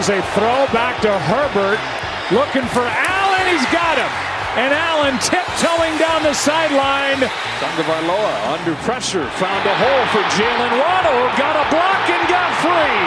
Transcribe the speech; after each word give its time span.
is 0.00 0.08
a 0.08 0.24
throw 0.32 0.64
back 0.72 0.96
to 1.04 1.12
Herbert. 1.28 1.76
Looking 2.32 2.64
for 2.72 2.80
Allen. 2.80 3.44
He's 3.52 3.68
got 3.68 4.00
him. 4.00 4.08
And 4.56 4.72
Allen 4.72 5.20
tiptoeing 5.20 5.92
down 6.00 6.24
the 6.24 6.32
sideline. 6.32 7.20
Tagovailoa 7.60 8.32
under 8.48 8.72
pressure. 8.80 9.28
Found 9.36 9.62
a 9.68 9.76
hole 9.76 10.04
for 10.08 10.24
Jalen 10.40 10.72
Waddle. 10.80 11.20
Got 11.36 11.52
a 11.52 11.66
block 11.68 12.04
and 12.08 12.24
got 12.32 12.48
free. 12.64 13.04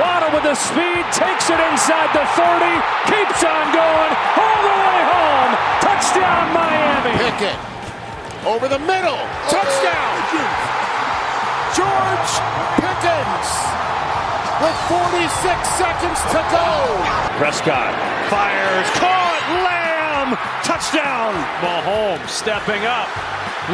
Waddle 0.00 0.32
with 0.32 0.48
the 0.48 0.56
speed. 0.56 1.04
Takes 1.12 1.52
it 1.52 1.60
inside 1.68 2.08
the 2.16 2.24
40. 2.32 2.80
Keeps 3.12 3.44
on 3.44 3.68
going. 3.76 4.12
All 4.40 4.60
the 4.64 4.76
way 4.88 5.00
home. 5.12 5.52
Touchdown 5.84 6.44
Miami. 6.56 7.12
Pickett 7.28 7.60
over 8.48 8.72
the 8.72 8.80
middle. 8.80 9.20
Touchdown. 9.52 10.16
Oh, 10.32 10.48
George 11.76 12.32
Pickens 12.80 13.91
with 14.62 14.78
46 14.86 15.26
seconds 15.74 16.20
to 16.30 16.40
go. 16.54 16.68
Prescott 17.34 17.90
fires. 18.30 18.86
Caught. 18.94 19.42
Lamb. 19.66 20.38
Touchdown. 20.62 21.34
Mahomes 21.58 22.30
stepping 22.30 22.86
up. 22.86 23.10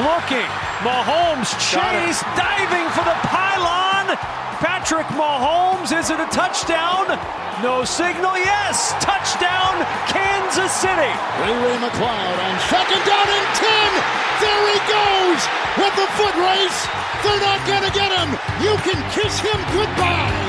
Looking. 0.01 0.49
Mahomes 0.81 1.53
chase. 1.61 2.25
Diving 2.33 2.89
for 2.97 3.05
the 3.05 3.19
pylon. 3.29 4.17
Patrick 4.65 5.07
Mahomes. 5.13 5.93
Is 5.93 6.09
it 6.09 6.19
a 6.19 6.29
touchdown? 6.33 7.21
No 7.61 7.85
signal. 7.85 8.41
Yes. 8.41 8.97
Touchdown. 9.05 9.85
Kansas 10.09 10.73
City. 10.73 11.13
Ray 11.45 11.53
Ray 11.53 11.77
McLeod 11.85 12.37
on 12.49 12.55
second 12.73 13.03
down 13.05 13.29
and 13.29 13.49
10. 13.61 13.93
There 14.41 14.65
he 14.73 14.81
goes 14.89 15.41
with 15.85 15.95
the 16.01 16.09
foot 16.17 16.37
race. 16.49 16.81
They're 17.21 17.45
not 17.45 17.61
going 17.69 17.85
to 17.85 17.93
get 17.93 18.09
him. 18.09 18.31
You 18.65 18.73
can 18.89 18.99
kiss 19.13 19.37
him 19.45 19.61
goodbye. 19.77 20.48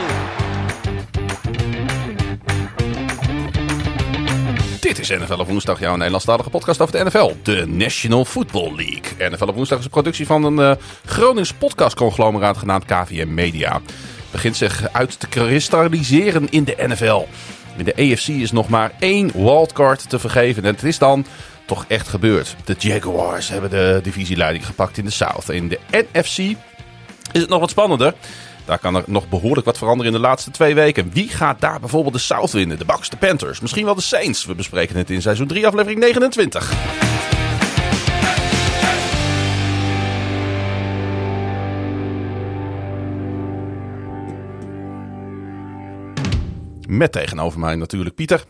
Dit 4.90 5.00
is 5.00 5.10
NFL 5.10 5.40
op 5.40 5.48
woensdag, 5.48 5.80
jouw 5.80 5.96
Nederlandstalige 5.96 6.50
podcast 6.50 6.82
over 6.82 6.98
de 6.98 7.04
NFL, 7.04 7.32
de 7.44 7.66
National 7.68 8.26
Football 8.26 8.76
League. 8.76 9.30
NFL 9.30 9.48
op 9.48 9.56
woensdag 9.56 9.78
is 9.78 9.84
een 9.84 9.90
productie 9.90 10.26
van 10.26 10.44
een 10.44 10.60
uh, 10.60 10.84
Gronings 11.06 11.54
podcastconglomeraat 11.54 12.58
genaamd 12.58 12.86
KVM 12.86 13.34
Media. 13.34 13.82
Begint 14.32 14.58
zich 14.58 14.90
uit 14.92 15.20
te 15.20 15.28
kristalliseren 15.28 16.50
in 16.50 16.64
de 16.64 16.76
NFL. 16.78 17.26
In 17.78 17.84
de 17.84 17.96
AFC 17.96 18.28
is 18.28 18.52
nog 18.52 18.70
maar 18.70 18.92
één 19.00 19.32
wildcard 19.34 20.10
te 20.10 20.20
vergeven 20.20 20.64
en 20.64 20.74
het 20.74 20.84
is 20.84 20.98
dan 20.98 21.26
toch 21.66 21.86
echt 21.88 22.08
gebeurd. 22.08 22.56
De 22.64 22.76
Jaguars 22.78 23.50
hebben 23.50 23.70
de 23.70 24.00
divisieleiding 24.04 24.66
gepakt 24.66 24.98
in 24.98 25.06
de 25.06 25.12
South. 25.12 25.50
In 25.50 25.68
de 25.68 25.80
NFC 25.92 26.38
is 27.32 27.42
het 27.42 27.50
nog 27.50 27.60
wat 27.60 27.70
spannender. 27.70 28.14
Daar 28.70 28.80
kan 28.80 28.96
er 28.96 29.04
nog 29.08 29.30
behoorlijk 29.30 29.66
wat 29.66 29.78
veranderen 29.78 30.14
in 30.14 30.20
de 30.22 30.28
laatste 30.28 30.52
twee 30.52 30.76
weken. 30.76 31.12
Wie 31.14 31.30
gaat 31.30 31.62
daar 31.62 31.80
bijvoorbeeld 31.80 32.14
de 32.14 32.20
South 32.20 32.52
winnen? 32.52 32.78
De 32.78 32.86
Bucks, 32.86 33.10
de 33.10 33.18
Panthers, 33.18 33.60
misschien 33.60 33.86
wel 33.86 33.96
de 33.96 34.02
Saints. 34.02 34.46
We 34.46 34.56
bespreken 34.56 34.96
het 34.96 35.10
in 35.10 35.22
seizoen 35.22 35.48
3, 35.48 35.68
aflevering 35.68 36.00
29. 36.00 36.74
Met 46.88 47.12
tegenover 47.12 47.60
mij 47.60 47.76
natuurlijk 47.76 48.16
Pieter. 48.16 48.44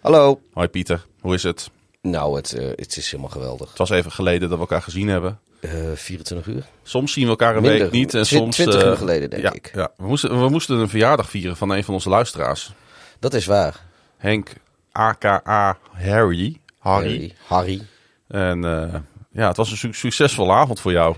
Hallo. 0.00 0.40
Hoi 0.52 0.68
Pieter, 0.68 1.06
hoe 1.20 1.34
is 1.34 1.42
het? 1.42 1.70
Nou, 2.00 2.36
het, 2.36 2.54
uh, 2.58 2.68
het 2.76 2.96
is 2.96 3.10
helemaal 3.10 3.32
geweldig. 3.32 3.68
Het 3.68 3.78
was 3.78 3.90
even 3.90 4.12
geleden 4.12 4.40
dat 4.40 4.50
we 4.50 4.58
elkaar 4.58 4.82
gezien 4.82 5.08
hebben. 5.08 5.40
Uh, 5.62 5.70
24 5.94 6.46
uur? 6.46 6.64
Soms 6.82 7.12
zien 7.12 7.24
we 7.24 7.30
elkaar 7.30 7.56
een 7.56 7.62
Minder. 7.62 7.80
week 7.80 7.90
niet. 7.90 8.14
En 8.14 8.26
soms, 8.26 8.56
20 8.56 8.82
uh, 8.82 8.88
uur 8.88 8.96
geleden, 8.96 9.30
denk 9.30 9.42
ja, 9.42 9.52
ik. 9.52 9.70
Ja. 9.74 9.90
We, 9.96 10.06
moesten, 10.06 10.40
we 10.40 10.48
moesten 10.48 10.78
een 10.78 10.88
verjaardag 10.88 11.30
vieren 11.30 11.56
van 11.56 11.70
een 11.70 11.84
van 11.84 11.94
onze 11.94 12.08
luisteraars. 12.08 12.72
Dat 13.18 13.34
is 13.34 13.46
waar. 13.46 13.80
Henk 14.16 14.52
aka 14.92 15.78
Harry. 15.92 16.60
Harry. 16.78 17.34
Harry. 17.46 17.86
En 18.28 18.64
uh, 18.64 18.94
ja, 19.32 19.48
het 19.48 19.56
was 19.56 19.70
een 19.70 19.76
su 19.76 19.92
succesvolle 19.92 20.52
avond 20.52 20.80
voor 20.80 20.92
jou. 20.92 21.16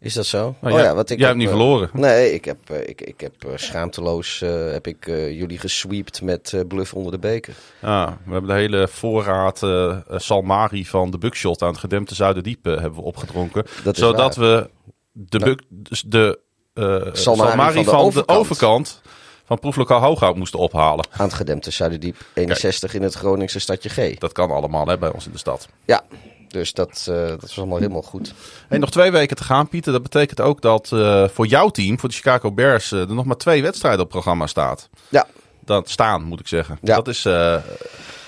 Is 0.00 0.14
dat 0.14 0.26
zo? 0.26 0.54
Nou, 0.60 0.74
jij, 0.74 0.84
ja, 0.84 0.94
wat 0.94 1.10
ik 1.10 1.18
jij 1.18 1.28
heb, 1.28 1.36
hebt 1.36 1.50
niet 1.50 1.60
uh, 1.60 1.64
verloren. 1.64 1.90
Nee, 1.92 2.34
ik 2.34 2.44
heb, 2.44 2.70
uh, 2.70 2.80
ik, 2.80 3.00
ik 3.00 3.20
heb 3.20 3.34
schaamteloos 3.54 4.40
heb 4.72 4.86
ik, 4.86 5.06
jullie 5.06 5.58
gesweept 5.58 6.22
met 6.22 6.64
bluff 6.68 6.94
onder 6.94 7.12
de 7.12 7.18
beker. 7.18 7.54
Ah, 7.82 8.12
we 8.24 8.32
hebben 8.32 8.50
de 8.50 8.56
hele 8.56 8.88
voorraad 8.88 9.62
Salmari 10.08 10.86
van 10.86 11.10
de 11.10 11.18
Buckshot 11.18 11.62
aan 11.62 11.68
het 11.70 11.78
gedempte 11.78 12.14
Zuiderdiep 12.14 12.64
hebben 12.64 12.94
we 12.94 13.02
opgedronken. 13.02 13.64
Dat 13.84 13.96
zodat 13.96 14.36
waar. 14.36 14.46
we 14.48 14.70
de, 15.12 15.38
Nou. 15.38 15.50
buk, 15.50 15.62
dus 15.68 16.02
de 16.06 16.38
Salmari, 16.74 17.16
Salmari 17.16 17.74
van 17.74 17.84
de 17.84 17.90
van 17.90 18.10
de 18.10 18.28
overkant. 18.28 18.30
overkant 18.38 19.02
van 19.46 19.58
proeflokaal 19.58 20.00
Hooghout 20.00 20.36
moesten 20.36 20.58
ophalen. 20.58 21.06
Aan 21.10 21.26
het 21.26 21.34
gedempte 21.34 21.70
Zuiderdiep 21.70 22.16
61 22.34 22.94
in 22.94 23.02
het 23.02 23.14
Groningse 23.14 23.58
stadje 23.58 23.88
G. 23.88 24.18
Dat 24.18 24.32
kan 24.32 24.50
allemaal 24.50 24.86
hè, 24.86 24.98
bij 24.98 25.12
ons 25.12 25.26
in 25.26 25.32
de 25.32 25.38
stad. 25.38 25.68
Ja, 25.84 26.04
dus 26.48 26.72
dat, 26.72 27.06
uh, 27.08 27.26
dat 27.26 27.40
was 27.40 27.58
allemaal 27.58 27.78
helemaal 27.78 28.02
goed. 28.02 28.34
Hey, 28.68 28.78
nog 28.78 28.90
twee 28.90 29.10
weken 29.10 29.36
te 29.36 29.44
gaan, 29.44 29.68
Pieter. 29.68 29.92
Dat 29.92 30.02
betekent 30.02 30.40
ook 30.40 30.60
dat 30.60 30.90
uh, 30.94 31.28
voor 31.28 31.46
jouw 31.46 31.68
team, 31.68 31.98
voor 31.98 32.08
de 32.08 32.14
Chicago 32.14 32.52
Bears, 32.52 32.92
uh, 32.92 33.00
er 33.00 33.14
nog 33.14 33.24
maar 33.24 33.36
twee 33.36 33.62
wedstrijden 33.62 34.00
op 34.00 34.08
programma 34.08 34.46
staat. 34.46 34.88
Ja. 35.08 35.26
Dat 35.64 35.90
staan, 35.90 36.22
moet 36.22 36.40
ik 36.40 36.48
zeggen. 36.48 36.78
Ja. 36.82 36.94
Dat, 36.94 37.08
is, 37.08 37.22
dat 37.22 37.62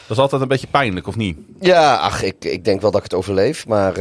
is 0.08 0.18
altijd 0.18 0.42
een 0.42 0.48
beetje 0.48 0.66
pijnlijk, 0.66 1.06
of 1.06 1.16
niet? 1.16 1.38
Ja, 1.60 1.96
ach, 1.96 2.22
ik, 2.22 2.44
ik 2.44 2.64
denk 2.64 2.80
wel 2.80 2.90
dat 2.90 3.04
ik 3.04 3.10
het 3.10 3.18
overleef, 3.18 3.66
maar... 3.66 3.94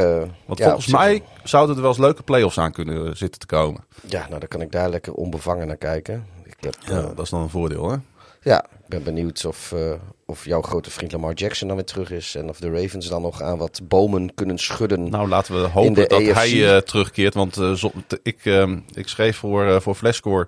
Want 0.46 0.60
ja, 0.60 0.66
volgens 0.66 0.88
mij 0.88 1.24
zouden 1.44 1.76
er 1.76 1.82
wel 1.82 1.92
eens 1.92 2.00
leuke 2.00 2.24
play-offs 2.24 2.58
aan 2.58 2.72
kunnen 2.72 3.18
zitten 3.18 3.40
te 3.40 3.46
komen. 3.46 3.84
Ja, 4.08 4.26
nou 4.28 4.40
dan 4.40 4.48
kan 4.48 4.62
ik 4.62 4.72
daar 4.72 4.90
lekker 4.90 5.14
onbevangen 5.14 5.68
naar 5.68 5.78
kijken. 5.78 6.26
Ik 6.44 6.58
heb, 6.60 6.76
Ja, 6.80 7.02
dat 7.02 7.20
is 7.20 7.30
dan 7.30 7.42
een 7.42 7.50
voordeel, 7.50 7.90
hè? 7.90 7.98
Ja, 8.42 8.66
ik 8.88 8.94
ben 8.94 9.04
benieuwd 9.04 9.46
of, 9.46 9.72
uh, 9.76 9.92
of 10.26 10.46
jouw 10.46 10.62
grote 10.62 10.92
vriend 10.92 11.12
Lamar 11.12 11.34
Jackson 11.34 11.68
dan 11.68 11.78
weer 11.78 11.86
terug 11.86 12.12
is. 12.12 12.36
En 12.36 12.50
of 12.50 12.60
de 12.60 12.72
Ravens 12.72 13.08
dan 13.08 13.22
nog 13.22 13.42
aan 13.42 13.58
wat 13.58 13.80
bomen 13.84 14.34
kunnen 14.34 14.58
schudden. 14.58 15.10
Nou, 15.10 15.28
laten 15.28 15.62
we 15.62 15.68
hopen 15.68 15.94
dat 16.08 16.22
hij 16.22 16.52
uh, 16.52 16.78
terugkeert. 16.78 17.34
Want 17.34 17.58
uh, 17.58 17.74
zo, 17.74 17.92
ik, 18.24 18.46
uh, 18.46 18.76
ik 18.94 19.08
schreef 19.08 19.38
voor, 19.38 19.82
voor 19.82 19.96
Flashscore 19.96 20.48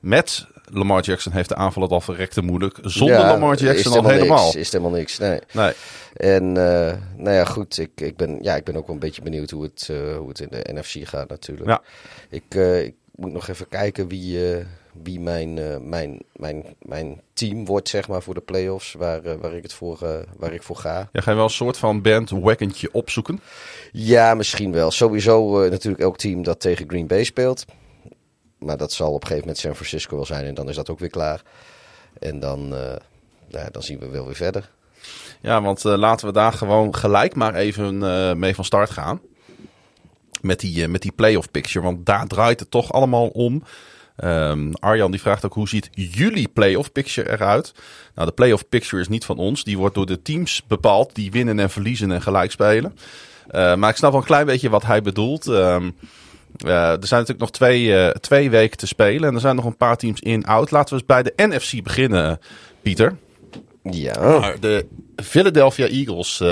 met 0.00 0.46
Lamar 0.64 1.02
Jackson 1.02 1.32
heeft 1.32 1.48
de 1.48 1.54
aanval 1.54 1.82
het 1.82 1.92
al 1.92 2.00
verrekte 2.00 2.42
moeilijk. 2.42 2.78
Zonder 2.82 3.16
Ja, 3.16 3.26
Lamar 3.26 3.56
Jackson 3.56 3.92
al 3.92 4.08
helemaal. 4.08 4.44
Niks, 4.44 4.56
is 4.56 4.72
helemaal 4.72 4.92
niks, 4.92 5.18
nee. 5.18 5.40
Nee. 5.52 5.72
En 6.16 6.44
uh, 6.44 6.92
nou 7.16 7.36
ja, 7.36 7.44
goed, 7.44 7.78
ik, 7.78 7.90
ik, 7.94 8.16
ben, 8.16 8.38
ja, 8.42 8.56
ik 8.56 8.64
ben 8.64 8.76
ook 8.76 8.86
wel 8.86 8.94
een 8.94 9.00
beetje 9.00 9.22
benieuwd 9.22 9.50
hoe 9.50 9.62
het, 9.62 9.88
uh, 9.90 10.16
hoe 10.16 10.28
het 10.28 10.40
in 10.40 10.48
de 10.50 10.70
NFC 10.72 11.08
gaat 11.08 11.28
natuurlijk. 11.28 11.68
Ja. 11.68 11.82
Ik, 12.28 12.54
uh, 12.54 12.82
ik 12.82 12.94
moet 13.14 13.32
nog 13.32 13.48
even 13.48 13.68
kijken 13.68 14.08
wie, 14.08 14.38
wie 15.02 15.20
mijn, 15.20 15.56
uh, 15.56 15.76
mijn, 15.76 16.18
mijn, 16.32 16.64
mijn 16.82 17.20
team 17.32 17.64
wordt, 17.64 17.88
zeg 17.88 18.08
maar, 18.08 18.22
voor 18.22 18.34
de 18.34 18.40
playoffs. 18.40 18.92
Waar, 18.92 19.24
uh, 19.24 19.34
waar, 19.34 19.54
ik, 19.54 19.62
het 19.62 19.72
voor, 19.72 19.98
uh, 20.02 20.18
waar 20.36 20.52
ik 20.52 20.62
voor 20.62 20.76
ga. 20.76 21.08
Ja, 21.12 21.20
ga 21.20 21.30
je 21.30 21.36
wel 21.36 21.44
een 21.44 21.50
soort 21.50 21.76
van 21.76 22.02
bandwaggentje 22.02 22.92
opzoeken? 22.92 23.40
Ja, 23.92 24.34
misschien 24.34 24.72
wel. 24.72 24.90
Sowieso 24.90 25.68
natuurlijk 25.68 26.02
elk 26.02 26.16
team 26.16 26.42
dat 26.42 26.60
tegen 26.60 26.88
Green 26.88 27.06
Bay 27.06 27.24
speelt. 27.24 27.64
Maar 28.58 28.76
dat 28.76 28.92
zal 28.92 29.08
op 29.08 29.14
een 29.14 29.26
gegeven 29.26 29.40
moment 29.40 29.58
San 29.58 29.74
Francisco 29.74 30.16
wel 30.16 30.24
zijn. 30.24 30.44
En 30.44 30.54
dan 30.54 30.68
is 30.68 30.76
dat 30.76 30.90
ook 30.90 30.98
weer 30.98 31.10
klaar. 31.10 31.42
En 32.18 32.40
dan, 32.40 32.68
nou, 33.48 33.70
dan 33.70 33.82
zien 33.82 33.98
we 33.98 34.08
wel 34.08 34.24
weer 34.24 34.34
verder. 34.34 34.70
Ja, 35.40 35.62
want 35.62 35.84
laten 35.84 36.26
we 36.26 36.32
daar 36.32 36.52
gewoon 36.52 36.94
gelijk 36.94 37.34
maar 37.34 37.54
even 37.54 37.98
mee 38.38 38.54
van 38.54 38.64
start 38.64 38.90
gaan. 38.90 39.20
Met 40.40 40.60
die, 40.60 40.88
met 40.88 41.02
die 41.02 41.12
playoff 41.12 41.50
picture. 41.50 41.84
Want 41.84 42.06
daar 42.06 42.26
draait 42.26 42.60
het 42.60 42.70
toch 42.70 42.92
allemaal 42.92 43.28
om. 43.28 43.62
Um, 44.24 44.74
Arjan 44.74 45.10
die 45.10 45.20
vraagt 45.20 45.44
ook 45.44 45.54
hoe 45.54 45.68
ziet 45.68 45.90
jullie 45.92 46.48
playoff 46.48 46.92
picture 46.92 47.30
eruit? 47.30 47.72
Nou, 48.14 48.28
de 48.28 48.34
playoff 48.34 48.68
picture 48.68 49.02
is 49.02 49.08
niet 49.08 49.24
van 49.24 49.38
ons. 49.38 49.64
Die 49.64 49.78
wordt 49.78 49.94
door 49.94 50.06
de 50.06 50.22
teams 50.22 50.62
bepaald 50.66 51.14
die 51.14 51.30
winnen 51.30 51.58
en 51.58 51.70
verliezen 51.70 52.12
en 52.12 52.22
gelijk 52.22 52.50
spelen. 52.50 52.96
Uh, 53.50 53.74
maar 53.74 53.90
ik 53.90 53.96
snap 53.96 54.10
wel 54.10 54.20
een 54.20 54.26
klein 54.26 54.46
beetje 54.46 54.70
wat 54.70 54.82
hij 54.82 55.02
bedoelt. 55.02 55.46
Um, 55.46 55.96
uh, 56.64 56.72
er 56.72 57.06
zijn 57.06 57.20
natuurlijk 57.20 57.38
nog 57.38 57.50
twee, 57.50 57.84
uh, 57.84 58.08
twee 58.08 58.50
weken 58.50 58.76
te 58.76 58.86
spelen. 58.86 59.28
En 59.28 59.34
er 59.34 59.40
zijn 59.40 59.56
nog 59.56 59.64
een 59.64 59.76
paar 59.76 59.96
teams 59.96 60.20
in-out. 60.20 60.70
Laten 60.70 60.88
we 60.88 60.94
eens 60.94 61.06
bij 61.06 61.22
de 61.22 61.32
NFC 61.36 61.82
beginnen, 61.82 62.40
Pieter. 62.82 63.16
Ja. 63.82 64.54
De 64.60 64.86
Philadelphia 65.16 65.86
Eagles 65.86 66.42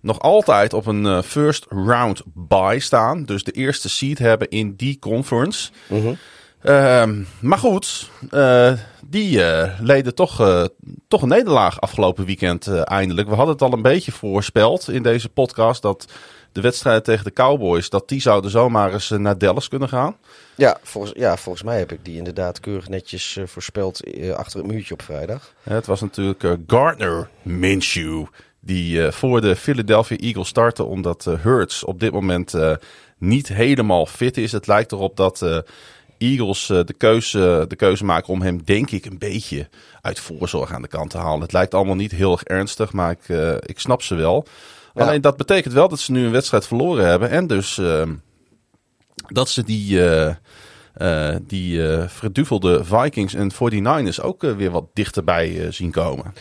nog 0.00 0.20
altijd 0.20 0.72
op 0.72 0.86
een 0.86 1.22
first 1.22 1.66
round 1.68 2.22
bye 2.34 2.80
staan. 2.80 3.24
Dus 3.24 3.44
de 3.44 3.52
eerste 3.52 3.88
seed 3.88 4.18
hebben 4.18 4.48
in 4.48 4.74
die 4.76 4.98
conference. 4.98 5.70
Mm 5.86 6.02
-hmm. 6.02 6.16
Uh, 6.62 7.06
maar 7.40 7.58
goed, 7.58 8.10
uh, 8.30 8.72
die 9.06 9.42
leden 9.80 10.14
toch, 10.14 10.68
toch 11.08 11.22
een 11.22 11.28
nederlaag 11.28 11.80
afgelopen 11.80 12.24
weekend 12.24 12.66
eindelijk. 12.68 13.28
We 13.28 13.34
hadden 13.34 13.54
het 13.54 13.62
al 13.62 13.72
een 13.72 13.82
beetje 13.82 14.12
voorspeld 14.12 14.88
in 14.88 15.02
deze 15.02 15.28
podcast 15.28 15.82
dat 15.82 16.06
de 16.52 16.60
wedstrijd 16.60 17.04
tegen 17.04 17.24
de 17.24 17.32
Cowboys, 17.32 17.90
dat 17.90 18.08
die 18.08 18.20
zouden 18.20 18.50
zomaar 18.50 18.92
eens 18.92 19.08
naar 19.08 19.38
Dallas 19.38 19.68
kunnen 19.68 19.88
gaan. 19.88 20.16
Ja, 20.54 20.78
volgens, 20.82 21.12
ja, 21.16 21.36
volgens 21.36 21.64
mij 21.64 21.78
heb 21.78 21.92
ik 21.92 22.04
die 22.04 22.16
inderdaad 22.16 22.60
keurig 22.60 22.88
netjes 22.88 23.36
uh, 23.36 23.46
voorspeld 23.46 24.06
uh, 24.06 24.32
achter 24.32 24.58
het 24.58 24.70
muurtje 24.70 24.94
op 24.94 25.02
vrijdag. 25.02 25.54
Het 25.62 25.86
was 25.86 26.00
natuurlijk 26.00 26.42
uh, 26.42 26.52
Gardner 26.66 27.28
Minshew 27.42 28.26
die 28.60 29.12
voor 29.12 29.40
de 29.40 29.56
Philadelphia 29.56 30.16
Eagles 30.16 30.48
startte, 30.48 30.84
omdat 30.84 31.24
Hurts 31.40 31.84
op 31.84 32.00
dit 32.00 32.12
moment 32.12 32.54
niet 33.18 33.48
helemaal 33.48 34.06
fit 34.06 34.36
is. 34.36 34.52
Het 34.52 34.66
lijkt 34.66 34.92
erop 34.92 35.16
dat 35.16 35.64
Eagles 36.18 36.66
de, 36.66 36.94
keuze, 36.96 37.64
de 37.68 37.76
keuze 37.76 38.04
maken 38.04 38.32
om 38.32 38.42
hem, 38.42 38.64
denk 38.64 38.90
ik, 38.90 39.04
een 39.04 39.18
beetje 39.18 39.68
uit 40.00 40.20
voorzorg 40.20 40.72
aan 40.72 40.82
de 40.82 40.88
kant 40.88 41.10
te 41.10 41.18
halen. 41.18 41.40
Het 41.40 41.52
lijkt 41.52 41.74
allemaal 41.74 41.94
niet 41.94 42.10
heel 42.10 42.32
erg 42.32 42.42
ernstig, 42.42 42.92
maar 42.92 43.10
ik, 43.10 43.28
ik 43.66 43.78
snap 43.78 44.02
ze 44.02 44.14
wel. 44.14 44.46
Alleen 44.94 45.20
dat 45.20 45.36
betekent 45.36 45.74
wel 45.74 45.88
dat 45.88 45.98
ze 45.98 46.12
nu 46.12 46.24
een 46.24 46.32
wedstrijd 46.32 46.66
verloren 46.66 47.06
hebben. 47.06 47.30
En 47.30 47.46
dus 47.46 47.78
ehm, 47.78 48.14
dat 49.26 49.48
ze 49.48 49.64
die, 49.64 50.00
uh, 50.96 51.36
die 51.46 51.82
verduvelde 52.06 52.84
Vikings 52.84 53.34
en 53.34 53.52
49ers 53.52 54.20
ook 54.22 54.42
weer 54.42 54.70
wat 54.70 54.84
dichterbij 54.92 55.72
zien 55.72 55.90
komen. 55.90 56.34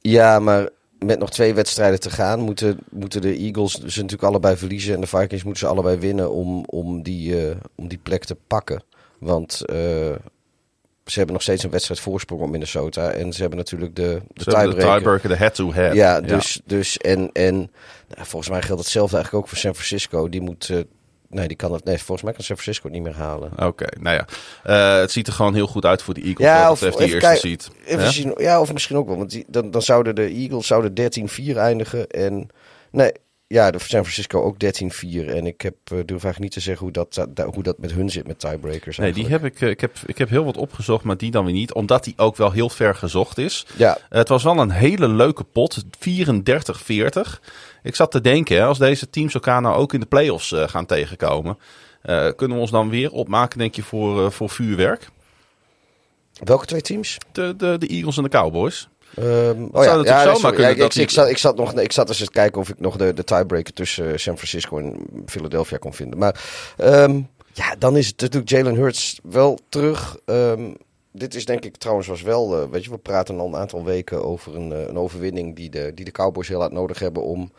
Ja, 0.00 0.38
maar 0.38 0.68
met 0.98 1.18
nog 1.18 1.30
twee 1.30 1.54
wedstrijden 1.54 2.00
te 2.00 2.10
gaan, 2.10 2.40
moeten, 2.40 2.78
moeten 2.90 3.20
de 3.20 3.36
Eagles 3.36 3.72
ze 3.72 4.00
natuurlijk 4.00 4.22
allebei 4.22 4.56
verliezen. 4.56 4.94
En 4.94 5.00
de 5.00 5.06
Vikings 5.06 5.44
moeten 5.44 5.66
ze 5.66 5.72
allebei 5.72 5.98
winnen 5.98 6.30
om, 6.30 6.64
om, 6.64 7.02
die, 7.02 7.54
om 7.74 7.88
die 7.88 8.00
plek 8.02 8.24
te 8.24 8.36
pakken. 8.46 8.82
Want 9.24 9.62
ze 11.04 11.18
hebben 11.18 11.34
nog 11.34 11.42
steeds 11.42 11.62
een 11.62 11.70
wedstrijd 11.70 12.00
voorsprong 12.00 12.42
op 12.42 12.48
Minnesota. 12.48 13.10
En 13.10 13.32
ze 13.32 13.40
hebben 13.40 13.58
natuurlijk 13.58 13.96
de, 13.96 14.22
de 14.32 14.44
tiebreaker. 14.44 15.28
De 15.28 15.36
head-to-head. 15.36 15.94
Ja, 15.94 16.20
dus, 16.20 16.60
dus 16.64 16.98
en, 16.98 17.30
en 17.32 17.56
nou, 18.08 18.26
volgens 18.26 18.50
mij 18.50 18.62
geldt 18.62 18.82
hetzelfde 18.82 19.16
eigenlijk 19.16 19.44
ook 19.44 19.50
voor 19.50 19.60
San 19.60 19.74
Francisco. 19.74 20.28
Die 20.28 20.40
moet... 20.40 20.68
Uh, 20.68 20.80
nee, 21.28 21.48
die 21.48 21.56
kan 21.56 21.72
het. 21.72 21.84
Nee, 21.84 21.96
volgens 21.96 22.22
mij 22.22 22.32
kan 22.32 22.44
San 22.44 22.56
Francisco 22.56 22.88
het 22.88 22.96
niet 22.96 23.04
meer 23.06 23.16
halen. 23.16 23.66
Oké, 23.66 23.86
nou 24.00 24.16
ja. 24.16 24.26
Uh, 24.94 25.00
het 25.00 25.10
ziet 25.10 25.26
er 25.26 25.32
gewoon 25.32 25.54
heel 25.54 25.66
goed 25.66 25.84
uit 25.84 26.02
voor 26.02 26.14
de 26.14 26.20
Eagles. 26.20 26.46
Ja, 26.46 26.70
of 26.70 26.82
even 26.82 26.98
die 26.98 27.14
eerste 27.14 27.36
ziet. 27.36 28.34
ja, 28.36 28.60
of 28.60 28.72
misschien 28.72 28.96
ook 28.96 29.06
wel. 29.06 29.16
Want 29.16 29.30
die, 29.30 29.44
dan, 29.48 29.70
dan 29.70 29.82
zouden 29.82 30.14
de 30.14 30.28
Eagles 30.28 30.66
zouden 30.66 31.10
13-4 31.52 31.56
eindigen. 31.56 32.08
En 32.08 32.48
nee, 32.90 33.12
ja, 33.46 33.70
de 33.70 33.78
San 33.78 33.88
Francisco 33.88 34.42
ook 34.42 34.54
13-4. 34.54 35.28
En 35.28 35.46
ik 35.46 35.60
heb, 35.60 35.74
uh, 35.74 35.88
durf 35.88 36.08
eigenlijk 36.08 36.38
niet 36.38 36.52
te 36.52 36.60
zeggen 36.60 36.82
hoe 36.84 36.92
dat, 36.92 37.26
hoe 37.52 37.62
dat 37.62 37.78
met 37.78 37.92
hun 37.92 38.10
zit 38.10 38.26
met 38.26 38.38
tiebreakers. 38.38 38.96
Nee, 38.96 39.12
die 39.12 39.26
heb 39.26 39.44
ik, 39.44 39.60
uh, 39.60 39.68
ik, 39.68 39.80
heb, 39.80 39.96
ik 40.06 40.18
heb 40.18 40.28
heel 40.28 40.44
wat 40.44 40.56
opgezocht, 40.56 41.04
maar 41.04 41.16
die 41.16 41.30
dan 41.30 41.44
weer 41.44 41.54
niet. 41.54 41.72
Omdat 41.72 42.04
die 42.04 42.14
ook 42.16 42.36
wel 42.36 42.50
heel 42.50 42.68
ver 42.68 42.94
gezocht 42.94 43.38
is. 43.38 43.66
Ja. 43.76 43.98
Het 44.08 44.28
was 44.28 44.42
wel 44.42 44.58
een 44.58 44.70
hele 44.70 45.08
leuke 45.08 45.44
pot. 45.44 45.84
34-40. 45.84 45.88
Ik 47.82 47.94
zat 47.94 48.10
te 48.10 48.20
denken, 48.20 48.66
als 48.66 48.78
deze 48.78 49.10
teams 49.10 49.34
elkaar 49.34 49.60
nou 49.60 49.76
ook 49.76 49.92
in 49.92 50.00
de 50.00 50.06
playoffs 50.06 50.54
gaan 50.56 50.86
tegenkomen. 50.86 51.58
kunnen 52.36 52.56
we 52.56 52.62
ons 52.62 52.70
dan 52.70 52.88
weer 52.88 53.10
opmaken, 53.10 53.58
denk 53.58 53.74
je, 53.74 53.82
voor, 53.82 54.32
voor 54.32 54.50
vuurwerk? 54.50 55.08
Welke 56.44 56.66
twee 56.66 56.80
teams? 56.80 57.18
De, 57.32 57.54
de, 57.56 57.78
de 57.78 57.86
Eagles 57.86 58.16
en 58.16 58.22
de 58.22 58.28
Cowboys. 58.28 58.88
Um, 59.18 59.68
oh 59.72 59.84
ja, 59.84 60.00
ja, 60.02 60.34
zo 60.34 60.40
maar 60.40 60.54
ik, 60.54 60.94
ik, 60.94 61.10
zat, 61.10 61.28
ik, 61.28 61.38
zat 61.38 61.56
nog, 61.56 61.72
ik 61.72 61.92
zat 61.92 62.08
eens 62.08 62.18
te 62.18 62.30
kijken 62.30 62.60
of 62.60 62.68
ik 62.68 62.80
nog 62.80 62.96
de, 62.96 63.14
de 63.14 63.24
tiebreaker 63.24 63.72
tussen 63.72 64.12
eh, 64.12 64.16
San 64.16 64.36
Francisco 64.36 64.78
en 64.78 64.96
Philadelphia 65.26 65.76
kon 65.76 65.94
vinden. 65.94 66.18
Maar 66.18 66.44
um, 66.78 67.28
ja, 67.52 67.74
dan 67.78 67.96
is 67.96 68.06
het 68.06 68.20
natuurlijk 68.20 68.50
Jalen 68.50 68.74
Hurts 68.74 69.20
wel 69.22 69.58
terug. 69.68 70.16
Um, 70.26 70.76
dit 71.12 71.34
is 71.34 71.44
denk 71.44 71.64
ik 71.64 71.76
trouwens 71.76 72.08
was 72.08 72.22
wel, 72.22 72.62
uh, 72.62 72.70
weet 72.70 72.84
je, 72.84 72.90
we 72.90 72.98
praten 72.98 73.38
al 73.38 73.46
een 73.46 73.56
aantal 73.56 73.84
weken 73.84 74.24
over 74.24 74.56
een, 74.56 74.70
uh, 74.70 74.86
een 74.86 74.98
overwinning 74.98 75.56
die 75.56 75.70
de, 75.70 75.92
die 75.94 76.04
de 76.04 76.10
Cowboys 76.10 76.48
heel 76.48 76.60
hard 76.60 76.72
nodig 76.72 76.98
hebben 76.98 77.22
om 77.22 77.52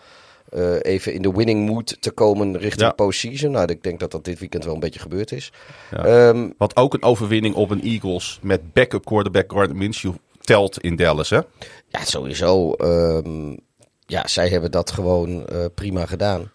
uh, 0.53 0.75
even 0.81 1.13
in 1.13 1.21
de 1.21 1.31
winning 1.31 1.69
mood 1.69 1.97
te 1.99 2.11
komen 2.11 2.57
richting 2.57 2.81
ja. 2.81 2.91
postseason. 2.91 3.51
Nou, 3.51 3.71
ik 3.71 3.83
denk 3.83 3.99
dat 3.99 4.11
dat 4.11 4.25
dit 4.25 4.39
weekend 4.39 4.65
wel 4.65 4.73
een 4.73 4.79
beetje 4.79 4.99
gebeurd 4.99 5.31
is. 5.31 5.51
Ja. 5.91 6.27
Um, 6.27 6.53
Want 6.57 6.75
ook 6.75 6.93
een 6.93 7.03
overwinning 7.03 7.55
op 7.55 7.69
een 7.69 7.81
Eagles 7.81 8.39
met 8.41 8.73
backup 8.73 9.05
quarterback 9.05 9.51
Gardner 9.51 9.77
Minshew 9.77 10.13
telt 10.45 10.79
in 10.79 10.95
Dallas, 10.95 11.29
hè? 11.29 11.39
Ja, 11.87 12.05
sowieso. 12.05 12.75
Um, 12.77 13.57
ja, 14.05 14.27
zij 14.27 14.49
hebben 14.49 14.71
dat 14.71 14.91
gewoon 14.91 15.45
uh, 15.51 15.65
prima 15.75 16.05
gedaan. 16.05 16.49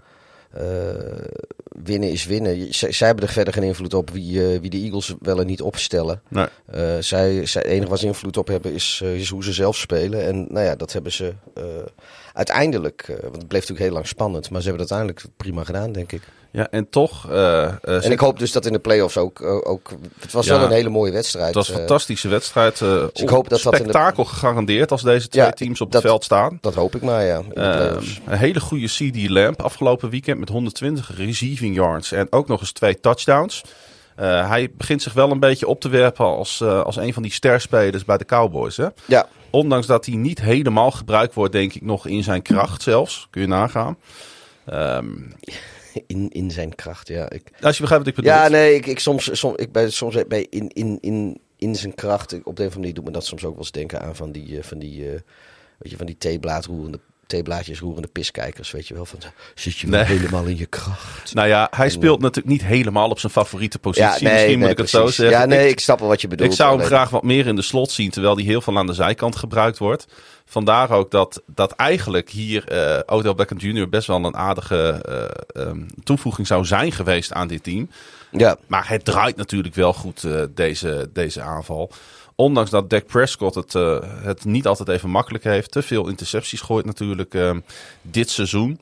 Uh, 0.57 0.63
winnen 1.85 2.11
is 2.11 2.27
winnen. 2.27 2.75
zij 2.75 3.07
hebben 3.07 3.27
er 3.27 3.33
verder 3.33 3.55
geen 3.55 3.63
invloed 3.63 3.95
op 3.95 4.11
wie, 4.11 4.33
uh, 4.33 4.61
wie 4.61 4.71
de 4.71 4.77
Eagles 4.77 5.15
wel 5.21 5.41
en 5.41 5.47
niet 5.47 5.63
opstellen. 5.63 6.23
Nee. 6.29 6.47
Zij, 7.03 7.47
zij, 7.47 7.63
het 7.63 7.71
enige 7.71 7.91
wat 7.91 7.99
ze 7.99 8.07
invloed 8.07 8.37
op 8.37 8.47
hebben 8.47 8.73
is, 8.73 9.01
is 9.05 9.29
hoe 9.29 9.45
ze 9.45 9.53
zelf 9.53 9.77
spelen. 9.77 10.25
En 10.25 10.47
nou 10.49 10.67
ja, 10.67 10.75
dat 10.75 10.93
hebben 10.93 11.13
ze 11.13 11.35
uiteindelijk, 12.33 13.07
want 13.07 13.37
het 13.37 13.49
bleef 13.49 13.61
natuurlijk 13.61 13.81
heel 13.81 13.93
lang 13.93 14.07
spannend, 14.07 14.51
maar 14.51 14.61
ze 14.61 14.69
hebben 14.69 14.87
het 14.87 14.93
uiteindelijk 14.93 15.37
prima 15.37 15.65
gedaan, 15.65 15.93
denk 15.93 16.13
ik. 16.13 16.23
Ja, 16.53 16.71
en 16.71 16.89
toch. 16.89 17.31
Uh, 17.31 17.35
uh, 17.35 18.05
en 18.05 18.11
ik 18.11 18.19
hoop 18.19 18.39
dus 18.39 18.53
dat 18.53 18.67
in 18.67 18.73
de 18.73 18.79
playoffs 18.79 19.17
ook. 19.17 19.41
Uh, 19.41 19.55
ook 19.63 19.91
het 20.21 20.33
was 20.33 20.47
ja, 20.47 20.57
wel 20.57 20.65
een 20.65 20.73
hele 20.73 20.89
mooie 20.89 21.13
wedstrijd. 21.13 21.47
Het 21.47 21.55
was 21.55 21.69
een 21.69 21.75
fantastische 21.75 22.29
wedstrijd. 22.29 22.79
dus 22.79 23.11
ik 23.13 23.29
hoop 23.29 23.49
dat 23.49 23.61
spektakel 23.61 24.17
dat 24.17 24.27
de... 24.27 24.33
gegarandeerd 24.33 24.91
als 24.91 25.03
deze 25.03 25.29
twee 25.29 25.45
ja, 25.45 25.51
teams 25.51 25.81
op 25.81 25.93
dat, 25.93 26.03
het 26.03 26.11
veld 26.11 26.25
staan. 26.25 26.59
Dat 26.61 26.75
hoop 26.75 26.95
ik 26.95 27.03
maar, 27.03 27.25
ja. 27.25 27.43
een 27.55 28.39
hele 28.39 28.61
goede 28.61 28.87
CD 28.87 29.29
Lamp 29.29 29.63
afgelopen 29.63 30.11
weekend 30.11 30.39
met 30.39 30.49
120 30.49 31.17
receiving 31.17 31.75
yards 31.75 32.13
en 32.13 32.27
ook 32.31 32.49
nog 32.49 32.61
eens 32.61 32.73
twee 32.73 33.01
touchdowns. 33.01 33.65
hij 34.17 34.71
begint 34.77 35.03
zich 35.03 35.13
wel 35.13 35.31
een 35.31 35.41
beetje 35.41 35.67
op 35.67 35.81
te 35.81 35.89
werpen 35.89 36.25
als, 36.25 36.63
als 36.63 36.97
een 36.97 37.13
van 37.13 37.23
die 37.23 37.33
sterspelers 37.33 38.05
bij 38.05 38.19
de 38.19 38.25
Cowboys. 38.25 38.77
Hè? 38.77 38.87
Ja. 39.05 39.27
Ondanks 39.51 39.87
dat 39.87 40.07
hij 40.07 40.15
niet 40.15 40.41
helemaal 40.41 40.91
gebruikt 40.91 41.35
wordt, 41.35 41.53
denk 41.53 41.75
ik 41.75 41.83
nog 41.83 42.07
in 42.07 42.23
zijn 42.23 42.43
kracht 42.43 42.83
zelfs. 42.83 43.27
Kun 43.31 43.41
je 43.41 43.47
nagaan. 43.47 43.99
Um, 44.73 45.33
in, 46.07 46.29
in 46.29 46.51
zijn 46.51 46.75
kracht. 46.75 47.09
Ja, 47.09 47.31
ik, 47.31 47.51
Als 47.61 47.77
je 47.77 47.81
begrijpt 47.83 48.05
wat 48.05 48.07
ik 48.07 48.15
bedoel. 48.15 48.41
Ja, 48.41 48.49
nee, 48.49 48.75
ik, 48.75 48.87
ik 48.87 48.99
soms, 48.99 49.39
soms, 49.39 49.57
ik 49.57 49.73
bij, 49.73 49.91
soms 49.91 50.17
bij 50.29 50.47
in, 50.51 50.69
in, 50.69 50.99
in, 51.01 51.41
in 51.57 51.77
zijn 51.77 51.95
kracht. 51.95 52.33
Op 52.33 52.33
de 52.33 52.41
een 52.41 52.45
of 52.45 52.55
andere 52.57 52.79
manier 52.79 52.95
doet 52.95 53.05
me 53.05 53.11
dat 53.11 53.27
soms 53.27 53.45
ook 53.45 53.51
wel 53.51 53.61
eens 53.61 53.73
denken 53.73 54.01
aan 54.01 54.17
van 54.17 54.33
die, 54.33 54.49
uh, 54.49 54.63
van 54.63 54.79
die, 54.79 55.05
uh, 55.05 55.11
weet 55.79 55.91
je, 55.91 55.97
van 55.97 56.07
die 56.07 56.19
theeblaadroerende 56.19 57.01
theeblaadjes 57.31 57.81
roerende 57.81 58.09
piskijkers, 58.09 58.71
weet 58.71 58.89
je 58.89 58.95
wel. 58.95 59.07
Van, 59.07 59.19
zit 59.55 59.79
je 59.79 59.87
nee. 59.87 60.05
helemaal 60.05 60.45
in 60.45 60.57
je 60.57 60.67
kracht? 60.67 61.35
Nou 61.35 61.49
ja, 61.49 61.69
hij 61.71 61.91
speelt 61.91 62.21
natuurlijk 62.21 62.55
niet 62.55 62.65
helemaal 62.65 63.11
op 63.11 63.19
zijn 63.19 63.33
favoriete 63.33 63.79
positie. 63.79 64.09
Ja, 64.09 64.19
nee, 64.21 64.33
Misschien 64.33 64.59
moet 64.59 64.69
ik 64.69 64.79
het 64.79 64.91
zo 64.91 65.07
zeggen. 65.07 65.39
Ja, 65.39 65.45
nee, 65.45 65.65
ik, 65.65 65.71
ik 65.71 65.81
snap 65.81 65.99
wel 65.99 66.09
wat 66.09 66.21
je 66.21 66.29
bedoelt. 66.29 66.51
Ik 66.51 66.57
zou 66.57 66.79
hem 66.79 66.87
graag 66.87 67.11
wat 67.11 67.23
meer 67.23 67.47
in 67.47 67.57
de 67.57 67.63
slot 67.63 67.91
zien, 67.91 68.11
terwijl 68.11 68.35
hij 68.35 68.45
heel 68.45 68.61
veel 68.61 68.79
aan 68.79 68.87
de 68.87 68.93
zijkant 68.93 69.37
gebruikt 69.37 69.79
wordt. 69.79 70.07
Vandaar 70.45 70.91
ook 70.91 71.11
dat, 71.11 71.43
dat 71.47 71.73
eigenlijk 71.73 72.31
hier 72.31 72.73
uh, 72.73 72.99
Odell 73.07 73.35
Beckham 73.35 73.59
Jr. 73.59 73.89
best 73.89 74.07
wel 74.07 74.25
een 74.25 74.37
aardige 74.37 75.05
uh, 75.57 75.67
um, 75.67 75.87
toevoeging 76.05 76.47
zou 76.47 76.65
zijn 76.65 76.93
geweest 76.93 77.33
aan 77.33 77.49
dit 77.49 77.63
team. 77.63 77.91
Ja. 78.31 78.57
Maar 78.67 78.89
het 78.89 79.05
draait 79.05 79.37
natuurlijk 79.37 79.75
wel 79.75 79.93
goed, 79.93 80.23
uh, 80.23 80.43
deze, 80.55 81.11
deze 81.13 81.41
aanval. 81.41 81.91
Ondanks 82.41 82.71
dat 82.71 82.91
Dak 82.91 83.07
Prescott 83.07 83.55
het, 83.55 83.73
het 84.23 84.45
niet 84.45 84.67
altijd 84.67 84.89
even 84.89 85.11
makkelijk 85.11 85.45
heeft. 85.45 85.71
Te 85.71 85.83
veel 85.83 86.09
intercepties 86.09 86.61
gooit 86.61 86.85
natuurlijk 86.85 87.35
ehm, 87.35 87.61
dit 88.03 88.31
seizoen. 88.31 88.81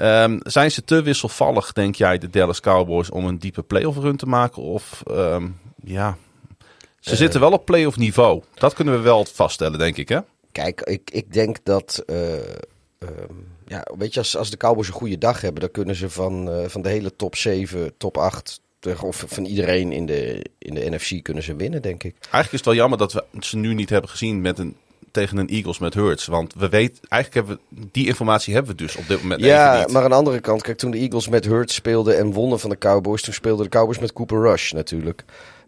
Um, 0.00 0.40
zijn 0.42 0.70
ze 0.70 0.84
te 0.84 1.02
wisselvallig, 1.02 1.72
denk 1.72 1.94
jij, 1.94 2.18
de 2.18 2.30
Dallas 2.30 2.60
Cowboys, 2.60 3.10
om 3.10 3.26
een 3.26 3.38
diepe 3.38 3.62
playoff 3.62 3.98
run 3.98 4.16
te 4.16 4.26
maken? 4.26 4.62
Of 4.62 5.02
ja, 5.84 6.16
ze 7.00 7.16
zitten 7.16 7.40
wel 7.40 7.52
op 7.52 7.64
playoff 7.64 7.96
niveau. 7.96 8.42
Dat 8.54 8.74
kunnen 8.74 8.94
we 8.94 9.00
wel 9.00 9.24
vaststellen, 9.24 9.78
denk 9.78 9.96
ik, 9.96 10.08
hè? 10.08 10.18
Kijk, 10.52 10.80
ik, 10.80 11.10
ik 11.12 11.32
denk 11.32 11.56
dat. 11.62 12.02
Uh, 12.06 12.18
ja, 13.66 13.86
weet 13.98 14.14
je, 14.14 14.20
als, 14.20 14.36
als 14.36 14.50
de 14.50 14.56
Cowboys 14.56 14.88
een 14.88 14.94
goede 14.94 15.18
dag 15.18 15.40
hebben, 15.40 15.60
dan 15.60 15.70
kunnen 15.70 15.94
ze 15.94 16.10
van, 16.10 16.64
van 16.66 16.82
de 16.82 16.88
hele 16.88 17.16
top 17.16 17.36
7, 17.36 17.92
top 17.96 18.18
8. 18.18 18.60
Of 19.00 19.24
van 19.26 19.44
iedereen 19.44 19.92
in 19.92 20.06
de, 20.06 20.44
in 20.58 20.74
de 20.74 20.90
NFC 20.90 21.22
kunnen 21.22 21.42
ze 21.42 21.56
winnen, 21.56 21.82
denk 21.82 22.02
ik. 22.02 22.14
Eigenlijk 22.20 22.52
is 22.52 22.58
het 22.58 22.64
wel 22.64 22.74
jammer 22.74 22.98
dat 22.98 23.12
we 23.12 23.24
ze 23.40 23.56
nu 23.56 23.74
niet 23.74 23.90
hebben 23.90 24.10
gezien 24.10 24.40
met 24.40 24.58
een, 24.58 24.76
tegen 25.10 25.36
een 25.36 25.48
Eagles 25.48 25.78
met 25.78 25.94
Hurts. 25.94 26.26
Want 26.26 26.54
we 26.54 26.68
weten, 26.68 26.98
eigenlijk 27.08 27.46
hebben 27.46 27.66
we, 27.68 27.86
die 27.92 28.06
informatie 28.06 28.54
hebben 28.54 28.76
we 28.76 28.82
dus 28.82 28.96
op 28.96 29.08
dit 29.08 29.22
moment 29.22 29.40
Ja, 29.40 29.86
maar 29.90 30.02
aan 30.02 30.10
de 30.10 30.16
andere 30.16 30.40
kant, 30.40 30.62
kijk, 30.62 30.78
toen 30.78 30.90
de 30.90 30.98
Eagles 30.98 31.28
met 31.28 31.44
Hurts 31.44 31.74
speelden 31.74 32.18
en 32.18 32.32
wonnen 32.32 32.60
van 32.60 32.70
de 32.70 32.78
Cowboys, 32.78 33.22
toen 33.22 33.34
speelden 33.34 33.64
de 33.64 33.70
Cowboys 33.70 33.98
met 33.98 34.12
Cooper 34.12 34.40
Rush 34.40 34.72
natuurlijk. 34.72 35.24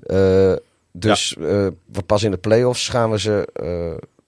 Uh, 0.07 0.55
dus 0.93 1.37
ja. 1.41 1.65
uh, 1.65 1.69
pas 2.07 2.23
in 2.23 2.31
de 2.31 2.37
playoffs 2.37 2.89
gaan 2.89 3.11
we 3.11 3.19
ze 3.19 3.49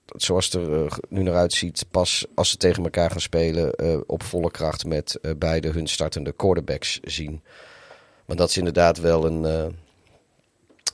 zoals 0.06 0.44
het 0.44 0.54
er 0.54 0.98
nu 1.08 1.22
naar 1.22 1.34
uitziet, 1.34 1.84
pas 1.90 2.26
als 2.34 2.50
ze 2.50 2.56
tegen 2.56 2.84
elkaar 2.84 3.10
gaan 3.10 3.20
spelen, 3.20 3.74
op 4.06 4.22
volle 4.22 4.50
kracht 4.50 4.84
met 4.84 5.18
beide 5.36 5.68
hun 5.68 5.86
startende 5.86 6.32
quarterbacks 6.32 7.00
zien. 7.02 7.42
Want 8.24 8.38
dat 8.38 8.48
is 8.48 8.56
inderdaad 8.56 9.00
wel 9.00 9.26
een, 9.26 9.72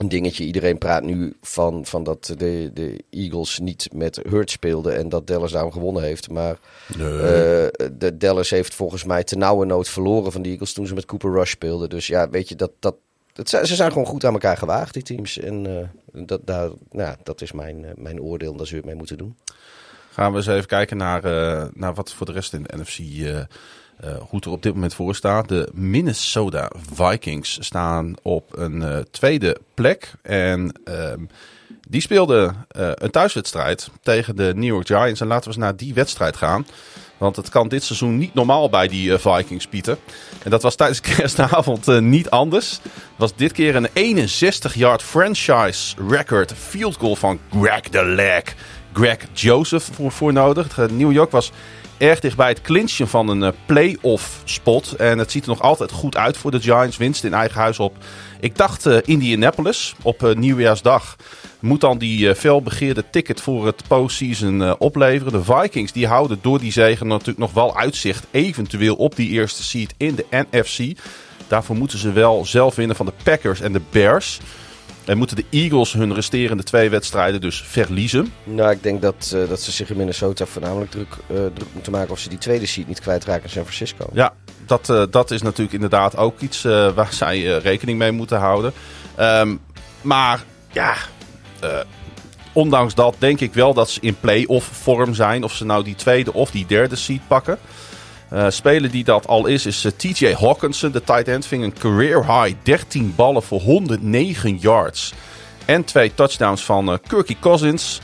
een 0.00 0.08
dingetje. 0.08 0.44
Iedereen 0.44 0.78
praat 0.78 1.02
nu 1.02 1.36
van, 1.42 1.86
van 1.86 2.02
dat 2.02 2.34
de, 2.36 2.70
de 2.74 3.04
Eagles 3.10 3.58
niet 3.58 3.88
met 3.92 4.20
Hurt 4.28 4.50
speelden 4.50 4.96
en 4.96 5.08
dat 5.08 5.26
Dallas 5.26 5.52
daarom 5.52 5.72
gewonnen 5.72 6.02
heeft. 6.02 6.30
Maar 6.30 6.58
nee. 6.96 7.10
de 7.92 8.16
Dallas 8.18 8.50
heeft 8.50 8.74
volgens 8.74 9.04
mij 9.04 9.24
te 9.24 9.36
nauwe 9.36 9.66
nood 9.66 9.88
verloren 9.88 10.32
van 10.32 10.42
de 10.42 10.48
Eagles 10.48 10.72
toen 10.72 10.86
ze 10.86 10.94
met 10.94 11.04
Cooper 11.04 11.32
Rush 11.32 11.50
speelden. 11.50 11.88
Dus 11.88 12.06
ja, 12.06 12.30
weet 12.30 12.48
je, 12.48 12.56
dat, 12.56 12.70
dat, 12.78 12.94
het, 13.34 13.48
ze 13.48 13.74
zijn 13.74 13.92
gewoon 13.92 14.06
goed 14.06 14.24
aan 14.24 14.32
elkaar 14.32 14.56
gewaagd, 14.56 14.94
die 14.94 15.02
teams. 15.02 15.38
En 15.38 15.64
uh, 16.12 16.26
dat, 16.26 16.40
daar, 16.44 16.70
nou, 16.90 17.16
dat 17.22 17.40
is 17.40 17.52
mijn, 17.52 17.86
mijn 17.96 18.20
oordeel 18.20 18.50
en 18.50 18.56
daar 18.56 18.66
zullen 18.66 18.82
we 18.82 18.88
mee 18.88 18.98
moeten 18.98 19.18
doen. 19.18 19.36
Gaan 20.10 20.30
we 20.30 20.36
eens 20.36 20.46
even 20.46 20.66
kijken 20.66 20.96
naar, 20.96 21.22
naar 21.74 21.94
wat 21.94 22.12
voor 22.12 22.26
de 22.26 22.32
rest 22.32 22.52
in 22.52 22.62
de 22.62 22.76
NFC, 22.76 22.98
hoe 24.02 24.36
het 24.36 24.44
er 24.44 24.50
op 24.50 24.62
dit 24.62 24.74
moment 24.74 24.94
voor 24.94 25.14
staat. 25.14 25.48
De 25.48 25.68
Minnesota 25.72 26.70
Vikings 26.92 27.58
staan 27.60 28.14
op 28.22 28.58
een 28.58 29.06
tweede 29.10 29.56
plek. 29.74 30.12
En 30.22 30.72
ehm, 30.84 31.24
Die 31.88 32.00
speelde 32.00 32.54
uh, 32.76 32.90
een 32.94 33.10
thuiswedstrijd 33.10 33.90
tegen 34.02 34.36
de 34.36 34.52
New 34.54 34.64
York 34.64 34.86
Giants. 34.86 35.20
En 35.20 35.26
laten 35.26 35.44
we 35.44 35.48
eens 35.48 35.64
naar 35.64 35.76
die 35.76 35.94
wedstrijd 35.94 36.36
gaan. 36.36 36.66
Want 37.18 37.36
het 37.36 37.48
kan 37.48 37.68
dit 37.68 37.82
seizoen 37.82 38.18
niet 38.18 38.34
normaal 38.34 38.70
bij 38.70 38.88
die 38.88 39.18
Vikings, 39.18 39.66
Pieter. 39.66 39.98
En 40.42 40.50
dat 40.50 40.62
was 40.62 40.74
tijdens 40.74 41.00
kerstavond 41.16 42.00
niet 42.00 42.30
anders. 42.30 42.80
Was 43.16 43.34
dit 43.36 43.52
keer 43.52 43.76
een 43.76 43.88
61-yard 44.24 45.02
franchise 45.02 45.96
record 46.08 46.52
field 46.52 46.96
goal 46.96 47.16
van 47.16 47.38
Greg 47.50 47.80
the 47.80 48.04
Leg. 48.04 48.42
Greg 48.92 49.18
Joseph 49.32 49.88
voor, 49.92 50.12
voor 50.12 50.32
nodig. 50.32 50.76
New 50.76 51.12
York 51.12 51.30
was 51.30 51.52
erg 52.00 52.20
dichtbij 52.20 52.48
het 52.48 52.60
clinchen 52.60 53.08
van 53.08 53.28
een 53.28 53.42
uh, 53.42 53.48
play-off 53.66 54.42
spot. 54.44 54.92
En 54.92 55.18
het 55.18 55.30
ziet 55.30 55.42
er 55.42 55.48
nog 55.48 55.62
altijd 55.62 55.90
goed 55.90 56.16
uit 56.16 56.36
voor 56.36 56.50
de 56.50 56.60
Giants. 56.60 56.96
Winst 56.96 57.24
in 57.24 57.34
eigen 57.34 57.60
huis 57.60 57.78
op, 57.78 57.96
ik 58.40 58.56
dacht 58.56 58.86
uh, 58.86 58.96
Indianapolis 59.04 59.94
op 60.02 60.22
uh, 60.22 60.34
nieuwjaarsdag. 60.34 61.16
Moet 61.60 61.80
dan 61.80 61.98
die 61.98 62.34
felbegeerde 62.34 63.04
ticket 63.10 63.40
voor 63.40 63.66
het 63.66 63.82
postseason 63.88 64.78
opleveren. 64.78 65.32
De 65.32 65.44
Vikings 65.44 65.92
die 65.92 66.06
houden 66.06 66.38
door 66.42 66.58
die 66.58 66.72
zegen 66.72 67.06
natuurlijk 67.06 67.38
nog 67.38 67.52
wel 67.52 67.76
uitzicht 67.76 68.26
eventueel 68.30 68.94
op 68.94 69.16
die 69.16 69.28
eerste 69.28 69.62
seed 69.62 69.94
in 69.96 70.14
de 70.14 70.26
NFC. 70.30 70.98
Daarvoor 71.48 71.76
moeten 71.76 71.98
ze 71.98 72.12
wel 72.12 72.44
zelf 72.46 72.74
winnen 72.74 72.96
van 72.96 73.06
de 73.06 73.12
Packers 73.22 73.60
en 73.60 73.72
de 73.72 73.80
Bears. 73.90 74.40
En 75.10 75.18
moeten 75.18 75.36
de 75.36 75.44
Eagles 75.50 75.92
hun 75.92 76.14
resterende 76.14 76.62
twee 76.62 76.90
wedstrijden 76.90 77.40
dus 77.40 77.62
verliezen? 77.66 78.32
Nou, 78.44 78.70
ik 78.70 78.82
denk 78.82 79.02
dat, 79.02 79.32
uh, 79.34 79.48
dat 79.48 79.60
ze 79.60 79.72
zich 79.72 79.90
in 79.90 79.96
Minnesota 79.96 80.46
voornamelijk 80.46 80.90
druk, 80.90 81.16
uh, 81.26 81.36
druk 81.54 81.68
moeten 81.72 81.92
maken 81.92 82.10
of 82.10 82.18
ze 82.18 82.28
die 82.28 82.38
tweede 82.38 82.66
seed 82.66 82.88
niet 82.88 83.00
kwijtraken 83.00 83.42
in 83.42 83.50
San 83.50 83.62
Francisco. 83.62 84.08
Ja, 84.12 84.32
dat, 84.66 84.88
uh, 84.88 85.02
dat 85.10 85.30
is 85.30 85.42
natuurlijk 85.42 85.72
inderdaad 85.72 86.16
ook 86.16 86.40
iets 86.40 86.62
waar 86.62 87.12
zij 87.22 87.40
rekening 87.40 87.98
mee 87.98 88.12
moeten 88.12 88.38
houden. 88.38 88.72
Um, 89.20 89.60
maar 90.00 90.44
ja, 90.72 90.94
ondanks 92.52 92.94
dat 92.94 93.14
denk 93.18 93.40
ik 93.40 93.54
wel 93.54 93.74
dat 93.74 93.90
ze 93.90 94.00
in 94.00 94.16
play-off 94.20 94.66
vorm 94.72 95.14
zijn. 95.14 95.44
Of 95.44 95.52
ze 95.52 95.64
nou 95.64 95.84
die 95.84 95.94
tweede 95.94 96.32
of 96.32 96.50
die 96.50 96.66
derde 96.66 96.96
seed 96.96 97.20
pakken. 97.26 97.58
Uh, 98.32 98.46
speler 98.48 98.90
die 98.90 99.04
dat 99.04 99.26
al 99.26 99.46
is, 99.46 99.66
is 99.66 99.84
uh, 99.84 99.92
TJ 99.96 100.32
Hawkinson. 100.32 100.90
De 100.90 101.02
tight 101.02 101.28
end 101.28 101.46
ving 101.46 101.64
een 101.64 101.72
career 101.72 102.26
high 102.26 102.56
13 102.62 103.12
ballen 103.16 103.42
voor 103.42 103.60
109 103.60 104.56
yards. 104.56 105.12
En 105.64 105.84
twee 105.84 106.14
touchdowns 106.14 106.64
van 106.64 106.92
uh, 106.92 106.96
Kirky 107.06 107.36
Cousins. 107.40 108.00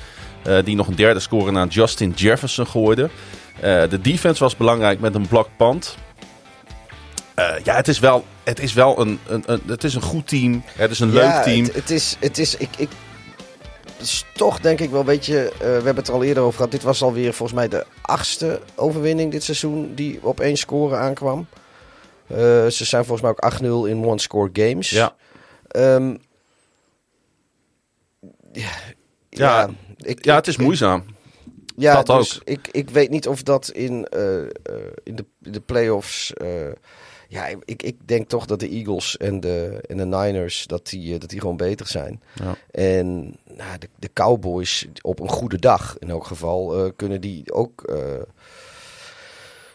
die 0.65 0.77
nog 0.77 0.87
een 0.87 0.95
derde 0.95 1.21
score 1.21 1.51
naar 1.51 1.67
Justin 1.67 2.13
Jefferson 2.17 2.67
gooide. 2.67 3.11
de 3.61 3.99
defense 4.01 4.43
was 4.43 4.57
belangrijk 4.57 5.01
met 5.01 5.15
een 5.15 5.29
block 5.29 5.49
punt. 5.57 5.97
ja, 7.65 7.75
het 7.75 7.89
is 7.89 7.99
wel, 7.99 8.25
het 8.45 8.61
is 8.61 8.73
wel 8.73 9.01
een, 9.01 9.19
een, 9.27 9.43
een, 9.47 9.63
het 9.67 9.85
is 9.85 9.95
een 9.95 10.03
goed 10.03 10.29
team. 10.29 10.63
Het 10.67 10.91
is 10.91 11.01
een 11.01 11.13
ja, 11.13 11.15
leuk 11.15 11.43
team. 11.43 11.65
Het, 11.65 11.75
het, 11.75 11.91
is, 11.91 12.17
het 12.21 12.39
is, 12.39 12.57
ik, 12.57 12.69
ik, 12.77 12.89
is 14.01 14.25
toch 14.35 14.61
denk 14.61 14.81
ik 14.81 14.91
wel 14.91 15.01
een 15.01 15.07
beetje. 15.07 15.51
Uh, 15.53 15.59
we 15.59 15.67
hebben 15.67 15.97
het 15.97 16.09
er 16.09 16.15
al 16.15 16.23
eerder 16.23 16.43
over 16.43 16.57
gehad. 16.57 16.71
Dit 16.71 16.83
was 16.83 17.03
alweer 17.03 17.33
volgens 17.33 17.59
mij 17.59 17.69
de 17.69 17.87
achtste 18.03 18.61
overwinning 18.75 19.33
dit 19.33 19.43
seizoen 19.43 19.95
die 19.95 20.19
op 20.23 20.41
één 20.41 20.57
score 20.57 20.97
aankwam. 20.97 21.47
Uh, 22.31 22.37
ze 22.67 22.85
zijn 22.85 23.05
volgens 23.05 23.21
mij 23.21 23.31
ook 23.31 23.87
8-0 23.87 23.91
in 23.91 24.05
one-score 24.05 24.51
games. 24.53 24.91
Ja. 24.91 25.15
Um, 25.77 26.19
ja, 28.53 28.71
ja, 29.31 29.61
ja, 29.61 29.71
ik, 29.97 30.25
ja, 30.25 30.35
het 30.35 30.47
is 30.47 30.57
moeizaam. 30.57 31.05
Ja, 31.77 32.03
dat 32.03 32.19
dus 32.19 32.37
ook. 32.41 32.49
Ik, 32.49 32.69
ik 32.71 32.91
weet 32.91 33.11
niet 33.11 33.29
of 33.29 33.43
dat 33.43 33.69
in, 33.69 34.09
uh, 34.17 34.39
in 35.03 35.17
de, 35.17 35.25
de 35.39 35.61
playoffs 35.61 36.33
ja, 37.29 37.47
ik, 37.65 37.83
ik 37.83 37.97
denk 38.05 38.29
toch 38.29 38.47
dat 38.47 38.61
de 38.61 38.69
Eagles 38.69 39.17
en 39.17 39.41
de, 39.41 39.81
en 39.89 39.97
de 39.97 40.05
Niners 40.05 40.67
dat 40.67 40.87
die, 40.87 41.19
dat 41.19 41.31
die 41.31 41.41
gewoon 41.41 41.57
beter 41.57 41.87
zijn. 41.87 42.23
Ja. 42.35 42.57
En 42.71 43.37
nou, 43.57 43.79
de, 43.79 43.89
de 43.99 44.11
Cowboys 44.13 44.87
op 45.01 45.21
een 45.21 45.29
goede 45.29 45.59
dag 45.59 45.97
in 45.99 46.11
elk 46.11 46.27
geval 46.27 46.85
uh, 46.85 46.91
kunnen 46.97 47.21
die 47.21 47.53
ook. 47.53 47.91
Uh, 47.91 48.23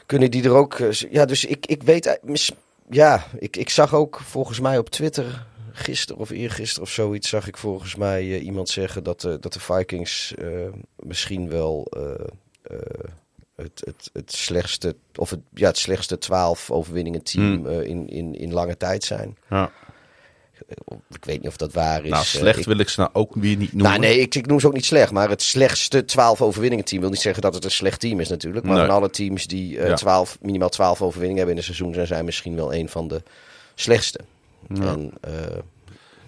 kunnen 0.05 0.31
die 0.31 0.43
er 0.43 0.53
ook. 0.53 0.79
Uh, 0.79 0.91
ja, 0.91 1.25
dus 1.25 1.45
ik, 1.45 1.65
ik 1.65 1.83
weet. 1.83 2.19
Ja, 2.89 3.25
ik, 3.39 3.57
ik 3.57 3.69
zag 3.69 3.93
ook 3.93 4.19
volgens 4.19 4.59
mij 4.59 4.77
op 4.77 4.89
Twitter. 4.89 5.49
Gisteren 5.73 6.21
of 6.21 6.29
eergisteren 6.29 6.83
of 6.83 6.89
zoiets 6.89 7.29
zag 7.29 7.47
ik 7.47 7.57
volgens 7.57 7.95
mij 7.95 8.39
iemand 8.39 8.69
zeggen 8.69 9.03
dat, 9.03 9.21
dat 9.21 9.53
de 9.53 9.59
Vikings 9.59 10.33
misschien 10.95 11.49
wel 11.49 11.87
het, 13.61 13.81
het, 13.85 14.09
het 14.13 14.33
slechtste, 14.33 14.95
of 15.15 15.29
het, 15.29 15.39
ja, 15.53 15.67
het 15.67 15.77
slechtste 15.77 16.17
12 16.17 16.71
overwinningen 16.71 17.23
team 17.23 17.55
Hmm. 17.55 17.65
uh, 17.65 17.83
in, 17.83 18.09
in, 18.09 18.35
in 18.35 18.53
lange 18.53 18.77
tijd 18.77 19.03
zijn. 19.03 19.37
Ja. 19.49 19.71
Ik 21.09 21.25
weet 21.25 21.37
niet 21.39 21.47
of 21.47 21.57
dat 21.57 21.73
waar 21.73 22.03
is. 22.03 22.09
Nou, 22.09 22.25
slecht 22.25 22.55
uh, 22.55 22.61
ik, 22.61 22.67
wil 22.67 22.77
ik 22.77 22.89
ze 22.89 22.99
nou 22.99 23.11
ook 23.13 23.35
weer 23.35 23.55
niet 23.57 23.73
noemen. 23.73 23.89
Nou, 23.89 23.99
nee, 23.99 24.19
ik, 24.19 24.35
ik 24.35 24.45
noem 24.45 24.59
ze 24.59 24.67
ook 24.67 24.73
niet 24.73 24.85
slecht. 24.85 25.11
Maar 25.11 25.29
het 25.29 25.41
slechtste 25.41 26.05
12 26.05 26.41
overwinningen 26.41 26.85
team 26.85 27.01
wil 27.01 27.09
niet 27.09 27.19
zeggen 27.19 27.41
dat 27.41 27.53
het 27.53 27.63
een 27.63 27.71
slecht 27.71 27.99
team 27.99 28.19
is 28.19 28.29
natuurlijk. 28.29 28.65
Maar 28.65 28.75
Nee. 28.75 28.85
van 28.85 28.95
alle 28.95 29.09
teams 29.09 29.47
die 29.47 29.77
uh, 29.77 29.87
Ja. 29.87 29.95
12, 29.95 30.37
minimaal 30.41 30.69
12 30.69 31.01
overwinningen 31.01 31.37
hebben 31.37 31.53
in 31.53 31.57
een 31.57 31.75
seizoen, 31.75 31.93
zijn 31.93 32.07
zij 32.07 32.23
misschien 32.23 32.55
wel 32.55 32.73
een 32.73 32.89
van 32.89 33.07
de 33.07 33.23
slechtste. 33.75 34.19
Ja. 34.73 34.81
En, 34.83 35.13
uh, 35.27 35.31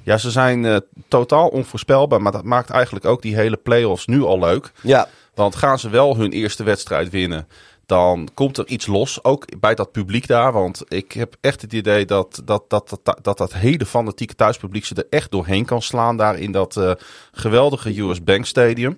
Ja, 0.03 0.17
ze 0.17 0.31
zijn 0.31 0.65
eh, 0.65 0.77
totaal 1.07 1.48
onvoorspelbaar. 1.48 2.22
Maar 2.22 2.31
dat 2.31 2.43
maakt 2.43 2.69
eigenlijk 2.69 3.05
ook 3.05 3.22
die 3.22 3.36
hele 3.36 3.57
play-offs 3.57 4.05
nu 4.05 4.22
al 4.22 4.39
leuk. 4.39 4.72
ja, 4.81 5.07
Want 5.36 5.55
gaan 5.55 5.79
ze 5.79 5.89
wel 5.89 6.17
hun 6.17 6.31
eerste 6.31 6.63
wedstrijd 6.63 7.10
winnen, 7.10 7.48
dan 7.86 8.29
komt 8.33 8.57
er 8.57 8.67
iets 8.67 8.86
los. 8.86 9.24
Ook 9.24 9.60
bij 9.60 9.75
dat 9.75 9.91
publiek 9.91 10.27
daar. 10.27 10.51
Want 10.51 10.81
ik 10.88 11.12
heb 11.12 11.36
echt 11.41 11.62
het 11.62 11.74
idee 11.74 12.05
dat 12.05 12.41
dat, 12.45 12.63
dat, 12.67 13.00
dat, 13.03 13.17
dat, 13.22 13.38
dat 13.38 13.53
hele 13.53 13.86
fanatieke 13.86 14.36
thuispubliek 14.36 14.86
ze 14.86 14.95
er 14.95 15.07
echt 15.10 15.31
doorheen 15.31 15.65
kan 15.65 15.81
slaan. 15.81 16.17
Daar 16.17 16.39
in 16.39 16.51
dat 16.51 16.77
eh, 16.77 16.91
geweldige 17.31 18.01
US 18.01 18.24
Bank 18.24 18.45
Stadium. 18.45 18.98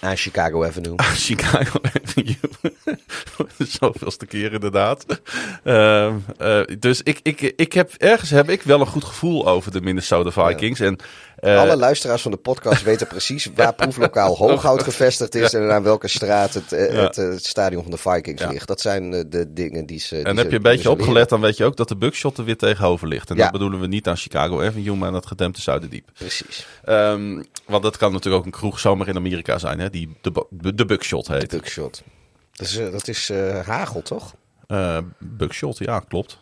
Aan 0.00 0.16
Chicago 0.16 0.64
Avenue. 0.64 0.94
Chicago 1.28 1.80
Avenue. 1.82 2.36
Zoveelste 3.78 4.26
keer 4.26 4.52
inderdaad. 4.52 5.04
Ehm, 5.64 6.14
eh, 6.38 6.60
dus 6.78 7.02
ik, 7.02 7.20
ik, 7.22 7.40
ik 7.40 7.72
heb, 7.72 7.92
ergens 7.98 8.30
heb 8.30 8.50
ik 8.50 8.62
wel 8.62 8.80
een 8.80 8.86
goed 8.86 9.04
gevoel 9.04 9.48
over 9.48 9.72
de 9.72 9.80
Minnesota 9.80 10.30
Vikings. 10.30 10.80
En, 10.80 10.98
eh, 11.36 11.58
Alle 11.58 11.76
luisteraars 11.76 12.22
van 12.22 12.30
de 12.30 12.36
podcast 12.36 12.82
weten 12.82 13.06
precies 13.06 13.48
waar 13.54 13.74
proeflokaal 13.74 14.36
Hooghout 14.36 14.82
gevestigd 14.82 15.34
is 15.34 15.54
en 15.54 15.72
aan 15.72 15.82
welke 15.82 16.08
straat 16.08 16.54
het, 16.54 16.72
eh, 16.72 17.00
het, 17.00 17.16
het 17.16 17.44
stadion 17.46 17.82
van 17.82 17.90
de 17.90 17.96
Vikings 17.96 18.42
Ja. 18.42 18.50
ligt. 18.50 18.68
Dat 18.68 18.80
zijn 18.80 19.10
de 19.10 19.52
dingen 19.52 19.86
die 19.86 19.98
ze. 19.98 20.14
die 20.14 20.24
En 20.24 20.34
ze 20.34 20.40
heb 20.40 20.50
je 20.50 20.56
een 20.56 20.62
beetje 20.62 20.90
opgelet, 20.90 21.28
dan 21.28 21.40
weet 21.40 21.56
je 21.56 21.64
ook 21.64 21.76
dat 21.76 21.88
de 21.88 21.96
buckshot 21.96 22.38
er 22.38 22.44
weer 22.44 22.56
tegenover 22.56 23.08
ligt. 23.08 23.30
En 23.30 23.36
dat 23.36 23.50
bedoelen 23.50 23.80
we 23.80 23.86
niet 23.86 24.08
aan 24.08 24.16
Chicago 24.16 24.62
Avenue, 24.62 24.96
maar 24.96 25.08
aan 25.08 25.14
het 25.14 25.26
gedempte 25.26 25.60
Zuiderdiep. 25.60 26.08
Precies. 26.14 26.66
Ehm, 26.84 27.42
want 27.66 27.82
dat 27.82 27.96
kan 27.96 28.12
natuurlijk 28.12 28.40
ook 28.40 28.52
een 28.52 28.58
kroeg 28.60 28.80
zomaar 28.80 29.08
in 29.08 29.16
Amerika 29.16 29.58
zijn, 29.58 29.78
hè, 29.78 29.87
die 29.90 30.16
de, 30.20 30.74
de 30.74 30.84
buckshot 30.84 31.26
De 31.26 31.32
heet. 31.32 31.50
buckshot. 31.50 32.02
Dat 32.52 32.66
is, 32.66 32.76
eh, 32.76 32.92
dat 32.92 33.08
is 33.08 33.30
eh, 33.30 33.66
hagel, 33.66 34.02
toch? 34.02 34.34
Buckshot, 35.18 35.78
ja, 35.78 36.00
klopt. 36.00 36.38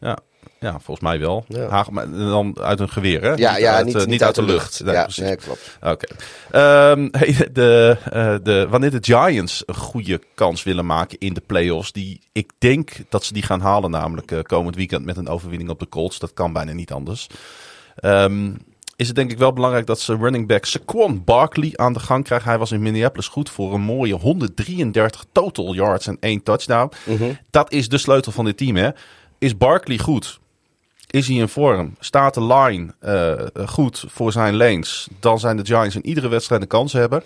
Ja, 0.00 0.18
ja 0.60 0.70
volgens 0.70 1.00
mij 1.00 1.18
wel. 1.18 1.44
Ja. 1.48 1.68
Hagel, 1.68 1.92
maar 1.92 2.10
dan 2.10 2.58
uit 2.60 2.80
een 2.80 2.88
geweer, 2.88 3.22
hè? 3.22 3.32
Ja, 3.32 3.56
ja 3.56 3.74
uit, 3.74 3.86
niet, 3.86 4.06
niet 4.06 4.22
uit 4.22 4.34
de 4.34 4.42
lucht. 4.42 4.84
Nee, 4.84 4.94
ja, 4.94 5.08
nee, 5.16 5.36
klopt. 5.36 5.78
Oké. 5.82 6.06
Ehm, 6.50 7.08
hey, 7.18 7.48
de, 7.52 7.96
de, 8.42 8.66
wanneer 8.68 8.90
de 8.90 8.98
Giants 9.00 9.62
een 9.66 9.74
goede 9.74 10.20
kans 10.34 10.62
willen 10.62 10.86
maken 10.86 11.18
in 11.18 11.34
de 11.34 11.42
playoffs, 11.46 11.92
die 11.92 12.20
ik 12.32 12.50
denk 12.58 12.92
dat 13.08 13.24
ze 13.24 13.32
die 13.32 13.42
gaan 13.42 13.60
halen, 13.60 13.90
namelijk 13.90 14.44
komend 14.46 14.76
weekend 14.76 15.04
met 15.04 15.16
een 15.16 15.28
overwinning 15.28 15.70
op 15.70 15.78
de 15.78 15.88
Colts. 15.88 16.18
Dat 16.18 16.34
kan 16.34 16.52
bijna 16.52 16.72
niet 16.72 16.92
anders. 16.92 17.26
Ehm, 17.94 18.50
is 18.96 19.06
het 19.06 19.16
denk 19.16 19.30
ik 19.30 19.38
wel 19.38 19.52
belangrijk 19.52 19.86
dat 19.86 20.00
ze 20.00 20.16
running 20.16 20.46
back 20.46 20.64
Saquon 20.64 21.24
Barkley 21.24 21.72
aan 21.74 21.92
de 21.92 22.00
gang 22.00 22.24
krijgen. 22.24 22.48
Hij 22.48 22.58
was 22.58 22.72
in 22.72 22.82
Minneapolis 22.82 23.28
goed 23.28 23.50
voor 23.50 23.74
een 23.74 23.80
mooie 23.80 24.14
133 24.14 25.24
total 25.32 25.74
yards 25.74 26.06
en 26.06 26.16
één 26.20 26.42
touchdown. 26.42 26.92
Mhm. 27.04 27.32
Dat 27.50 27.72
is 27.72 27.88
de 27.88 27.98
sleutel 27.98 28.32
van 28.32 28.44
dit 28.44 28.56
team, 28.56 28.76
hè? 28.76 28.90
Is 29.38 29.56
Barkley 29.56 29.98
goed? 29.98 30.40
Is 31.10 31.28
hij 31.28 31.36
in 31.36 31.48
vorm? 31.48 31.94
Staat 31.98 32.34
de 32.34 32.44
line 32.44 32.94
eh, 33.00 33.66
goed 33.66 34.04
voor 34.08 34.32
zijn 34.32 34.56
lanes? 34.56 35.08
Dan 35.20 35.38
zijn 35.38 35.56
de 35.56 35.64
Giants 35.64 35.94
in 35.94 36.06
iedere 36.06 36.28
wedstrijd 36.28 36.62
een 36.62 36.68
kans 36.68 36.92
hebben. 36.92 37.22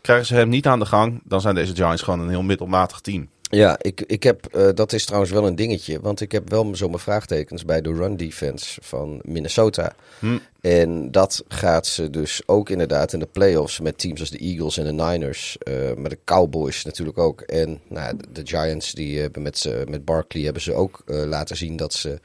Krijgen 0.00 0.26
ze 0.26 0.34
hem 0.34 0.48
niet 0.48 0.66
aan 0.66 0.78
de 0.78 0.86
gang, 0.86 1.20
dan 1.24 1.40
zijn 1.40 1.54
deze 1.54 1.74
Giants 1.74 2.02
gewoon 2.02 2.20
een 2.20 2.28
heel 2.28 2.42
middelmatig 2.42 3.00
team. 3.00 3.28
Ja, 3.54 3.76
ik, 3.80 4.00
ik 4.00 4.22
heb, 4.22 4.46
eh, 4.46 4.68
dat 4.74 4.92
is 4.92 5.04
trouwens 5.04 5.32
wel 5.32 5.46
een 5.46 5.56
dingetje. 5.56 6.00
Want 6.00 6.20
ik 6.20 6.32
heb 6.32 6.50
wel 6.50 6.76
zo 6.76 6.88
mijn 6.88 6.98
vraagtekens 7.00 7.64
bij 7.64 7.80
de 7.80 7.92
run 7.92 8.16
defense 8.16 8.80
van 8.82 9.20
Minnesota. 9.24 9.92
Hm. 10.18 10.38
En 10.60 11.10
dat 11.10 11.44
gaat 11.48 11.86
ze 11.86 12.10
dus 12.10 12.42
ook 12.46 12.70
inderdaad 12.70 13.12
in 13.12 13.18
de 13.18 13.28
playoffs 13.32 13.80
met 13.80 13.98
teams 13.98 14.20
als 14.20 14.30
de 14.30 14.38
Eagles 14.38 14.78
en 14.78 14.84
de 14.84 15.04
Niners. 15.04 15.56
eh 15.58 15.94
met 15.96 16.10
de 16.10 16.18
Cowboys 16.24 16.84
natuurlijk 16.84 17.18
ook. 17.18 17.40
En 17.40 17.80
nou, 17.88 18.16
de, 18.16 18.24
de 18.32 18.46
Giants, 18.46 18.92
die 18.92 19.20
hebben 19.20 19.42
met, 19.42 19.68
met 19.88 20.04
Barkley 20.04 20.44
hebben 20.44 20.62
ze 20.62 20.72
ook 20.72 21.02
eh, 21.06 21.24
laten 21.24 21.56
zien 21.56 21.76
dat 21.76 21.92
ze 21.92 22.20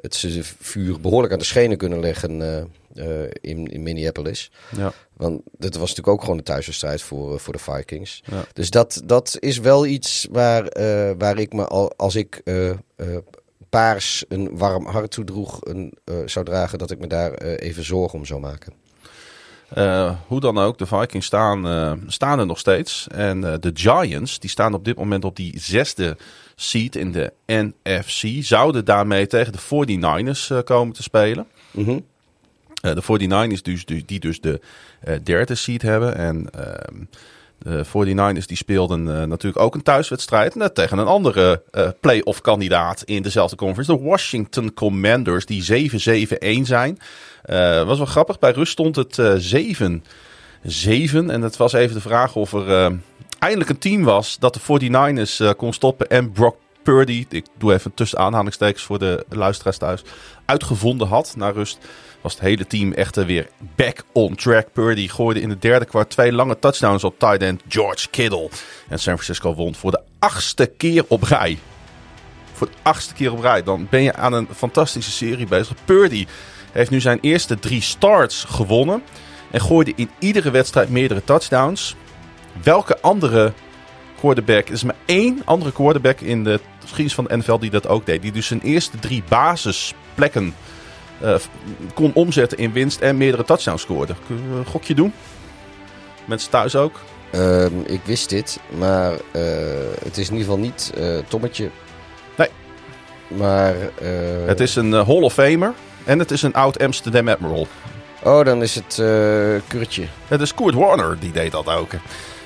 het 0.00 0.26
vuur 0.60 1.00
behoorlijk 1.00 1.32
aan 1.32 1.38
de 1.38 1.44
schenen 1.44 1.76
kunnen 1.76 2.00
leggen 2.00 2.42
eh, 2.94 3.22
in, 3.40 3.66
in 3.66 3.82
Minneapolis. 3.82 4.50
Ja. 4.76 4.92
Want 5.16 5.42
dit 5.58 5.76
was 5.76 5.88
natuurlijk 5.88 6.16
ook 6.16 6.20
gewoon 6.20 6.38
een 6.38 6.44
thuiswedstrijd 6.44 7.02
voor, 7.02 7.32
eh, 7.32 7.38
voor 7.38 7.52
de 7.52 7.58
Vikings. 7.58 8.22
Ja. 8.24 8.44
Dus 8.52 8.70
dat, 8.70 9.02
dat 9.04 9.36
is 9.40 9.58
wel 9.58 9.86
iets 9.86 10.28
waar, 10.30 10.66
eh, 10.66 11.10
waar 11.18 11.38
ik 11.38 11.52
me 11.52 11.66
al, 11.66 11.92
als 11.96 12.14
ik 12.14 12.42
paars 13.68 14.24
een 14.28 14.56
warm 14.56 14.86
hart 14.86 15.10
toedroeg, 15.10 15.60
een, 15.62 15.98
zou 16.24 16.44
dragen, 16.44 16.78
dat 16.78 16.90
ik 16.90 16.98
me 16.98 17.06
daar 17.06 17.32
even 17.38 17.84
zorgen 17.84 18.18
om 18.18 18.24
zou 18.24 18.40
maken. 18.40 18.72
Uh, 19.78 20.14
hoe 20.26 20.40
dan 20.40 20.58
ook, 20.58 20.78
de 20.78 20.86
Vikings 20.86 21.26
staan, 21.26 21.66
uh, 21.66 21.92
staan 22.06 22.38
er 22.38 22.46
nog 22.46 22.58
steeds. 22.58 23.06
En 23.10 23.42
uh, 23.42 23.54
de 23.60 23.70
Giants, 23.74 24.38
die 24.38 24.50
staan 24.50 24.74
op 24.74 24.84
dit 24.84 24.96
moment 24.96 25.24
op 25.24 25.36
die 25.36 25.60
zesde 25.60 26.16
seed 26.54 26.96
in 26.96 27.12
de 27.12 27.32
NFC. 27.46 28.44
Zouden 28.44 28.84
daarmee 28.84 29.26
tegen 29.26 29.52
de 29.52 29.58
49ers 29.58 30.64
komen 30.64 30.94
te 30.94 31.02
spelen. 31.02 31.46
Mm 31.70 31.84
-hmm. 31.84 32.04
De 32.92 33.02
49ers 33.02 33.62
dus, 33.62 33.84
die 33.84 34.20
dus 34.20 34.40
de 34.40 34.60
derde 35.22 35.54
seed 35.54 35.82
hebben. 35.82 36.16
En 36.16 36.50
ehm, 36.50 37.04
de 37.58 37.84
49ers 37.86 38.46
die 38.46 38.56
speelden 38.56 39.04
natuurlijk 39.04 39.62
ook 39.62 39.74
een 39.74 39.82
thuiswedstrijd 39.82 40.54
net 40.54 40.74
tegen 40.74 40.98
een 40.98 41.06
andere 41.06 41.62
playoff 42.00 42.40
kandidaat 42.40 43.02
in 43.02 43.22
dezelfde 43.22 43.56
conference. 43.56 43.96
De 43.96 44.02
Washington 44.02 44.74
Commanders, 44.74 45.46
die 45.46 45.90
7-7-1 46.60 46.62
zijn. 46.62 46.98
Was 47.86 47.96
wel 47.96 48.06
grappig. 48.06 48.38
Bij 48.38 48.52
rust 48.52 48.72
stond 48.72 48.96
het 48.96 49.18
uh, 49.18 49.88
7-7. 49.92 49.94
En 51.10 51.42
het 51.42 51.56
was 51.56 51.72
even 51.72 51.94
de 51.94 52.00
vraag 52.00 52.36
of 52.36 52.52
er 52.52 52.98
eindelijk 53.38 53.70
een 53.70 53.78
team 53.78 54.02
was 54.02 54.38
dat 54.38 54.54
de 54.54 54.90
49ers 55.50 55.56
kon 55.56 55.72
stoppen. 55.72 56.08
En 56.08 56.32
Brock 56.32 56.56
Purdy, 56.82 57.26
ik 57.28 57.46
doe 57.58 57.72
even 57.72 57.94
tussen 57.94 58.18
aanhalingstekens 58.18 58.82
voor 58.82 58.98
de 58.98 59.24
luisteraars 59.28 59.78
thuis, 59.78 60.02
uitgevonden 60.44 61.08
had. 61.08 61.34
Na 61.36 61.50
rust 61.50 61.78
was 62.24 62.32
het 62.32 62.42
hele 62.42 62.66
team 62.66 62.92
echt 62.92 63.24
weer 63.24 63.48
back 63.76 64.04
on 64.12 64.34
track. 64.34 64.72
Purdy 64.72 65.08
gooide 65.08 65.40
in 65.40 65.48
de 65.48 65.58
derde 65.58 65.84
kwart 65.84 66.10
twee 66.10 66.32
lange 66.32 66.58
touchdowns 66.58 67.04
op 67.04 67.18
tight 67.18 67.42
end 67.42 67.62
George 67.68 68.08
Kittle. 68.10 68.48
En 68.88 68.98
San 68.98 69.14
Francisco 69.14 69.54
won 69.54 69.74
voor 69.74 69.90
de 69.90 70.00
achtste 70.18 70.66
keer 70.66 71.04
op 71.08 71.22
rij. 71.22 71.58
Voor 72.52 72.66
de 72.66 72.72
achtste 72.82 73.14
keer 73.14 73.32
op 73.32 73.40
rij. 73.40 73.62
Dan 73.62 73.86
ben 73.90 74.02
je 74.02 74.14
aan 74.14 74.32
een 74.32 74.48
fantastische 74.54 75.10
serie 75.10 75.46
bezig. 75.46 75.76
Purdy 75.84 76.26
heeft 76.72 76.90
nu 76.90 77.00
zijn 77.00 77.18
eerste 77.20 77.58
drie 77.58 77.82
starts 77.82 78.44
gewonnen. 78.44 79.02
En 79.50 79.60
gooide 79.60 79.92
in 79.96 80.10
iedere 80.18 80.50
wedstrijd 80.50 80.88
meerdere 80.88 81.24
touchdowns. 81.24 81.96
Welke 82.62 83.00
andere 83.00 83.52
quarterback, 84.18 84.66
er 84.66 84.72
is 84.72 84.84
maar 84.84 84.96
één 85.04 85.42
andere 85.44 85.72
quarterback 85.72 86.20
in 86.20 86.44
de 86.44 86.60
geschiedenis 86.80 87.14
van 87.14 87.24
de 87.24 87.36
NFL 87.36 87.58
die 87.58 87.70
dat 87.70 87.86
ook 87.86 88.06
deed. 88.06 88.22
Die 88.22 88.32
dus 88.32 88.46
zijn 88.46 88.60
eerste 88.60 88.98
drie 88.98 89.22
basisplekken 89.28 90.54
uh, 91.22 91.34
kon 91.94 92.10
omzetten 92.14 92.58
in 92.58 92.72
winst 92.72 93.00
en 93.00 93.16
meerdere 93.16 93.44
touchdowns 93.44 93.82
scoorde. 93.82 94.14
Kun 94.26 94.36
je 94.36 94.56
een 94.58 94.66
gokje 94.66 94.94
doen? 94.94 95.12
Mensen 96.24 96.50
thuis 96.50 96.76
ook? 96.76 97.00
Uh, 97.34 97.64
ik 97.86 98.00
wist 98.04 98.28
dit, 98.28 98.60
maar 98.78 99.12
uh, 99.12 99.18
het 100.04 100.18
is 100.18 100.28
in 100.28 100.36
ieder 100.36 100.38
geval 100.38 100.58
niet 100.58 100.92
uh, 100.98 101.18
Tommetje. 101.28 101.70
Nee. 102.36 102.48
Maar... 103.28 103.74
het 104.46 104.60
is 104.60 104.76
een 104.76 104.92
Hall 104.92 105.22
of 105.22 105.32
Famer. 105.32 105.74
En 106.04 106.18
het 106.18 106.30
is 106.30 106.42
een 106.42 106.54
oud 106.54 106.78
Amsterdam 106.82 107.28
Admiral. 107.28 107.66
Oh, 108.22 108.44
dan 108.44 108.62
is 108.62 108.74
het 108.74 108.94
Kurtje. 109.66 110.06
Het 110.28 110.40
is 110.40 110.54
Kurt 110.54 110.74
Warner, 110.74 111.16
die 111.18 111.32
deed 111.32 111.52
dat 111.52 111.68
ook. 111.68 111.90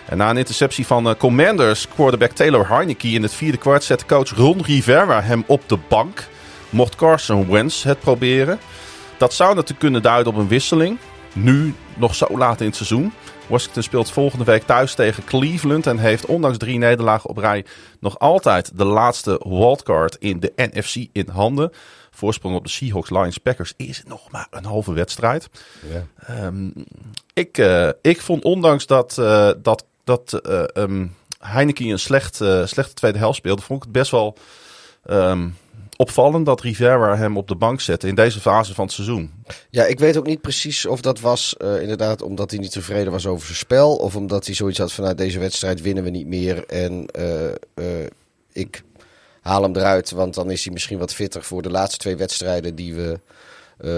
En 0.07 0.17
na 0.17 0.31
een 0.31 0.37
interceptie 0.37 0.87
van 0.87 1.17
Commanders, 1.17 1.89
quarterback 1.89 2.31
Taylor 2.31 2.69
Heineke 2.69 3.09
in 3.09 3.23
het 3.23 3.33
vierde 3.33 3.59
kwart 3.59 3.85
zette 3.85 4.07
coach 4.07 4.31
Ron 4.31 4.63
Rivera 4.65 5.23
hem 5.23 5.45
op 5.47 5.63
de 5.67 5.79
bank. 5.89 6.29
Mocht 6.71 6.95
Carson 6.95 7.51
Wentz 7.51 7.83
het 7.83 8.01
proberen. 8.01 8.59
Dat 9.19 9.35
zou 9.35 9.49
natuurlijk 9.49 9.81
kunnen 9.81 10.03
duiden 10.03 10.33
op 10.33 10.39
een 10.39 10.49
wisseling. 10.49 10.99
Nu, 11.35 11.75
nog 11.97 12.15
zo 12.15 12.27
laat 12.31 12.61
in 12.61 12.67
het 12.67 12.77
seizoen. 12.77 13.13
Washington 13.47 13.83
speelt 13.83 14.11
volgende 14.11 14.45
week 14.45 14.63
thuis 14.63 14.95
tegen 14.95 15.25
Cleveland 15.25 15.87
en 15.87 15.99
heeft 15.99 16.27
ondanks 16.27 16.59
drie 16.59 16.79
nederlagen 16.79 17.31
op 17.31 17.37
rij 17.37 17.65
nog 18.01 18.19
altijd 18.19 18.79
de 18.79 18.85
laatste 18.85 19.41
wildcard 19.45 20.17
in 20.19 20.41
de 20.41 20.53
NFC 20.57 20.95
in 21.13 21.29
handen 21.29 21.73
voorsprong 22.19 22.57
op 22.57 22.65
de 22.65 22.71
Seahawks, 22.71 23.11
Lions, 23.11 23.39
Packers 23.39 23.73
is 23.77 24.03
nog 24.07 24.31
maar 24.31 24.47
een 24.51 24.65
halve 24.65 24.93
wedstrijd. 24.93 25.49
Ja. 25.89 26.47
Um, 26.47 26.73
ik, 27.33 27.59
uh, 27.59 27.89
ik 28.03 28.21
vond 28.21 28.45
ondanks 28.45 28.87
dat, 28.87 29.17
uh, 29.21 29.51
dat, 29.63 29.85
dat 30.05 30.41
uh, 30.47 30.63
um, 30.75 31.17
Heineken 31.39 31.87
een 31.87 31.99
slecht, 31.99 32.35
slechte 32.65 32.95
tweede 32.95 33.19
helft 33.19 33.39
speelde, 33.39 33.63
vond 33.63 33.79
ik 33.79 33.85
het 33.85 33.97
best 33.97 34.11
wel 34.11 34.37
um, 35.11 35.57
opvallend 36.01 36.47
dat 36.47 36.61
Rivera 36.61 37.17
hem 37.17 37.37
op 37.37 37.49
de 37.49 37.55
bank 37.55 37.81
zette 37.81 38.07
in 38.09 38.15
deze 38.15 38.41
fase 38.41 38.75
van 38.75 38.85
het 38.85 38.95
seizoen. 38.95 39.33
Ja, 39.71 39.85
ik 39.85 39.99
weet 39.99 40.17
ook 40.17 40.27
niet 40.27 40.41
precies 40.41 40.87
of 40.87 41.01
dat 41.01 41.21
was 41.21 41.55
inderdaad 41.59 42.23
omdat 42.23 42.51
hij 42.51 42.61
niet 42.61 42.73
tevreden 42.73 43.13
was 43.13 43.27
over 43.27 43.47
zijn 43.47 43.59
spel. 43.59 43.97
Of 43.97 44.17
omdat 44.17 44.47
hij 44.47 44.55
zoiets 44.55 44.79
had 44.79 44.93
van 44.93 45.05
nou, 45.05 45.17
deze 45.17 45.39
wedstrijd 45.39 45.81
winnen 45.81 46.05
we 46.05 46.11
niet 46.11 46.27
meer. 46.27 46.65
En 46.67 47.07
ik 48.53 48.83
haal 49.41 49.63
hem 49.63 49.77
eruit, 49.77 50.11
want 50.11 50.35
dan 50.35 50.51
is 50.51 50.65
hij 50.65 50.73
misschien 50.73 50.99
wat 50.99 51.15
fitter 51.15 51.43
voor 51.43 51.63
de 51.63 51.71
laatste 51.71 51.99
twee 51.99 52.17
wedstrijden 52.17 52.75
die 52.75 52.95
we 52.95 53.21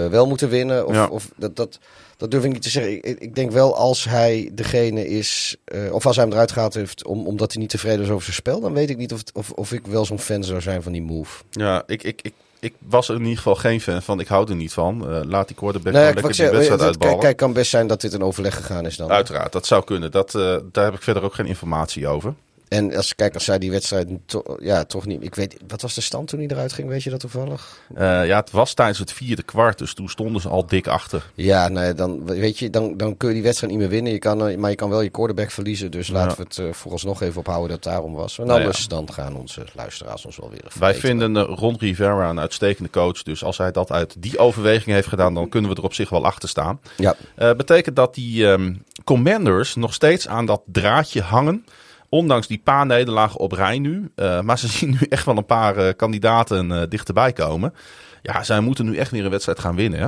wel 0.09 0.27
moeten 0.27 0.49
winnen. 0.49 0.87
Of, 0.87 0.93
ja. 0.93 1.07
of 1.07 1.29
dat, 1.35 1.55
dat, 1.55 1.79
dat 2.21 2.31
durf 2.31 2.43
ik 2.43 2.51
niet 2.51 2.61
te 2.61 2.69
zeggen. 2.69 3.05
Ik, 3.05 3.19
ik 3.19 3.35
denk 3.35 3.51
wel 3.51 3.75
als 3.75 4.03
hij 4.03 4.49
degene 4.53 5.07
is, 5.07 5.55
uh, 5.75 5.93
of 5.93 6.05
als 6.05 6.15
hij 6.15 6.25
hem 6.25 6.33
eruit 6.33 6.51
gehaald 6.51 6.73
heeft 6.73 7.05
om, 7.05 7.27
omdat 7.27 7.51
hij 7.51 7.61
niet 7.61 7.69
tevreden 7.69 8.01
is 8.01 8.09
over 8.09 8.23
zijn 8.23 8.35
spel, 8.35 8.59
dan 8.59 8.73
weet 8.73 8.89
ik 8.89 8.97
niet 8.97 9.13
of, 9.13 9.21
of, 9.33 9.51
of 9.51 9.71
ik 9.71 9.87
wel 9.87 10.05
zo'n 10.05 10.19
fan 10.19 10.43
zou 10.43 10.61
zijn 10.61 10.83
van 10.83 10.91
die 10.91 11.01
move. 11.01 11.43
Ja, 11.51 11.83
ik, 11.87 12.03
ik, 12.03 12.21
ik, 12.21 12.33
ik 12.59 12.73
was 12.79 13.09
er 13.09 13.15
in 13.15 13.21
ieder 13.21 13.37
geval 13.37 13.55
geen 13.55 13.81
fan 13.81 14.01
van. 14.01 14.19
Ik 14.19 14.27
hou 14.27 14.49
er 14.49 14.55
niet 14.55 14.73
van. 14.73 15.11
Uh, 15.11 15.19
laat 15.23 15.47
die 15.47 15.55
quarterback 15.55 15.93
nee, 15.93 16.13
lekker 16.13 16.33
die 16.33 16.49
wedstrijd 16.49 16.81
uitballen. 16.81 17.19
Kijk, 17.19 17.37
kan 17.37 17.53
best 17.53 17.69
zijn 17.69 17.87
dat 17.87 18.01
dit 18.01 18.13
een 18.13 18.23
overleg 18.23 18.55
gegaan 18.55 18.85
is 18.85 18.97
dan. 18.97 19.11
Uiteraard, 19.11 19.51
dat 19.51 19.65
zou 19.65 19.83
kunnen. 19.83 20.11
Dat, 20.11 20.33
uh, 20.33 20.57
daar 20.71 20.85
heb 20.85 20.93
ik 20.93 21.01
verder 21.01 21.23
ook 21.23 21.33
geen 21.33 21.45
informatie 21.45 22.07
over. 22.07 22.33
En 22.71 22.95
als 22.95 23.15
kijk, 23.15 23.33
als 23.33 23.43
zij 23.43 23.59
die 23.59 23.71
wedstrijd 23.71 24.07
to, 24.25 24.43
ja, 24.59 24.83
toch 24.83 25.05
niet. 25.05 25.23
Ik 25.23 25.35
weet, 25.35 25.57
wat 25.67 25.81
was 25.81 25.93
de 25.93 26.01
stand 26.01 26.27
toen 26.27 26.39
hij 26.39 26.47
eruit 26.47 26.73
ging? 26.73 26.87
Weet 26.87 27.03
je 27.03 27.09
dat 27.09 27.19
toevallig? 27.19 27.79
Uh, 27.93 28.25
ja, 28.25 28.39
het 28.39 28.51
was 28.51 28.73
tijdens 28.73 28.99
het 28.99 29.13
vierde 29.13 29.43
kwart, 29.43 29.77
dus 29.77 29.93
toen 29.93 30.09
stonden 30.09 30.41
ze 30.41 30.49
al 30.49 30.65
dik 30.65 30.87
achter. 30.87 31.31
Ja, 31.35 31.67
nee, 31.67 31.93
dan 31.93 32.25
weet 32.25 32.59
je, 32.59 32.69
dan, 32.69 32.97
dan 32.97 33.17
kun 33.17 33.27
je 33.27 33.33
die 33.33 33.43
wedstrijd 33.43 33.71
niet 33.71 33.81
meer 33.81 33.89
winnen. 33.91 34.11
Je 34.11 34.19
kan, 34.19 34.59
maar 34.59 34.69
je 34.69 34.75
kan 34.75 34.89
wel 34.89 35.01
je 35.01 35.09
quarterback 35.09 35.51
verliezen. 35.51 35.91
Dus 35.91 36.07
laten 36.07 36.37
we 36.37 36.43
het 36.43 36.57
uh, 36.57 36.73
vooralsnog 36.73 37.21
even 37.21 37.39
ophouden 37.39 37.69
dat 37.69 37.83
het 37.83 37.93
daarom 37.93 38.13
was. 38.13 38.39
En 38.39 38.49
anders 38.49 38.81
ja. 38.81 38.87
dan 38.87 39.13
gaan 39.13 39.35
onze 39.35 39.65
luisteraars 39.73 40.25
ons 40.25 40.37
wel 40.37 40.49
weer. 40.49 40.71
Wij 40.79 40.95
vinden 40.95 41.35
uh, 41.35 41.43
Ron 41.55 41.75
Rivera 41.79 42.29
een 42.29 42.39
uitstekende 42.39 42.89
coach. 42.89 43.23
Dus 43.23 43.43
als 43.43 43.57
hij 43.57 43.71
dat 43.71 43.91
uit 43.91 44.15
die 44.19 44.37
overweging 44.37 44.95
heeft 44.95 45.07
gedaan, 45.07 45.33
dan 45.33 45.49
kunnen 45.49 45.69
we 45.69 45.75
er 45.75 45.83
op 45.83 45.93
zich 45.93 46.09
wel 46.09 46.25
achter 46.25 46.49
staan. 46.49 46.79
Ja. 46.97 47.15
Betekent 47.35 47.95
dat 47.95 48.15
die 48.15 48.45
um, 48.45 48.83
commanders 49.03 49.75
nog 49.75 49.93
steeds 49.93 50.27
aan 50.27 50.45
dat 50.45 50.61
draadje 50.65 51.21
hangen. 51.21 51.65
Ondanks 52.13 52.47
die 52.47 52.61
paar 52.63 52.85
nederlagen 52.85 53.39
op 53.39 53.51
rij 53.51 53.79
nu. 53.79 54.11
Uh, 54.15 54.41
maar 54.41 54.59
ze 54.59 54.67
zien 54.77 54.89
nu 54.89 54.97
echt 55.09 55.25
wel 55.25 55.37
een 55.37 55.45
paar 55.45 55.77
uh, 55.77 55.89
kandidaten 55.95 56.71
uh, 56.71 56.81
dichterbij 56.89 57.33
komen. 57.33 57.73
Ja, 58.21 58.43
zij 58.43 58.59
moeten 58.59 58.85
nu 58.85 58.97
echt 58.97 59.11
weer 59.11 59.23
een 59.23 59.31
wedstrijd 59.31 59.59
gaan 59.59 59.75
winnen. 59.75 59.99
Hè? 59.99 60.07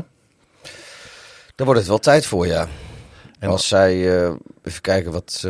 Dan 1.56 1.66
wordt 1.66 1.80
het 1.80 1.90
wel 1.90 2.00
tijd 2.00 2.26
voor, 2.26 2.48
ja. 2.48 2.68
En 3.40 3.50
Als 3.50 3.68
zij, 3.68 3.94
even 4.64 4.82
kijken, 4.82 5.12
wat, 5.12 5.48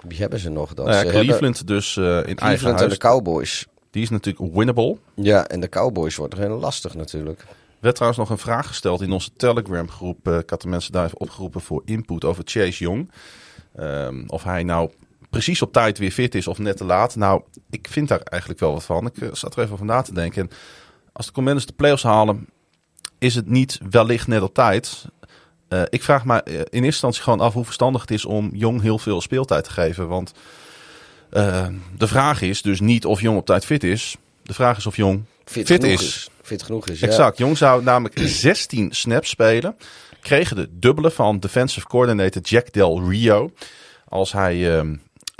wie 0.00 0.18
hebben 0.18 0.38
ze 0.38 0.50
nog 0.50 0.74
dan? 0.74 0.86
Nou 0.86 0.96
ja, 0.96 1.02
ze 1.02 1.10
Cleveland 1.10 1.56
hebben, 1.56 1.76
dus 1.76 1.96
in 1.96 2.02
Cleveland 2.02 2.40
eigen 2.40 2.68
huis. 2.68 2.82
en 2.82 2.88
de 2.88 2.96
Cowboys. 2.96 3.66
Die 3.90 4.02
is 4.02 4.10
natuurlijk 4.10 4.54
winnable. 4.54 4.96
Ja, 5.14 5.46
en 5.46 5.60
de 5.60 5.68
Cowboys 5.68 6.16
wordt 6.16 6.36
heel 6.36 6.58
lastig 6.58 6.94
natuurlijk. 6.94 7.40
Er 7.40 7.46
werd 7.80 7.94
trouwens 7.94 8.22
nog 8.22 8.30
een 8.30 8.44
vraag 8.44 8.66
gesteld 8.66 9.00
in 9.00 9.12
onze 9.12 9.30
Telegram 9.36 9.90
groep. 9.90 10.28
ik 10.28 10.50
had 10.50 10.62
de 10.62 10.68
mensen 10.68 10.92
daar 10.92 11.04
even 11.04 11.20
opgeroepen 11.20 11.60
voor 11.60 11.82
input 11.84 12.24
over 12.24 12.42
Chase 12.46 12.84
Young. 12.84 13.10
Um, 13.80 14.24
of 14.26 14.42
hij 14.42 14.62
nou 14.62 14.90
precies 15.32 15.62
op 15.62 15.72
tijd 15.72 15.98
weer 15.98 16.10
fit 16.10 16.34
is 16.34 16.46
of 16.46 16.58
net 16.58 16.76
te 16.76 16.84
laat. 16.84 17.16
Nou, 17.16 17.42
ik 17.70 17.88
vind 17.90 18.08
daar 18.08 18.20
eigenlijk 18.20 18.60
wel 18.60 18.72
wat 18.72 18.84
van. 18.84 19.06
Ik 19.06 19.16
uh, 19.16 19.28
zat 19.32 19.56
er 19.56 19.62
even 19.62 19.72
over 19.72 19.86
na 19.86 20.02
te 20.02 20.14
denken. 20.14 20.42
En 20.42 20.50
als 21.12 21.26
de 21.26 21.32
Commanders 21.32 21.66
de 21.66 21.72
playoffs 21.72 22.02
halen, 22.02 22.48
is 23.18 23.34
het 23.34 23.48
niet 23.48 23.80
wellicht 23.90 24.26
net 24.26 24.42
op 24.42 24.54
tijd. 24.54 25.04
Uh, 25.68 25.82
ik 25.88 26.02
vraag 26.02 26.24
me 26.24 26.42
in 26.44 26.54
eerste 26.62 26.80
instantie 26.84 27.22
gewoon 27.22 27.40
af 27.40 27.52
hoe 27.52 27.64
verstandig 27.64 28.00
het 28.00 28.10
is 28.10 28.24
om 28.24 28.50
Jong 28.52 28.80
heel 28.82 28.98
veel 28.98 29.20
speeltijd 29.20 29.64
te 29.64 29.70
geven. 29.70 30.08
Want 30.08 30.32
uh, 31.32 31.66
de 31.96 32.06
vraag 32.08 32.42
is 32.42 32.62
dus 32.62 32.80
niet 32.80 33.04
of 33.04 33.20
Jong 33.20 33.38
op 33.38 33.46
tijd 33.46 33.64
fit 33.64 33.84
is. 33.84 34.16
De 34.42 34.54
vraag 34.54 34.76
is 34.76 34.86
of 34.86 34.96
Jong 34.96 35.24
fit, 35.44 35.70
is. 35.70 36.02
is. 36.02 36.28
Fit 36.42 36.62
genoeg 36.62 36.88
is, 36.88 37.02
Exact. 37.02 37.38
Jong 37.38 37.56
zou 37.56 37.82
namelijk 37.82 38.18
16 38.48 38.92
snaps 38.92 39.28
spelen. 39.28 39.76
Kregen 40.20 40.56
de 40.56 40.68
dubbele 40.72 41.10
van 41.10 41.38
defensive 41.40 41.86
coordinator 41.86 42.42
Jack 42.42 42.72
Del 42.72 43.08
Rio. 43.08 43.52
Als 44.08 44.32
hij 44.32 44.56
uh, 44.56 44.90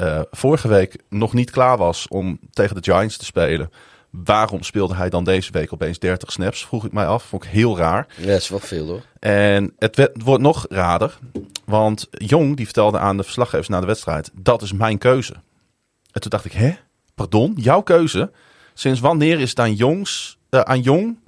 uh, 0.03 0.21
vorige 0.31 0.69
week 0.69 0.97
nog 1.09 1.33
niet 1.33 1.51
klaar 1.51 1.77
was 1.77 2.09
om 2.09 2.39
tegen 2.51 2.83
de 2.83 2.93
Giants 2.93 3.17
te 3.17 3.25
spelen. 3.25 3.71
Waarom 4.11 4.63
speelde 4.63 4.95
hij 4.95 5.09
dan 5.09 5.25
deze 5.25 5.53
week 5.53 5.73
opeens 5.73 5.99
30 5.99 6.33
snaps? 6.33 6.67
Vroeg 6.67 6.85
ik 6.85 6.93
mij 6.93 7.07
af. 7.07 7.25
Vond 7.25 7.45
ik 7.45 7.51
heel 7.51 7.77
raar. 7.77 8.07
Ja, 8.17 8.27
dat 8.27 8.41
is 8.41 8.49
wel 8.49 8.59
veel 8.59 8.87
hoor. 8.87 9.03
En 9.19 9.73
het, 9.79 9.97
werd, 9.97 10.13
het 10.13 10.23
wordt 10.23 10.43
nog 10.43 10.67
raarder. 10.69 11.19
Want 11.65 12.09
Jong 12.11 12.57
die 12.57 12.65
vertelde 12.65 12.99
aan 12.99 13.17
de 13.17 13.23
verslaggevers 13.23 13.69
na 13.69 13.81
de 13.81 13.87
wedstrijd. 13.87 14.31
Dat 14.35 14.63
is 14.63 14.73
mijn 14.73 14.99
keuze. 14.99 15.35
En 16.13 16.21
toen 16.21 16.31
dacht 16.31 16.45
ik, 16.45 16.53
hè? 16.53 16.75
Pardon? 17.15 17.53
Jouw 17.57 17.81
keuze? 17.81 18.31
Sinds 18.75 19.01
wanneer 19.01 19.41
is 19.41 19.51
het 19.51 19.61
aan 19.61 19.75
Jongs, 19.75 20.39
uh, 20.51 20.61
aan 20.61 20.81
Jong 20.81 21.19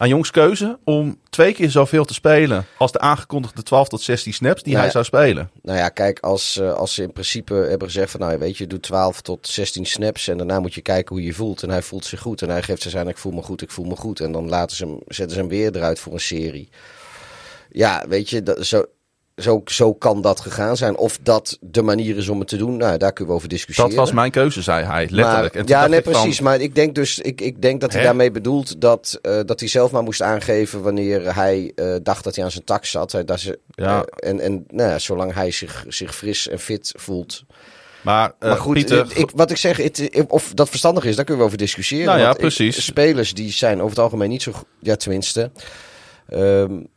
aan 0.00 0.08
Jongs 0.08 0.30
keuze 0.30 0.78
om 0.84 1.18
twee 1.30 1.52
keer 1.52 1.70
zoveel 1.70 2.04
te 2.04 2.14
spelen 2.14 2.66
als 2.76 2.92
de 2.92 2.98
aangekondigde 2.98 3.62
12 3.62 3.88
tot 3.88 4.02
16 4.02 4.32
snaps 4.32 4.62
die 4.62 4.72
Nou 4.72 4.84
hij 4.84 4.92
zou 4.92 5.04
spelen. 5.04 5.50
Nou 5.62 5.78
ja, 5.78 5.88
kijk, 5.88 6.18
als, 6.20 6.56
uh, 6.56 6.72
als 6.72 6.94
ze 6.94 7.02
in 7.02 7.12
principe 7.12 7.54
hebben 7.54 7.88
gezegd 7.88 8.10
van, 8.10 8.20
nou 8.20 8.38
weet 8.38 8.56
je, 8.56 8.66
doe 8.66 8.80
12 8.80 9.20
tot 9.20 9.48
16 9.48 9.86
snaps 9.86 10.28
en 10.28 10.36
daarna 10.36 10.60
moet 10.60 10.74
je 10.74 10.80
kijken 10.80 11.16
hoe 11.16 11.24
je 11.24 11.34
voelt. 11.34 11.62
En 11.62 11.70
hij 11.70 11.82
voelt 11.82 12.04
zich 12.04 12.20
goed 12.20 12.42
en 12.42 12.48
hij 12.48 12.62
geeft 12.62 12.82
ze 12.82 12.90
zijn, 12.90 13.08
ik 13.08 13.18
voel 13.18 13.32
me 13.32 13.42
goed, 13.42 13.62
ik 13.62 13.70
voel 13.70 13.84
me 13.84 13.96
goed. 13.96 14.20
En 14.20 14.32
dan 14.32 14.48
laten 14.48 14.76
ze 14.76 14.84
hem, 14.84 14.98
zetten 15.06 15.34
ze 15.34 15.40
hem 15.40 15.50
weer 15.50 15.76
eruit 15.76 16.00
voor 16.00 16.12
een 16.12 16.20
serie. 16.20 16.68
Ja, 17.70 18.04
weet 18.08 18.30
je, 18.30 18.42
dat, 18.42 18.66
zo, 18.66 18.84
zo, 19.40 19.62
zo 19.64 19.94
kan 19.94 20.22
dat 20.22 20.40
gegaan 20.40 20.76
zijn. 20.76 20.96
Of 20.96 21.18
dat 21.22 21.58
de 21.60 21.82
manier 21.82 22.16
is 22.16 22.28
om 22.28 22.38
het 22.38 22.48
te 22.48 22.56
doen, 22.56 22.76
nou, 22.76 22.98
daar 22.98 23.12
kunnen 23.12 23.32
we 23.32 23.38
over 23.38 23.48
discussiëren. 23.48 23.90
Dat 23.90 23.98
was 23.98 24.12
mijn 24.12 24.30
keuze, 24.30 24.62
zei 24.62 24.84
hij, 24.84 25.08
letterlijk. 25.10 25.54
Maar, 25.54 25.68
ja, 25.68 25.86
nee, 25.86 26.00
precies. 26.00 26.40
Maar 26.40 26.60
ik 26.60 26.74
denk 26.74 26.94
dus, 26.94 27.18
ik, 27.18 27.40
ik 27.40 27.62
denk 27.62 27.80
dat 27.80 27.92
hij 27.92 28.02
daarmee 28.02 28.30
bedoelt 28.30 28.80
dat, 28.80 29.18
uh, 29.22 29.40
dat 29.44 29.60
hij 29.60 29.68
zelf 29.68 29.90
maar 29.90 30.02
moest 30.02 30.22
aangeven 30.22 30.82
wanneer 30.82 31.34
hij 31.34 31.72
uh, 31.74 31.94
dacht 32.02 32.24
dat 32.24 32.34
hij 32.34 32.44
aan 32.44 32.50
zijn 32.50 32.64
tak 32.64 32.84
zat. 32.84 33.12
Hij, 33.12 33.24
dat 33.24 33.40
ze, 33.40 33.58
ja. 33.74 33.96
Uh, 33.96 34.30
en 34.30 34.40
en 34.40 34.64
nou 34.68 34.90
ja, 34.90 34.98
zolang 34.98 35.34
hij 35.34 35.50
zich, 35.50 35.84
zich 35.88 36.14
fris 36.14 36.48
en 36.48 36.58
fit 36.58 36.92
voelt. 36.96 37.44
Maar, 38.02 38.32
maar 38.38 38.56
goed, 38.56 38.74
Pieter, 38.74 39.06
ik, 39.14 39.30
wat 39.34 39.50
ik 39.50 39.56
zeg, 39.56 39.76
het, 39.76 40.10
of 40.28 40.52
dat 40.54 40.68
verstandig 40.68 41.04
is, 41.04 41.16
daar 41.16 41.24
kunnen 41.24 41.42
we 41.42 41.48
over 41.48 41.58
discussiëren. 41.58 42.06
Nou 42.06 42.18
ja, 42.18 42.32
precies. 42.32 42.76
Ik, 42.76 42.82
spelers 42.82 43.34
die 43.34 43.52
zijn 43.52 43.78
over 43.78 43.90
het 43.90 43.98
algemeen 43.98 44.28
niet 44.28 44.42
zo, 44.42 44.52
ja 44.80 44.96
tenminste. 44.96 45.50
Um, 46.34 46.88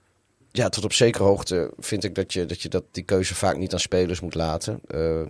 ja, 0.56 0.70
tot 0.70 0.84
op 0.84 0.94
zekere 0.94 1.24
hoogte 1.24 1.74
vind 1.80 2.04
ik 2.04 2.16
dat 2.16 2.34
je, 2.34 2.46
dat 2.46 2.62
je 2.62 2.70
dat 2.70 2.84
die 2.92 3.04
keuze 3.04 3.36
vaak 3.36 3.58
niet 3.58 3.74
aan 3.74 3.80
spelers 3.80 4.20
moet 4.20 4.36
laten. 4.36 4.82
Uh, 4.88 5.22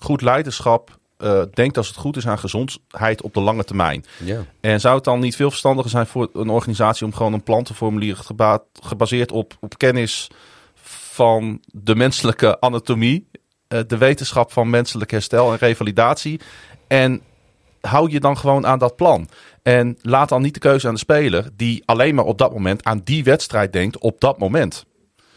Goed 0.00 0.22
leiderschap 0.22 0.98
uh, 1.18 1.42
denkt 1.54 1.76
als 1.76 1.88
het 1.88 1.96
goed 1.96 2.16
is 2.16 2.26
aan 2.26 2.38
gezondheid 2.38 3.22
op 3.22 3.34
de 3.34 3.40
lange 3.40 3.64
termijn. 3.64 4.04
Ja. 4.24 4.44
En 4.60 4.80
zou 4.80 4.94
het 4.94 5.04
dan 5.04 5.20
niet 5.20 5.36
veel 5.36 5.50
verstandiger 5.50 5.90
zijn 5.90 6.06
voor 6.06 6.30
een 6.32 6.48
organisatie 6.48 7.06
om 7.06 7.14
gewoon 7.14 7.32
een 7.32 7.42
plan 7.42 7.64
te 7.64 7.74
formuleren 7.74 8.24
geba 8.24 8.62
gebaseerd 8.82 9.32
op, 9.32 9.56
op 9.60 9.78
kennis 9.78 10.30
van 10.74 11.60
de 11.66 11.94
menselijke 11.94 12.60
anatomie, 12.60 13.28
uh, 13.68 13.80
de 13.86 13.98
wetenschap 13.98 14.52
van 14.52 14.70
menselijk 14.70 15.10
herstel 15.10 15.52
en 15.52 15.58
revalidatie. 15.58 16.40
En 16.86 17.22
hou 17.80 18.10
je 18.10 18.20
dan 18.20 18.38
gewoon 18.38 18.66
aan 18.66 18.78
dat 18.78 18.96
plan. 18.96 19.28
En 19.62 19.98
laat 20.02 20.28
dan 20.28 20.42
niet 20.42 20.54
de 20.54 20.60
keuze 20.60 20.88
aan 20.88 20.94
de 20.94 21.00
speler 21.00 21.48
die 21.56 21.82
alleen 21.84 22.14
maar 22.14 22.24
op 22.24 22.38
dat 22.38 22.52
moment 22.52 22.84
aan 22.84 23.00
die 23.04 23.24
wedstrijd 23.24 23.72
denkt 23.72 23.98
op 23.98 24.20
dat 24.20 24.38
moment. 24.38 24.84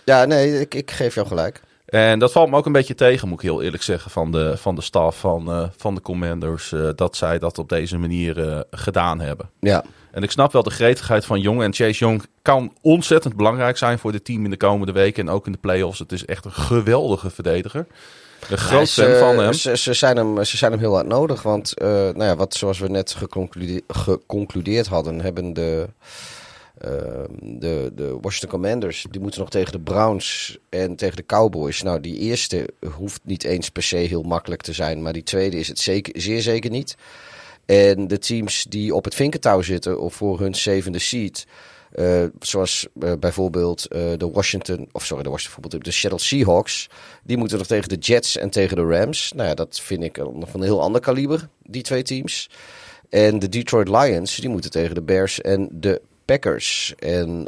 Ja, 0.06 0.26
nee, 0.26 0.60
ik, 0.60 0.76
ik 0.76 0.92
geef 0.92 1.16
jou 1.16 1.28
gelijk. 1.28 1.62
En 1.86 2.20
dat 2.20 2.32
valt 2.32 2.50
me 2.50 2.58
ook 2.58 2.66
een 2.66 2.72
beetje 2.72 2.96
tegen, 2.96 3.28
moet 3.28 3.38
ik 3.38 3.44
heel 3.44 3.62
eerlijk 3.62 3.84
zeggen, 3.84 4.12
van 4.12 4.32
de, 4.32 4.58
van 4.58 4.76
de 4.76 4.82
staf 4.82 5.20
van, 5.20 5.50
uh, 5.50 5.68
van 5.78 5.96
de 5.96 6.02
commanders. 6.02 6.72
Uh, 6.72 6.90
dat 6.96 7.16
zij 7.16 7.40
dat 7.40 7.58
op 7.58 7.70
deze 7.70 7.98
manier 7.98 8.38
uh, 8.38 8.60
gedaan 8.72 9.20
hebben. 9.20 9.50
Ja. 9.60 9.84
En 10.12 10.24
ik 10.24 10.32
snap 10.32 10.52
wel 10.52 10.64
de 10.64 10.70
gretigheid 10.70 11.26
van 11.26 11.40
Jong. 11.40 11.64
En 11.64 11.74
Chase 11.74 12.00
Jong 12.00 12.24
kan 12.42 12.74
ontzettend 12.82 13.36
belangrijk 13.36 13.78
zijn 13.78 14.00
voor 14.00 14.12
dit 14.12 14.26
team 14.26 14.44
in 14.44 14.50
de 14.50 14.58
komende 14.58 14.92
weken. 14.92 15.28
En 15.28 15.34
ook 15.34 15.46
in 15.46 15.52
de 15.52 15.58
playoffs. 15.58 16.00
Het 16.00 16.12
is 16.12 16.26
echt 16.26 16.46
een 16.46 16.52
geweldige 16.52 17.30
verdediger. 17.30 17.88
Een 18.50 18.58
groot 18.58 18.94
ja, 18.94 19.04
fan 19.04 19.18
van 19.18 19.40
hem. 19.44 19.54
Ze, 19.54 19.78
ze, 19.78 19.94
zijn 19.94 20.18
hem. 20.18 20.44
ze 20.44 20.58
zijn 20.58 20.72
hem 20.72 20.80
heel 20.80 20.94
hard 20.94 21.08
nodig. 21.08 21.42
Want 21.42 21.74
uh, 21.82 21.88
nou 21.88 22.24
ja, 22.24 22.36
wat, 22.36 22.54
zoals 22.54 22.80
we 22.80 22.90
net 22.90 23.14
geconcludeerd, 23.14 23.84
geconcludeerd 23.88 24.88
hadden, 24.88 25.22
hebben 25.22 25.54
de, 25.54 25.88
uh, 26.86 26.90
de, 27.42 27.92
de 27.96 28.18
Washington 28.22 28.50
Commanders. 28.50 29.06
die 29.10 29.22
moeten 29.22 29.40
nog 29.40 29.50
tegen 29.50 29.72
de 29.72 29.80
Browns 29.80 30.58
en 30.70 30.96
tegen 30.96 31.16
de 31.16 31.26
Cowboys. 31.26 31.82
Nou, 31.82 32.00
die 32.00 32.18
eerste 32.18 32.70
hoeft 32.98 33.22
niet 33.24 33.44
eens 33.44 33.70
per 33.70 33.84
se 33.84 33.96
heel 33.96 34.24
makkelijk 34.24 34.62
te 34.62 34.74
zijn. 34.74 35.02
Maar 35.02 35.14
die 35.14 35.24
tweede 35.24 35.60
is 35.60 35.68
het 35.68 35.80
zeker, 35.80 36.22
zeer 36.22 36.42
zeker 36.42 36.70
niet. 36.70 36.96
En 37.66 38.08
de 38.08 38.18
teams 38.18 38.66
die 38.70 38.96
op 38.96 39.04
het 39.04 39.16
vinkentouw 39.16 39.62
zitten 39.62 40.00
of 40.00 40.14
voor 40.14 40.40
hun 40.40 40.56
zevende 40.56 41.00
seed. 41.00 41.46
Uh, 41.96 42.24
zoals 42.40 42.88
uh, 43.00 43.14
bijvoorbeeld 43.20 43.88
uh, 43.90 44.00
de 44.18 44.30
Washington, 44.30 44.90
of 44.92 45.06
sorry, 45.06 45.24
de 45.24 45.30
Washington 45.30 45.80
de 45.80 45.92
Seattle 45.92 46.20
Seahawks. 46.20 46.90
Die 47.24 47.38
moeten 47.38 47.58
nog 47.58 47.68
tegen 47.68 47.90
de 47.90 47.96
Jets 47.96 48.38
en 48.38 48.50
tegen 48.50 48.76
de 48.76 48.84
Rams. 48.84 49.32
Nou 49.36 49.48
ja, 49.48 49.54
dat 49.54 49.80
vind 49.80 50.04
ik 50.04 50.18
nog 50.18 50.50
van 50.50 50.60
een 50.60 50.66
heel 50.66 50.82
ander 50.82 51.02
kaliber, 51.02 51.48
die 51.64 51.82
twee 51.82 52.04
teams. 52.04 52.50
En 53.10 53.40
de 53.40 53.50
Detroit 53.50 53.88
Lions, 53.88 54.36
die 54.36 54.50
moeten 54.50 54.72
tegen 54.72 54.96
de 54.96 55.02
Bears 55.02 55.42
en 55.42 55.70
de 55.72 56.02
Packers. 56.26 56.94
En 57.00 57.48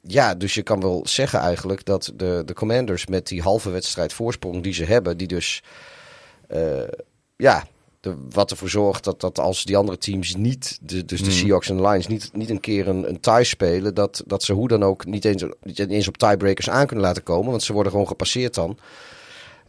ja, 0.00 0.34
dus 0.34 0.54
je 0.54 0.62
kan 0.62 0.80
wel 0.80 1.02
zeggen 1.06 1.38
eigenlijk 1.38 1.84
dat 1.84 2.12
de, 2.16 2.42
de 2.44 2.54
Commanders 2.54 3.06
met 3.06 3.26
die 3.26 3.42
halve 3.42 3.70
wedstrijd 3.70 4.12
voorsprong 4.12 4.62
die 4.62 4.74
ze 4.74 4.84
hebben, 4.84 5.16
die 5.16 5.28
dus 5.28 5.62
ja, 7.36 7.66
de, 8.04 8.14
wat 8.30 8.50
ervoor 8.50 8.68
zorgt 8.68 9.04
dat, 9.04 9.20
dat 9.20 9.38
als 9.38 9.64
die 9.64 9.76
andere 9.76 9.98
teams 9.98 10.36
niet, 10.36 10.78
de, 10.82 11.04
dus 11.04 11.18
de 11.22 11.30
Hmm. 11.30 11.34
Seahawks 11.34 11.68
en 11.68 11.76
de 11.76 11.82
Lions, 11.82 12.06
niet, 12.06 12.30
niet 12.32 12.50
een 12.50 12.60
keer 12.60 12.88
een, 12.88 13.08
een 13.08 13.20
tie 13.20 13.44
spelen, 13.44 13.94
dat, 13.94 14.22
dat 14.26 14.42
ze 14.42 14.52
hoe 14.52 14.68
dan 14.68 14.82
ook 14.82 15.06
niet 15.06 15.24
eens, 15.24 15.44
niet 15.62 15.78
eens 15.78 16.08
op 16.08 16.16
tiebreakers 16.16 16.70
aan 16.70 16.86
kunnen 16.86 17.04
laten 17.04 17.22
komen, 17.22 17.50
want 17.50 17.62
ze 17.62 17.72
worden 17.72 17.92
gewoon 17.92 18.06
gepasseerd 18.06 18.54
dan. 18.54 18.78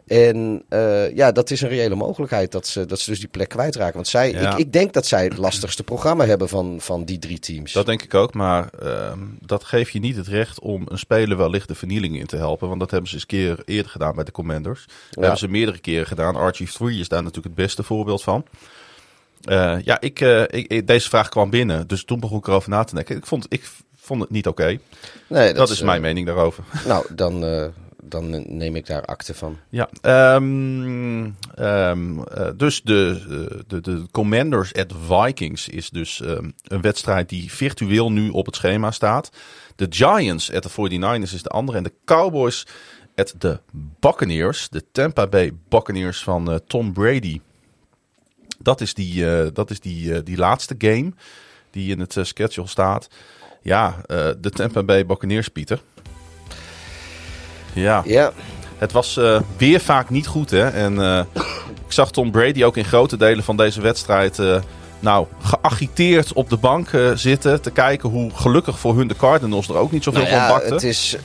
En 0.08 0.63
uh, 0.70 1.15
ja, 1.15 1.32
dat 1.32 1.52
is 1.52 1.62
een 1.62 1.70
reële 1.70 1.96
mogelijkheid 1.96 2.52
dat 2.52 2.68
ze, 2.68 2.86
dat 2.86 3.00
ze 3.00 3.10
dus 3.10 3.20
die 3.20 3.28
plek 3.28 3.50
kwijtraken. 3.50 3.94
Want 3.94 4.08
zij, 4.08 4.32
Ja. 4.32 4.52
ik, 4.54 4.58
ik 4.58 4.74
denk 4.74 4.94
dat 4.94 5.06
zij 5.06 5.24
het 5.24 5.38
lastigste 5.38 5.84
programma 5.84 6.26
hebben 6.26 6.50
van, 6.50 6.78
van 6.82 7.06
die 7.06 7.20
drie 7.20 7.39
teams. 7.39 7.72
Dat 7.74 7.86
denk 7.86 8.02
ik 8.02 8.13
ook, 8.13 8.34
maar 8.34 8.70
ehm, 8.80 9.20
dat 9.39 9.63
geeft 9.63 9.91
je 9.91 10.00
niet 10.00 10.15
het 10.15 10.28
recht 10.28 10.60
om 10.60 10.84
een 10.88 10.98
speler 11.00 11.38
wellicht 11.38 11.68
de 11.68 11.76
vernieling 11.76 12.20
in 12.20 12.26
te 12.26 12.36
helpen. 12.38 12.68
Want 12.68 12.80
dat 12.80 12.91
hebben 12.91 13.10
ze 13.10 13.15
eens 13.15 13.24
een 13.24 13.30
keer 13.30 13.62
eerder 13.65 13.91
gedaan 13.91 14.15
bij 14.15 14.24
de 14.24 14.32
Commanders. 14.32 14.86
Dat 14.86 14.96
Ja. 15.10 15.22
hebben 15.22 15.39
ze 15.39 15.48
meerdere 15.48 15.78
keren 15.80 16.08
gedaan. 16.08 16.36
Archie 16.36 16.72
3 16.72 17.00
is 17.00 17.08
daar 17.08 17.24
natuurlijk 17.24 17.56
het 17.56 17.65
beste 17.65 17.84
voorbeeld 17.84 18.24
van. 18.24 18.46
Eh, 19.41 19.76
ja, 19.84 20.02
ik, 20.02 20.22
eh, 20.22 20.44
ik, 20.50 20.88
deze 20.88 21.10
vraag 21.10 21.30
kwam 21.30 21.50
binnen, 21.50 21.88
dus 21.88 22.04
toen 22.06 22.20
begon 22.20 22.38
ik 22.38 22.48
erover 22.48 22.70
na 22.70 22.84
te 22.84 22.96
denken. 22.96 23.15
Ik 23.18 23.26
vond, 23.26 23.46
ik 23.50 23.70
vond 23.96 24.22
het 24.22 24.30
niet 24.30 24.48
oké. 24.48 24.78
nee, 25.28 25.54
Dat, 25.54 25.70
is 25.70 25.80
eh, 25.80 25.86
mijn 25.86 26.02
mening 26.02 26.26
daarover. 26.26 26.63
Nou, 26.86 27.06
dan, 27.15 27.44
eh, 27.46 27.65
dan 28.10 28.58
neem 28.58 28.76
ik 28.76 28.86
daar 28.86 29.06
akte 29.06 29.34
van. 29.34 29.58
Ja, 29.70 29.89
ehm, 30.02 31.30
ehm, 31.56 32.20
eh, 32.20 32.50
dus 32.58 32.82
de, 32.82 33.22
eh, 33.30 33.60
de, 33.68 33.82
de 33.82 34.06
Commanders 34.12 34.74
at 34.74 34.94
Vikings 35.08 35.68
is 35.70 35.89
dus 35.89 36.22
ehm, 36.22 36.50
een 36.63 36.82
wedstrijd 36.82 37.30
die 37.30 37.52
virtueel 37.52 38.12
nu 38.12 38.30
op 38.30 38.46
het 38.46 38.56
schema 38.56 38.91
staat. 38.91 39.32
De 39.76 39.88
Giants 39.89 40.52
at 40.52 40.63
de 40.63 40.70
49ers 40.70 41.34
is 41.34 41.44
de 41.44 41.50
andere. 41.50 41.78
En 41.78 41.84
de 41.84 41.94
Cowboys 42.06 42.68
at 43.15 43.34
de 43.38 43.60
Buccaneers, 44.00 44.70
de 44.70 44.84
Tampa 44.91 45.28
Bay 45.28 45.54
Buccaneers 45.70 46.24
van 46.24 46.52
eh, 46.52 46.58
Tom 46.68 46.94
Brady. 46.94 47.41
Dat 48.60 48.82
is 48.82 48.94
die, 48.94 49.52
dat 49.52 49.72
is 49.72 49.80
die, 49.80 50.24
die 50.24 50.38
laatste 50.38 50.76
game 50.78 51.13
die 51.72 51.91
in 51.91 52.00
het 52.00 52.18
schedule 52.22 52.68
staat. 52.68 53.08
Ja, 53.62 54.02
de 54.39 54.50
Tampa 54.50 54.84
Bay 54.84 55.06
Buccaneers, 55.06 55.48
Pieter. 55.48 55.82
Ja. 57.76 58.02
Ja, 58.06 58.32
Het 58.78 58.92
was 58.92 59.18
eh, 59.18 59.40
weer 59.58 59.80
vaak 59.80 60.10
niet 60.10 60.28
goed, 60.28 60.50
hè? 60.50 60.68
En 60.68 61.02
eh, 61.02 61.22
ik 61.86 61.92
zag 61.92 62.12
Tom 62.12 62.32
Brady 62.32 62.64
ook 62.64 62.78
in 62.78 62.86
grote 62.86 63.18
delen 63.18 63.44
van 63.44 63.58
deze 63.58 63.82
wedstrijd. 63.82 64.40
eh, 64.40 64.62
nou, 65.00 65.28
geagiteerd 65.42 66.34
op 66.34 66.50
de 66.50 66.58
bank 66.58 66.90
zitten. 67.14 67.62
Te 67.62 67.72
kijken 67.72 68.10
hoe 68.10 68.32
gelukkig 68.34 68.80
voor 68.80 68.96
hun 68.98 69.08
de 69.08 69.16
Cardinals 69.16 69.68
er 69.70 69.76
ook 69.76 69.92
niet 69.92 70.04
zoveel 70.04 70.22
Nou 70.22 70.34
van 70.34 70.42
ja, 70.42 70.50
bakten. 70.50 70.74
het 70.74 70.84
is, 70.84 71.18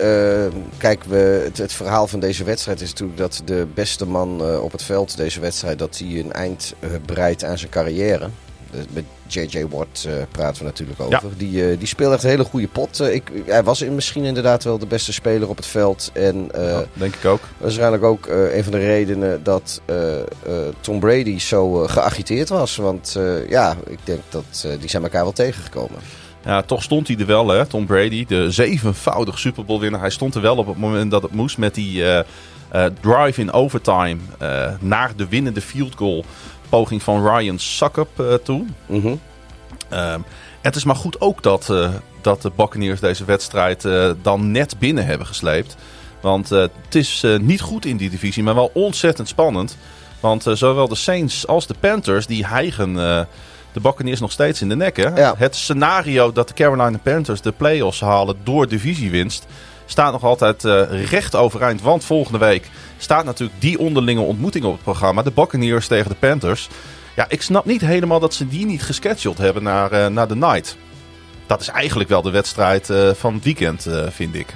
kijk, 0.79 1.05
we, 1.05 1.43
het, 1.45 1.59
het 1.59 1.73
verhaal 1.73 2.07
van 2.07 2.21
deze 2.21 2.45
wedstrijd 2.45 2.81
is 2.81 2.89
natuurlijk 2.91 3.19
dat 3.19 3.43
de 3.45 3.67
beste 3.75 4.07
man 4.07 4.59
op 4.61 4.73
het 4.73 4.83
veld 4.83 5.17
deze 5.17 5.41
wedstrijd, 5.41 5.79
dat 5.79 5.99
hij 5.99 6.19
een 6.19 6.33
eind 6.33 6.75
bereidt 7.07 7.45
aan 7.45 7.59
zijn 7.59 7.71
carrière. 7.71 8.29
Met 8.91 9.05
J.J. 9.31 9.67
Watt 9.69 10.05
eh, 10.09 10.13
praten 10.31 10.59
we 10.59 10.65
natuurlijk 10.65 11.01
over. 11.01 11.23
Die, 11.37 11.71
eh, 11.71 11.79
die 11.79 11.87
speelde 11.87 12.15
echt 12.15 12.25
een 12.25 12.31
hele 12.31 12.45
goede 12.45 12.69
pot. 12.69 13.01
Eh, 13.01 13.15
ik, 13.15 13.31
hij 13.47 13.63
was 13.63 13.85
misschien 13.85 14.25
inderdaad 14.25 14.65
wel 14.65 14.79
de 14.79 14.87
beste 14.87 15.13
speler 15.13 15.49
op 15.49 15.57
het 15.57 15.67
veld. 15.67 16.11
En 16.13 16.49
Ja, 16.55 16.85
denk 16.93 17.15
ik 17.15 17.25
ook. 17.25 17.41
waarschijnlijk 17.59 18.03
ook 18.03 18.27
een 18.27 18.63
van 18.63 18.73
de 18.73 18.79
redenen 18.79 19.43
dat 19.43 19.81
Tom 20.81 21.01
Brady 21.01 21.39
zo 21.39 21.73
geagiteerd 21.73 22.49
was. 22.49 22.77
Want 22.77 23.19
ja, 23.49 23.77
ik 23.87 23.99
denk 24.05 24.21
dat 24.29 24.67
die 24.81 24.89
zijn 24.89 25.03
elkaar 25.03 25.23
wel 25.23 25.33
tegengekomen. 25.33 26.01
Ja, 26.45 26.63
toch 26.63 26.83
stond 26.83 27.09
hij 27.09 27.17
er 27.17 27.27
wel, 27.27 27.49
hè, 27.49 27.67
Tom 27.67 27.87
Brady, 27.87 28.27
de 28.27 28.51
zevenvoudig 28.51 29.39
Super 29.39 29.65
Bowl 29.65 29.81
winnaar. 29.81 30.01
Hij 30.01 30.11
stond 30.11 30.35
er 30.35 30.41
wel 30.41 30.57
op 30.57 30.67
het 30.67 30.77
moment 30.77 31.11
dat 31.11 31.23
het 31.23 31.33
moest 31.33 31.59
met 31.59 31.75
die 31.75 32.05
drive 33.01 33.41
in 33.41 33.53
overtime 33.53 34.21
naar 34.81 35.13
de 35.17 35.29
winnende 35.29 35.61
field 35.61 35.95
goal. 35.95 36.25
Poging 36.71 37.03
van 37.03 37.29
Ryan 37.29 37.59
Suckup 37.59 38.21
eh 38.21 38.35
toe. 38.35 38.65
Ehm, 39.89 40.21
het 40.61 40.77
is 40.77 40.85
maar 40.85 40.97
goed 40.97 41.21
ook 41.21 41.43
dat, 41.43 41.71
eh, 41.71 41.91
dat 42.21 42.43
de 42.43 42.53
Buccaneers 42.57 43.01
deze 43.01 43.25
wedstrijd 43.25 43.85
eh, 43.85 44.11
dan 44.23 44.51
net 44.51 44.79
binnen 44.79 45.07
hebben 45.07 45.27
gesleept. 45.27 45.77
Want 46.21 46.49
het 46.49 46.95
is 46.95 47.25
niet 47.41 47.61
goed 47.61 47.85
in 47.85 47.97
die 47.97 48.11
divisie, 48.11 48.43
maar 48.43 48.55
wel 48.55 48.71
ontzettend 48.75 49.29
spannend. 49.29 49.77
Want 50.21 50.47
zowel 50.53 50.89
de 50.89 50.95
Saints 50.95 51.47
als 51.47 51.67
de 51.67 51.75
Panthers 51.81 52.27
die 52.27 52.47
hijgen 52.47 53.27
de 53.73 53.81
Buccaneers 53.81 54.21
nog 54.21 54.33
steeds 54.33 54.63
in 54.63 54.69
de 54.69 54.77
nek. 54.77 54.97
Hè? 54.97 55.09
Ja. 55.09 55.35
Het 55.37 55.57
scenario 55.57 56.33
dat 56.33 56.49
de 56.49 56.55
Carolina 56.55 56.99
Panthers 57.03 57.41
de 57.41 57.53
playoffs 57.53 58.01
halen 58.01 58.37
door 58.43 58.69
divisiewinst 58.69 59.47
staat 59.91 60.13
nog 60.13 60.25
altijd 60.25 60.65
eh, 60.65 61.05
recht 61.05 61.35
overeind. 61.35 61.83
Want 61.83 62.05
volgende 62.05 62.39
week 62.39 62.71
staat 62.99 63.25
natuurlijk 63.25 63.61
die 63.61 63.79
onderlinge 63.79 64.21
ontmoeting 64.21 64.65
op 64.65 64.73
het 64.73 64.83
programma. 64.83 65.23
De 65.23 65.31
Buccaneers 65.31 65.87
tegen 65.87 66.11
de 66.11 66.17
Panthers. 66.17 66.69
Ja, 67.17 67.27
ik 67.29 67.43
snap 67.43 67.65
niet 67.65 67.81
helemaal 67.81 68.21
dat 68.21 68.35
ze 68.35 68.49
die 68.49 68.67
niet 68.67 68.83
gescheduled 68.83 69.39
hebben 69.39 69.63
naar, 69.63 69.93
eh, 69.93 70.07
naar 70.07 70.29
de 70.29 70.37
night. 70.37 70.77
Dat 71.47 71.61
is 71.61 71.69
eigenlijk 71.69 72.09
wel 72.09 72.23
de 72.23 72.31
wedstrijd 72.31 72.91
eh, 72.91 73.11
van 73.15 73.35
het 73.35 73.45
weekend, 73.45 73.87
vind 74.11 74.35
ik. 74.35 74.55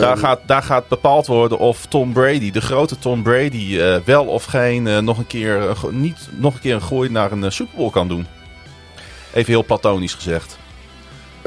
Daar 0.00 0.16
gaat, 0.16 0.40
daar 0.46 0.62
gaat 0.62 0.88
bepaald 0.88 1.26
worden 1.26 1.58
of 1.58 1.86
Tom 1.86 2.12
Brady, 2.12 2.50
de 2.50 2.60
grote 2.60 2.98
Tom 2.98 3.22
Brady, 3.22 3.80
wel 4.04 4.24
of 4.24 4.44
geen 4.44 5.04
nog, 5.04 5.18
een 5.18 5.26
keer, 5.26 5.76
niet, 5.90 6.28
nog 6.30 6.54
een 6.54 6.60
keer 6.60 6.74
een 6.74 6.82
gooi 6.82 7.10
naar 7.10 7.32
een 7.32 7.52
Super 7.52 7.76
Bowl 7.76 7.90
kan 7.90 8.08
doen. 8.08 8.26
Even 9.32 9.52
heel 9.52 9.64
platonisch 9.64 10.14
gezegd. 10.14 10.58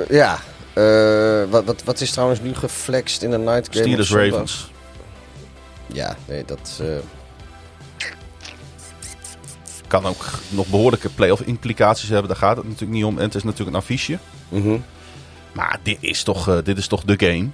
Ja, 0.10 0.40
Eh, 0.78 1.44
wat, 1.50 1.64
wat, 1.66 1.84
wat 1.84 2.02
is 2.02 2.12
trouwens 2.12 2.42
nu 2.42 2.54
geflext 2.56 3.22
in 3.24 3.30
de 3.32 3.38
night 3.38 3.68
game? 3.72 3.84
Steelers? 3.84 4.12
Ravens. 4.12 4.72
Ja, 5.94 6.16
nee, 6.28 6.46
dat... 6.46 6.80
eh, 6.82 6.88
Kan 9.88 10.06
ook 10.06 10.26
nog 10.50 10.68
behoorlijke 10.68 11.10
playoff 11.10 11.42
implicaties 11.42 12.10
hebben. 12.10 12.28
Daar 12.28 12.38
gaat 12.38 12.58
het 12.58 12.66
natuurlijk 12.66 12.92
niet 12.92 13.04
om. 13.04 13.18
En 13.18 13.24
het 13.24 13.36
is 13.36 13.44
natuurlijk 13.44 13.70
een 13.70 13.82
affiche. 13.82 14.18
mhm. 14.50 14.78
Maar 15.52 15.80
dit 15.84 15.98
is 16.00 16.24
toch, 16.24 16.48
eh, 16.50 16.58
dit 16.64 16.78
is 16.78 16.88
toch 16.88 17.04
de 17.04 17.28
game. 17.28 17.48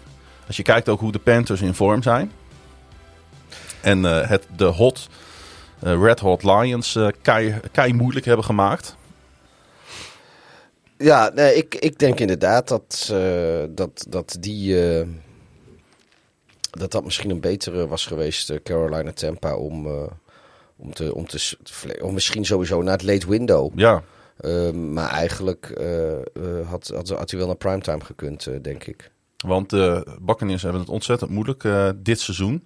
Als 0.48 0.58
je 0.58 0.64
kijkt 0.64 0.90
ook 0.90 1.00
hoe 1.00 1.12
de 1.12 1.20
Panthers 1.20 1.62
in 1.62 1.74
vorm 1.74 2.04
zijn. 2.04 2.32
En 3.82 4.04
het, 4.04 4.48
de 4.56 4.66
hot, 4.66 5.08
Red 5.80 6.20
Hot 6.20 6.44
Lions 6.44 6.98
kei, 7.22 7.60
kei 7.72 7.94
moeilijk 7.94 8.26
hebben 8.26 8.46
gemaakt. 8.46 8.96
Ja, 11.04 11.32
nee, 11.36 11.56
ik, 11.56 11.76
ik 11.76 12.00
denk 12.00 12.20
inderdaad 12.20 12.68
dat, 12.68 13.10
eh, 13.12 13.64
dat, 13.70 14.06
dat 14.10 14.38
die. 14.40 14.90
eh, 15.00 15.08
dat 16.72 16.92
dat 16.92 17.04
misschien 17.04 17.30
een 17.30 17.40
betere 17.42 17.88
was 17.88 18.06
geweest, 18.06 18.50
eh, 18.50 18.58
Carolina 18.64 19.12
Tampa, 19.12 19.56
om, 19.56 19.88
om, 20.76 20.94
te, 20.94 21.16
om, 21.16 21.28
te, 21.28 21.58
of 22.02 22.12
misschien 22.12 22.46
sowieso 22.46 22.82
naar 22.82 22.94
het 22.94 23.04
late 23.04 23.30
window. 23.30 23.72
Ja, 23.80 24.04
Eh, 24.38 24.72
maar 24.72 25.10
eigenlijk 25.10 25.82
had, 26.70 26.88
had, 26.96 27.10
had 27.10 27.30
hij 27.30 27.40
wel 27.40 27.48
naar 27.48 27.56
primetime 27.58 28.04
gekund, 28.04 28.50
denk 28.64 28.84
ik. 28.86 29.12
want 29.46 29.70
de 29.70 30.18
Buccaneers 30.22 30.62
hebben 30.62 30.82
het 30.82 30.90
ontzettend 30.90 31.30
moeilijk 31.32 31.64
dit 31.96 32.20
seizoen. 32.20 32.64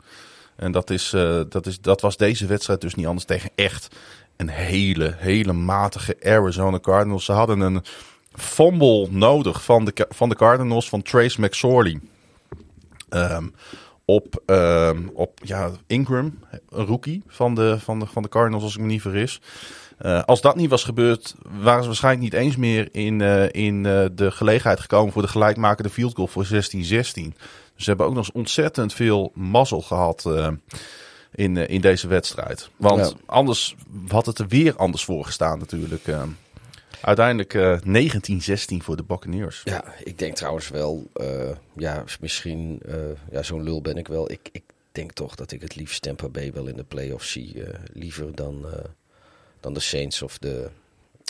En 0.56 0.72
dat, 0.72 0.90
is, 0.90 1.10
dat, 1.50 1.66
is, 1.66 1.82
dat 1.82 2.02
was 2.02 2.18
deze 2.18 2.46
wedstrijd 2.46 2.82
dus 2.82 2.96
niet 2.96 3.06
anders 3.06 3.26
tegen 3.26 3.50
echt 3.56 3.88
een 4.36 4.50
hele, 4.50 5.14
hele 5.18 5.54
matige 5.54 6.18
Arizona 6.24 6.80
Cardinals. 6.80 7.26
Ze 7.26 7.32
hadden 7.32 7.60
een 7.60 7.84
fumble 8.38 9.08
nodig 9.10 9.64
van 9.64 9.86
de, 9.86 10.06
van 10.10 10.30
de 10.30 10.36
Cardinals, 10.36 10.90
van 10.90 11.02
Trace 11.02 11.42
McSorley. 11.42 12.00
Ehm, 13.10 13.48
op, 14.06 14.42
ehm, 14.46 15.08
op 15.14 15.40
ja, 15.44 15.72
Ingram, 15.88 16.40
een 16.70 16.86
rookie 16.86 17.24
van 17.28 17.56
de, 17.56 17.80
van, 17.80 18.00
de, 18.00 18.06
van 18.06 18.22
de 18.24 18.30
Cardinals, 18.30 18.64
als 18.64 18.76
ik 18.76 18.82
me 18.82 18.88
niet 18.88 19.02
vergis. 19.02 19.42
Eh, 19.98 20.24
als 20.24 20.42
dat 20.42 20.56
niet 20.56 20.70
was 20.70 20.84
gebeurd, 20.84 21.36
waren 21.62 21.82
ze 21.82 21.88
waarschijnlijk 21.88 22.24
niet 22.24 22.42
eens 22.42 22.56
meer 22.56 22.90
in, 22.92 23.22
eh, 23.22 23.50
in 23.52 23.86
eh, 23.86 24.06
de 24.12 24.32
gelegenheid 24.32 24.80
gekomen 24.80 25.14
voor 25.14 25.22
de 25.22 25.28
gelijkmakende 25.28 25.90
field 25.90 26.16
goal 26.16 26.28
voor 26.28 26.46
16-16. 26.46 27.34
Dus 27.76 27.84
ze 27.84 27.90
hebben 27.90 28.06
ook 28.06 28.14
nog 28.14 28.26
eens 28.26 28.36
ontzettend 28.36 28.94
veel 28.94 29.32
mazzel 29.34 29.82
gehad 29.82 30.26
eh, 30.26 30.48
in, 31.32 31.58
in 31.58 31.82
deze 31.82 32.08
wedstrijd. 32.08 32.70
Want 32.76 33.00
Ja. 33.00 33.12
anders 33.26 33.76
had 34.08 34.26
het 34.26 34.40
er 34.40 34.48
weer 34.48 34.76
anders 34.76 35.04
voor 35.06 35.26
gestaan 35.26 35.60
natuurlijk. 35.60 36.08
Uiteindelijk 37.02 37.54
eh 37.54 37.78
19-16 37.82 38.78
voor 38.78 38.96
de 38.96 39.04
Buccaneers. 39.04 39.62
Ja, 39.64 39.94
ik 40.04 40.18
denk 40.18 40.36
trouwens 40.36 40.70
wel, 40.70 41.08
eh, 41.14 41.50
ja, 41.76 42.04
misschien, 42.20 42.80
eh, 42.86 42.96
ja, 43.32 43.44
zo'n 43.44 43.64
lul 43.64 43.82
ben 43.82 43.98
ik 43.98 44.08
wel. 44.08 44.32
Ik, 44.32 44.50
ik 44.52 44.64
denk 44.92 45.12
toch 45.12 45.36
dat 45.36 45.52
ik 45.52 45.62
het 45.62 45.76
liefst 45.76 46.02
Tampa 46.02 46.30
Bay 46.30 46.54
wel 46.54 46.68
in 46.68 46.76
de 46.76 46.84
playoffs 46.84 47.32
zie. 47.32 47.64
liever 47.94 48.36
dan, 48.36 48.66
dan 49.60 49.74
de 49.74 49.80
Saints 49.80 50.22
of 50.22 50.38
de, 50.38 50.70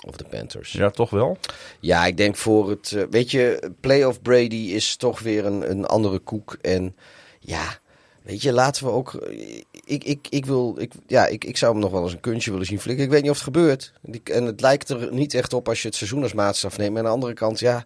of 0.05 0.17
de 0.17 0.23
Panthers. 0.23 0.71
Ja, 0.71 0.89
toch 0.89 1.09
wel? 1.09 1.37
Ja, 1.79 2.05
ik 2.05 2.17
denk 2.17 2.35
voor 2.35 2.69
het. 2.69 3.07
weet 3.09 3.31
je, 3.31 3.71
playoff 3.79 4.21
Brady 4.21 4.55
is 4.55 4.95
toch 4.95 5.19
weer 5.19 5.45
een, 5.45 5.69
een 5.69 5.85
andere 5.85 6.19
koek. 6.19 6.57
En 6.61 6.95
ja, 7.39 7.79
weet 8.27 8.41
je, 8.41 8.53
laten 8.53 8.85
we 8.85 8.91
ook. 8.91 9.13
eh, 9.13 9.61
Ik, 9.85 10.03
ik, 10.03 10.27
ik, 10.29 10.45
wil, 10.45 10.75
ik, 10.79 10.91
ja, 11.07 11.25
ik, 11.27 11.43
ik 11.45 11.57
zou 11.57 11.71
hem 11.71 11.81
nog 11.81 11.91
wel 11.91 12.03
eens 12.03 12.13
een 12.13 12.19
kunstje 12.19 12.51
willen 12.51 12.65
zien 12.65 12.79
flikken. 12.79 13.05
Ik 13.05 13.11
weet 13.11 13.21
niet 13.21 13.29
of 13.31 13.35
het 13.35 13.45
gebeurt. 13.45 13.93
En 14.23 14.45
het 14.45 14.61
lijkt 14.61 14.89
er 14.89 15.13
niet 15.13 15.33
echt 15.33 15.53
op 15.53 15.67
als 15.67 15.81
je 15.81 15.87
het 15.87 15.97
seizoen 15.97 16.23
als 16.23 16.33
maatstaf 16.33 16.77
neemt. 16.77 16.89
Maar 16.93 16.99
aan 16.99 17.07
de 17.07 17.13
andere 17.13 17.33
kant, 17.33 17.59
ja, 17.59 17.83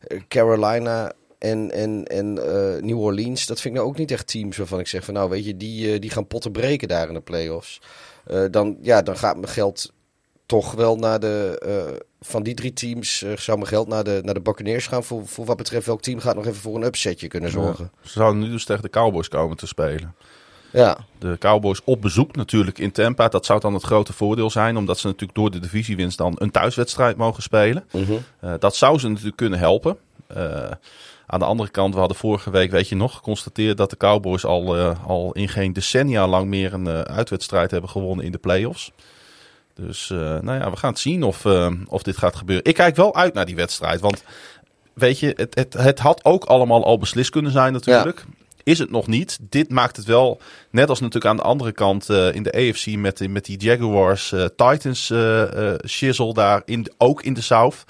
eh, 0.00 0.20
Carolina. 0.28 1.12
En, 1.38 1.70
en, 1.70 2.04
en 2.04 2.38
eh, 2.38 2.82
New 2.82 2.98
Orleans, 3.00 3.46
dat 3.46 3.60
vind 3.60 3.74
ik 3.74 3.80
nou 3.80 3.92
ook 3.92 3.98
niet 3.98 4.10
echt 4.10 4.26
teams 4.26 4.56
waarvan 4.56 4.78
ik 4.80 4.86
zeg 4.86 5.04
van 5.04 5.14
nou 5.14 5.30
weet 5.30 5.44
je, 5.44 5.56
die, 5.56 5.98
die 5.98 6.10
gaan 6.10 6.26
potten 6.26 6.52
breken 6.52 6.88
daar 6.88 7.08
in 7.08 7.14
de 7.14 7.20
playoffs. 7.20 7.80
Dan, 8.50 8.76
ja, 8.80 9.02
dan 9.02 9.16
gaat 9.16 9.36
mijn 9.36 9.48
geld 9.48 9.92
toch 10.46 10.72
wel 10.72 10.96
naar 10.96 11.20
de. 11.20 11.58
eh, 11.62 11.96
van 12.20 12.42
die 12.42 12.54
drie 12.54 12.72
teams 12.72 13.22
eh, 13.22 13.36
zou 13.36 13.58
mijn 13.58 13.68
geld 13.68 13.88
naar 13.88 14.04
de, 14.04 14.20
naar 14.24 14.34
de 14.34 14.40
Buccaneers 14.40 14.86
gaan. 14.86 15.04
Voor, 15.04 15.26
voor 15.26 15.44
wat 15.44 15.56
betreft 15.56 15.86
welk 15.86 16.02
team 16.02 16.18
gaat 16.18 16.34
nog 16.34 16.46
even 16.46 16.60
voor 16.60 16.76
een 16.76 16.82
upsetje 16.82 17.28
kunnen 17.28 17.50
zorgen. 17.50 17.90
Ze 18.02 18.10
zouden 18.10 18.42
nu 18.42 18.50
dus 18.50 18.64
tegen 18.64 18.82
de 18.82 18.90
Cowboys 18.90 19.28
komen 19.28 19.56
te 19.56 19.66
spelen. 19.66 20.14
Ja, 20.72 20.98
De 21.18 21.36
Cowboys 21.38 21.80
op 21.84 22.00
bezoek 22.00 22.36
natuurlijk 22.36 22.78
in 22.78 22.92
Tampa. 22.92 23.28
Dat 23.28 23.46
zou 23.46 23.60
dan 23.60 23.74
het 23.74 23.82
grote 23.82 24.12
voordeel 24.12 24.50
zijn. 24.50 24.76
Omdat 24.76 24.98
ze 24.98 25.06
natuurlijk 25.06 25.38
door 25.38 25.50
de 25.50 25.58
divisiewinst 25.58 26.18
dan 26.18 26.34
een 26.38 26.50
thuiswedstrijd 26.50 27.16
mogen 27.16 27.42
spelen. 27.42 27.84
Mhm. 27.92 28.12
Eh, 28.40 28.52
dat 28.58 28.76
zou 28.76 28.98
ze 28.98 29.08
natuurlijk 29.08 29.36
kunnen 29.36 29.58
helpen. 29.58 29.96
Aan 31.26 31.38
de 31.38 31.44
andere 31.44 31.70
kant, 31.70 31.92
we 31.94 32.00
hadden 32.00 32.16
vorige 32.16 32.50
week, 32.50 32.70
weet 32.70 32.88
je 32.88 32.96
nog, 32.96 33.14
geconstateerd 33.14 33.76
dat 33.76 33.90
de 33.90 33.96
Cowboys 33.96 34.44
al, 34.44 34.76
al 35.06 35.32
in 35.32 35.48
geen 35.48 35.72
decennia 35.72 36.26
lang 36.26 36.46
meer 36.46 36.72
een 36.72 36.88
uitwedstrijd 36.88 37.70
hebben 37.70 37.90
gewonnen 37.90 38.24
in 38.24 38.32
de 38.32 38.38
playoffs. 38.38 38.92
Dus 39.74 40.10
eh, 40.10 40.18
nou 40.18 40.58
ja, 40.60 40.70
we 40.70 40.76
gaan 40.76 40.90
het 40.90 40.98
zien 40.98 41.22
of, 41.22 41.44
eh, 41.44 41.70
of 41.86 42.02
dit 42.02 42.16
gaat 42.16 42.36
gebeuren. 42.36 42.64
Ik 42.64 42.74
kijk 42.74 42.96
wel 42.96 43.14
uit 43.14 43.34
naar 43.34 43.46
die 43.46 43.56
wedstrijd. 43.56 44.00
Want 44.00 44.24
weet 44.92 45.18
je, 45.18 45.32
het, 45.36 45.54
het, 45.54 45.72
het 45.72 45.98
had 45.98 46.24
ook 46.24 46.44
allemaal 46.44 46.84
al 46.84 46.98
beslist 46.98 47.30
kunnen 47.30 47.52
zijn 47.52 47.72
natuurlijk. 47.72 48.24
Is 48.62 48.78
het 48.78 48.90
nog 48.90 49.06
niet. 49.06 49.38
Dit 49.40 49.70
maakt 49.70 49.96
het 49.96 50.06
wel, 50.06 50.40
net 50.70 50.88
als 50.88 50.98
natuurlijk 51.00 51.26
aan 51.26 51.36
de 51.36 51.42
andere 51.42 51.72
kant 51.72 52.10
eh, 52.10 52.34
in 52.34 52.42
de 52.42 52.52
AFC 52.52 52.86
met, 52.96 53.16
die- 53.18 53.28
met 53.28 53.44
die 53.44 53.58
Jaguars 53.58 54.28
Titans 54.56 55.12
shizzle 55.86 56.34
daar, 56.34 56.62
in, 56.64 56.86
ook 56.98 57.22
in 57.22 57.34
de 57.34 57.40
South. 57.40 57.84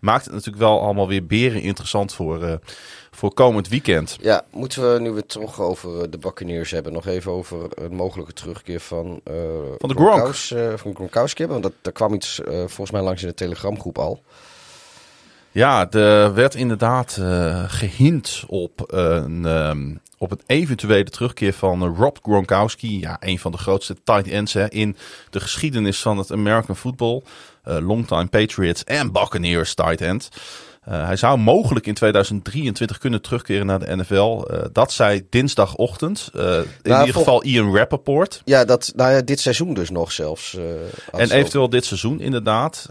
Maakt 0.00 0.24
het 0.24 0.34
natuurlijk 0.34 0.62
wel 0.62 0.80
allemaal 0.80 1.08
weer 1.08 1.26
beren 1.26 1.62
interessant 1.62 2.14
voor, 2.14 2.60
voor 3.10 3.34
komend 3.34 3.68
weekend. 3.68 4.16
ja, 4.20 4.44
moeten 4.50 4.92
we 4.92 5.00
nu 5.00 5.10
we 5.10 5.16
het 5.16 5.28
toch 5.28 5.60
over 5.60 6.02
eh, 6.02 6.10
de 6.10 6.18
Buccaneers 6.18 6.70
hebben, 6.70 6.92
nog 6.92 7.06
even 7.06 7.32
over 7.32 7.68
een 7.74 7.94
mogelijke 7.94 8.32
terugkeer 8.32 8.80
van, 8.80 9.20
eh 9.24 9.34
Van 9.78 9.88
de 9.88 9.94
Gronk. 9.94 10.34
Eh, 10.34 10.78
van 10.78 10.94
Gronkowski. 10.94 11.46
Want 11.46 11.62
dat, 11.62 11.72
daar 11.80 11.92
kwam 11.92 12.14
iets 12.14 12.40
volgens 12.44 12.90
mij 12.90 13.00
langs 13.00 13.22
in 13.22 13.28
de 13.28 13.34
telegramgroep 13.34 13.98
al. 13.98 14.22
Ja, 15.52 15.90
er 15.90 16.34
werd 16.34 16.54
inderdaad 16.54 17.16
eh 17.20 17.64
gehint 17.66 18.44
op 18.46 18.84
een, 18.86 19.46
ehm, 19.46 19.94
op 20.18 20.30
een 20.30 20.40
eventuele 20.46 21.10
terugkeer 21.10 21.52
van 21.52 21.96
Rob 21.96 22.16
Gronkowski. 22.22 23.00
Ja, 23.00 23.16
een 23.20 23.38
van 23.38 23.52
de 23.52 23.58
grootste 23.58 23.96
tight 24.04 24.28
ends 24.28 24.52
hè, 24.52 24.68
in 24.70 24.96
de 25.30 25.40
geschiedenis 25.40 26.00
van 26.00 26.18
het 26.18 26.32
American 26.32 26.76
football. 26.76 27.22
Longtime 27.62 28.26
Patriots 28.26 28.84
en 28.84 29.12
Buccaneers 29.12 29.74
tight 29.74 30.00
end. 30.00 30.28
Eh, 30.80 31.06
hij 31.06 31.16
zou 31.16 31.38
mogelijk 31.38 31.86
in 31.86 31.94
2023 31.94 32.98
kunnen 32.98 33.22
terugkeren 33.22 33.66
naar 33.66 33.78
de 33.78 33.96
NFL. 33.96 34.44
Eh, 34.50 34.64
dat 34.72 34.92
zei 34.92 35.26
dinsdagochtend. 35.30 36.30
Eh, 36.34 36.42
in 36.42 36.66
Nou, 36.82 37.00
ieder 37.06 37.14
geval 37.20 37.44
Ian 37.44 37.76
Rappaport. 37.76 38.42
Ja, 38.44 38.64
dat, 38.64 38.92
nou 38.96 39.12
ja, 39.12 39.20
dit 39.20 39.40
seizoen 39.40 39.74
dus 39.74 39.90
nog 39.90 40.12
zelfs. 40.12 40.56
En 41.12 41.30
eventueel 41.30 41.68
dit 41.68 41.84
seizoen 41.84 42.20
inderdaad. 42.20 42.90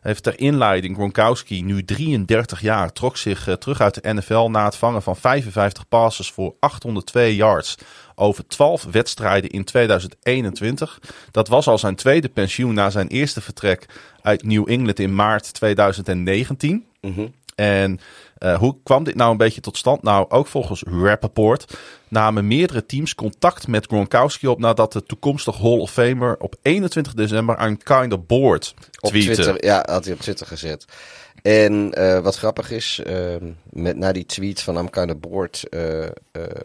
Heeft 0.00 0.22
ter 0.22 0.38
inleiding 0.38 0.96
Gronkowski, 0.96 1.62
nu 1.62 1.84
33 1.84 2.60
jaar, 2.60 2.92
trok 2.92 3.16
zich 3.16 3.56
terug 3.58 3.80
uit 3.80 4.02
de 4.02 4.14
NFL 4.14 4.48
na 4.50 4.64
het 4.64 4.76
vangen 4.76 5.02
van 5.02 5.16
55 5.16 5.88
passes 5.88 6.30
voor 6.30 6.54
802 6.60 7.34
yards 7.34 7.74
over 8.14 8.46
12 8.46 8.84
wedstrijden 8.84 9.50
in 9.50 9.64
2021. 9.64 11.00
Dat 11.30 11.48
was 11.48 11.66
al 11.66 11.78
zijn 11.78 11.96
tweede 11.96 12.28
pensioen 12.28 12.74
na 12.74 12.90
zijn 12.90 13.08
eerste 13.08 13.40
vertrek 13.40 13.86
uit 14.22 14.42
New 14.42 14.70
England 14.70 14.98
in 14.98 15.14
maart 15.14 15.52
2019. 15.52 16.86
Mhm. 17.00 17.26
En 17.54 18.00
eh, 18.38 18.58
hoe 18.58 18.76
kwam 18.82 19.04
dit 19.04 19.14
nou 19.14 19.30
een 19.30 19.36
beetje 19.36 19.60
tot 19.60 19.76
stand? 19.76 20.02
Nou, 20.02 20.26
ook 20.28 20.46
volgens 20.46 20.82
Rappaport 20.82 21.76
namen 22.08 22.46
meerdere 22.46 22.86
teams 22.86 23.14
contact 23.14 23.66
met 23.66 23.86
Gronkowski 23.86 24.46
op 24.46 24.58
nadat 24.58 24.92
de 24.92 25.02
toekomstig 25.02 25.58
Hall 25.58 25.78
of 25.78 25.90
Famer 25.90 26.36
op 26.38 26.54
21 26.62 27.14
december 27.14 27.56
aan 27.56 27.78
kind 27.78 28.12
of 28.12 28.26
board 28.26 28.74
Op. 29.00 29.10
Twitter, 29.10 29.64
ja, 29.64 29.84
had 29.90 30.04
hij 30.04 30.14
op 30.14 30.20
Twitter 30.20 30.46
gezet. 30.46 30.84
En 31.42 31.92
eh, 31.92 32.20
wat 32.20 32.36
grappig 32.36 32.70
is, 32.70 33.00
ehm, 33.04 33.50
met, 33.70 33.96
na 33.96 34.12
die 34.12 34.26
tweet 34.26 34.62
van 34.62 34.78
I'm 34.78 34.90
kind 34.90 35.10
of 35.10 35.18
bored 35.18 35.64
eh, 35.70 36.06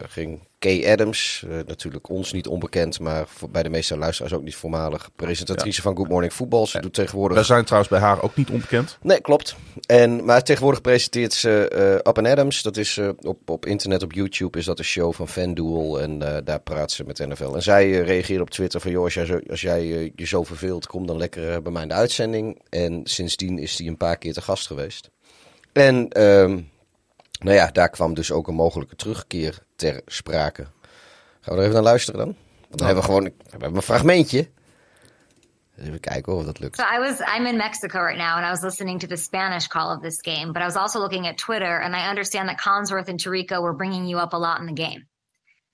ging 0.08 0.40
Kay 0.60 0.92
Adams, 0.92 1.44
eh, 1.48 1.56
natuurlijk 1.66 2.08
ons 2.08 2.32
niet 2.32 2.46
onbekend, 2.46 3.00
maar 3.00 3.24
voor, 3.28 3.50
bij 3.50 3.62
de 3.62 3.68
meeste 3.68 3.96
luisteraars 3.96 4.34
ook 4.34 4.42
niet 4.42 4.54
voormalig, 4.54 5.10
presentatrice 5.16 5.82
van 5.82 5.96
Good 5.96 6.08
Morning 6.08 6.32
Football. 6.32 6.66
Ze 6.66 6.80
doet 6.80 6.94
tegenwoordig... 6.94 7.36
Wij 7.36 7.46
zijn 7.46 7.64
trouwens 7.64 7.90
bij 7.90 8.00
haar 8.00 8.22
ook 8.22 8.36
niet 8.36 8.50
onbekend. 8.50 8.98
Nee, 9.02 9.20
klopt. 9.20 9.56
En, 9.86 10.24
maar 10.24 10.42
tegenwoordig 10.42 10.80
presenteert 10.80 11.32
ze 11.32 11.68
eh 11.68 11.94
Up 11.94 12.18
and 12.18 12.26
Adams. 12.26 12.62
Dat 12.62 12.76
is 12.76 12.96
eh, 12.96 13.08
op, 13.20 13.50
op 13.50 13.66
internet, 13.66 14.02
op 14.02 14.12
YouTube, 14.12 14.58
is 14.58 14.64
dat 14.64 14.78
een 14.78 14.84
show 14.84 15.12
van 15.12 15.28
FanDuel. 15.28 16.00
En 16.00 16.18
daar 16.44 16.60
praat 16.60 16.90
ze 16.90 17.04
met 17.04 17.18
NFL. 17.18 17.54
En 17.54 17.62
zij 17.62 17.90
reageerde 17.90 18.42
op 18.42 18.50
Twitter 18.50 18.80
van... 18.80 18.90
joh, 18.90 19.04
als 19.04 19.14
jij, 19.14 19.26
zo, 19.26 19.40
als 19.50 19.60
jij 19.60 20.12
je 20.14 20.26
zo 20.26 20.42
verveelt, 20.42 20.86
kom 20.86 21.06
dan 21.06 21.16
lekker 21.16 21.62
bij 21.62 21.72
mij 21.72 21.82
in 21.82 21.88
de 21.88 21.94
uitzending. 21.94 22.60
En 22.68 23.00
sindsdien 23.04 23.58
is 23.58 23.78
hij 23.78 23.86
een 23.86 23.96
paar 23.96 24.18
keer 24.18 24.32
te 24.32 24.42
gast 24.42 24.66
geweest. 24.66 25.10
En 25.72 26.08
ehm, 26.08 26.58
nou 27.40 27.56
ja, 27.56 27.66
daar 27.66 27.88
kwam 27.88 28.14
dus 28.14 28.32
ook 28.32 28.48
een 28.48 28.54
mogelijke 28.54 28.96
terugkeer 28.96 29.58
ter 29.76 30.00
sprake. 30.06 30.66
Gaan 31.40 31.54
we 31.54 31.60
er 31.60 31.60
even 31.60 31.74
naar 31.74 31.82
luisteren 31.82 32.20
dan? 32.20 32.36
Want 32.60 32.78
dan 32.78 32.86
hebben 32.86 33.04
we 33.04 33.10
gewoon 33.10 33.24
we 33.24 33.32
hebben 33.50 33.74
een 33.74 33.82
fragmentje. 33.82 34.50
Even 35.76 36.00
kijken 36.00 36.34
of 36.34 36.44
dat 36.44 36.58
lukt. 36.58 36.76
So 36.76 36.84
I 36.96 36.98
was 36.98 37.20
I'm 37.20 37.46
in 37.46 37.56
Mexico 37.56 37.98
right 38.00 38.18
now 38.18 38.36
and 38.36 38.44
I 38.44 38.50
was 38.50 38.62
listening 38.62 39.00
to 39.00 39.06
the 39.06 39.16
Spanish 39.16 39.66
call 39.66 39.96
of 39.96 40.02
this 40.02 40.20
game, 40.20 40.52
but 40.52 40.62
I 40.62 40.64
was 40.64 40.76
also 40.76 41.00
looking 41.00 41.26
at 41.26 41.38
Twitter 41.38 41.80
and 41.80 41.94
I 41.94 42.08
understand 42.08 42.48
that 42.48 42.58
Consworth 42.58 43.08
and 43.08 43.18
Tarico 43.18 43.62
were 43.62 43.76
bringing 43.76 44.06
you 44.06 44.18
up 44.18 44.32
a 44.32 44.38
lot 44.38 44.60
in 44.60 44.66
the 44.66 44.82
game. 44.82 45.06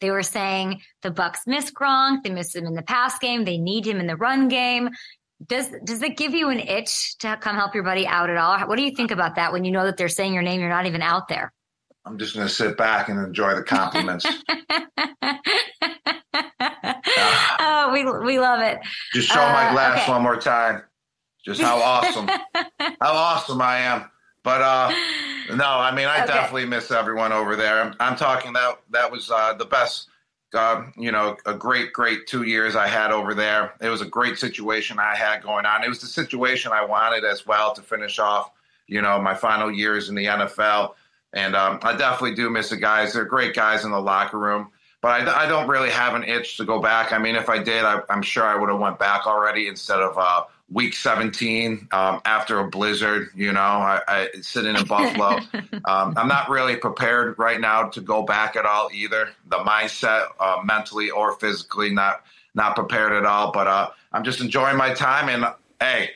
They 0.01 0.11
were 0.11 0.23
saying 0.23 0.81
the 1.03 1.11
Bucks 1.11 1.41
miss 1.47 1.73
Gronk, 1.73 2.23
they 2.23 2.31
miss 2.31 2.55
him 2.55 2.67
in 2.67 2.75
the 2.75 2.83
pass 2.83 3.19
game, 3.19 3.45
they 3.45 3.59
need 3.59 3.87
him 3.87 3.99
in 3.99 4.07
the 4.07 4.17
run 4.17 4.49
game. 4.49 4.91
Does 5.45 5.69
does 5.85 6.03
it 6.03 6.17
give 6.17 6.35
you 6.35 6.51
an 6.51 6.61
itch 6.61 7.19
to 7.19 7.37
come 7.37 7.57
help 7.57 7.75
your 7.75 7.85
buddy 7.85 8.07
out 8.07 8.31
at 8.31 8.37
all? 8.37 8.59
What 8.69 8.77
do 8.77 8.85
you 8.85 8.95
think 8.95 9.11
about 9.11 9.35
that 9.35 9.53
when 9.53 9.65
you 9.65 9.73
know 9.73 9.85
that 9.85 9.97
they're 9.97 10.09
saying 10.09 10.35
your 10.35 10.43
name, 10.43 10.61
you're 10.61 10.69
not 10.69 10.87
even 10.87 11.03
out 11.03 11.29
there? 11.29 11.53
I'm 12.07 12.19
just 12.19 12.35
going 12.35 12.47
to 12.47 12.53
sit 12.53 12.77
back 12.77 13.09
and 13.09 13.19
enjoy 13.19 13.55
the 13.57 13.63
compliments. 13.65 14.25
oh, 17.59 17.91
we 17.93 18.05
we 18.25 18.39
love 18.39 18.61
it. 18.61 18.79
just 19.13 19.29
show 19.29 19.41
my 19.41 19.69
Uh, 19.69 19.73
glass 19.73 20.03
okay. 20.03 20.13
one 20.13 20.23
more 20.23 20.37
time. 20.37 20.83
Just 21.45 21.61
how 21.61 21.79
awesome, 21.79 22.27
how 22.81 23.13
awesome 23.13 23.61
I 23.63 23.79
am. 23.79 24.11
But 24.43 24.63
uh, 24.63 24.93
no, 25.55 25.65
I 25.67 25.93
mean, 25.95 26.07
I 26.07 26.19
Okay. 26.23 26.27
definitely 26.33 26.67
miss 26.67 26.91
everyone 26.91 27.33
over 27.33 27.57
there. 27.57 27.83
I'm, 27.83 27.95
I'm 28.01 28.17
talking 28.17 28.53
that 28.55 28.79
that 28.91 29.11
was 29.11 29.31
uh, 29.31 29.55
the 29.55 29.65
best. 29.65 30.09
Uh, 30.55 30.85
you 30.97 31.11
know, 31.11 31.37
a 31.45 31.53
great, 31.53 31.93
great 31.93 32.27
two 32.29 32.45
years 32.45 32.77
I 32.77 32.87
had 32.87 33.11
over 33.11 33.35
there. 33.35 33.75
It 33.81 33.89
was 33.91 34.01
a 34.01 34.07
great 34.07 34.39
situation 34.39 34.99
I 34.99 35.15
had 35.17 35.43
going 35.43 35.67
on. 35.67 35.83
It 35.85 35.89
was 35.89 36.01
the 36.01 36.07
situation 36.07 36.71
I 36.73 36.85
wanted 36.85 37.25
as 37.25 37.45
well 37.47 37.75
to 37.75 37.83
finish 37.83 38.19
off, 38.21 38.53
you 38.87 39.03
know, 39.03 39.21
my 39.21 39.35
final 39.35 39.71
years 39.71 40.09
in 40.09 40.15
the 40.15 40.25
NFL. 40.25 40.95
And 41.33 41.55
um, 41.55 41.81
I 41.83 41.97
definitely 41.97 42.35
do 42.35 42.49
miss 42.51 42.71
the 42.71 42.77
guys. 42.77 43.13
They're 43.13 43.25
great 43.25 43.55
guys 43.55 43.85
in 43.85 43.91
the 43.91 44.01
locker 44.01 44.39
room. 44.39 44.71
But 45.03 45.29
I, 45.29 45.45
I 45.45 45.47
don't 45.47 45.69
really 45.69 45.91
have 45.91 46.15
an 46.15 46.25
itch 46.25 46.57
to 46.57 46.65
go 46.65 46.81
back. 46.81 47.13
I 47.13 47.19
mean, 47.19 47.37
if 47.37 47.49
I 47.49 47.63
did, 47.63 47.85
I, 47.85 48.01
I'm 48.09 48.23
sure 48.23 48.45
I 48.45 48.57
would 48.57 48.71
have 48.71 48.81
went 48.81 48.99
back 48.99 49.27
already 49.27 49.69
instead 49.69 50.01
of 50.01 50.17
uh, 50.17 50.45
week 50.71 50.95
17 50.95 51.89
um, 51.93 52.21
after 52.25 52.59
a 52.59 52.69
blizzard. 52.69 53.29
You 53.35 53.53
know, 53.53 53.61
I, 53.61 54.01
I 54.09 54.29
sitting 54.41 54.75
in 54.75 54.85
Buffalo. 54.85 55.39
um, 55.85 56.15
I'm 56.17 56.29
not 56.29 56.49
really 56.49 56.77
prepared 56.77 57.39
right 57.39 57.61
now 57.61 57.89
to 57.91 58.01
go 58.01 58.23
back 58.23 58.57
at 58.57 58.65
all 58.65 58.89
either. 58.93 59.31
The 59.49 59.59
mindset, 59.59 60.29
uh, 60.41 60.63
mentally 60.65 61.11
or 61.11 61.33
physically, 61.33 61.93
not 61.93 62.25
not 62.55 62.75
prepared 62.75 63.13
at 63.13 63.27
all. 63.27 63.53
But 63.53 63.67
uh, 63.67 63.91
I'm 64.13 64.25
just 64.25 64.41
enjoying 64.41 64.77
my 64.77 64.95
time. 64.95 65.29
And 65.29 65.55
hey, 65.81 66.11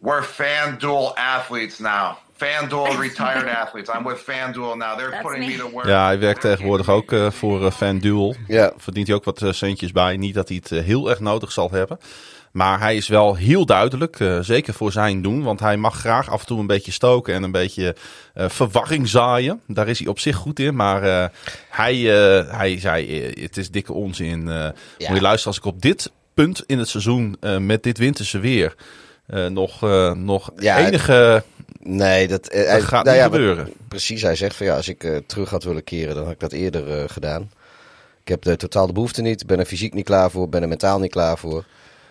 we're 0.00 0.22
FanDuel 0.22 1.14
athletes 1.16 1.80
now. 1.80 2.18
FanDuel 2.38 3.00
retired 3.00 3.48
athletes. 3.62 3.94
I'm 3.96 4.04
with 4.04 4.18
FanDuel 4.18 4.76
now. 4.76 4.96
They're 4.96 5.10
That's 5.10 5.22
putting 5.22 5.44
me. 5.46 5.50
me 5.52 5.58
to 5.58 5.70
work. 5.70 5.86
Ja, 5.86 6.04
hij 6.04 6.18
werkt 6.18 6.40
tegenwoordig 6.40 6.88
ook 6.88 7.12
eh, 7.12 7.30
voor 7.30 7.66
eh, 7.66 7.72
FanDuel. 7.72 8.34
Ja. 8.46 8.72
Verdient 8.76 9.06
hij 9.06 9.16
ook 9.16 9.24
wat 9.24 9.42
eh, 9.42 9.52
centjes 9.52 9.92
bij. 9.92 10.16
Niet 10.16 10.34
dat 10.34 10.48
hij 10.48 10.60
het 10.68 10.84
heel 10.84 11.10
erg 11.10 11.20
nodig 11.20 11.52
zal 11.52 11.70
hebben. 11.70 11.98
Maar 12.52 12.80
hij 12.80 12.96
is 12.96 13.08
wel 13.08 13.34
heel 13.36 13.66
duidelijk, 13.66 14.20
eh, 14.20 14.38
zeker 14.40 14.74
voor 14.74 14.92
zijn 14.92 15.22
doen. 15.22 15.42
Want 15.42 15.60
hij 15.60 15.76
mag 15.76 15.98
graag 15.98 16.30
af 16.30 16.40
en 16.40 16.46
toe 16.46 16.58
een 16.60 16.66
beetje 16.66 16.92
stoken 16.92 17.34
en 17.34 17.42
een 17.42 17.50
beetje 17.52 17.96
eh, 18.34 18.48
verwarring 18.48 19.08
zaaien. 19.08 19.60
Daar 19.66 19.88
is 19.88 19.98
hij 19.98 20.08
op 20.08 20.18
zich 20.18 20.36
goed 20.36 20.58
in. 20.60 20.76
Maar 20.76 21.02
eh, 21.02 21.26
hij, 21.70 21.94
eh, 21.94 22.52
hij 22.56 22.80
zei, 22.80 23.32
het 23.40 23.56
is 23.56 23.70
dikke 23.70 23.92
onzin. 23.92 24.48
eh 24.48 24.64
Moet 24.98 25.16
je 25.16 25.20
luisteren, 25.20 25.46
als 25.46 25.56
ik 25.56 25.64
op 25.64 25.82
dit 25.82 26.10
punt 26.34 26.62
in 26.66 26.78
het 26.78 26.88
seizoen 26.88 27.36
eh, 27.40 27.56
met 27.56 27.82
dit 27.82 27.98
winterse 27.98 28.38
weer... 28.38 28.74
eh, 29.26 29.46
nog, 29.46 29.82
eh, 29.82 30.12
nog 30.12 30.50
Ja, 30.56 30.78
enige... 30.86 31.44
Nee, 31.82 32.28
dat, 32.28 32.48
eh, 32.48 32.58
Dat 32.60 32.68
hij- 32.68 32.80
gaat 32.80 33.04
nou 33.04 33.16
niet 33.16 33.26
ja, 33.26 33.32
gebeuren. 33.32 33.72
Precies, 33.88 34.22
hij 34.22 34.36
zegt 34.36 34.56
van 34.56 34.66
ja, 34.66 34.76
als 34.76 34.88
ik 34.88 35.04
eh, 35.04 35.16
terug 35.26 35.50
had 35.50 35.64
willen 35.64 35.84
keren, 35.84 36.14
dan 36.14 36.24
had 36.24 36.32
ik 36.32 36.40
dat 36.40 36.52
eerder 36.52 36.98
eh, 37.02 37.04
gedaan. 37.08 37.50
Ik 38.22 38.28
heb 38.28 38.42
de 38.42 38.56
totaal 38.56 38.86
de 38.86 38.92
behoefte 38.92 39.22
niet, 39.22 39.46
ben 39.46 39.58
er 39.58 39.64
fysiek 39.64 39.94
niet 39.94 40.04
klaar 40.04 40.30
voor, 40.30 40.48
ben 40.48 40.62
er 40.62 40.68
mentaal 40.68 40.98
niet 40.98 41.10
klaar 41.10 41.38
voor. 41.38 41.64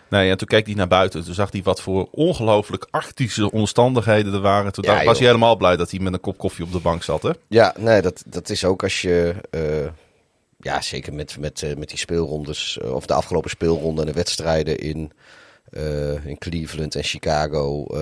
Nee, 0.10 0.30
en 0.30 0.38
toen 0.38 0.48
keek 0.48 0.66
hij 0.66 0.76
naar 0.76 0.88
buiten. 0.88 1.24
Toen 1.24 1.34
zag 1.34 1.52
hij 1.52 1.64
wat 1.64 1.82
voor 1.82 2.08
ongelooflijk 2.12 2.88
arctische 2.92 3.52
omstandigheden 3.52 4.34
er 4.34 4.40
waren. 4.40 4.72
Toen 4.72 4.84
Ja, 4.88 4.94
dacht- 4.94 5.06
was 5.06 5.18
hij 5.18 5.28
helemaal 5.28 5.56
blij 5.56 5.76
dat 5.76 5.92
hij 5.92 6.00
met 6.00 6.14
een 6.14 6.20
kop 6.20 6.38
koffie 6.38 6.66
op 6.66 6.72
de 6.72 6.80
bank 6.80 7.04
zat. 7.04 7.24
Hè? 7.24 7.32
Ja, 7.48 7.74
nee, 7.78 8.02
dat, 8.02 8.24
dat 8.28 8.50
is 8.50 8.66
ook 8.66 8.84
als 8.84 9.02
je, 9.02 9.36
ja, 10.60 10.82
zeker 10.82 11.14
met, 11.14 11.38
met, 11.40 11.64
met 11.78 11.90
die 11.90 11.98
speelrondes, 11.98 12.80
of 12.82 13.06
de 13.06 13.14
afgelopen 13.14 13.50
speelronden 13.50 14.06
en 14.06 14.12
de 14.12 14.18
wedstrijden 14.18 14.78
in, 14.78 15.12
eh, 15.70 16.26
in 16.26 16.38
Cleveland 16.38 16.96
en 16.96 17.04
Chicago, 17.04 17.86
eh, 17.86 18.00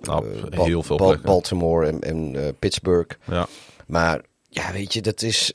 Nou, 0.00 0.26
eh, 0.50 0.60
heel 0.60 0.82
veel 0.82 0.96
plekken. 0.96 1.22
Baltimore 1.24 1.86
en, 1.86 2.00
en 2.00 2.54
Pittsburgh. 2.58 3.16
Ja. 3.24 3.46
Maar 3.86 4.20
ja, 4.48 4.72
weet 4.72 4.92
je, 4.92 5.02
dat 5.02 5.22
is. 5.22 5.52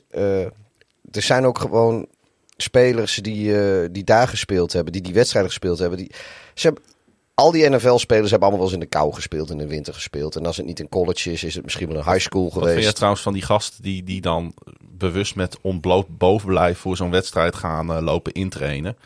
er 1.10 1.22
zijn 1.22 1.44
ook 1.44 1.58
gewoon 1.58 2.06
spelers 2.56 3.14
die, 3.14 3.90
die 3.90 4.04
daar 4.04 4.28
gespeeld 4.28 4.72
hebben, 4.72 4.92
die 4.92 5.02
die 5.02 5.14
wedstrijden 5.14 5.50
gespeeld 5.50 5.78
hebben. 5.78 5.98
Die, 5.98 6.10
ze 6.54 6.66
hebben 6.66 6.82
al 7.34 7.50
die 7.50 7.70
NFL-spelers 7.70 8.30
hebben 8.30 8.48
allemaal 8.48 8.66
wel 8.66 8.74
eens 8.74 8.82
in 8.82 8.90
de 8.90 8.96
kou 8.96 9.12
gespeeld, 9.12 9.50
in 9.50 9.58
de 9.58 9.66
winter 9.66 9.94
gespeeld. 9.94 10.36
En 10.36 10.46
als 10.46 10.56
het 10.56 10.66
niet 10.66 10.80
in 10.80 10.88
college 10.88 11.32
is, 11.32 11.44
is 11.44 11.54
het 11.54 11.64
misschien 11.64 11.88
wel 11.88 11.96
een 11.96 12.12
high 12.12 12.20
school 12.20 12.44
Wat 12.44 12.52
vind 12.52 12.68
geweest. 12.68 12.94
trouwens 12.94 13.22
van 13.22 13.32
die 13.32 13.42
gast 13.42 13.82
die, 13.82 14.02
die 14.02 14.20
dan 14.20 14.54
bewust 14.80 15.34
met 15.34 15.58
ontbloot 15.60 16.18
bovenblijf 16.18 16.78
voor 16.78 16.96
zo'n 16.96 17.10
wedstrijd 17.10 17.54
gaan 17.54 18.02
lopen 18.02 18.32
intrainen? 18.32 18.96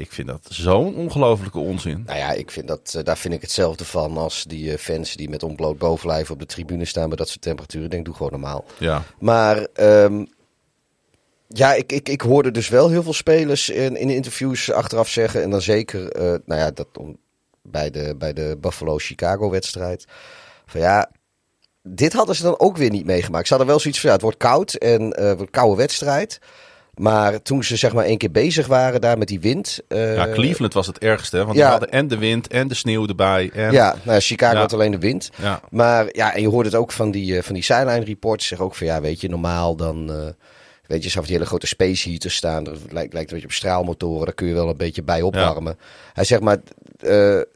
Ik 0.00 0.12
vind 0.12 0.28
dat 0.28 0.46
zo'n 0.48 0.96
ongelofelijke 0.96 1.58
onzin. 1.58 2.02
Nou 2.06 2.18
ja, 2.18 2.32
ik 2.32 2.50
vind 2.50 2.68
dat, 2.68 2.94
eh, 2.96 3.04
daar 3.04 3.18
vind 3.18 3.34
ik 3.34 3.40
hetzelfde 3.40 3.84
van 3.84 4.16
als 4.16 4.44
die 4.44 4.72
eh, 4.72 4.78
fans 4.78 5.14
die 5.14 5.28
met 5.28 5.42
ontbloot 5.42 5.78
bovenlijf 5.78 6.30
op 6.30 6.38
de 6.38 6.46
tribune 6.46 6.84
staan 6.84 7.08
bij 7.08 7.16
dat 7.16 7.28
soort 7.28 7.42
temperaturen. 7.42 7.84
Ik 7.84 7.90
denk, 7.92 8.04
doe 8.04 8.14
gewoon 8.14 8.30
normaal. 8.30 8.64
Ja, 8.78 9.02
Maar 9.18 9.66
ehm, 9.72 10.24
ja, 11.48 11.74
ik, 11.74 11.92
ik, 11.92 12.08
ik 12.08 12.20
hoorde 12.20 12.50
dus 12.50 12.68
wel 12.68 12.88
heel 12.88 13.02
veel 13.02 13.12
spelers 13.12 13.68
in, 13.68 13.96
in 13.96 14.10
interviews 14.10 14.72
achteraf 14.72 15.08
zeggen. 15.08 15.42
En 15.42 15.50
dan 15.50 15.62
zeker, 15.62 16.12
eh, 16.12 16.22
nou 16.44 16.60
ja, 16.60 16.70
dat 16.70 16.88
om, 16.98 17.16
bij 17.62 17.90
de, 17.90 18.14
bij 18.18 18.32
de 18.32 18.56
Buffalo-Chicago 18.60 19.50
wedstrijd. 19.50 20.04
Van 20.66 20.80
ja, 20.80 21.10
dit 21.82 22.12
hadden 22.12 22.36
ze 22.36 22.42
dan 22.42 22.58
ook 22.58 22.76
weer 22.76 22.90
niet 22.90 23.06
meegemaakt. 23.06 23.46
Ze 23.46 23.54
hadden 23.54 23.70
wel 23.72 23.80
zoiets 23.80 24.00
van, 24.00 24.08
ja, 24.08 24.14
het 24.14 24.24
wordt 24.24 24.38
koud 24.38 24.74
en 24.74 25.00
wordt 25.00 25.40
een 25.40 25.50
koude 25.50 25.76
wedstrijd. 25.76 26.38
Maar 27.00 27.42
toen 27.42 27.64
ze 27.64 27.76
zeg 27.76 27.92
maar 27.92 28.04
één 28.04 28.18
keer 28.18 28.30
bezig 28.30 28.66
waren 28.66 29.00
daar 29.00 29.18
met 29.18 29.28
die 29.28 29.40
wind. 29.40 29.78
eh, 29.88 30.14
ja 30.14 30.28
Cleveland 30.32 30.72
was 30.74 30.86
het 30.86 30.98
ergste. 30.98 31.36
hè, 31.36 31.44
Want 31.44 31.56
ja. 31.56 31.62
die 31.62 31.70
hadden 31.70 31.90
en 31.90 32.08
de 32.08 32.18
wind 32.18 32.48
en 32.48 32.68
de 32.68 32.74
sneeuw 32.74 33.06
erbij. 33.06 33.50
En, 33.54 33.72
Ja, 33.72 33.96
nou, 34.02 34.20
Chicago 34.20 34.54
Ja. 34.54 34.60
had 34.60 34.72
alleen 34.72 34.90
de 34.90 34.98
wind. 34.98 35.30
Ja. 35.36 35.60
Maar 35.70 36.08
ja, 36.12 36.34
en 36.34 36.40
je 36.40 36.48
hoort 36.48 36.66
het 36.66 36.74
ook 36.74 36.92
van 36.92 37.10
die, 37.10 37.36
eh, 37.36 37.42
van 37.42 37.54
die 37.54 37.62
sideline 37.62 38.04
reports. 38.04 38.46
Zeg 38.46 38.60
ook 38.60 38.74
van 38.74 38.86
ja, 38.86 39.00
weet 39.00 39.20
je, 39.20 39.28
normaal 39.28 39.76
dan. 39.76 40.10
eh, 40.12 40.26
weet 40.86 41.04
je, 41.04 41.10
van 41.10 41.22
die 41.22 41.32
hele 41.32 41.46
grote 41.46 41.66
space 41.66 42.08
heaters 42.08 42.34
staan. 42.34 42.64
Dat 42.64 42.76
lijkt, 42.90 43.12
lijkt 43.12 43.28
een 43.30 43.34
beetje 43.36 43.46
op 43.52 43.52
straalmotoren. 43.52 44.24
Daar 44.24 44.34
kun 44.34 44.46
je 44.46 44.54
wel 44.54 44.68
een 44.68 44.76
beetje 44.76 45.02
bij 45.02 45.22
opwarmen. 45.22 45.78
Hij 46.12 46.24
zegt 46.24 46.40
maar, 46.42 46.58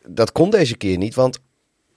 dat 0.08 0.32
kon 0.32 0.50
deze 0.50 0.76
keer 0.76 0.96
niet. 0.98 1.14
Want 1.14 1.38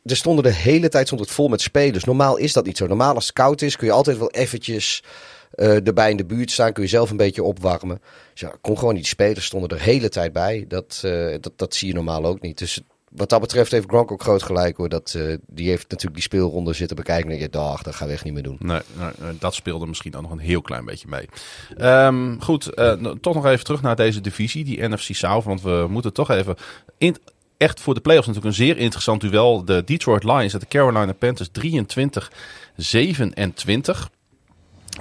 er 0.06 0.16
stonden 0.16 0.44
de 0.44 0.54
hele 0.54 0.90
tijd 0.90 1.06
stond 1.08 1.22
het 1.22 1.32
vol 1.32 1.48
met 1.48 1.62
spelers. 1.62 2.04
Normaal 2.04 2.38
is 2.38 2.54
dat 2.54 2.66
niet 2.66 2.78
zo. 2.78 2.88
Normaal 2.88 3.16
als 3.16 3.26
het 3.26 3.34
koud 3.34 3.62
is, 3.62 3.76
kun 3.76 3.88
je 3.88 3.94
altijd 3.94 4.18
wel 4.18 4.32
eventjes 4.32 5.04
eh, 5.52 5.88
erbij 5.88 6.12
in 6.12 6.18
de 6.18 6.26
buurt 6.26 6.52
staan. 6.52 6.74
Kun 6.74 6.84
je 6.84 6.90
zelf 6.90 7.10
een 7.10 7.18
beetje 7.18 7.44
opwarmen. 7.44 8.02
Dus 8.32 8.42
ja, 8.42 8.54
kon 8.62 8.78
gewoon 8.78 8.94
niet. 8.94 9.04
Die 9.04 9.12
spelers 9.12 9.46
stonden 9.46 9.70
er 9.70 9.78
de 9.78 9.84
hele 9.84 10.10
tijd 10.10 10.34
bij. 10.34 10.66
Dat, 10.68 11.02
eh, 11.04 11.36
dat, 11.42 11.52
dat 11.56 11.76
zie 11.76 11.88
je 11.88 11.94
normaal 11.94 12.26
ook 12.26 12.42
niet. 12.42 12.58
Dus 12.58 12.82
wat 13.10 13.30
dat 13.30 13.42
betreft 13.42 13.72
heeft 13.72 13.88
Gronk 13.88 14.12
ook 14.12 14.22
groot 14.22 14.44
gelijk 14.44 14.78
hoor. 14.78 14.90
Dat, 14.90 15.14
eh, 15.18 15.36
die 15.48 15.70
heeft 15.70 15.84
natuurlijk 15.84 16.14
die 16.14 16.24
speelronde 16.24 16.74
zitten 16.74 16.96
bekijken. 16.96 17.32
En 17.32 17.38
je, 17.38 17.50
dag, 17.50 17.84
dat 17.84 17.96
gaan 17.96 18.08
we 18.08 18.14
echt 18.14 18.24
niet 18.24 18.34
meer 18.34 18.44
doen. 18.44 18.58
Nee, 18.60 18.82
dat 19.40 19.54
speelde 19.54 19.88
misschien 19.88 20.16
ook 20.16 20.22
nog 20.22 20.32
een 20.32 20.40
heel 20.40 20.62
klein 20.62 20.86
beetje 20.86 21.08
mee. 21.08 21.28
Ehm, 21.78 22.40
goed, 22.40 22.72
toch 23.22 23.34
nog 23.34 23.46
even 23.46 23.66
terug 23.66 23.82
naar 23.82 23.96
deze 23.96 24.22
divisie, 24.22 24.64
die 24.64 24.88
NFC 24.88 25.16
South. 25.16 25.44
Want 25.44 25.62
we 25.62 25.86
moeten 25.90 26.14
toch 26.14 26.30
even... 26.30 26.56
In, 26.98 27.18
echt 27.58 27.80
voor 27.80 27.94
de 27.94 28.02
playoffs 28.02 28.28
natuurlijk 28.28 28.56
een 28.56 28.66
zeer 28.66 28.78
interessant 28.78 29.22
duel. 29.22 29.66
De 29.66 29.84
Detroit 29.84 30.24
Lions 30.24 30.54
en 30.54 30.60
de 30.60 30.68
Carolina 30.68 31.14
Panthers 31.14 31.50
23-27. 31.50 31.52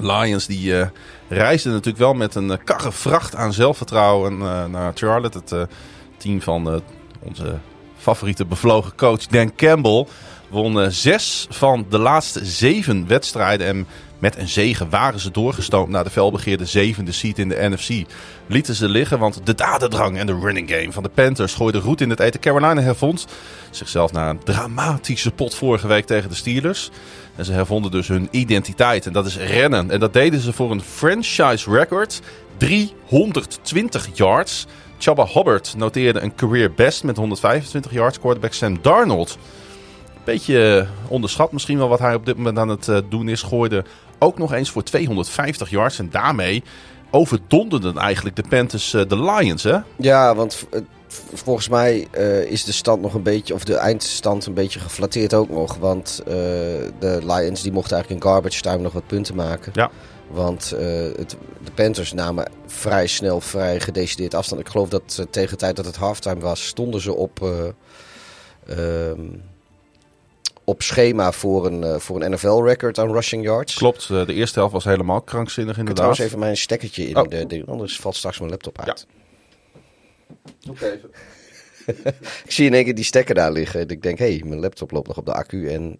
Lions 0.01 0.47
die 0.47 0.79
eh 0.79 0.87
reisden 1.29 1.73
natuurlijk 1.73 1.99
wel 1.99 2.15
met 2.15 2.35
een 2.35 2.51
eh, 2.51 2.59
karre 2.65 2.93
vracht 2.93 3.35
aan 3.35 3.53
zelfvertrouwen 3.53 4.33
eh, 4.33 4.65
naar 4.65 4.93
Charlotte. 4.95 5.39
Het 5.45 5.69
team 6.17 6.43
van 6.43 6.83
onze 7.19 7.59
favoriete 7.97 8.45
bevlogen 8.45 8.95
coach 8.95 9.27
Dan 9.27 9.55
Campbell 9.55 10.07
won 10.49 10.91
zes 10.91 11.47
van 11.51 11.87
de 11.91 11.99
laatste 11.99 12.45
zeven 12.45 13.07
wedstrijden. 13.07 13.67
En 13.67 13.87
met 14.19 14.37
een 14.37 14.49
zege 14.49 14.89
waren 14.89 15.21
ze 15.21 15.31
doorgestoomd 15.31 15.89
naar 15.89 16.05
de 16.05 16.11
felbegeerde 16.11 16.65
zevende 16.65 17.13
seat 17.13 17.39
in 17.39 17.49
de 17.49 17.69
NFC. 17.69 18.09
Lieten 18.47 18.75
ze 18.75 18.89
liggen, 18.89 19.19
want 19.19 19.41
de 19.45 19.55
dadendrang 19.55 20.19
en 20.19 20.27
de 20.27 20.39
running 20.39 20.71
game 20.71 20.93
van 20.93 21.03
de 21.03 21.09
Panthers 21.09 21.55
gooiden 21.55 21.81
roet 21.81 22.01
in 22.01 22.11
het 22.11 22.21
eten. 22.21 22.41
Carolina 22.41 22.81
hervond 22.81 23.27
zichzelf 23.71 24.13
na 24.13 24.31
een 24.31 24.45
dramatische 24.45 25.31
pot 25.31 25.55
vorige 25.55 25.87
week 25.87 26.07
tegen 26.07 26.29
de 26.29 26.35
Steelers. 26.35 26.91
En 27.37 27.45
ze 27.45 27.53
hervonden 27.53 27.91
dus 27.91 28.09
hun 28.09 28.29
identiteit 28.31 29.07
en 29.07 29.13
dat 29.13 29.27
is 29.27 29.37
rennen. 29.37 29.91
En 29.91 30.01
dat 30.01 30.13
deden 30.13 30.41
ze 30.41 30.53
voor 30.53 30.71
een 30.71 30.83
franchise 30.83 31.71
record 31.71 32.21
320 32.57 34.09
yards. 34.13 34.67
Chubba 34.99 35.27
Hubbard 35.33 35.75
noteerde 35.77 36.21
een 36.21 36.35
career 36.35 36.73
best 36.73 37.05
met 37.05 37.17
125 37.17 37.93
yards. 37.93 38.19
Quarterback 38.19 38.53
Sam 38.53 38.79
Darnold 38.83 39.39
beetje 40.27 40.79
eh, 40.79 41.11
onderschat 41.11 41.53
misschien 41.53 41.79
wel 41.79 41.89
wat 41.89 41.99
hij 41.99 42.15
op 42.15 42.27
dit 42.27 42.37
moment 42.37 42.59
aan 42.59 42.69
het 42.69 42.89
eh, 42.89 42.99
doen 43.09 43.29
is. 43.29 43.43
Gooide 43.43 43.85
ook 44.19 44.39
nog 44.39 44.53
eens 44.53 44.71
voor 44.71 44.83
250 44.83 45.71
yards. 45.71 45.99
En 45.99 46.11
daarmee 46.11 46.63
overdonderden 47.11 47.97
eigenlijk 47.99 48.37
de 48.37 48.45
Panthers 48.49 48.95
eh, 48.95 49.03
de 49.09 49.23
Lions, 49.23 49.63
hè? 49.63 49.77
Ja, 49.97 50.35
want 50.35 50.55
v- 50.55 50.65
volgens 51.33 51.69
mij 51.69 52.07
eh, 52.11 52.43
is 52.45 52.65
de 52.65 52.73
stand 52.73 53.03
nog 53.03 53.15
een 53.15 53.23
beetje, 53.23 53.55
of 53.55 53.65
de 53.65 53.75
eindstand 53.77 54.47
een 54.47 54.55
beetje 54.55 54.81
geflatteerd 54.81 55.35
ook 55.35 55.49
nog. 55.51 55.77
Want 55.77 56.21
eh, 56.27 56.33
de 56.99 57.19
Lions 57.27 57.63
die 57.63 57.73
mochten 57.73 57.93
eigenlijk 57.97 58.25
in 58.25 58.31
garbage 58.31 58.61
time 58.61 58.83
nog 58.83 58.93
wat 58.93 59.07
punten 59.07 59.35
maken. 59.35 59.73
Ja. 59.75 59.91
Want 60.31 60.73
eh, 60.73 60.87
het, 61.17 61.37
de 61.65 61.71
Panthers 61.75 62.13
namen 62.13 62.51
vrij 62.67 63.07
snel, 63.07 63.41
vrij 63.41 63.81
gedecideerd 63.81 64.35
afstand. 64.35 64.61
Ik 64.61 64.69
geloof 64.69 64.89
dat 64.89 65.17
eh, 65.21 65.27
tegen 65.31 65.51
de 65.51 65.57
tijd 65.57 65.77
dat 65.77 65.85
het 65.85 65.97
halftime 65.97 66.41
was, 66.41 66.67
stonden 66.67 67.01
ze 67.01 67.15
op, 67.15 67.43
eh, 67.43 69.09
ehm, 69.11 69.21
op 70.69 70.83
schema 70.83 71.33
voor 71.33 71.67
een, 71.67 71.85
eh, 71.85 71.99
voor 71.99 72.23
een 72.23 72.31
NFL-record 72.31 72.99
aan 72.99 73.13
rushing 73.13 73.45
yards. 73.45 73.75
Klopt, 73.75 74.09
eh, 74.11 74.27
de 74.27 74.33
eerste 74.35 74.59
helft 74.59 74.75
was 74.75 74.85
helemaal 74.85 75.21
krankzinnig 75.21 75.73
Ik 75.73 75.79
inderdaad. 75.79 75.97
trouwens 76.05 76.27
even 76.27 76.39
mijn 76.39 76.57
stekkertje 76.57 77.09
in 77.09 77.17
Oh. 77.17 77.29
de 77.29 77.47
ding, 77.47 77.69
anders 77.69 78.01
valt 78.01 78.17
straks 78.17 78.39
mijn 78.39 78.51
laptop 78.51 78.81
uit. 78.81 79.07
Oké. 80.71 81.01
Ik 82.45 82.51
zie 82.53 82.67
in 82.67 82.75
één 82.75 82.85
keer 82.85 82.95
die 82.95 83.05
stekker 83.05 83.35
daar 83.35 83.53
liggen. 83.53 83.81
En 83.81 83.89
ik 83.89 84.03
denk, 84.03 84.19
hé, 84.19 84.37
hey, 84.37 84.43
mijn 84.45 84.61
laptop 84.61 84.91
loopt 84.91 85.09
nog 85.09 85.17
op 85.17 85.27
de 85.27 85.33
accu. 85.33 85.69
En 85.71 85.99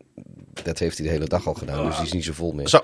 dat 0.63 0.79
heeft 0.79 0.99
hij 0.99 1.07
de 1.07 1.13
hele 1.13 1.27
dag 1.27 1.47
al 1.47 1.55
gedaan. 1.55 1.87
Dus 1.87 1.97
die 1.97 2.05
is 2.07 2.13
niet 2.13 2.25
zo 2.25 2.33
vol 2.33 2.53
meer. 2.53 2.69
Zo, 2.69 2.81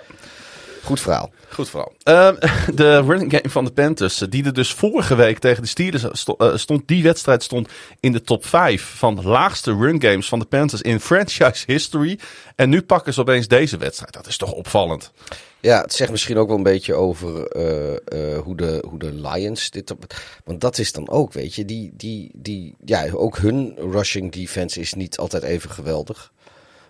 Goed 0.85 1.01
verhaal. 1.01 1.31
goed 1.49 1.69
vooral. 1.69 1.93
de 2.75 3.01
running 3.01 3.31
game 3.33 3.49
van 3.51 3.65
de 3.65 3.71
Panthers, 3.73 4.21
eh, 4.21 4.29
die 4.31 4.45
er 4.45 4.53
dus 4.53 4.73
vorige 4.73 5.15
week 5.15 5.39
tegen 5.39 5.63
de 5.63 5.69
Steelers 5.69 6.05
sto- 6.13 6.35
eh, 6.39 6.57
stond, 6.57 6.89
die 6.89 7.03
wedstrijd 7.03 7.43
stond 7.43 7.69
in 8.01 8.13
de 8.13 8.23
top 8.23 8.47
5 8.47 8.83
van 8.97 9.15
de 9.15 9.23
laagste 9.23 9.77
run 9.77 10.03
games 10.03 10.29
van 10.29 10.39
de 10.39 10.45
Panthers 10.45 10.83
in 10.83 11.01
franchise 11.11 11.65
history. 11.67 12.19
En 12.57 12.69
nu 12.69 12.83
pakken 12.83 13.15
ze 13.15 13.21
opeens 13.21 13.49
deze 13.49 13.77
wedstrijd. 13.77 14.13
Dat 14.13 14.27
is 14.27 14.37
toch 14.37 14.53
opvallend. 14.53 15.13
Ja, 15.61 15.81
het 15.81 15.93
zegt 15.93 16.11
misschien 16.11 16.37
ook 16.39 16.49
wel 16.49 16.57
een 16.57 16.63
beetje 16.63 16.95
over 16.95 17.47
eh, 17.47 17.93
eh, 18.35 18.39
hoe, 18.43 18.57
de, 18.57 18.85
hoe 18.89 18.99
de 18.99 19.13
Lions 19.13 19.71
dit... 19.71 19.91
Op, 19.91 20.05
want 20.45 20.61
dat 20.61 20.79
is 20.79 20.93
dan 20.93 21.09
ook, 21.11 21.33
weet 21.33 21.55
je, 21.55 21.65
die, 21.65 21.91
die, 21.95 22.31
die, 22.35 22.75
ja, 22.85 23.11
ook 23.13 23.37
hun 23.39 23.75
rushing 23.77 24.33
defense 24.33 24.81
is 24.81 24.95
niet 24.95 25.17
altijd 25.19 25.43
even 25.43 25.71
geweldig. 25.71 26.33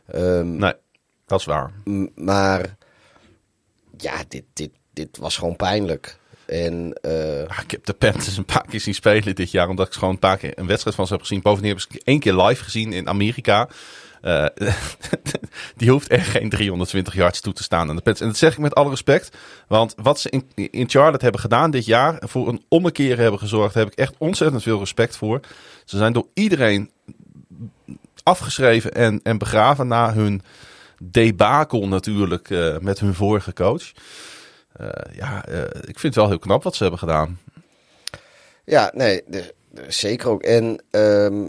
Ehm, 0.06 0.56
Nee, 0.56 0.72
dat 1.26 1.38
is 1.40 1.44
waar. 1.46 1.72
maar 2.14 2.76
ja, 4.02 4.24
dit, 4.28 4.44
dit, 4.52 4.70
dit 4.92 5.18
was 5.18 5.36
gewoon 5.36 5.56
pijnlijk. 5.56 6.20
En 6.46 6.92
eh, 6.92 7.48
Ah, 7.48 7.58
Ik 7.62 7.70
heb 7.70 7.84
de 7.84 7.92
Panthers 7.92 8.36
een 8.36 8.44
paar 8.44 8.66
keer 8.68 8.80
zien 8.80 8.94
spelen 8.94 9.34
dit 9.34 9.50
jaar, 9.50 9.68
omdat 9.68 9.86
ik 9.86 9.92
gewoon 9.92 10.10
een 10.10 10.18
paar 10.18 10.36
keer 10.36 10.58
een 10.58 10.66
wedstrijd 10.66 10.96
van 10.96 11.06
ze 11.06 11.12
heb 11.12 11.22
gezien. 11.22 11.42
Bovendien 11.42 11.76
heb 11.76 11.86
ik 11.90 12.02
één 12.04 12.20
keer 12.20 12.34
live 12.34 12.64
gezien 12.64 12.92
in 12.92 13.08
Amerika. 13.08 13.68
Eh, 14.20 14.46
die 15.76 15.90
hoeft 15.90 16.08
echt 16.08 16.28
geen 16.28 16.48
320 16.48 17.14
yards 17.14 17.40
toe 17.40 17.52
te 17.52 17.62
staan 17.62 17.88
aan 17.88 17.96
de 17.96 18.02
Panthers. 18.02 18.20
En 18.20 18.26
dat 18.26 18.36
zeg 18.36 18.52
ik 18.52 18.58
met 18.58 18.74
alle 18.74 18.90
respect, 18.90 19.36
want 19.68 19.94
wat 19.96 20.20
ze 20.20 20.30
in, 20.30 20.70
in 20.70 20.88
Charlotte 20.90 21.22
hebben 21.22 21.40
gedaan 21.40 21.70
dit 21.70 21.84
jaar, 21.84 22.22
voor 22.26 22.48
een 22.48 22.64
ommekeer 22.68 23.18
hebben 23.18 23.40
gezorgd, 23.40 23.74
heb 23.74 23.86
ik 23.86 23.98
echt 23.98 24.14
ontzettend 24.18 24.62
veel 24.62 24.78
respect 24.78 25.16
voor. 25.16 25.40
Ze 25.84 25.96
zijn 25.96 26.12
door 26.12 26.26
iedereen 26.34 26.90
afgeschreven 28.22 28.92
en, 28.92 29.20
en 29.22 29.38
begraven 29.38 29.88
na 29.88 30.12
hun 30.14 30.42
debakel 31.10 31.88
natuurlijk 31.88 32.50
eh, 32.50 32.78
met 32.78 32.98
hun 33.00 33.14
vorige 33.14 33.52
coach. 33.52 33.92
Eh, 34.72 34.88
ja, 35.12 35.46
eh, 35.46 35.60
ik 35.62 35.98
vind 35.98 36.02
het 36.02 36.14
wel 36.14 36.28
heel 36.28 36.38
knap 36.38 36.62
wat 36.62 36.74
ze 36.74 36.82
hebben 36.82 37.00
gedaan. 37.00 37.38
ja, 38.64 38.90
nee, 38.94 39.22
de- 39.26 39.54
de- 39.70 39.84
zeker 39.88 40.28
ook. 40.28 40.42
En 40.42 40.82
ehm, 40.90 41.44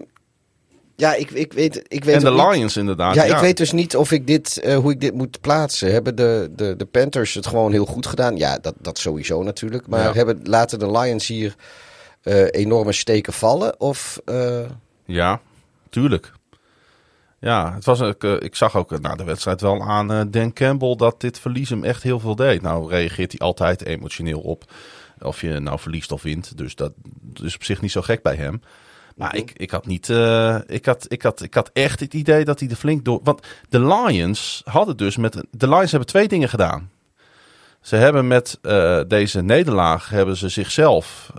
ja, 0.95 1.13
ik, 1.13 1.31
ik 1.31 1.53
weet, 1.53 1.83
ik 1.87 2.03
weet 2.03 2.15
En 2.15 2.23
de 2.23 2.31
niet- 2.31 2.53
Lions 2.55 2.77
inderdaad. 2.77 3.15
Ja, 3.15 3.23
ik 3.23 3.37
weet 3.37 3.57
dus 3.57 3.71
niet 3.71 3.95
of 3.95 4.11
ik 4.11 4.27
dit, 4.27 4.73
hoe 4.81 4.91
ik 4.91 5.01
dit 5.01 5.13
moet 5.13 5.41
plaatsen. 5.41 5.91
Hebben 5.91 6.15
de, 6.15 6.49
de, 6.55 6.75
de 6.75 6.85
Panthers 6.85 7.33
het 7.33 7.47
gewoon 7.47 7.71
heel 7.71 7.85
goed 7.85 8.05
gedaan? 8.07 8.37
Ja, 8.37 8.57
dat, 8.57 8.73
dat 8.79 8.97
sowieso 8.97 9.43
natuurlijk. 9.43 9.87
Maar 9.87 10.03
Ja. 10.03 10.13
hebben, 10.13 10.39
laten 10.43 10.79
de 10.79 10.91
Lions 10.91 11.27
hier 11.27 11.55
eh, 12.21 12.45
enorme 12.51 12.91
steken 12.91 13.33
vallen? 13.33 13.79
Of, 13.79 14.19
Ja, 15.05 15.41
tuurlijk. 15.89 16.31
Ja, 17.43 17.73
het 17.73 17.85
was 17.85 18.01
ook, 18.01 18.23
eh, 18.23 18.35
ik 18.39 18.55
zag 18.55 18.75
ook 18.75 18.91
eh, 18.91 18.99
na 18.99 19.15
de 19.15 19.23
wedstrijd 19.23 19.61
wel 19.61 19.81
aan 19.81 20.11
eh, 20.11 20.21
Dan 20.27 20.53
Campbell 20.53 20.95
dat 20.95 21.21
dit 21.21 21.39
verlies 21.39 21.69
hem 21.69 21.83
echt 21.83 22.03
heel 22.03 22.19
veel 22.19 22.35
deed. 22.35 22.61
Nou 22.61 22.89
reageert 22.89 23.31
hij 23.31 23.47
altijd 23.47 23.85
emotioneel 23.85 24.39
op 24.39 24.71
of 25.21 25.41
je 25.41 25.59
nou 25.59 25.79
verliest 25.79 26.11
of 26.11 26.21
wint. 26.21 26.57
Dus 26.57 26.75
dat 26.75 26.91
is 27.43 27.55
op 27.55 27.63
zich 27.63 27.81
niet 27.81 27.91
zo 27.91 28.01
gek 28.01 28.21
bij 28.21 28.35
hem. 28.35 28.61
Maar 29.15 29.35
ik, 29.35 29.51
ik 29.55 29.71
had 29.71 29.85
niet. 29.85 30.09
ik, 30.67 30.85
had, 30.85 31.05
ik, 31.07 31.21
had, 31.21 31.41
ik 31.41 31.53
had 31.53 31.69
echt 31.73 31.99
het 31.99 32.13
idee 32.13 32.45
dat 32.45 32.59
hij 32.59 32.69
er 32.69 32.75
flink 32.75 33.05
door. 33.05 33.19
Want 33.23 33.47
de 33.69 33.79
Lions 33.79 34.61
hadden 34.65 34.97
dus 34.97 35.17
met. 35.17 35.43
De 35.51 35.69
Lions 35.69 35.91
hebben 35.91 36.09
twee 36.09 36.27
dingen 36.27 36.49
gedaan. 36.49 36.91
Ze 37.81 37.95
hebben 37.95 38.27
met 38.27 38.59
deze 39.07 39.41
nederlaag 39.41 40.09
hebben 40.09 40.37
ze 40.37 40.49
zichzelf, 40.49 41.33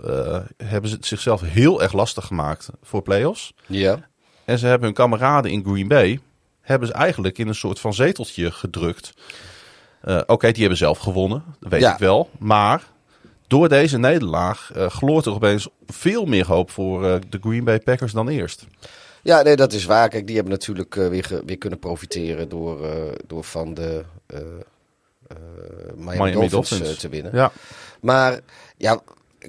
hebben 0.57 0.89
ze 0.89 0.97
zichzelf 0.99 1.41
heel 1.41 1.81
erg 1.81 1.93
lastig 1.93 2.25
gemaakt 2.25 2.69
voor 2.81 3.01
playoffs. 3.01 3.53
ja. 3.65 3.99
En 4.45 4.57
ze 4.59 4.65
hebben 4.67 4.85
hun 4.85 4.95
kameraden 4.95 5.51
in 5.51 5.63
Green 5.65 5.87
Bay 5.87 6.19
hebben 6.61 6.87
ze 6.87 6.93
eigenlijk 6.93 7.37
in 7.37 7.47
een 7.47 7.55
soort 7.55 7.79
van 7.79 7.93
zeteltje 7.93 8.51
gedrukt. 8.51 9.13
Eh, 10.01 10.21
Oké, 10.25 10.51
die 10.51 10.59
hebben 10.59 10.77
zelf 10.77 10.97
gewonnen, 10.97 11.43
dat 11.59 11.71
weet 11.71 11.81
Ja. 11.81 11.93
ik 11.93 11.99
wel. 11.99 12.29
Maar 12.39 12.83
door 13.47 13.69
deze 13.69 13.97
nederlaag 13.97 14.71
eh, 14.75 14.89
gloort 14.89 15.25
er 15.25 15.33
opeens 15.33 15.67
veel 15.87 16.25
meer 16.25 16.45
hoop 16.47 16.71
voor 16.71 17.05
eh, 17.05 17.15
de 17.29 17.37
Green 17.41 17.63
Bay 17.63 17.79
Packers 17.79 18.11
dan 18.11 18.27
eerst. 18.29 18.65
ja, 19.21 19.41
nee, 19.41 19.55
dat 19.55 19.73
is 19.73 19.85
waar. 19.85 20.09
Kijk, 20.09 20.25
die 20.27 20.35
hebben 20.35 20.53
natuurlijk 20.53 20.93
weer, 20.95 21.41
weer 21.45 21.57
kunnen 21.57 21.79
profiteren 21.79 22.49
door, 22.49 22.79
door 23.27 23.43
van 23.43 23.73
de 23.73 24.03
Miami, 25.95 26.17
Miami 26.21 26.31
Dolphins, 26.49 26.69
Dolphins. 26.69 26.97
te 26.99 27.09
winnen. 27.09 27.31
Ja, 27.35 27.51
Maar 28.01 28.39
ja, 28.77 28.99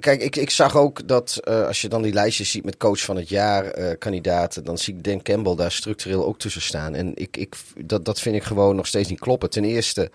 kijk, 0.00 0.22
ik, 0.22 0.36
ik 0.36 0.50
zag 0.50 0.76
ook 0.76 1.08
dat 1.08 1.40
eh, 1.44 1.66
als 1.66 1.80
je 1.80 1.88
dan 1.88 2.02
die 2.02 2.12
lijstjes 2.12 2.50
ziet 2.50 2.64
met 2.64 2.76
coach 2.76 3.00
van 3.00 3.16
het 3.16 3.28
jaar 3.28 3.64
eh, 3.64 3.98
kandidaten, 3.98 4.64
dan 4.64 4.78
zie 4.78 4.94
ik 4.94 5.04
Dan 5.04 5.22
Campbell 5.22 5.54
daar 5.54 5.72
structureel 5.72 6.26
ook 6.26 6.38
tussen 6.38 6.62
staan. 6.62 6.94
En 6.94 7.12
ik, 7.14 7.36
ik, 7.36 7.56
dat, 7.84 8.04
dat 8.04 8.20
vind 8.20 8.36
ik 8.36 8.42
gewoon 8.42 8.76
nog 8.76 8.86
steeds 8.86 9.08
niet 9.08 9.20
kloppen. 9.20 9.50
Ten 9.50 9.64
eerste 9.64 10.10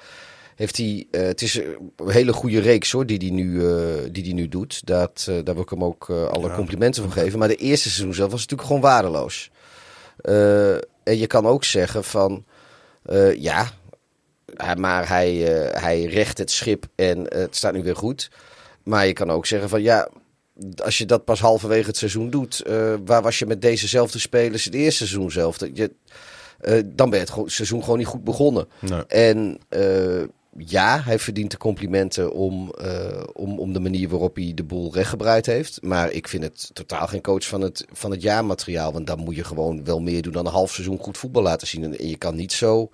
heeft 0.55 0.77
hij, 0.77 1.07
eh, 1.11 1.21
het 1.21 1.41
is 1.41 1.55
een 1.55 1.91
hele 2.05 2.34
goede 2.34 2.59
reeks 2.59 2.91
hoor, 2.91 3.05
die 3.05 3.17
hij 3.17 3.29
nu, 3.29 3.61
die 4.11 4.23
die 4.23 4.34
nu 4.34 4.47
doet. 4.47 4.86
Dat, 4.86 5.23
daar 5.25 5.53
wil 5.53 5.63
ik 5.63 5.69
hem 5.69 5.84
ook 5.84 6.09
alle 6.09 6.53
complimenten 6.55 7.03
voor 7.03 7.11
geven. 7.11 7.39
Maar 7.39 7.47
de 7.47 7.55
eerste 7.55 7.89
seizoen 7.89 8.13
zelf 8.13 8.32
was 8.32 8.39
natuurlijk 8.39 8.67
gewoon 8.67 8.84
waardeloos. 8.84 9.51
En 11.03 11.17
je 11.17 11.27
kan 11.27 11.45
ook 11.45 11.63
zeggen 11.63 12.03
van, 12.03 12.45
ja, 13.38 13.69
maar 14.77 15.07
hij, 15.07 15.34
hij 15.71 16.03
recht 16.03 16.38
het 16.38 16.51
schip 16.51 16.86
en 16.95 17.34
het 17.34 17.55
staat 17.55 17.73
nu 17.73 17.84
weer 17.84 17.95
goed. 17.95 18.29
Maar 18.84 19.07
je 19.07 19.13
kan 19.13 19.32
ook 19.32 19.45
zeggen 19.45 19.69
van 19.69 19.82
ja, 19.82 20.09
als 20.84 20.97
je 20.97 21.05
dat 21.05 21.23
pas 21.25 21.39
halverwege 21.39 21.88
het 21.88 21.97
seizoen 21.97 22.29
doet, 22.29 22.61
eh, 22.61 22.93
waar 23.05 23.21
was 23.21 23.39
je 23.39 23.45
met 23.45 23.61
dezezelfde 23.61 24.19
spelers 24.19 24.65
het 24.65 24.73
eerste 24.73 25.07
seizoen 25.07 25.32
zelf? 25.32 25.59
Je, 25.73 25.91
eh, 26.59 26.82
dan 26.86 27.09
ben 27.09 27.19
je 27.19 27.25
het 27.25 27.51
seizoen 27.51 27.84
gewoon 27.84 27.97
niet 27.97 28.07
goed 28.07 28.23
begonnen. 28.23 28.67
nee. 28.79 29.05
En 29.05 29.57
eh, 29.69 30.23
ja, 30.57 31.01
hij 31.03 31.19
verdient 31.19 31.51
de 31.51 31.57
complimenten 31.57 32.34
om, 32.34 32.73
om, 33.34 33.59
om 33.59 33.73
de 33.73 33.79
manier 33.79 34.09
waarop 34.09 34.36
hij 34.36 34.51
de 34.55 34.63
boel 34.63 34.93
rechtgebreid 34.93 35.45
heeft. 35.45 35.82
Maar 35.82 36.11
ik 36.11 36.27
vind 36.27 36.43
het 36.43 36.69
totaal 36.73 37.07
geen 37.07 37.21
coach 37.21 37.47
van 37.47 37.61
het, 37.61 37.86
van 37.91 38.11
het 38.11 38.21
jaarmateriaal. 38.21 38.93
Want 38.93 39.07
dan 39.07 39.19
moet 39.19 39.36
je 39.36 39.43
gewoon 39.43 39.84
wel 39.84 39.99
meer 39.99 40.21
doen 40.21 40.34
dan 40.34 40.45
een 40.45 40.51
half 40.51 40.71
seizoen 40.71 40.97
goed 40.97 41.17
voetbal 41.17 41.41
laten 41.41 41.67
zien. 41.67 41.97
En 41.97 42.07
je 42.07 42.17
kan 42.17 42.36
niet 42.36 42.53
zo... 42.53 42.89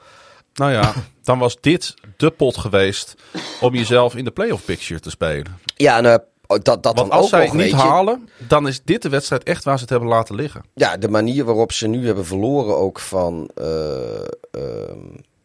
Nou 0.57 0.71
ja, 0.71 0.93
dan 1.23 1.39
was 1.39 1.57
dit 1.61 1.93
de 2.17 2.31
pot 2.31 2.57
geweest 2.57 3.15
om 3.61 3.75
jezelf 3.75 4.15
in 4.15 4.23
de 4.23 4.31
playoff 4.31 4.65
picture 4.65 4.99
te 4.99 5.09
spelen. 5.09 5.59
Ja, 5.75 5.97
en, 5.97 6.05
eh, 6.05 6.15
dat, 6.47 6.63
dat 6.65 6.83
Want 6.83 6.95
dan 6.97 7.09
als 7.11 7.23
ook 7.23 7.29
zij 7.29 7.43
nog, 7.45 7.53
het 7.53 7.63
niet 7.63 7.73
halen, 7.73 8.29
dan 8.47 8.67
is 8.67 8.81
dit 8.83 9.01
de 9.01 9.09
wedstrijd 9.09 9.43
echt 9.43 9.63
waar 9.63 9.75
ze 9.75 9.81
het 9.81 9.89
hebben 9.89 10.09
laten 10.09 10.35
liggen. 10.35 10.63
Ja, 10.73 10.97
de 10.97 11.09
manier 11.09 11.43
waarop 11.45 11.71
ze 11.71 11.87
nu 11.87 12.05
hebben 12.05 12.25
verloren 12.25 12.77
ook 12.77 12.99
van, 12.99 13.49
eh, 13.55 14.15
ehm, 14.51 14.97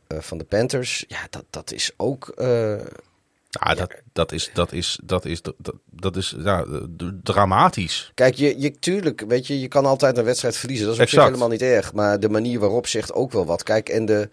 eh, 0.07 0.19
van 0.21 0.39
de 0.39 0.45
Panthers. 0.45 1.05
Ja, 1.09 1.19
dat, 1.31 1.45
dat 1.51 1.73
is 1.73 1.91
ook... 1.97 2.29
eh, 2.29 2.73
Ja, 3.51 3.75
dat, 3.75 3.93
dat 4.13 4.33
is, 4.33 4.51
dat 4.55 4.73
is, 4.73 4.99
dat 5.05 5.25
is, 5.25 5.43
dat, 5.43 5.75
dat 5.91 6.17
is 6.17 6.35
ja, 6.39 6.65
dramatisch. 7.23 8.11
Kijk, 8.15 8.35
je, 8.35 8.61
je, 8.61 8.79
tuurlijk, 8.79 9.25
weet 9.29 9.47
je, 9.47 9.61
je 9.61 9.69
kan 9.69 9.87
altijd 9.87 10.19
een 10.19 10.25
wedstrijd 10.25 10.57
verliezen. 10.57 10.87
Dat 10.87 10.95
is 10.95 11.01
op 11.03 11.09
zich 11.09 11.25
helemaal 11.25 11.49
niet 11.49 11.63
erg. 11.63 11.93
Maar 11.93 12.21
de 12.21 12.29
manier 12.29 12.59
waarop 12.61 12.87
zegt 12.87 13.13
ook 13.13 13.33
wel 13.33 13.47
wat. 13.47 13.63
Kijk, 13.63 13.89
en 13.89 14.05
de... 14.07 14.29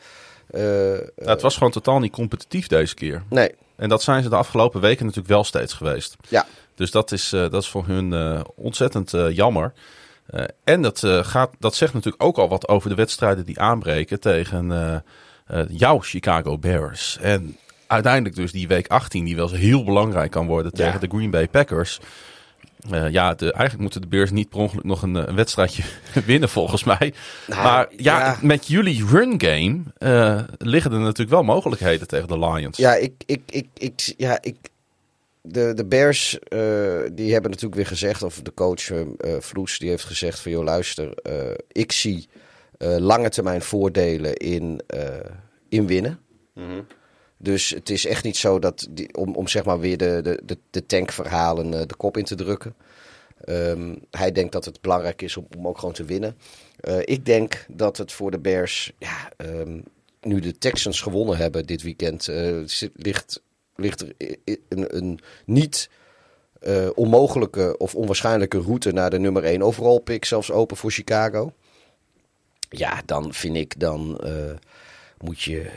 eh, 0.52 0.97
het 1.16 1.41
was 1.41 1.54
gewoon 1.54 1.72
totaal 1.72 2.00
niet 2.00 2.12
competitief 2.12 2.68
deze 2.68 2.95
keer. 2.95 3.24
nee, 3.30 3.52
En 3.76 3.89
dat 3.89 4.02
zijn 4.04 4.24
ze 4.24 4.30
de 4.30 4.36
afgelopen 4.36 4.82
weken 4.82 5.06
natuurlijk 5.06 5.34
wel 5.34 5.43
steeds 5.43 5.74
geweest. 5.74 6.16
ja. 6.28 6.45
Dus 6.76 6.91
dat 6.91 7.12
is, 7.12 7.34
eh, 7.34 7.39
dat 7.50 7.62
is 7.64 7.70
voor 7.70 7.86
hun 7.88 8.14
eh, 8.14 8.41
ontzettend 8.56 9.12
jammer. 9.32 9.74
En 10.64 10.82
dat, 10.82 11.04
gaat, 11.22 11.50
dat 11.60 11.76
zegt 11.76 11.93
natuurlijk 11.93 12.24
ook 12.24 12.38
al 12.38 12.50
wat 12.50 12.68
over 12.68 12.89
de 12.89 12.95
wedstrijden 12.95 13.45
die 13.45 13.60
aanbreken 13.60 14.20
tegen 14.20 14.72
eh, 15.50 15.62
jouw 15.70 16.00
Chicago 16.00 16.58
Bears. 16.58 17.18
En 17.22 17.58
uiteindelijk 17.88 18.36
dus 18.36 18.52
die 18.52 18.68
week 18.68 18.88
18, 18.88 19.26
die 19.26 19.36
wel 19.36 19.50
eens 19.50 19.60
heel 19.60 19.84
belangrijk 19.84 20.32
kan 20.32 20.47
worden 20.47 20.74
tegen 20.74 20.93
Ja. 20.93 21.00
de 21.00 21.08
Green 21.08 21.30
Bay 21.30 21.47
Packers. 21.47 22.00
Eh, 22.80 23.10
ja, 23.10 23.34
de, 23.34 23.52
eigenlijk 23.52 23.82
moeten 23.82 24.02
de 24.02 24.08
Bears 24.08 24.32
niet 24.32 24.50
per 24.50 24.60
ongeluk 24.60 24.84
nog 24.84 25.02
een, 25.02 25.16
eh, 25.16 25.24
een 25.26 25.36
wedstrijdje 25.36 25.84
winnen 26.26 26.50
volgens 26.50 26.84
mij. 26.84 27.14
Nou, 27.48 27.64
maar 27.64 27.88
ja, 27.98 28.20
ja. 28.20 28.38
met 28.42 28.68
jullie 28.68 29.06
run 29.06 29.42
game 29.42 29.82
eh, 29.98 30.44
liggen 30.58 30.92
er 30.92 31.00
natuurlijk 31.00 31.30
wel 31.30 31.44
mogelijkheden 31.44 32.08
tegen 32.08 32.28
de 32.28 32.40
Lions. 32.40 32.78
Ja, 32.78 32.96
ik, 32.96 33.14
ik, 33.26 33.42
ik, 33.46 33.68
ik, 33.74 34.14
ja, 34.18 34.38
ik, 34.42 34.56
de, 35.42 35.74
de 35.74 35.86
Bears, 35.86 36.40
eh, 36.40 36.60
die 37.12 37.32
hebben 37.32 37.52
natuurlijk 37.52 37.76
weer 37.76 37.88
gezegd, 37.88 38.24
of 38.24 38.42
de 38.42 38.54
coach 38.54 38.90
uh, 38.90 39.06
Vloes, 39.40 39.80
die 39.80 39.90
heeft 39.90 40.04
gezegd 40.04 40.40
van, 40.40 40.52
joh 40.52 40.64
luister, 40.64 41.14
ik 41.72 41.92
zie 41.92 42.28
lange 42.80 43.30
termijn 43.30 43.62
voordelen 43.62 44.36
in, 44.36 44.82
in 45.70 45.88
winnen. 45.88 46.20
Mhm. 46.54 46.82
Dus 47.42 47.70
het 47.70 47.90
is 47.90 48.06
echt 48.06 48.24
niet 48.24 48.38
zo 48.38 48.60
dat, 48.60 48.88
die, 48.90 49.16
om, 49.16 49.36
om 49.36 49.48
zeg 49.48 49.66
maar 49.66 49.80
weer 49.80 49.98
de, 49.98 50.20
de, 50.24 50.42
de, 50.46 50.58
de 50.70 50.86
tankverhalen 50.86 51.88
de 51.88 51.96
kop 51.96 52.18
in 52.18 52.24
te 52.24 52.36
drukken. 52.36 52.76
Ehm, 53.44 53.96
hij 54.12 54.32
denkt 54.32 54.52
dat 54.52 54.66
het 54.66 54.82
belangrijk 54.82 55.22
is 55.22 55.38
om, 55.38 55.68
ook 55.68 55.78
gewoon 55.78 55.94
te 55.94 56.04
winnen. 56.04 56.38
ik 57.04 57.26
denk 57.26 57.66
dat 57.68 57.98
het 57.98 58.12
voor 58.12 58.32
de 58.32 58.40
Bears, 58.40 58.92
ja, 58.98 59.32
ehm, 59.38 59.80
nu 60.22 60.40
de 60.40 60.58
Texans 60.58 61.02
gewonnen 61.02 61.38
hebben 61.38 61.66
dit 61.66 61.82
weekend, 61.82 62.30
ligt 62.94 63.42
ligt 63.76 64.02
er 64.02 64.14
een, 64.70 64.98
een 64.98 65.20
niet 65.46 65.90
onmogelijke 66.96 67.78
of 67.78 67.96
onwaarschijnlijke 67.96 68.60
route 68.60 68.92
naar 68.92 69.10
de 69.10 69.20
nummer 69.20 69.44
1 69.44 69.62
overall 69.62 70.00
pick, 70.00 70.26
zelfs 70.26 70.52
open 70.52 70.78
voor 70.78 70.92
Chicago. 70.92 71.54
Ja, 72.70 73.02
dan 73.06 73.34
vind 73.34 73.56
ik, 73.56 73.80
dan 73.80 74.22
moet 75.18 75.42
je 75.42 75.72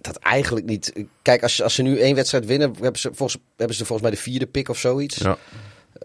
dat 0.00 0.16
eigenlijk 0.16 0.66
niet. 0.66 0.92
Kijk, 1.22 1.42
als, 1.42 1.62
als 1.62 1.74
ze 1.74 1.82
nu 1.82 1.98
één 1.98 2.14
wedstrijd 2.14 2.46
winnen, 2.46 2.74
hebben 2.80 3.00
ze, 3.00 3.10
volgens, 3.12 3.42
hebben 3.56 3.76
ze 3.76 3.84
volgens 3.84 4.08
mij 4.08 4.16
de 4.16 4.22
vierde 4.22 4.46
pick 4.46 4.68
of 4.68 4.78
zoiets. 4.78 5.16
Ja. 5.16 5.38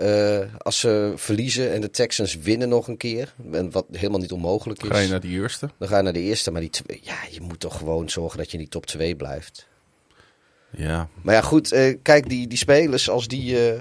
Uh, 0.02 0.40
als 0.58 0.80
ze 0.80 1.14
verliezen 1.16 1.74
en 1.74 1.82
de 1.82 1.90
Texans 1.90 2.38
winnen 2.38 2.70
nog 2.70 2.88
een 2.88 2.98
keer, 2.98 3.34
en 3.52 3.72
wat 3.72 3.86
helemaal 3.92 4.20
niet 4.20 4.32
onmogelijk 4.32 4.84
is. 4.84 4.90
Ga 4.90 4.98
je 4.98 5.08
naar 5.08 5.20
de 5.20 5.28
eerste? 5.28 5.70
Dan 5.78 5.88
ga 5.88 5.98
je 5.98 6.04
naar 6.04 6.14
de 6.14 6.20
eerste, 6.20 6.52
maar 6.52 6.62
die 6.62 6.70
twee, 6.70 7.00
ja, 7.04 7.18
je 7.32 7.42
moet 7.42 7.60
toch 7.60 7.78
gewoon 7.78 8.10
zorgen 8.10 8.38
dat 8.38 8.48
je 8.48 8.54
in 8.54 8.60
die 8.60 8.70
top 8.70 8.86
2 8.86 9.16
blijft. 9.16 9.68
Ja. 10.70 11.10
Maar 11.22 11.36
ja, 11.36 11.42
goed, 11.42 11.74
uh, 11.74 11.96
kijk, 12.02 12.30
die, 12.30 12.48
die 12.48 12.58
spelers, 12.58 13.10
als 13.10 13.28
die, 13.28 13.74
uh, 13.74 13.80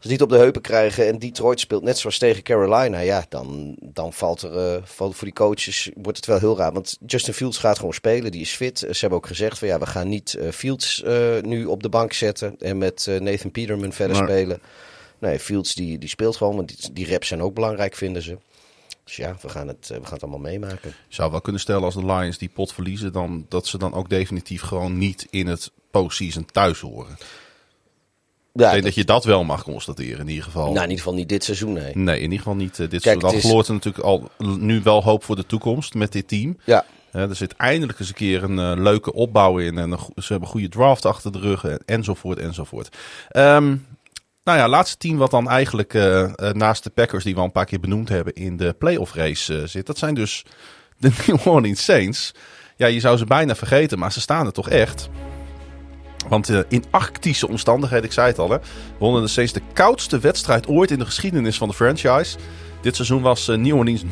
als 0.00 0.08
die 0.08 0.12
het 0.12 0.22
op 0.22 0.28
de 0.28 0.36
heupen 0.36 0.62
krijgen 0.62 1.06
en 1.06 1.18
Detroit 1.18 1.60
speelt 1.60 1.82
net 1.82 1.98
zoals 1.98 2.18
tegen 2.18 2.42
Carolina, 2.42 2.98
ja, 2.98 3.24
dan, 3.28 3.76
dan 3.80 4.12
valt 4.12 4.42
er 4.42 4.74
uh, 4.76 4.82
valt 4.84 5.16
voor 5.16 5.24
die 5.24 5.36
coaches 5.36 5.90
wordt 5.94 6.16
het 6.16 6.26
wel 6.26 6.38
heel 6.38 6.56
raar. 6.56 6.72
Want 6.72 6.98
Justin 7.06 7.34
Fields 7.34 7.58
gaat 7.58 7.76
gewoon 7.76 7.94
spelen, 7.94 8.30
die 8.30 8.40
is 8.40 8.52
fit. 8.52 8.78
Ze 8.78 8.96
hebben 9.00 9.18
ook 9.18 9.26
gezegd 9.26 9.58
van 9.58 9.68
ja, 9.68 9.78
we 9.78 9.86
gaan 9.86 10.08
niet 10.08 10.38
Fields 10.52 11.02
nu 11.40 11.64
op 11.64 11.82
de 11.82 11.88
bank 11.88 12.12
zetten 12.12 12.54
en 12.58 12.78
met 12.78 13.06
Nathan 13.20 13.50
Peterman 13.50 13.92
verder 13.92 14.16
maar... 14.16 14.28
spelen. 14.28 14.60
Nee, 15.18 15.38
Fields 15.38 15.74
die, 15.74 15.98
die 15.98 16.08
speelt 16.08 16.36
gewoon, 16.36 16.56
want 16.56 16.68
die, 16.68 16.92
die 16.92 17.06
reps 17.06 17.28
zijn 17.28 17.42
ook 17.42 17.54
belangrijk, 17.54 17.94
vinden 17.94 18.22
ze. 18.22 18.38
Dus 19.04 19.16
ja, 19.16 19.36
we 19.40 19.48
gaan, 19.48 19.68
het, 19.68 19.88
we 19.88 19.94
gaan 19.94 20.12
het 20.12 20.22
allemaal 20.22 20.40
meemaken. 20.40 20.94
Zou 21.08 21.30
wel 21.30 21.40
kunnen 21.40 21.60
stellen 21.60 21.82
als 21.82 21.94
de 21.94 22.06
Lions 22.06 22.38
die 22.38 22.48
pot 22.48 22.72
verliezen, 22.72 23.12
dan, 23.12 23.46
dat 23.48 23.66
ze 23.66 23.78
dan 23.78 23.94
ook 23.94 24.08
definitief 24.08 24.62
gewoon 24.62 24.98
niet 24.98 25.26
in 25.30 25.46
het 25.46 25.70
postseason 25.90 26.46
thuis 26.52 26.80
horen. 26.80 27.18
Ja, 28.52 28.66
ik 28.66 28.72
denk 28.72 28.84
dat, 28.84 28.94
je 28.94 29.04
dat 29.04 29.24
wel 29.24 29.44
mag 29.44 29.62
constateren 29.62 30.20
in 30.20 30.28
ieder 30.28 30.44
geval. 30.44 30.64
Nou, 30.64 30.76
in 30.76 30.82
ieder 30.82 30.96
geval 30.96 31.14
niet 31.14 31.28
dit 31.28 31.44
seizoen, 31.44 31.72
nee. 31.72 31.96
Nee, 31.96 32.16
in 32.16 32.22
ieder 32.22 32.38
geval 32.38 32.54
niet 32.54 32.78
uh, 32.78 32.88
dit 32.88 33.02
seizoen. 33.02 33.22
Dan 33.22 33.34
is... 33.34 33.40
verloort 33.40 33.66
er 33.66 33.72
natuurlijk 33.72 34.04
al 34.04 34.30
nu 34.38 34.82
wel 34.82 35.02
hoop 35.02 35.24
voor 35.24 35.36
de 35.36 35.46
toekomst 35.46 35.94
met 35.94 36.12
dit 36.12 36.28
team. 36.28 36.56
Ja. 36.64 36.84
Uh, 37.12 37.28
er 37.28 37.36
zit 37.36 37.56
eindelijk 37.56 37.98
eens 37.98 38.08
een 38.08 38.14
keer 38.14 38.42
een 38.42 38.58
uh, 38.58 38.72
leuke 38.82 39.12
opbouw 39.12 39.58
in. 39.58 39.78
En 39.78 39.90
ze 39.98 40.26
hebben 40.28 40.42
een 40.42 40.54
goede 40.54 40.68
draft 40.68 41.04
achter 41.04 41.32
de 41.32 41.38
rug 41.38 41.64
en, 41.64 41.82
enzovoort 41.86 42.38
enzovoort. 42.38 42.96
Um, 43.36 43.86
nou 44.44 44.58
ja, 44.58 44.68
laatste 44.68 44.96
team 44.96 45.16
wat 45.16 45.30
dan 45.30 45.48
eigenlijk 45.48 45.94
uh, 45.94 46.32
naast 46.52 46.84
de 46.84 46.90
Packers, 46.90 47.24
die 47.24 47.34
we 47.34 47.40
al 47.40 47.46
een 47.46 47.52
paar 47.52 47.64
keer 47.64 47.80
benoemd 47.80 48.08
hebben, 48.08 48.34
in 48.34 48.56
de 48.56 48.74
playoff 48.78 49.14
race 49.14 49.66
zit. 49.66 49.86
Dat 49.86 49.98
zijn 49.98 50.14
dus 50.14 50.44
de 50.98 51.10
New 51.26 51.46
Orleans 51.46 51.84
Saints. 51.84 52.34
Ja, 52.76 52.86
je 52.86 53.00
zou 53.00 53.16
ze 53.16 53.24
bijna 53.24 53.54
vergeten, 53.54 53.98
maar 53.98 54.12
ze 54.12 54.20
staan 54.20 54.46
er 54.46 54.52
toch 54.52 54.68
echt. 54.68 55.08
Want 56.30 56.50
uh, 56.50 56.58
in 56.68 56.84
arctische 56.90 57.48
omstandigheden, 57.48 58.04
ik 58.04 58.12
zei 58.12 58.26
het 58.26 58.38
al, 58.38 58.50
hè, 58.50 58.56
wonnen 58.98 59.22
de 59.22 59.28
Saints 59.28 59.52
de 59.52 59.62
koudste 59.72 60.18
wedstrijd 60.18 60.68
ooit 60.68 60.90
in 60.90 60.98
de 60.98 61.04
geschiedenis 61.04 61.58
van 61.58 61.68
de 61.68 61.74
franchise. 61.74 62.36
Dit 62.80 62.96
seizoen 62.96 63.22
was 63.22 63.46
New 63.46 63.76
Orleans 63.76 64.04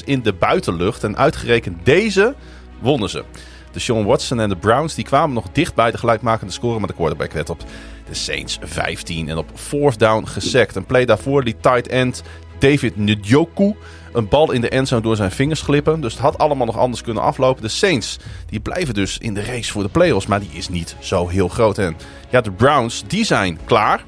0-6 0.00 0.04
in 0.04 0.22
de 0.22 0.32
buitenlucht. 0.32 1.04
En 1.04 1.16
uitgerekend 1.16 1.84
deze 1.84 2.34
wonnen 2.80 3.10
ze. 3.10 3.24
De 3.72 3.78
Sean 3.78 4.04
Watson 4.04 4.40
en 4.40 4.48
de 4.48 4.56
Browns 4.56 4.94
die 4.94 5.04
kwamen 5.04 5.34
nog 5.34 5.46
dicht 5.52 5.74
bij 5.74 5.90
de 5.90 5.98
gelijkmakende 5.98 6.52
score, 6.52 6.78
maar 6.78 6.88
de 6.88 6.94
quarterback 6.94 7.32
werd 7.32 7.50
op 7.50 7.64
de 8.08 8.14
Saints 8.14 8.58
15 8.62 9.28
en 9.28 9.36
op 9.36 9.50
fourth 9.54 9.98
down 9.98 10.26
gesekt. 10.26 10.76
Een 10.76 10.86
play 10.86 11.04
daarvoor 11.04 11.42
liet 11.42 11.62
tight 11.62 11.88
end 11.88 12.22
David 12.58 12.96
Njoku 12.96 13.74
een 14.12 14.28
bal 14.28 14.52
in 14.52 14.60
de 14.60 14.68
endzone 14.68 15.02
door 15.02 15.16
zijn 15.16 15.30
vingers 15.30 15.62
glippen. 15.62 16.00
Dus 16.00 16.12
het 16.12 16.22
had 16.22 16.38
allemaal 16.38 16.66
nog 16.66 16.78
anders 16.78 17.02
kunnen 17.02 17.22
aflopen. 17.22 17.62
De 17.62 17.68
Saints 17.68 18.18
die 18.46 18.60
blijven 18.60 18.94
dus 18.94 19.18
in 19.18 19.34
de 19.34 19.44
race 19.44 19.72
voor 19.72 19.82
de 19.82 19.88
playoffs, 19.88 20.26
maar 20.26 20.40
die 20.40 20.50
is 20.52 20.68
niet 20.68 20.96
zo 20.98 21.28
heel 21.28 21.48
groot. 21.48 21.78
En 21.78 21.96
ja, 22.30 22.40
de 22.40 22.50
Browns 22.50 23.04
die 23.06 23.24
zijn 23.24 23.58
klaar. 23.64 24.04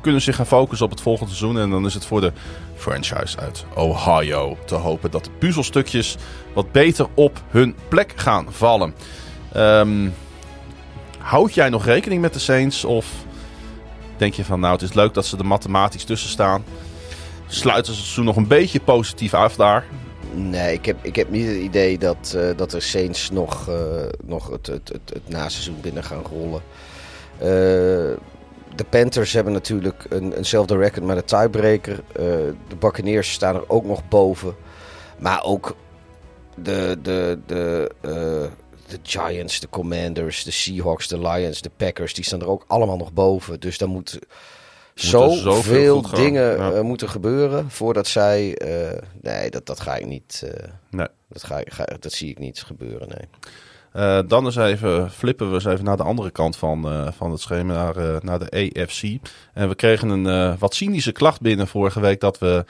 Kunnen 0.00 0.22
zich 0.22 0.36
gaan 0.36 0.46
focussen 0.46 0.86
op 0.86 0.92
het 0.92 1.00
volgende 1.00 1.34
seizoen. 1.34 1.58
En 1.58 1.70
dan 1.70 1.86
is 1.86 1.94
het 1.94 2.06
voor 2.06 2.20
de 2.20 2.32
franchise 2.76 3.38
uit 3.38 3.64
Ohio 3.74 4.56
te 4.66 4.74
hopen 4.74 5.10
dat 5.10 5.24
de 5.24 5.30
puzzelstukjes 5.38 6.16
wat 6.54 6.72
beter 6.72 7.06
op 7.14 7.42
hun 7.48 7.76
plek 7.88 8.12
gaan 8.16 8.46
vallen. 8.50 8.94
Um, 9.56 10.14
houd 11.18 11.54
jij 11.54 11.68
nog 11.68 11.84
rekening 11.84 12.20
met 12.20 12.32
de 12.32 12.38
Saints? 12.38 12.84
Of 12.84 13.06
denk 14.16 14.34
je 14.34 14.44
van 14.44 14.60
nou, 14.60 14.72
het 14.72 14.82
is 14.82 14.92
leuk 14.92 15.14
dat 15.14 15.26
ze 15.26 15.36
er 15.36 15.46
mathematisch 15.46 16.04
tussen 16.04 16.30
staan? 16.30 16.64
Sluiten 17.52 17.92
ze 17.92 17.98
het 17.98 18.08
seizoen 18.08 18.24
nog 18.24 18.36
een 18.36 18.48
beetje 18.48 18.80
positief 18.80 19.34
af 19.34 19.56
daar? 19.56 19.84
Nee, 20.34 20.72
ik 20.72 20.86
heb, 20.86 21.04
ik 21.04 21.16
heb 21.16 21.30
niet 21.30 21.46
het 21.46 21.56
idee 21.56 21.98
dat, 21.98 22.34
uh, 22.36 22.56
dat 22.56 22.70
de 22.70 22.80
Saints 22.80 23.30
nog, 23.30 23.68
uh, 23.68 23.76
nog 24.24 24.50
het, 24.50 24.66
het, 24.66 24.88
het, 24.88 25.10
het 25.12 25.28
naseizoen 25.28 25.80
binnen 25.80 26.04
gaan 26.04 26.22
rollen. 26.22 26.62
Uh, 27.34 27.48
de 28.74 28.84
Panthers 28.88 29.32
hebben 29.32 29.52
natuurlijk 29.52 30.06
een, 30.08 30.32
eenzelfde 30.32 30.76
record 30.76 31.04
met 31.04 31.16
een 31.16 31.24
tiebreaker. 31.24 32.00
de 32.68 32.76
Buccaneers 32.78 33.32
staan 33.32 33.54
er 33.54 33.68
ook 33.68 33.84
nog 33.84 34.08
boven. 34.08 34.54
Maar 35.18 35.44
ook 35.44 35.76
de, 36.54 36.98
de, 37.02 37.38
de, 37.46 37.90
de 38.00 38.98
Giants, 39.02 39.60
de 39.60 39.68
Commanders, 39.68 40.44
de 40.44 40.50
Seahawks, 40.50 41.08
de 41.08 41.18
Lions, 41.18 41.62
de 41.62 41.70
Packers, 41.76 42.14
die 42.14 42.24
staan 42.24 42.40
er 42.40 42.48
ook 42.48 42.64
allemaal 42.66 42.96
nog 42.96 43.12
boven. 43.12 43.60
Dus 43.60 43.78
daar 43.78 43.88
moet 43.88 44.18
zoveel 44.94 45.62
veel 45.62 46.02
dingen 46.02 46.56
ja. 46.56 46.72
uh, 46.72 46.80
moeten 46.80 47.08
gebeuren 47.08 47.70
voordat 47.70 48.06
zij. 48.06 48.60
Uh, 48.66 48.98
nee, 49.20 49.50
dat, 49.50 49.66
dat 49.66 49.80
ga 49.80 49.96
ik 49.96 50.06
niet. 50.06 50.42
Uh, 50.44 50.50
nee. 50.90 51.08
Dat, 51.28 51.44
ga, 51.44 51.60
ga, 51.64 51.84
dat 52.00 52.12
zie 52.12 52.30
ik 52.30 52.38
niet 52.38 52.62
gebeuren. 52.62 53.08
Nee. 53.08 53.28
Uh, 53.96 54.20
dan 54.26 54.44
eens 54.44 54.56
even 54.56 55.10
flippen 55.10 55.48
we 55.48 55.54
eens 55.54 55.64
even 55.64 55.84
naar 55.84 55.96
de 55.96 56.02
andere 56.02 56.30
kant 56.30 56.56
van, 56.56 56.92
uh, 56.92 57.08
van 57.12 57.30
het 57.30 57.40
schema, 57.40 57.72
naar, 57.72 57.96
uh, 57.96 58.20
naar 58.20 58.38
de 58.38 58.72
AFC. 58.74 59.02
En 59.52 59.68
we 59.68 59.74
kregen 59.74 60.08
een 60.08 60.58
wat 60.58 60.74
cynische 60.74 61.12
klacht 61.12 61.40
binnen 61.40 61.68
vorige 61.68 62.00
week 62.00 62.20
dat 62.20 62.38
we 62.38 62.64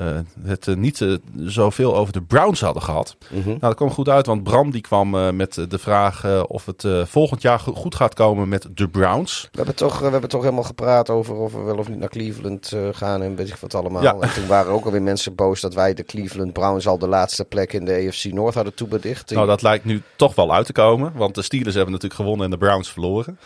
uh, 0.00 0.18
het 0.42 0.66
uh, 0.66 0.76
niet 0.76 1.00
uh, 1.00 1.16
zoveel 1.36 1.96
over 1.96 2.12
de 2.12 2.22
Browns 2.22 2.60
hadden 2.60 2.82
gehad. 2.82 3.16
Mm 3.30 3.42
-hmm. 3.42 3.48
Nou, 3.48 3.60
dat 3.60 3.74
kwam 3.74 3.90
goed 3.90 4.08
uit, 4.08 4.26
want 4.26 4.42
Bram 4.42 4.70
die 4.70 4.80
kwam 4.80 5.36
met 5.36 5.64
de 5.68 5.78
vraag 5.78 6.44
of 6.46 6.66
het 6.66 6.86
volgend 7.04 7.42
jaar 7.42 7.58
goed 7.58 7.94
gaat 7.94 8.14
komen 8.14 8.48
met 8.48 8.68
de 8.74 8.88
Browns. 8.88 9.42
We 9.42 9.56
hebben 9.56 9.74
toch, 9.74 9.98
we 9.98 10.08
hebben 10.08 10.30
toch 10.30 10.42
helemaal 10.42 10.64
gepraat 10.64 11.10
over 11.10 11.34
of 11.34 11.52
we 11.52 11.60
wel 11.60 11.78
of 11.78 11.88
niet 11.88 11.98
naar 11.98 12.08
Cleveland 12.08 12.72
gaan 12.92 13.22
en 13.22 13.36
weet 13.36 13.48
ik 13.48 13.56
wat 13.56 13.74
allemaal. 13.74 14.02
Ja. 14.02 14.16
En 14.20 14.34
toen 14.34 14.46
waren 14.46 14.72
ook 14.72 14.84
alweer 14.84 15.02
mensen 15.02 15.34
boos 15.34 15.60
dat 15.60 15.74
wij 15.74 15.94
de 15.94 16.04
Cleveland 16.04 16.52
Browns 16.52 16.86
al 16.86 16.98
de 16.98 17.08
laatste 17.08 17.44
plek 17.44 17.72
in 17.72 17.84
de 17.84 18.06
AFC 18.06 18.24
North 18.24 18.54
hadden 18.54 18.74
toebedicht. 18.74 19.30
Nou, 19.30 19.46
dat 19.46 19.62
lijkt 19.62 19.84
nu 19.84 20.02
toch 20.16 20.34
wel 20.34 20.54
uit 20.54 20.66
te 20.66 20.72
komen, 20.72 21.12
want 21.14 21.34
de 21.34 21.42
Steelers 21.42 21.74
hebben 21.74 21.92
natuurlijk 21.92 22.20
gewonnen 22.20 22.44
en 22.44 22.50
de 22.50 22.58
Browns 22.58 22.92
verloren. 22.92 23.38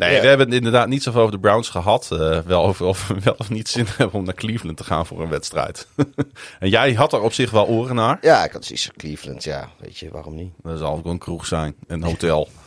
Nee, 0.00 0.14
ja. 0.14 0.20
we 0.20 0.26
hebben 0.26 0.46
het 0.46 0.56
inderdaad 0.56 0.88
niet 0.88 1.02
zoveel 1.02 1.20
over 1.20 1.32
de 1.32 1.40
Browns 1.40 1.68
gehad. 1.68 2.08
Uh, 2.12 2.38
wel 2.38 2.64
over 2.64 2.86
of 2.86 3.08
we 3.08 3.20
wel 3.24 3.34
of 3.36 3.50
niet 3.50 3.68
zin 3.68 3.86
hebben 3.96 4.18
om 4.18 4.24
naar 4.24 4.34
Cleveland 4.34 4.76
te 4.76 4.84
gaan 4.84 5.06
voor 5.06 5.22
een 5.22 5.28
wedstrijd. 5.28 5.86
en 6.60 6.68
jij 6.68 6.92
had 6.92 7.12
er 7.12 7.20
op 7.20 7.32
zich 7.32 7.50
wel 7.50 7.66
oren 7.66 7.94
naar. 7.94 8.18
Ja, 8.20 8.44
ik 8.44 8.52
had 8.52 8.64
zoiets 8.64 8.90
Cleveland, 8.96 9.44
ja. 9.44 9.68
Weet 9.78 9.98
je, 9.98 10.10
waarom 10.10 10.34
niet? 10.34 10.52
Er 10.64 10.78
zal 10.78 10.96
ook 10.96 11.04
een 11.04 11.18
kroeg 11.18 11.46
zijn, 11.46 11.74
een 11.86 12.02
hotel. 12.02 12.48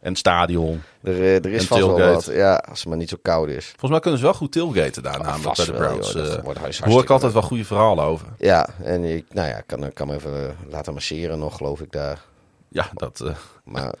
en 0.00 0.16
stadion. 0.16 0.82
Er, 1.02 1.16
uh, 1.16 1.34
er 1.34 1.52
is 1.52 1.66
vast 1.66 1.80
wel 1.80 1.98
wat, 1.98 2.24
ja, 2.24 2.56
als 2.56 2.78
het 2.78 2.88
maar 2.88 2.96
niet 2.96 3.08
zo 3.08 3.16
koud 3.22 3.48
is. 3.48 3.64
Volgens 3.64 3.90
mij 3.90 4.00
kunnen 4.00 4.18
ze 4.20 4.24
wel 4.24 4.34
goed 4.34 4.52
tailgaten 4.52 5.02
daar, 5.02 5.20
namelijk 5.20 5.56
bij 5.56 5.64
de 5.64 5.72
Browns. 5.72 6.12
Wel, 6.12 6.24
joh, 6.24 6.44
uh, 6.70 6.78
hoor 6.78 7.02
ik 7.02 7.10
altijd 7.10 7.32
wel 7.32 7.42
goede 7.42 7.64
verhalen 7.64 8.04
over. 8.04 8.26
Ja, 8.38 8.68
en 8.82 9.04
ik, 9.04 9.24
nou 9.32 9.48
ja, 9.48 9.60
kan, 9.66 9.92
kan 9.92 10.06
me 10.06 10.14
even 10.14 10.56
laten 10.68 10.94
masseren 10.94 11.38
nog, 11.38 11.56
geloof 11.56 11.80
ik, 11.80 11.92
daar. 11.92 12.22
Ja, 12.68 12.90
dat... 12.94 13.20
Uh, 13.24 13.30
maar 13.64 13.94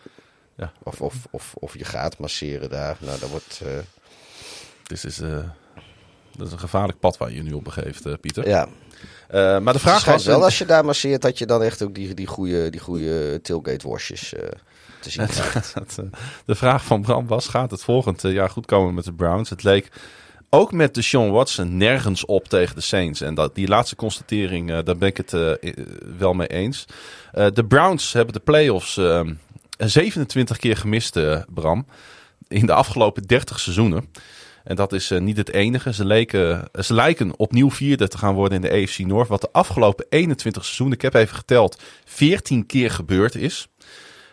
ja. 0.60 0.72
Of, 0.82 1.00
of, 1.00 1.14
of, 1.30 1.54
of 1.54 1.78
je 1.78 1.84
gaat 1.84 2.18
masseren 2.18 2.70
daar. 2.70 2.96
Nou, 3.00 3.18
dat 3.18 3.30
wordt. 3.30 3.60
Uh... 3.64 3.68
Dit 4.82 5.04
is, 5.04 5.20
uh, 5.20 5.38
dat 6.36 6.46
is 6.46 6.52
een 6.52 6.58
gevaarlijk 6.58 6.98
pad 6.98 7.16
waar 7.16 7.30
je 7.30 7.36
je 7.36 7.42
nu 7.42 7.52
op 7.52 7.64
begeeft, 7.64 8.06
uh, 8.06 8.14
Pieter. 8.20 8.48
Ja. 8.48 8.68
maar 9.60 9.72
de 9.72 9.78
vraag 9.78 10.04
was. 10.04 10.24
wel, 10.24 10.44
als 10.44 10.58
je 10.58 10.64
daar 10.64 10.84
masseert, 10.84 11.22
dat 11.22 11.38
je 11.38 11.46
dan 11.46 11.62
echt 11.62 11.82
ook 11.82 11.94
die, 11.94 12.14
die 12.14 12.26
goede, 12.26 12.70
die 12.70 12.80
goede 12.80 13.40
tailgate-worstjes 13.42 14.28
te 15.00 15.10
zien 15.10 15.26
krijgt. 15.50 15.74
de 16.44 16.54
vraag 16.54 16.84
van 16.84 17.02
Bram 17.02 17.26
was: 17.26 17.48
gaat 17.48 17.70
het 17.70 17.84
volgend 17.84 18.22
jaar 18.22 18.50
goed 18.50 18.66
komen 18.66 18.94
met 18.94 19.04
de 19.04 19.12
Browns? 19.12 19.50
Het 19.50 19.62
leek 19.62 19.88
ook 20.48 20.72
met 20.72 20.94
de 20.94 21.02
Sean 21.02 21.30
Watson 21.30 21.76
nergens 21.76 22.24
op 22.24 22.48
tegen 22.48 22.74
de 22.74 22.80
Saints. 22.80 23.20
En 23.20 23.34
dat, 23.34 23.54
die 23.54 23.68
laatste 23.68 23.96
constatering, 23.96 24.82
daar 24.82 24.96
ben 24.96 25.08
ik 25.08 25.16
het 25.16 25.60
wel 26.18 26.34
mee 26.34 26.48
eens. 26.48 26.84
de 27.32 27.64
Browns 27.68 28.12
hebben 28.12 28.34
de 28.34 28.40
playoffs 28.40 28.98
27 29.88 30.56
keer 30.56 30.76
gemist, 30.76 31.16
uh, 31.16 31.42
Bram. 31.48 31.86
in 32.48 32.66
de 32.66 32.72
afgelopen 32.72 33.22
30 33.22 33.60
seizoenen. 33.60 34.08
En 34.64 34.76
dat 34.76 34.92
is 34.92 35.10
niet 35.18 35.36
het 35.36 35.52
enige. 35.52 35.92
Ze, 35.92 36.04
leken, 36.04 36.68
ze 36.80 36.94
lijken 36.94 37.38
opnieuw 37.38 37.70
vierde 37.70 38.08
te 38.08 38.18
gaan 38.18 38.34
worden 38.34 38.62
in 38.62 38.70
de 38.70 38.82
AFC 38.82 38.98
North. 38.98 39.28
Wat 39.28 39.40
de 39.40 39.52
afgelopen 39.52 40.06
21 40.08 40.62
seizoenen, 40.64 40.96
ik 40.96 41.02
heb 41.02 41.14
even 41.14 41.36
geteld, 41.36 41.82
14 42.04 42.66
keer 42.66 42.90
gebeurd 42.90 43.34
is. 43.34 43.68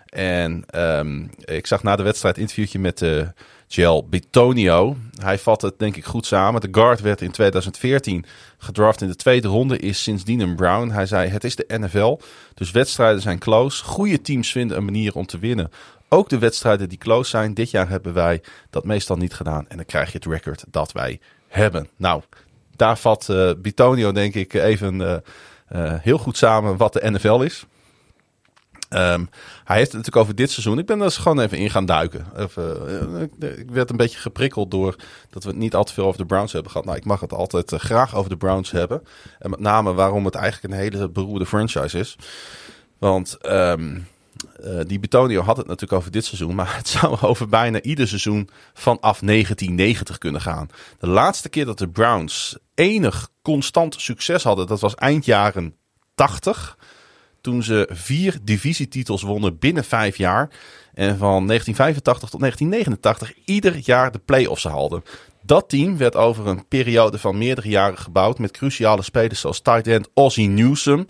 En 0.10 0.64
ehm, 0.68 1.26
ik 1.46 1.68
zag 1.68 1.84
na 1.84 1.96
de 1.96 2.04
wedstrijd 2.04 2.38
interviewtje 2.38 2.80
met 2.80 3.02
uh, 3.02 3.28
Gel 3.68 4.08
Bitonio. 4.08 4.98
Hij 5.22 5.40
vat 5.40 5.62
het 5.62 5.80
denk 5.80 5.96
ik 5.96 6.06
goed 6.06 6.26
samen. 6.26 6.62
De 6.62 6.68
guard 6.72 7.02
werd 7.02 7.22
in 7.22 7.32
2014 7.32 8.26
gedraft 8.58 9.02
in 9.02 9.08
de 9.08 9.16
tweede 9.16 9.48
ronde. 9.48 9.78
Is 9.78 10.04
sindsdien 10.04 10.40
een 10.40 10.56
Brown. 10.56 10.90
Hij 10.90 11.06
zei 11.06 11.30
het 11.30 11.44
is 11.44 11.56
de 11.56 11.66
NFL. 11.68 12.20
Dus 12.54 12.72
wedstrijden 12.72 13.22
zijn 13.22 13.40
close. 13.40 13.84
Goede 13.84 14.22
teams 14.22 14.52
vinden 14.52 14.78
een 14.78 14.86
manier 14.86 15.16
om 15.16 15.26
te 15.26 15.40
winnen. 15.40 15.72
Ook 16.10 16.30
de 16.30 16.38
wedstrijden 16.38 16.90
die 16.90 16.98
close 16.98 17.30
zijn. 17.30 17.54
Dit 17.54 17.72
jaar 17.72 17.90
hebben 17.90 18.14
wij 18.14 18.42
dat 18.70 18.86
meestal 18.86 19.16
niet 19.16 19.34
gedaan. 19.34 19.66
En 19.68 19.76
dan 19.76 19.86
krijg 19.86 20.12
je 20.12 20.18
het 20.18 20.28
record 20.28 20.64
dat 20.68 20.92
wij 20.92 21.20
hebben. 21.48 21.88
Nou, 21.98 22.22
daar 22.76 22.98
vat 22.98 23.28
uh, 23.32 23.52
Bitonio 23.58 24.12
denk 24.12 24.34
ik 24.34 24.54
even 24.54 25.00
uh, 25.00 25.18
heel 26.02 26.18
goed 26.18 26.38
samen 26.38 26.78
wat 26.78 26.94
de 26.94 27.10
NFL 27.12 27.42
is. 27.42 27.66
Um, 28.90 29.30
hij 29.64 29.78
heeft 29.78 29.92
het 29.92 29.98
natuurlijk 29.98 30.24
over 30.24 30.36
dit 30.36 30.52
seizoen. 30.52 30.80
Ik 30.80 30.86
ben 30.86 31.02
eens 31.02 31.18
gewoon 31.18 31.40
even 31.40 31.58
in 31.58 31.70
gaan 31.70 31.86
duiken. 31.86 32.26
Even, 32.38 32.82
uh, 33.40 33.52
ik 33.58 33.72
werd 33.72 33.90
een 33.90 33.98
beetje 33.98 34.20
geprikkeld 34.20 34.72
door 34.72 34.96
dat 35.30 35.44
we 35.44 35.50
het 35.50 35.58
niet 35.58 35.76
al 35.76 35.84
te 35.84 35.94
veel 35.94 36.06
over 36.06 36.20
de 36.20 36.26
Browns 36.26 36.52
hebben 36.52 36.72
gehad. 36.72 36.86
Nou, 36.86 36.98
ik 36.98 37.06
mag 37.06 37.20
het 37.20 37.34
altijd 37.34 37.72
uh, 37.72 37.80
graag 37.80 38.16
over 38.16 38.30
de 38.30 38.38
Browns 38.38 38.72
hebben. 38.72 39.04
En 39.40 39.50
met 39.50 39.60
name 39.60 39.94
waarom 39.94 40.26
het 40.26 40.36
eigenlijk 40.36 40.74
een 40.74 40.80
hele 40.80 41.10
beroerde 41.10 41.46
franchise 41.46 42.00
is. 42.00 42.16
Want 42.98 43.38
um, 43.46 44.08
die 44.88 45.00
Betonio 45.00 45.42
had 45.42 45.58
het 45.58 45.68
natuurlijk 45.68 46.00
over 46.00 46.12
dit 46.12 46.26
seizoen. 46.26 46.56
Maar 46.56 46.76
het 46.76 46.88
zou 46.88 47.18
over 47.22 47.48
bijna 47.48 47.82
ieder 47.82 48.08
seizoen 48.08 48.50
vanaf 48.74 49.20
1990 49.20 50.18
kunnen 50.18 50.42
gaan. 50.42 50.70
De 51.00 51.08
laatste 51.08 51.50
keer 51.50 51.66
dat 51.66 51.78
de 51.78 51.90
Browns 51.90 52.58
enig 52.76 53.30
constant 53.42 54.02
succes 54.02 54.44
hadden, 54.44 54.68
dat 54.68 54.80
was 54.80 54.96
eind 54.96 55.26
jaren 55.26 55.76
80 56.16 56.78
toen 57.42 57.64
ze 57.64 57.90
vier 57.92 58.38
divisietitels 58.42 59.22
wonnen 59.22 59.60
binnen 59.60 59.84
vijf 59.84 60.18
jaar. 60.18 60.50
En 60.94 61.18
van 61.18 61.48
1985 61.48 62.30
tot 62.30 62.40
1989 62.40 63.34
ieder 63.46 63.76
jaar 63.76 64.12
de 64.12 64.20
play-offs 64.20 64.64
haalden. 64.64 65.04
Dat 65.42 65.70
team 65.70 65.98
werd 65.98 66.16
over 66.16 66.48
een 66.48 66.68
periode 66.68 67.20
van 67.20 67.38
meerdere 67.38 67.70
jaren 67.70 67.98
gebouwd 67.98 68.40
met 68.40 68.52
cruciale 68.52 69.02
spelers 69.02 69.40
zoals 69.40 69.62
tight 69.62 69.88
end 69.88 70.10
Ozzie 70.14 70.48
Newsome 70.48 71.06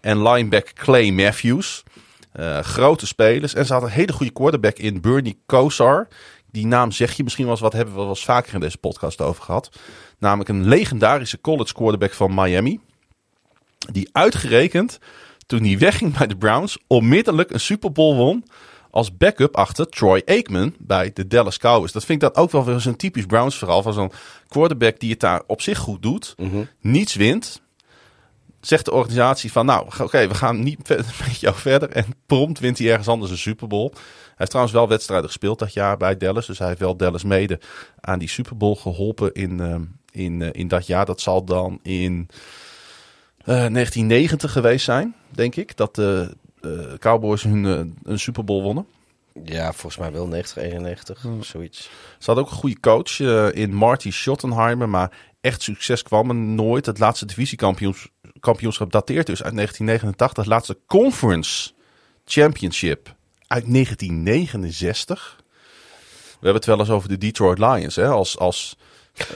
en 0.00 0.22
linebacker 0.22 0.74
Clay 0.74 1.10
Matthews. 1.10 1.82
Uh, 2.36 2.58
grote 2.58 3.06
spelers. 3.06 3.54
En 3.54 3.66
ze 3.66 3.72
hadden 3.72 3.90
een 3.90 3.96
hele 3.96 4.12
goede 4.12 4.32
quarterback 4.32 4.76
in 4.76 5.00
Bernie 5.00 5.42
Kosar. 5.46 6.08
Die 6.50 6.66
naam 6.66 6.92
zeg 6.92 7.12
je 7.12 7.22
misschien 7.22 7.44
wel 7.44 7.52
eens 7.52 7.62
wat, 7.62 7.72
hebben 7.72 7.94
we 7.94 8.00
wel 8.00 8.08
eens 8.08 8.24
vaker 8.24 8.54
in 8.54 8.60
deze 8.60 8.78
podcast 8.78 9.20
over 9.20 9.42
gehad. 9.42 9.70
Namelijk 10.18 10.48
een 10.48 10.68
legendarische 10.68 11.40
college 11.40 11.72
quarterback 11.72 12.12
van 12.12 12.34
Miami. 12.34 12.80
Die 13.92 14.08
uitgerekend 14.12 14.98
toen 15.46 15.64
hij 15.64 15.78
wegging 15.78 16.16
bij 16.18 16.26
de 16.26 16.36
Browns, 16.36 16.78
onmiddellijk 16.86 17.50
een 17.50 17.60
Super 17.60 17.92
Bowl 17.92 18.16
won 18.16 18.44
als 18.90 19.16
backup 19.16 19.56
achter 19.56 19.86
Troy 19.88 20.22
Aikman 20.24 20.74
bij 20.78 21.10
de 21.14 21.26
Dallas 21.26 21.58
Cowboys. 21.58 21.92
Dat 21.92 22.04
vind 22.04 22.22
ik 22.22 22.34
dan 22.34 22.42
ook 22.44 22.50
wel 22.50 22.64
weer 22.64 22.80
zo'n 22.80 22.96
typisch 22.96 23.26
Browns 23.26 23.58
verhaal 23.58 23.82
van 23.82 23.92
zo'n 23.92 24.12
quarterback 24.48 24.98
die 25.00 25.10
het 25.10 25.20
daar 25.20 25.42
op 25.46 25.60
zich 25.60 25.78
goed 25.78 26.02
doet, 26.02 26.34
Mhm. 26.36 26.62
niets 26.80 27.14
wint. 27.14 27.60
Zegt 28.60 28.84
de 28.84 28.92
organisatie 28.92 29.52
van, 29.52 29.66
nou, 29.66 29.86
oké, 30.00 30.28
we 30.28 30.34
gaan 30.34 30.62
niet 30.62 30.88
met 30.88 31.06
jou 31.40 31.54
verder. 31.56 31.88
En 31.90 32.04
prompt 32.26 32.58
wint 32.58 32.78
hij 32.78 32.88
ergens 32.88 33.08
anders 33.08 33.30
een 33.30 33.38
Super 33.38 33.68
Bowl. 33.68 33.90
Hij 33.92 34.34
heeft 34.36 34.50
trouwens 34.50 34.76
wel 34.76 34.88
wedstrijden 34.88 35.26
gespeeld 35.26 35.58
dat 35.58 35.72
jaar 35.72 35.96
bij 35.96 36.16
Dallas. 36.16 36.46
Dus 36.46 36.58
hij 36.58 36.68
heeft 36.68 36.80
wel 36.80 36.96
Dallas 36.96 37.24
mede 37.24 37.60
aan 38.00 38.18
die 38.18 38.28
Super 38.28 38.56
Bowl 38.56 38.74
geholpen 38.74 39.32
in, 39.32 39.58
uh, 39.60 39.74
in, 40.24 40.40
uh, 40.40 40.48
in 40.52 40.68
dat 40.68 40.86
jaar. 40.86 41.06
Dat 41.06 41.20
zal 41.20 41.44
dan 41.44 41.78
in 41.82 42.28
1990 43.44 44.52
geweest 44.52 44.84
zijn, 44.84 45.14
denk 45.28 45.56
ik. 45.56 45.76
Dat 45.76 45.94
de 45.94 46.36
Cowboys 46.98 47.42
hun 47.42 47.64
een 48.02 48.18
Super 48.18 48.44
Bowl 48.44 48.62
wonnen. 48.62 48.86
Ja, 49.44 49.72
volgens 49.72 49.96
mij 49.96 50.12
wel 50.12 50.26
90, 50.26 50.62
91, 50.62 51.22
Hmm. 51.22 51.42
zoiets. 51.42 51.82
Ze 52.18 52.26
hadden 52.26 52.44
ook 52.44 52.50
een 52.50 52.56
goede 52.56 52.80
coach 52.80 53.20
in 53.54 53.74
Marty 53.74 54.10
Schottenheimer. 54.10 54.88
Maar 54.88 55.10
echt 55.40 55.62
succes 55.62 56.02
kwam 56.02 56.28
er 56.28 56.34
nooit. 56.34 56.86
Het 56.86 56.98
laatste 56.98 57.26
divisiekampioenschap 57.26 58.92
dateert 58.92 59.26
dus 59.26 59.42
uit 59.42 59.54
1989. 59.54 60.36
Het 60.36 60.52
laatste 60.52 60.78
conference 60.86 61.72
championship 62.24 63.14
uit 63.46 63.72
1969. 63.72 65.36
We 65.38 66.48
hebben 66.48 66.54
het 66.54 66.64
wel 66.64 66.78
eens 66.78 66.90
over 66.90 67.08
de 67.08 67.18
Detroit 67.18 67.58
Lions. 67.58 67.96
Hè? 67.96 68.06
Als, 68.06 68.38
als 68.38 68.76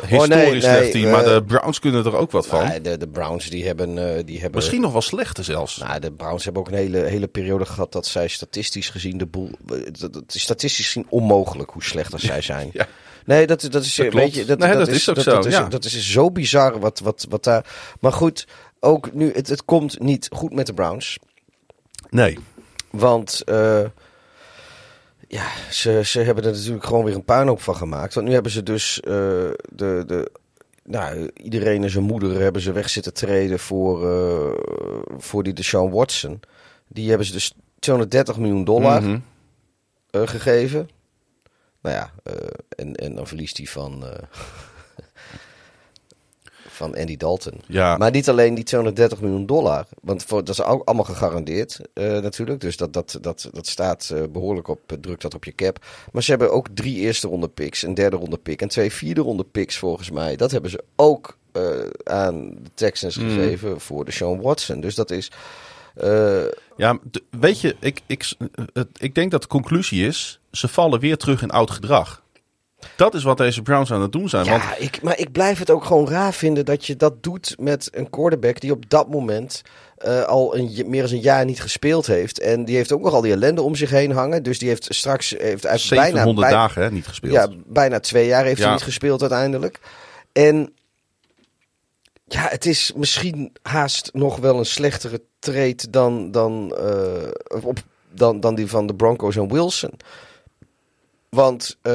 historisch 0.07 0.21
oh, 0.21 0.27
nee, 0.29 0.61
slecht 0.61 0.81
nee, 0.81 0.91
team. 0.91 1.11
maar 1.11 1.25
de 1.25 1.45
Browns 1.47 1.79
kunnen 1.79 2.05
er 2.05 2.17
ook 2.17 2.31
wat 2.31 2.47
van. 2.47 2.67
Nee, 2.67 2.81
de, 2.81 2.97
de 2.97 3.09
Browns 3.09 3.51
die 3.51 3.67
hebben, 3.67 3.97
uh, 3.97 4.25
die 4.25 4.41
hebben... 4.41 4.55
Misschien 4.55 4.81
nog 4.81 4.93
wel 4.93 5.01
slechter 5.01 5.45
zelfs. 5.45 5.77
Nou, 5.77 6.01
de 6.01 6.13
Browns 6.13 6.45
hebben 6.45 6.63
ook 6.63 6.69
een 6.69 6.77
hele, 6.77 6.99
hele 6.99 7.27
periode 7.27 7.65
gehad 7.65 7.93
dat 7.93 8.07
zij 8.07 8.29
statistisch 8.29 8.89
gezien 8.89 9.19
de 9.19 9.27
boel... 9.27 9.51
Het 9.67 10.35
is 10.35 10.43
statistisch 10.43 10.87
gezien 10.87 11.07
onmogelijk 11.09 11.71
hoe 11.71 11.85
slecht 11.85 12.13
als 12.13 12.23
zij 12.23 12.43
zijn. 12.53 12.71
ja. 12.73 12.87
Nee, 13.25 13.47
dat, 13.47 13.61
dat 13.71 13.85
is... 13.85 13.95
Dat 13.95 14.13
weet 14.13 14.35
je, 14.35 14.45
dat, 14.45 14.59
nee, 14.59 14.69
dat, 14.69 14.79
dat, 14.79 14.89
is, 14.89 14.95
is 14.95 15.09
ook 15.09 15.15
dat, 15.15 15.25
zo, 15.25 15.31
dat, 15.31 15.47
is, 15.47 15.53
ja. 15.53 15.69
dat 15.69 15.85
is 15.85 16.11
zo 16.11 16.31
bizar 16.31 16.81
wat, 16.81 17.01
wat, 17.01 17.27
wat 17.29 17.45
daar... 17.45 17.67
Maar 18.01 18.13
goed, 18.13 18.47
ook 18.81 19.13
nu, 19.13 19.33
het, 19.33 19.49
het 19.49 19.65
komt 19.65 20.01
niet 20.01 20.29
goed 20.33 20.53
met 20.55 20.67
de 20.67 20.75
Browns. 20.75 21.19
Nee. 22.11 22.39
Want... 22.91 23.43
Uh, 23.47 23.81
ja, 25.29 25.47
ze, 25.71 26.01
ze 26.05 26.21
hebben 26.21 26.45
er 26.45 26.53
natuurlijk 26.53 26.85
gewoon 26.85 27.05
weer 27.05 27.15
een 27.15 27.25
puinhoop 27.25 27.61
van 27.61 27.77
gemaakt. 27.77 28.15
Want 28.15 28.27
nu 28.27 28.33
hebben 28.33 28.53
ze 28.53 28.63
dus 28.63 29.01
uh, 29.05 29.13
de, 29.73 30.03
de, 30.07 30.31
nou, 30.85 31.31
iedereen 31.35 31.83
en 31.83 31.91
zijn 31.91 32.05
moeder 32.05 32.41
hebben 32.41 32.63
ze 32.63 32.73
weg 32.73 32.89
zitten 32.89 33.15
treden 33.15 33.59
voor, 33.59 34.05
uh, 34.05 34.53
voor 35.19 35.43
die 35.43 35.53
Deshaun 35.53 35.91
Watson. 35.91 36.41
Die 36.89 37.09
hebben 37.09 37.27
ze 37.27 37.33
dus 37.33 37.55
230 37.79 38.39
miljoen 38.39 38.65
dollar 38.65 39.01
Mhm. 39.01 39.11
mm 39.11 39.23
-hmm. 40.11 40.21
uh, 40.21 40.29
gegeven. 40.29 40.89
Nou 41.81 41.97
ja, 41.97 42.11
uh, 42.33 42.35
en, 42.69 42.95
en 42.95 43.15
dan 43.15 43.27
verliest 43.27 43.57
hij 43.57 43.67
van, 43.67 44.05
van 46.77 46.97
Andy 46.97 47.17
Dalton. 47.17 47.61
Ja. 47.67 47.97
Maar 47.97 48.11
niet 48.11 48.29
alleen 48.29 48.55
die 48.55 48.65
230 48.65 49.21
miljoen 49.21 49.47
dollar. 49.47 49.87
Want 50.03 50.25
voor, 50.25 50.45
dat 50.45 50.59
is 50.59 50.65
ook 50.65 50.85
allemaal 50.85 51.05
gegarandeerd 51.05 51.81
uh, 51.95 52.19
natuurlijk. 52.19 52.61
Dus 52.61 52.77
dat, 52.77 52.93
dat, 52.93 53.19
dat, 53.21 53.51
dat 53.53 53.67
staat 53.67 54.11
uh, 54.13 54.23
behoorlijk 54.33 54.69
op, 54.69 54.81
drukt 55.01 55.23
dat 55.23 55.35
op 55.35 55.45
je 55.45 55.55
cap. 55.55 55.85
Maar 56.13 56.23
ze 56.23 56.31
hebben 56.31 56.53
ook 56.53 56.69
drie 56.75 56.97
eerste 56.97 57.29
ronde 57.29 57.49
picks, 57.49 57.83
een 57.83 57.95
derde 57.95 58.17
ronde 58.17 58.37
pick 58.37 58.63
en 58.63 58.69
twee 58.69 58.93
vierde 58.93 59.21
ronde 59.21 59.45
picks 59.45 59.79
volgens 59.79 60.11
mij. 60.11 60.37
Dat 60.37 60.51
hebben 60.51 60.71
ze 60.71 60.85
ook 60.97 61.37
aan 62.05 62.49
de 62.51 62.71
Texans 62.75 63.17
Mm. 63.17 63.29
gegeven 63.29 63.81
voor 63.81 64.05
de 64.05 64.11
Sean 64.11 64.41
Watson. 64.41 64.81
Dus 64.81 64.95
dat 64.95 65.11
is... 65.11 65.31
Ja, 66.77 66.99
weet 67.31 67.61
je, 67.61 67.77
ik, 67.81 68.01
ik, 68.07 68.33
ik 68.97 69.15
denk 69.15 69.31
dat 69.31 69.43
de 69.43 69.49
conclusie 69.49 70.07
is, 70.07 70.41
ze 70.51 70.69
vallen 70.69 71.01
weer 71.01 71.17
terug 71.17 71.43
in 71.43 71.51
oud 71.51 71.71
gedrag. 71.71 72.23
Dat 72.97 73.15
is 73.15 73.23
wat 73.23 73.37
deze 73.37 73.63
Browns 73.63 73.93
aan 73.93 74.03
het 74.03 74.13
doen 74.13 74.29
zijn. 74.29 74.45
Ja, 74.45 74.51
want... 74.51 74.63
ik, 74.79 75.03
maar 75.03 75.19
ik 75.19 75.33
blijf 75.33 75.59
het 75.59 75.71
ook 75.71 75.85
gewoon 75.85 76.09
raar 76.09 76.33
vinden 76.33 76.65
dat 76.65 76.87
je 76.87 76.97
dat 76.97 77.23
doet 77.23 77.55
met 77.59 77.89
een 77.93 78.11
quarterback 78.11 78.61
die 78.61 78.73
op 78.73 78.91
dat 78.91 79.09
moment 79.09 79.63
uh, 80.07 80.23
al 80.23 80.57
een, 80.57 80.85
meer 80.87 81.03
dan 81.03 81.13
een 81.13 81.21
jaar 81.21 81.45
niet 81.45 81.61
gespeeld 81.61 82.07
heeft. 82.07 82.41
En 82.41 82.65
die 82.65 82.77
heeft 82.77 82.93
ook 82.93 83.03
nog 83.03 83.13
al 83.13 83.21
die 83.21 83.33
ellende 83.33 83.63
om 83.63 83.75
zich 83.75 83.91
heen 83.91 84.11
hangen. 84.11 84.43
Dus 84.43 84.59
die 84.59 84.69
heeft 84.69 84.87
straks... 84.89 85.35
Heeft 85.39 85.67
700 85.75 86.37
bijna, 86.37 86.57
dagen 86.57 86.83
hè, 86.83 86.91
niet 86.91 87.07
gespeeld. 87.07 87.33
Ja, 87.33 87.49
bijna 87.67 88.01
twee 88.01 88.27
jaar 88.27 88.45
heeft 88.45 88.59
ja. 88.59 88.65
hij 88.65 88.73
niet 88.73 88.83
gespeeld 88.83 89.21
uiteindelijk. 89.21 89.81
En 90.33 90.73
ja, 92.25 92.47
het 92.49 92.67
is 92.67 92.93
misschien 92.97 93.53
haast 93.63 94.11
nog 94.13 94.37
wel 94.37 94.59
een 94.59 94.67
slechtere 94.67 95.23
trade 95.39 95.91
dan, 95.91 96.31
dan, 96.31 96.77
uh, 96.81 97.63
op, 97.63 97.79
dan, 98.11 98.41
dan 98.41 98.55
die 98.55 98.67
van 98.67 98.87
de 98.87 98.95
Broncos 98.95 99.37
en 99.37 99.53
Wilson. 99.53 99.93
Want, 101.29 101.79
uh, 101.83 101.93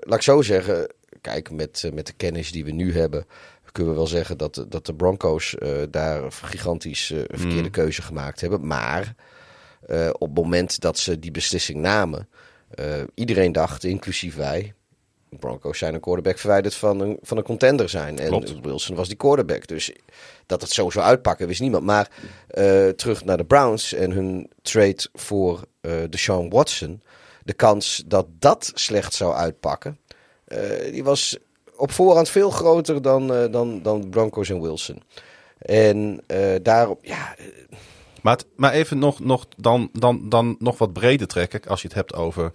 laat 0.00 0.14
ik 0.14 0.22
zo 0.22 0.42
zeggen, 0.42 0.92
kijk, 1.20 1.50
met, 1.50 1.82
uh, 1.86 1.92
met 1.92 2.06
de 2.06 2.12
kennis 2.12 2.52
die 2.52 2.64
we 2.64 2.70
nu 2.70 2.96
hebben, 2.96 3.26
kunnen 3.72 3.92
we 3.92 3.98
wel 3.98 4.08
zeggen 4.08 4.38
dat, 4.38 4.64
dat 4.68 4.86
de 4.86 4.94
Broncos 4.94 5.56
uh, 5.58 5.70
daar 5.90 6.32
gigantisch 6.32 7.10
een 7.10 7.38
verkeerde 7.38 7.62
mm. 7.62 7.70
keuze 7.70 8.02
gemaakt 8.02 8.40
hebben. 8.40 8.66
Maar 8.66 9.14
op 10.12 10.28
het 10.28 10.34
moment 10.34 10.80
dat 10.80 10.98
ze 10.98 11.18
die 11.18 11.30
beslissing 11.30 11.78
namen, 11.78 12.28
iedereen 13.14 13.52
dacht, 13.52 13.84
inclusief 13.84 14.36
wij, 14.36 14.74
de 15.34 15.40
Broncos 15.40 15.78
zijn 15.78 15.94
een 15.94 16.00
quarterback 16.00 16.38
verwijderd 16.38 16.74
van 16.74 17.00
een, 17.00 17.18
van 17.22 17.36
een 17.36 17.42
contender 17.42 17.88
zijn. 17.88 18.18
En 18.18 18.28
Klopt. 18.28 18.60
Wilson 18.60 18.96
was 18.96 19.08
die 19.08 19.16
quarterback. 19.16 19.66
Dus 19.66 19.92
dat 20.46 20.60
het 20.60 20.70
zo 20.70 20.90
zou 20.90 21.04
uitpakken, 21.04 21.46
wist 21.46 21.60
niemand. 21.60 21.84
Maar 21.84 22.10
uh, 22.58 22.88
terug 22.88 23.24
naar 23.24 23.36
de 23.36 23.44
Browns 23.44 23.92
en 23.92 24.10
hun 24.10 24.50
trade 24.62 25.08
voor 25.12 25.64
uh, 25.80 25.92
Deshaun 26.10 26.50
Watson. 26.50 27.02
De 27.44 27.52
kans 27.52 28.02
dat 28.06 28.26
dat 28.38 28.70
slecht 28.74 29.14
zou 29.14 29.34
uitpakken, 29.34 29.98
uh, 30.48 30.58
die 30.92 31.04
was 31.04 31.38
op 31.76 31.90
voorhand 31.90 32.28
veel 32.28 32.50
groter 32.50 33.02
dan, 33.02 33.50
dan, 33.50 33.82
dan 33.82 34.08
Broncos 34.10 34.48
en 34.50 34.60
Wilson. 34.60 35.02
En 35.58 36.20
daarop, 36.62 36.98
ja, 37.04 37.34
Maar, 38.22 38.36
het- 38.36 38.46
maar 38.56 38.72
even 38.72 38.98
nog, 38.98 39.20
nog, 39.20 39.46
dan, 39.56 39.88
dan, 39.92 40.28
dan 40.28 40.56
nog 40.58 40.78
wat 40.78 40.92
breder 40.92 41.26
trekken. 41.26 41.60
Als 41.66 41.80
je 41.82 41.86
het 41.86 41.96
hebt 41.96 42.14
over 42.14 42.50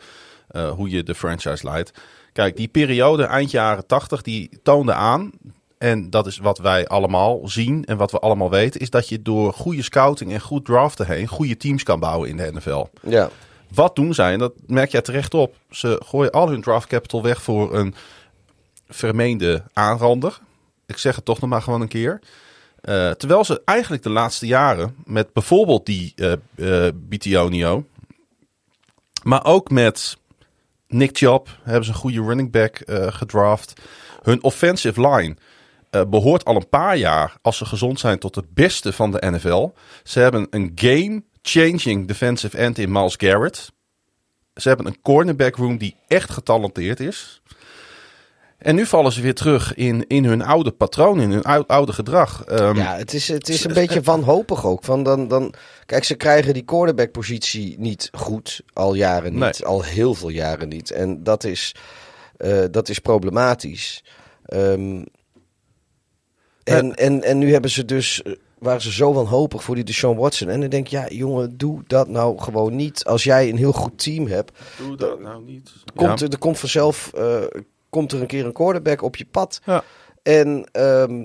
eh, 0.47 0.69
hoe 0.71 0.89
je 0.89 1.03
de 1.03 1.15
franchise 1.15 1.63
leidt. 1.65 1.91
Kijk, 2.33 2.57
die 2.57 2.67
periode 2.67 3.23
eind 3.23 3.51
jaren 3.51 3.85
80, 3.85 4.21
die 4.21 4.59
toonde 4.63 4.93
aan. 4.93 5.31
En 5.77 6.09
dat 6.09 6.27
is 6.27 6.37
wat 6.37 6.57
wij 6.57 6.87
allemaal 6.87 7.39
zien 7.43 7.85
en 7.85 7.97
wat 7.97 8.11
we 8.11 8.19
allemaal 8.19 8.49
weten. 8.49 8.79
Is 8.81 8.89
dat 8.89 9.09
je 9.09 9.21
door 9.21 9.53
goede 9.53 9.83
scouting 9.83 10.31
en 10.33 10.41
goed 10.41 10.65
draften 10.65 11.05
heen 11.05 11.27
goede 11.27 11.57
teams 11.57 11.83
kan 11.83 11.99
bouwen 11.99 12.29
in 12.29 12.37
de 12.37 12.51
NFL. 12.53 12.85
Ja. 13.03 13.29
Wat 13.73 13.95
doen 13.95 14.13
zij? 14.13 14.33
En 14.33 14.39
dat 14.39 14.53
merk 14.65 14.91
jij 14.91 15.01
terecht 15.01 15.33
op. 15.33 15.55
Ze 15.69 16.01
gooien 16.05 16.31
al 16.31 16.49
hun 16.49 16.61
draft 16.61 16.87
capital 16.87 17.23
weg 17.23 17.41
voor 17.41 17.75
een 17.75 17.95
vermeende 18.87 19.63
aanrander. 19.73 20.39
Ik 20.85 20.97
zeg 20.97 21.15
het 21.15 21.25
toch 21.25 21.39
nog 21.39 21.49
maar 21.49 21.61
gewoon 21.61 21.81
een 21.81 21.87
keer. 21.87 22.19
Eh, 22.81 23.11
terwijl 23.11 23.45
ze 23.45 23.61
eigenlijk 23.65 24.03
de 24.03 24.09
laatste 24.09 24.47
jaren 24.47 24.95
met 25.05 25.33
bijvoorbeeld 25.33 25.85
die 25.85 26.13
eh, 26.55 26.87
Bitionio, 26.95 27.85
maar 29.23 29.45
ook 29.45 29.69
met 29.69 30.17
Nick 30.87 31.17
Chubb 31.17 31.47
hebben 31.63 31.83
ze 31.83 31.91
een 31.91 31.97
goede 31.97 32.21
running 32.21 32.51
back 32.51 32.81
gedraft. 33.09 33.73
Hun 34.21 34.43
offensive 34.43 35.07
line 35.09 35.35
eh, 35.89 36.01
behoort 36.07 36.45
al 36.45 36.55
een 36.55 36.69
paar 36.69 36.97
jaar, 36.97 37.37
als 37.41 37.57
ze 37.57 37.65
gezond 37.65 37.99
zijn, 37.99 38.19
tot 38.19 38.35
het 38.35 38.53
beste 38.53 38.93
van 38.93 39.11
de 39.11 39.31
NFL. 39.31 39.69
Ze 40.03 40.19
hebben 40.19 40.47
een 40.49 40.71
game-changing 41.41 42.07
defensive 42.07 42.57
end 42.57 42.77
in 42.77 42.91
Miles 42.91 43.13
Garrett. 43.17 43.71
Ze 44.55 44.67
hebben 44.67 44.85
een 44.87 45.01
cornerback 45.01 45.55
room 45.55 45.77
die 45.77 45.95
echt 46.07 46.29
getalenteerd 46.31 46.99
is. 46.99 47.41
En 48.57 48.75
nu 48.75 48.85
vallen 48.85 49.11
ze 49.11 49.21
weer 49.21 49.33
terug 49.35 49.73
in, 49.75 50.07
in 50.07 50.25
hun 50.25 50.41
oude 50.41 50.71
patroon, 50.71 51.19
in 51.21 51.31
hun 51.31 51.43
ou- 51.43 51.63
oude 51.67 51.93
gedrag. 51.93 52.43
Ehm, 52.45 52.75
Ja, 52.77 52.95
het 52.97 53.13
is, 53.13 53.27
het 53.27 53.49
is 53.49 53.63
een 53.63 53.73
beetje 53.73 54.01
wanhopig 54.01 54.65
ook. 54.65 54.83
Van 54.83 55.03
dan, 55.03 55.27
dan, 55.27 55.53
kijk, 55.85 56.03
ze 56.03 56.15
krijgen 56.15 56.53
die 56.53 56.63
quarterback-positie 56.63 57.75
niet 57.79 58.09
goed. 58.11 58.61
Al 58.73 58.93
jaren 58.93 59.31
niet. 59.31 59.39
Nee. 59.41 59.65
Al 59.65 59.83
heel 59.83 60.13
veel 60.13 60.29
jaren 60.29 60.69
niet. 60.69 60.91
En 60.91 61.23
dat 61.23 61.43
is, 61.43 61.75
eh, 62.37 62.63
dat 62.71 62.89
is 62.89 62.99
problematisch. 62.99 64.03
Ehm, 64.45 65.03
en, 66.63 66.95
en, 66.95 67.23
en 67.23 67.37
nu 67.37 67.51
hebben 67.51 67.71
ze 67.71 67.85
dus, 67.85 68.21
eh, 68.23 68.33
waren 68.59 68.81
ze 68.81 68.91
zo 68.91 69.13
wanhopig 69.13 69.63
voor 69.63 69.75
die 69.75 69.83
Deshaun 69.83 70.17
Watson. 70.17 70.49
En 70.49 70.59
dan 70.61 70.69
denk 70.69 70.85
ik, 70.85 70.91
ja 70.91 71.07
jongen, 71.09 71.57
doe 71.57 71.81
dat 71.87 72.07
nou 72.07 72.39
gewoon 72.39 72.75
niet. 72.75 73.05
Als 73.05 73.23
jij 73.23 73.49
een 73.49 73.57
heel 73.57 73.71
goed 73.71 73.97
team 74.03 74.27
hebt, 74.27 74.51
Doe 74.77 74.97
dat 74.97 75.19
nou 75.19 75.43
niet. 75.43 75.71
komt 75.95 76.19
Ja. 76.19 76.25
er, 76.25 76.31
er 76.31 76.37
komt 76.39 76.59
vanzelf 76.59 77.11
eh, 77.13 77.41
komt 77.89 78.11
er 78.11 78.21
een 78.21 78.27
keer 78.27 78.45
een 78.45 78.53
quarterback 78.53 79.01
op 79.01 79.15
je 79.15 79.25
pad. 79.31 79.61
Ja. 79.65 79.83
En 80.23 80.67
ehm, 80.71 81.15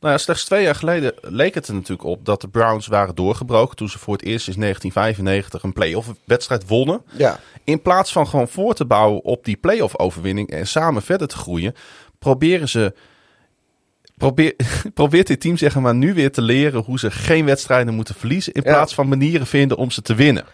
Nou 0.00 0.16
ja, 0.16 0.18
slechts 0.18 0.44
twee 0.44 0.62
jaar 0.62 0.74
geleden 0.74 1.14
leek 1.20 1.54
het 1.54 1.68
er 1.68 1.74
natuurlijk 1.74 2.08
op 2.08 2.24
dat 2.24 2.40
de 2.40 2.48
Browns 2.48 2.86
waren 2.86 3.14
doorgebroken. 3.14 3.76
Toen 3.76 3.88
ze 3.88 3.98
voor 3.98 4.12
het 4.12 4.22
eerst 4.22 4.44
sinds 4.44 4.58
1995 4.60 5.62
een 5.62 5.72
playoff 5.72 6.12
wedstrijd 6.24 6.66
wonnen. 6.68 7.02
ja, 7.16 7.40
In 7.64 7.82
plaats 7.82 8.12
van 8.12 8.26
gewoon 8.28 8.48
voor 8.48 8.74
te 8.74 8.84
bouwen 8.84 9.24
op 9.24 9.44
die 9.44 9.56
playoff 9.56 9.98
overwinning 9.98 10.50
en 10.50 10.66
samen 10.66 11.02
verder 11.02 11.28
te 11.28 11.36
groeien, 11.36 11.74
proberen 12.18 12.68
ze. 12.68 12.94
Probeer, 14.24 14.54
probeert 14.94 15.26
dit 15.26 15.40
team 15.40 15.56
zeg 15.56 15.74
maar 15.74 15.94
nu 15.94 16.14
weer 16.14 16.32
te 16.32 16.42
leren 16.42 16.80
hoe 16.82 16.98
ze 16.98 17.10
geen 17.10 17.44
wedstrijden 17.44 17.94
moeten 17.94 18.14
verliezen. 18.14 18.52
In 18.52 18.62
Ja. 18.64 18.72
plaats 18.72 18.94
van 18.94 19.08
manieren 19.08 19.46
vinden 19.46 19.76
om 19.76 19.90
ze 19.90 20.02
te 20.02 20.14
winnen. 20.14 20.44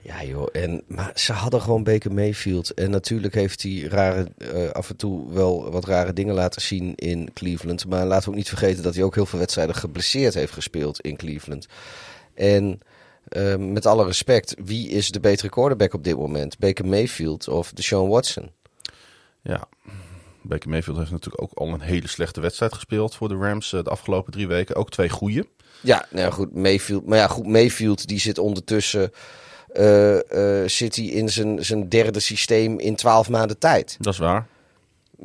Ja 0.00 0.24
joh, 0.24 0.48
en, 0.52 0.82
maar 0.86 1.10
ze 1.14 1.32
hadden 1.32 1.60
gewoon 1.60 1.82
Baker 1.84 2.12
Mayfield. 2.12 2.70
En 2.70 2.90
natuurlijk 2.90 3.34
heeft 3.34 3.62
hij 3.62 3.80
rare, 3.80 4.26
eh, 4.38 4.70
af 4.70 4.90
en 4.90 4.96
toe 4.96 5.32
wel 5.32 5.70
wat 5.70 5.84
rare 5.84 6.12
dingen 6.12 6.34
laten 6.34 6.62
zien 6.62 6.94
in 6.94 7.30
Cleveland. 7.34 7.86
Maar 7.86 8.04
laten 8.06 8.24
we 8.24 8.30
ook 8.30 8.36
niet 8.36 8.48
vergeten 8.48 8.82
dat 8.82 8.94
hij 8.94 9.04
ook 9.04 9.14
heel 9.14 9.26
veel 9.26 9.38
wedstrijden 9.38 9.74
geblesseerd 9.74 10.34
heeft 10.34 10.52
gespeeld 10.52 11.00
in 11.00 11.16
Cleveland. 11.16 11.66
En 12.34 12.80
eh, 13.28 13.56
met 13.56 13.86
alle 13.86 14.04
respect, 14.04 14.54
wie 14.64 14.88
is 14.88 15.10
de 15.10 15.20
betere 15.20 15.48
quarterback 15.48 15.94
op 15.94 16.04
dit 16.04 16.16
moment? 16.16 16.58
Baker 16.58 16.86
Mayfield 16.86 17.48
of 17.48 17.72
Deshaun 17.72 18.08
Watson? 18.08 18.50
Ja, 19.42 19.68
Baker 20.46 20.70
Mayfield 20.70 20.98
heeft 20.98 21.10
natuurlijk 21.10 21.42
ook 21.42 21.52
al 21.54 21.68
een 21.68 21.80
hele 21.80 22.08
slechte 22.08 22.40
wedstrijd 22.40 22.74
gespeeld 22.74 23.14
voor 23.14 23.28
de 23.28 23.36
Rams 23.36 23.72
eh, 23.72 23.82
de 23.82 23.90
afgelopen 23.90 24.32
drie 24.32 24.46
weken. 24.46 24.76
Ook 24.76 24.90
twee 24.90 25.08
goede. 25.08 25.46
Ja, 25.80 26.06
nou 26.10 26.24
ja, 26.24 26.30
goed, 26.30 26.54
Mayfield. 26.54 27.06
Maar 27.06 27.18
ja, 27.18 27.26
goed, 27.26 27.46
Mayfield 27.46 28.08
die 28.08 28.20
zit 28.20 28.38
ondertussen 28.38 29.12
eh, 29.72 30.62
eh, 30.62 30.68
zit 30.68 30.96
hij 30.96 31.04
in 31.04 31.28
zijn, 31.28 31.64
zijn 31.64 31.88
derde 31.88 32.20
systeem 32.20 32.78
in 32.78 32.96
twaalf 32.96 33.28
maanden 33.28 33.58
tijd. 33.58 33.96
Dat 34.00 34.12
is 34.12 34.18
waar. 34.18 34.46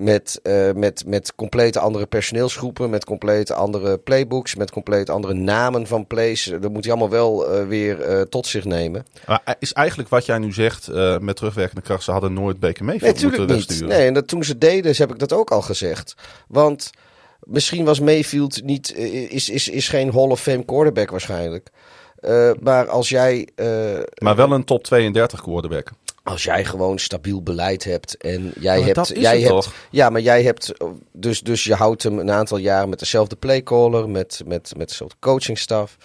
Met, 0.02 0.40
eh, 0.44 0.72
met, 0.72 1.04
met 1.06 1.36
compleet 1.36 1.78
andere 1.78 2.06
personeelsgroepen, 2.06 2.90
met 2.90 3.06
compleet 3.06 3.52
andere 3.52 3.98
playbooks, 3.98 4.56
met 4.56 4.72
compleet 4.72 5.10
andere 5.10 5.34
namen 5.34 5.88
van 5.88 6.08
plays. 6.08 6.54
Dat 6.62 6.72
moet 6.72 6.84
hij 6.84 6.94
allemaal 6.94 7.10
wel 7.10 7.52
eh, 7.52 7.68
weer 7.68 8.02
eh, 8.02 8.22
tot 8.22 8.48
zich 8.48 8.66
nemen. 8.66 9.06
Maar 9.28 9.56
is 9.60 9.74
eigenlijk 9.74 10.10
wat 10.10 10.26
jij 10.26 10.38
nu 10.38 10.54
zegt 10.54 10.88
met 11.20 11.36
terugwerkende 11.36 11.82
kracht, 11.82 12.04
ze 12.04 12.12
hadden 12.12 12.34
nooit 12.34 12.60
Baker 12.60 12.86
Nee, 12.86 13.00
moeten 13.22 13.48
wegsturen. 13.48 13.88
Nee, 13.88 14.08
en 14.08 14.14
dat, 14.14 14.28
toen 14.28 14.44
ze 14.44 14.58
deden, 14.58 14.96
heb 14.98 15.12
ik 15.12 15.20
dat 15.20 15.34
ook 15.34 15.52
al 15.52 15.62
gezegd. 15.62 16.16
Want 16.48 16.90
misschien 17.40 17.86
was 17.86 18.00
Mayfield 18.00 18.64
niet, 18.64 18.96
is, 19.30 19.50
is, 19.50 19.68
is 19.68 19.88
geen 19.90 20.12
Hall 20.12 20.30
of 20.30 20.42
Fame 20.42 20.66
quarterback 20.66 21.10
waarschijnlijk. 21.10 21.70
Maar 22.62 22.88
als 22.88 23.10
jij, 23.10 23.48
Maar 24.24 24.36
wel 24.36 24.52
een 24.52 24.64
top 24.64 24.84
32 24.84 25.42
quarterback. 25.42 25.92
Als 26.30 26.44
jij 26.44 26.66
gewoon 26.66 27.00
stabiel 27.00 27.44
beleid 27.44 27.84
hebt 27.84 28.18
en 28.18 28.54
jij 28.60 28.78
maar 28.78 28.88
hebt, 28.88 29.08
jij 29.16 29.40
hebt, 29.40 29.50
toch? 29.50 29.74
ja, 29.92 30.10
maar 30.10 30.22
jij 30.22 30.44
hebt, 30.44 30.74
dus, 31.12 31.42
dus 31.42 31.64
je 31.64 31.74
houdt 31.74 32.04
hem 32.04 32.20
een 32.20 32.32
aantal 32.32 32.58
jaren 32.58 32.90
met 32.90 33.00
dezelfde 33.00 33.36
playcaller, 33.36 34.10
met, 34.10 34.42
met, 34.46 34.74
met 34.78 34.88
dezelfde 34.90 35.18
coachingstaf, 35.20 35.98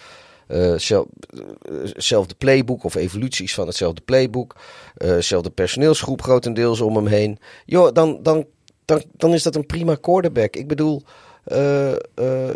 eh, 0.47 0.73
zel- 0.75 1.07
eh, 1.29 1.93
hetzelfde 1.93 2.35
playbook 2.35 2.83
of 2.83 2.95
evoluties 2.95 3.53
van 3.53 3.67
hetzelfde 3.67 4.01
playbook, 4.01 4.55
eh, 4.95 5.09
dezelfde 5.09 5.49
personeelsgroep 5.49 6.21
grotendeels 6.21 6.81
om 6.81 6.95
hem 6.95 7.07
heen. 7.07 7.39
Joh, 7.65 7.93
dan, 7.93 8.19
dan, 8.23 8.45
dan, 8.85 9.03
dan 9.11 9.33
is 9.33 9.43
dat 9.43 9.55
een 9.55 9.65
prima 9.65 9.95
quarterback. 9.95 10.55
Ik 10.55 10.67
bedoel, 10.67 11.03
eh, 11.43 11.91
eh, 11.91 12.53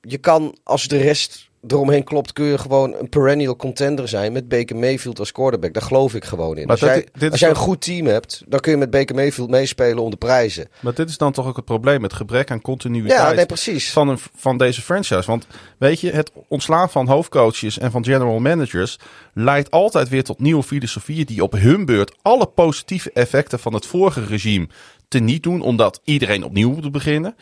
je 0.00 0.18
kan 0.18 0.56
als 0.62 0.88
de 0.88 0.96
rest 0.96 1.50
eromheen 1.66 2.04
klopt, 2.04 2.32
kun 2.32 2.44
je 2.44 2.58
gewoon 2.58 2.94
een 2.94 3.08
perennial 3.08 3.56
contender 3.56 4.08
zijn 4.08 4.32
met 4.32 4.48
Baker 4.48 4.76
Mayfield 4.76 5.18
als 5.18 5.32
quarterback. 5.32 5.72
Daar 5.74 5.82
geloof 5.82 6.14
ik 6.14 6.24
gewoon 6.24 6.56
in. 6.56 6.62
Maar 6.66 6.70
als 6.70 6.80
dat- 6.80 7.04
jij, 7.18 7.30
als 7.30 7.40
een 7.40 7.54
goed 7.54 7.80
team 7.80 8.06
hebt, 8.06 8.42
dan 8.46 8.60
kun 8.60 8.72
je 8.72 8.78
met 8.78 8.90
Baker 8.90 9.14
Mayfield 9.14 9.50
meespelen 9.50 10.02
om 10.02 10.10
de 10.10 10.16
prijzen. 10.16 10.68
Maar 10.80 10.94
dit 10.94 11.08
is 11.08 11.18
dan 11.18 11.32
toch 11.32 11.46
ook 11.46 11.56
het 11.56 11.64
probleem, 11.64 12.02
het 12.02 12.12
gebrek 12.12 12.50
aan 12.50 12.60
continuïteit 12.60 13.20
Ja, 13.20 13.32
nee, 13.32 13.46
precies. 13.46 13.92
van, 13.92 14.08
een, 14.08 14.18
van 14.36 14.56
deze 14.56 14.82
franchise. 14.82 15.26
Want 15.26 15.46
weet 15.78 16.00
je, 16.00 16.10
het 16.10 16.30
ontslaan 16.48 16.90
van 16.90 17.06
hoofdcoaches 17.08 17.78
en 17.78 17.90
van 17.90 18.04
general 18.04 18.38
managers 18.38 18.98
leidt 19.34 19.70
altijd 19.70 20.08
weer 20.08 20.24
tot 20.24 20.38
nieuwe 20.40 20.62
filosofieën 20.62 21.24
die 21.26 21.42
op 21.42 21.52
hun 21.52 21.84
beurt 21.84 22.14
alle 22.22 22.46
positieve 22.46 23.10
effecten 23.12 23.58
van 23.58 23.74
het 23.74 23.86
vorige 23.86 24.24
regime 24.24 24.68
teniet 25.08 25.42
doen, 25.42 25.60
omdat 25.60 26.00
iedereen 26.04 26.44
opnieuw 26.44 26.70
moet 26.70 26.92
beginnen. 26.92 27.36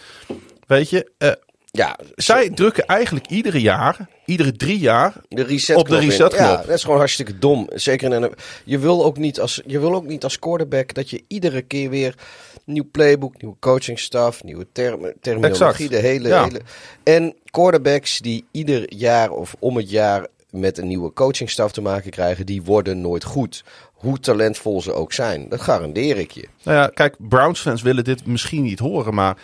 Weet 0.66 0.90
je, 0.90 1.10
eh, 1.18 1.30
Ja, 1.72 1.98
zij 2.14 2.50
drukken 2.50 2.86
eigenlijk 2.86 3.26
iedere 3.26 3.60
jaar, 3.60 4.08
iedere 4.24 4.52
drie 4.52 4.78
jaar, 4.78 5.14
de 5.28 5.42
reset 5.42 5.76
op 5.76 5.88
de 5.88 5.98
resetknop. 5.98 6.32
Ja, 6.40 6.56
dat 6.56 6.68
is 6.68 6.82
gewoon 6.82 6.98
hartstikke 6.98 7.38
dom. 7.38 7.68
Zeker 7.74 8.12
in 8.12 8.22
een, 8.22 8.32
je 8.64 8.78
wil 8.78 9.04
ook 9.04 9.16
niet 9.16 9.40
als 9.40 9.62
je 9.66 9.78
wil 9.80 9.94
ook 9.94 10.06
niet 10.06 10.24
als 10.24 10.38
quarterback 10.38 10.94
dat 10.94 11.10
je 11.10 11.22
iedere 11.28 11.62
keer 11.62 11.90
weer 11.90 12.14
nieuw 12.64 12.88
playbook, 12.92 13.40
nieuwe 13.42 13.56
coachingstaf, 13.60 14.42
nieuwe 14.44 14.66
term, 14.72 15.12
terminologie, 15.20 15.68
Exact. 15.86 15.90
de 15.90 15.96
hele, 16.08 16.28
Ja. 16.28 16.44
hele 16.44 16.60
en 17.02 17.34
quarterbacks 17.50 18.18
die 18.18 18.44
ieder 18.50 18.94
jaar 18.94 19.30
of 19.30 19.54
om 19.58 19.76
het 19.76 19.90
jaar 19.90 20.26
met 20.50 20.78
een 20.78 20.86
nieuwe 20.86 21.12
coachingstaf 21.12 21.72
te 21.72 21.80
maken 21.80 22.10
krijgen, 22.10 22.46
die 22.46 22.62
worden 22.62 23.00
nooit 23.00 23.24
goed. 23.24 23.64
Hoe 23.92 24.20
talentvol 24.20 24.82
ze 24.82 24.92
ook 24.92 25.12
zijn, 25.12 25.48
dat 25.48 25.60
garandeer 25.60 26.18
ik 26.18 26.30
je. 26.30 26.48
Nou 26.62 26.76
ja, 26.76 26.86
kijk, 26.86 27.14
Browns 27.18 27.60
fans 27.60 27.82
willen 27.82 28.04
dit 28.04 28.26
misschien 28.26 28.62
niet 28.62 28.78
horen, 28.78 29.14
maar 29.14 29.36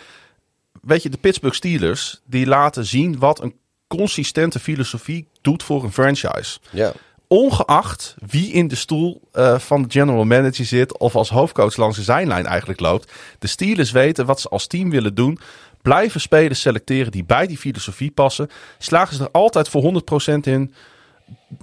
weet 0.81 1.03
je, 1.03 1.09
de 1.09 1.17
Pittsburgh 1.17 1.55
Steelers 1.55 2.21
die 2.25 2.45
laten 2.45 2.85
zien 2.85 3.19
wat 3.19 3.41
een 3.41 3.55
consistente 3.87 4.59
filosofie 4.59 5.27
doet 5.41 5.63
voor 5.63 5.83
een 5.83 5.91
franchise. 5.91 6.59
Ja. 6.69 6.91
Ongeacht 7.27 8.15
wie 8.27 8.51
in 8.51 8.67
de 8.67 8.75
stoel 8.75 9.21
eh, 9.31 9.59
van 9.59 9.81
de 9.81 9.89
general 9.89 10.25
manager 10.25 10.65
zit 10.65 10.97
of 10.97 11.15
als 11.15 11.29
hoofdcoach 11.29 11.77
langs 11.77 11.97
de 11.97 12.03
zijlijn 12.03 12.45
eigenlijk 12.45 12.79
loopt. 12.79 13.11
De 13.39 13.47
Steelers 13.47 13.91
weten 13.91 14.25
wat 14.25 14.41
ze 14.41 14.49
als 14.49 14.67
team 14.67 14.89
willen 14.89 15.15
doen. 15.15 15.39
Blijven 15.81 16.21
spelers 16.21 16.61
selecteren 16.61 17.11
die 17.11 17.23
bij 17.23 17.47
die 17.47 17.57
filosofie 17.57 18.11
passen. 18.11 18.49
Slagen 18.77 19.15
ze 19.15 19.23
er 19.23 19.31
altijd 19.31 19.69
voor 19.69 20.01
100% 20.33 20.39
in 20.41 20.73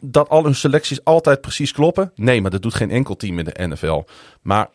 dat 0.01 0.29
al 0.29 0.45
hun 0.45 0.55
selecties 0.55 1.05
altijd 1.05 1.41
precies 1.41 1.73
kloppen? 1.73 2.13
Nee, 2.15 2.41
maar 2.41 2.51
dat 2.51 2.63
doet 2.63 2.75
geen 2.75 2.91
enkel 2.91 3.17
team 3.17 3.39
in 3.39 3.45
de 3.45 3.67
NFL. 3.67 4.03
Maar 4.43 4.69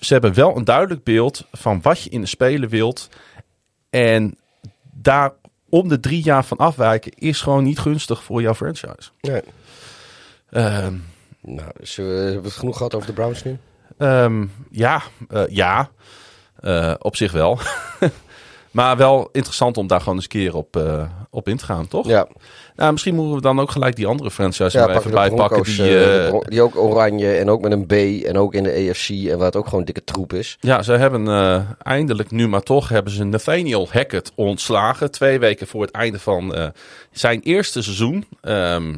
ze 0.00 0.12
hebben 0.12 0.34
wel 0.34 0.56
een 0.56 0.64
duidelijk 0.64 1.04
beeld 1.04 1.46
van 1.52 1.82
wat 1.82 2.02
je 2.02 2.10
in 2.10 2.20
de 2.20 2.26
spelen 2.26 2.68
wilt. 2.68 3.08
En 3.90 4.38
daar 4.92 5.32
om 5.68 5.88
de 5.88 6.00
drie 6.00 6.22
jaar 6.22 6.44
van 6.44 6.56
afwijken 6.56 7.12
is 7.12 7.40
gewoon 7.40 7.64
niet 7.64 7.78
gunstig 7.78 8.22
voor 8.22 8.42
jouw 8.42 8.54
franchise. 8.54 9.10
Nee. 9.20 9.42
Ehm, 10.50 10.94
Nou, 11.40 11.70
we, 11.76 12.02
hebben 12.02 12.42
we 12.42 12.48
het 12.48 12.52
genoeg 12.52 12.76
gehad 12.76 12.94
over 12.94 13.06
de 13.06 13.12
Browns 13.12 13.44
nu? 13.44 13.58
ehm, 13.98 14.46
ja, 14.70 15.02
eh, 15.28 15.42
ja. 15.48 15.90
Eh, 16.60 16.94
op 16.98 17.16
zich 17.16 17.32
wel. 17.32 17.58
Maar 18.70 18.96
wel 18.96 19.28
interessant 19.32 19.76
om 19.76 19.86
daar 19.86 20.00
gewoon 20.00 20.14
eens 20.14 20.24
een 20.24 20.30
keer 20.30 20.54
op, 20.56 20.76
uh, 20.76 21.02
op 21.30 21.48
in 21.48 21.56
te 21.56 21.64
gaan, 21.64 21.88
toch? 21.88 22.06
Ja. 22.06 22.28
Nou, 22.76 22.92
misschien 22.92 23.14
moeten 23.14 23.34
we 23.34 23.40
dan 23.40 23.60
ook 23.60 23.70
gelijk 23.70 23.96
die 23.96 24.06
andere 24.06 24.30
franchise 24.30 24.78
Ja, 24.78 24.88
even 24.88 25.02
de 25.02 25.08
bij 25.08 25.28
Broncos, 25.28 25.48
pakken. 25.48 25.72
Die, 25.74 25.82
eh, 25.82 26.28
eh, 26.28 26.40
die 26.40 26.62
ook 26.62 26.76
oranje 26.76 27.36
en 27.36 27.50
ook 27.50 27.60
met 27.60 27.72
een 27.72 27.86
B 27.86 27.92
en 28.24 28.38
ook 28.38 28.54
in 28.54 28.62
de 28.62 28.88
AFC 28.88 29.08
en 29.08 29.36
waar 29.36 29.46
het 29.46 29.56
ook 29.56 29.68
gewoon 29.68 29.84
dikke 29.84 30.04
troep 30.04 30.32
is. 30.32 30.56
Ja, 30.60 30.82
ze 30.82 30.92
hebben 30.92 31.28
eh, 31.28 31.60
eindelijk 31.82 32.30
nu 32.30 32.48
maar 32.48 32.62
toch 32.62 32.88
hebben 32.88 33.12
ze 33.12 33.24
Nathaniel 33.24 33.88
Hackett 33.90 34.32
ontslagen. 34.34 35.10
Twee 35.10 35.38
weken 35.38 35.66
voor 35.66 35.82
het 35.82 35.90
einde 35.90 36.18
van 36.18 36.54
eh, 36.54 36.66
zijn 37.12 37.40
eerste 37.40 37.82
seizoen. 37.82 38.24
Ehm, 38.40 38.96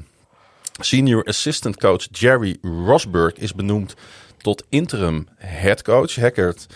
senior 0.81 1.25
assistant 1.25 1.77
coach 1.77 2.07
Jerry 2.11 2.57
Rosberg 2.63 3.35
is 3.35 3.55
benoemd 3.55 3.95
tot 4.37 4.65
interim 4.69 5.29
head 5.37 5.83
coach. 5.83 6.15
Hackett 6.15 6.67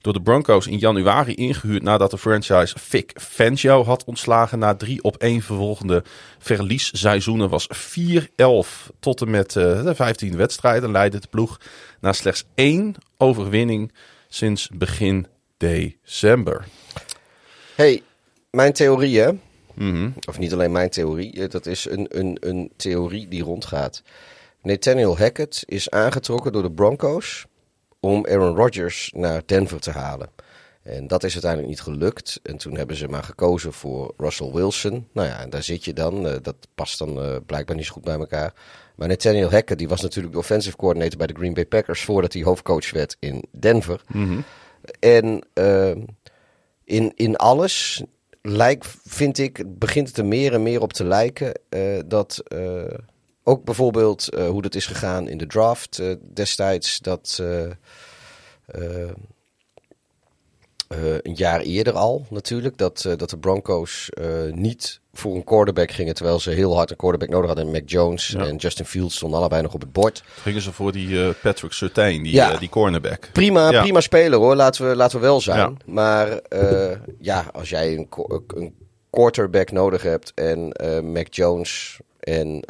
door 0.00 0.12
de 0.12 0.22
Broncos 0.22 0.66
in 0.66 0.78
januari 0.78 1.34
ingehuurd 1.34 1.82
nadat 1.82 2.10
de 2.10 2.18
franchise 2.18 2.78
Vic 2.78 3.10
Fangio 3.20 3.84
had 3.84 4.04
ontslagen. 4.04 4.58
Na 4.58 4.74
drie 4.74 5.02
op 5.02 5.16
één 5.16 5.42
vervolgende 5.42 6.02
verliesseizoenen 6.38 7.48
was 7.48 7.68
4-11 7.72 8.90
tot 9.00 9.20
en 9.20 9.30
met 9.30 9.56
eh, 9.56 9.84
de 9.84 9.94
15 9.94 10.36
wedstrijden. 10.36 10.90
Leidde 10.90 11.18
de 11.20 11.26
ploeg 11.30 11.60
naar 12.00 12.14
slechts 12.14 12.44
één 12.54 12.94
overwinning 13.16 13.92
sinds 14.28 14.68
begin 14.72 15.26
december. 15.56 16.64
hey, 17.74 18.02
mijn 18.50 18.72
theorie 18.72 19.20
hè, 19.20 19.30
Mhm. 19.74 20.10
of 20.28 20.38
niet 20.38 20.52
alleen 20.52 20.72
mijn 20.72 20.90
theorie, 20.90 21.32
eh, 21.42 21.48
dat 21.48 21.66
is 21.66 21.88
een, 21.88 22.06
een, 22.08 22.36
een 22.40 22.70
theorie 22.76 23.28
die 23.28 23.42
rondgaat. 23.42 24.02
Nathaniel 24.62 25.18
Hackett 25.18 25.62
is 25.66 25.90
aangetrokken 25.90 26.52
door 26.52 26.62
de 26.62 26.70
Broncos 26.70 27.46
om 28.00 28.26
Aaron 28.26 28.56
Rodgers 28.56 29.12
naar 29.14 29.42
Denver 29.46 29.80
te 29.80 29.90
halen. 29.90 30.28
En 30.82 31.06
dat 31.06 31.24
is 31.24 31.32
uiteindelijk 31.32 31.72
niet 31.72 31.80
gelukt. 31.80 32.40
En 32.42 32.56
toen 32.56 32.76
hebben 32.76 32.96
ze 32.96 33.08
maar 33.08 33.22
gekozen 33.22 33.72
voor 33.72 34.14
Russell 34.16 34.50
Wilson. 34.52 35.08
Nou 35.12 35.28
ja, 35.28 35.40
en 35.40 35.50
daar 35.50 35.62
zit 35.62 35.84
je 35.84 35.92
dan. 35.92 36.28
Eh, 36.28 36.36
dat 36.42 36.56
past 36.74 36.98
dan 36.98 37.22
eh, 37.22 37.36
blijkbaar 37.46 37.76
niet 37.76 37.86
zo 37.86 37.92
goed 37.92 38.04
bij 38.04 38.18
elkaar. 38.18 38.54
Maar 38.96 39.08
Nathaniel 39.08 39.50
Hackett, 39.50 39.78
die 39.78 39.88
was 39.88 40.00
natuurlijk 40.00 40.34
de 40.34 40.40
offensive 40.40 40.76
coordinator 40.76 41.18
bij 41.18 41.26
de 41.26 41.34
Green 41.34 41.54
Bay 41.54 41.66
Packers 41.66 42.02
voordat 42.02 42.32
hij 42.32 42.42
hoofdcoach 42.42 42.90
werd 42.90 43.16
in 43.18 43.44
Denver. 43.50 44.02
En 45.00 45.46
eh, 45.52 45.90
in, 46.84 47.12
in 47.14 47.36
alles 47.36 48.02
lijkt, 48.42 48.96
vind 49.04 49.38
ik, 49.38 49.78
begint 49.78 50.08
het 50.08 50.16
er 50.16 50.26
meer 50.26 50.52
en 50.52 50.62
meer 50.62 50.80
op 50.80 50.92
te 50.92 51.04
lijken 51.04 51.52
eh, 51.68 51.98
dat 52.06 52.42
ook 53.50 53.64
bijvoorbeeld 53.64 54.28
eh, 54.28 54.48
hoe 54.48 54.62
dat 54.62 54.74
is 54.74 54.86
gegaan 54.86 55.28
in 55.28 55.38
de 55.38 55.46
draft 55.46 55.98
eh, 55.98 56.14
destijds, 56.32 56.98
dat 56.98 57.40
eh, 57.42 59.08
een 61.22 61.34
jaar 61.34 61.60
eerder 61.60 61.92
al 61.92 62.26
natuurlijk, 62.30 62.76
dat, 62.76 63.08
dat 63.16 63.30
de 63.30 63.38
Broncos 63.38 64.08
niet 64.50 65.00
voor 65.12 65.34
een 65.34 65.44
quarterback 65.44 65.90
gingen, 65.90 66.14
terwijl 66.14 66.40
ze 66.40 66.50
heel 66.50 66.76
hard 66.76 66.90
een 66.90 66.96
quarterback 66.96 67.28
nodig 67.28 67.46
hadden. 67.46 67.70
Mac 67.70 67.82
Jones 67.84 68.28
Ja. 68.28 68.46
en 68.46 68.56
Justin 68.56 68.84
Fields 68.84 69.16
stonden 69.16 69.38
allebei 69.38 69.62
nog 69.62 69.74
op 69.74 69.80
het 69.80 69.92
bord. 69.92 70.22
Gingen 70.26 70.62
ze 70.62 70.72
voor 70.72 70.92
die 70.92 71.32
Patrick 71.32 71.72
Surtain, 71.72 72.22
die, 72.22 72.32
Ja. 72.32 72.56
die 72.56 72.68
cornerback. 72.68 73.28
Prima, 73.32 73.70
Ja. 73.70 73.82
prima 73.82 74.00
speler 74.00 74.38
hoor, 74.38 74.56
laten 74.56 74.88
we, 74.88 74.96
laten 74.96 75.20
we 75.20 75.26
wel 75.26 75.40
zijn. 75.40 75.76
Maar 75.86 76.40
ja, 77.18 77.44
als 77.52 77.68
jij 77.68 77.96
een, 77.96 78.08
een 78.46 78.74
quarterback 79.10 79.70
nodig 79.70 80.02
hebt 80.02 80.32
en 80.34 80.68
Mac 81.12 81.26
Jones 81.34 81.98
en 82.20 82.64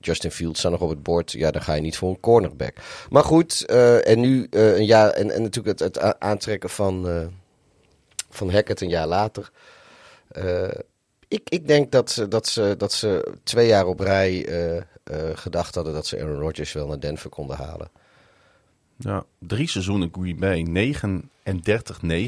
Justin 0.00 0.30
Fields 0.30 0.58
staan 0.58 0.72
nog 0.72 0.80
op 0.80 0.88
het 0.88 1.02
bord, 1.02 1.32
ja, 1.32 1.50
dan 1.50 1.62
ga 1.62 1.74
je 1.74 1.80
niet 1.80 1.96
voor 1.96 2.10
een 2.10 2.20
cornerback. 2.20 2.76
Maar 3.10 3.24
goed, 3.24 3.64
eh, 3.66 4.08
en 4.08 4.20
nu 4.20 4.46
eh, 4.50 4.76
een 4.76 4.84
jaar, 4.84 5.10
en, 5.10 5.30
en 5.30 5.42
natuurlijk 5.42 5.80
het, 5.80 5.94
het 5.94 6.20
aantrekken 6.20 6.70
van, 6.70 7.08
eh, 7.08 7.26
van 8.30 8.50
Hackett 8.50 8.80
een 8.80 8.88
jaar 8.88 9.06
later. 9.06 9.50
Ik, 11.28 11.50
ik 11.50 11.66
denk 11.66 11.92
dat 11.92 12.10
ze, 12.10 12.28
dat, 12.28 12.48
ze, 12.48 12.74
dat 12.78 12.92
ze 12.92 13.32
twee 13.42 13.66
jaar 13.66 13.86
op 13.86 14.00
rij 14.00 14.46
gedacht 15.34 15.74
hadden 15.74 15.92
dat 15.92 16.06
ze 16.06 16.20
Aaron 16.20 16.40
Rodgers 16.40 16.72
wel 16.72 16.86
naar 16.86 17.00
Denver 17.00 17.30
konden 17.30 17.56
halen. 17.56 17.90
Ja, 18.96 19.24
drie 19.38 19.68
seizoenen 19.68 20.10
Green 20.12 20.38
Bay, 20.38 20.94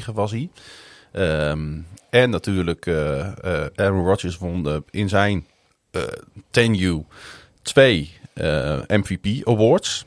39-9 0.07 0.13
was 0.13 0.31
hij. 0.31 0.49
Ehm, 1.11 1.79
en 2.09 2.29
natuurlijk, 2.29 2.87
Aaron 3.75 4.05
Rodgers 4.05 4.37
won 4.37 4.83
in 4.91 5.09
zijn 5.09 5.47
tenue 6.49 7.05
twee 7.63 8.17
eh, 8.33 8.79
MVP 8.87 9.47
awards. 9.47 10.05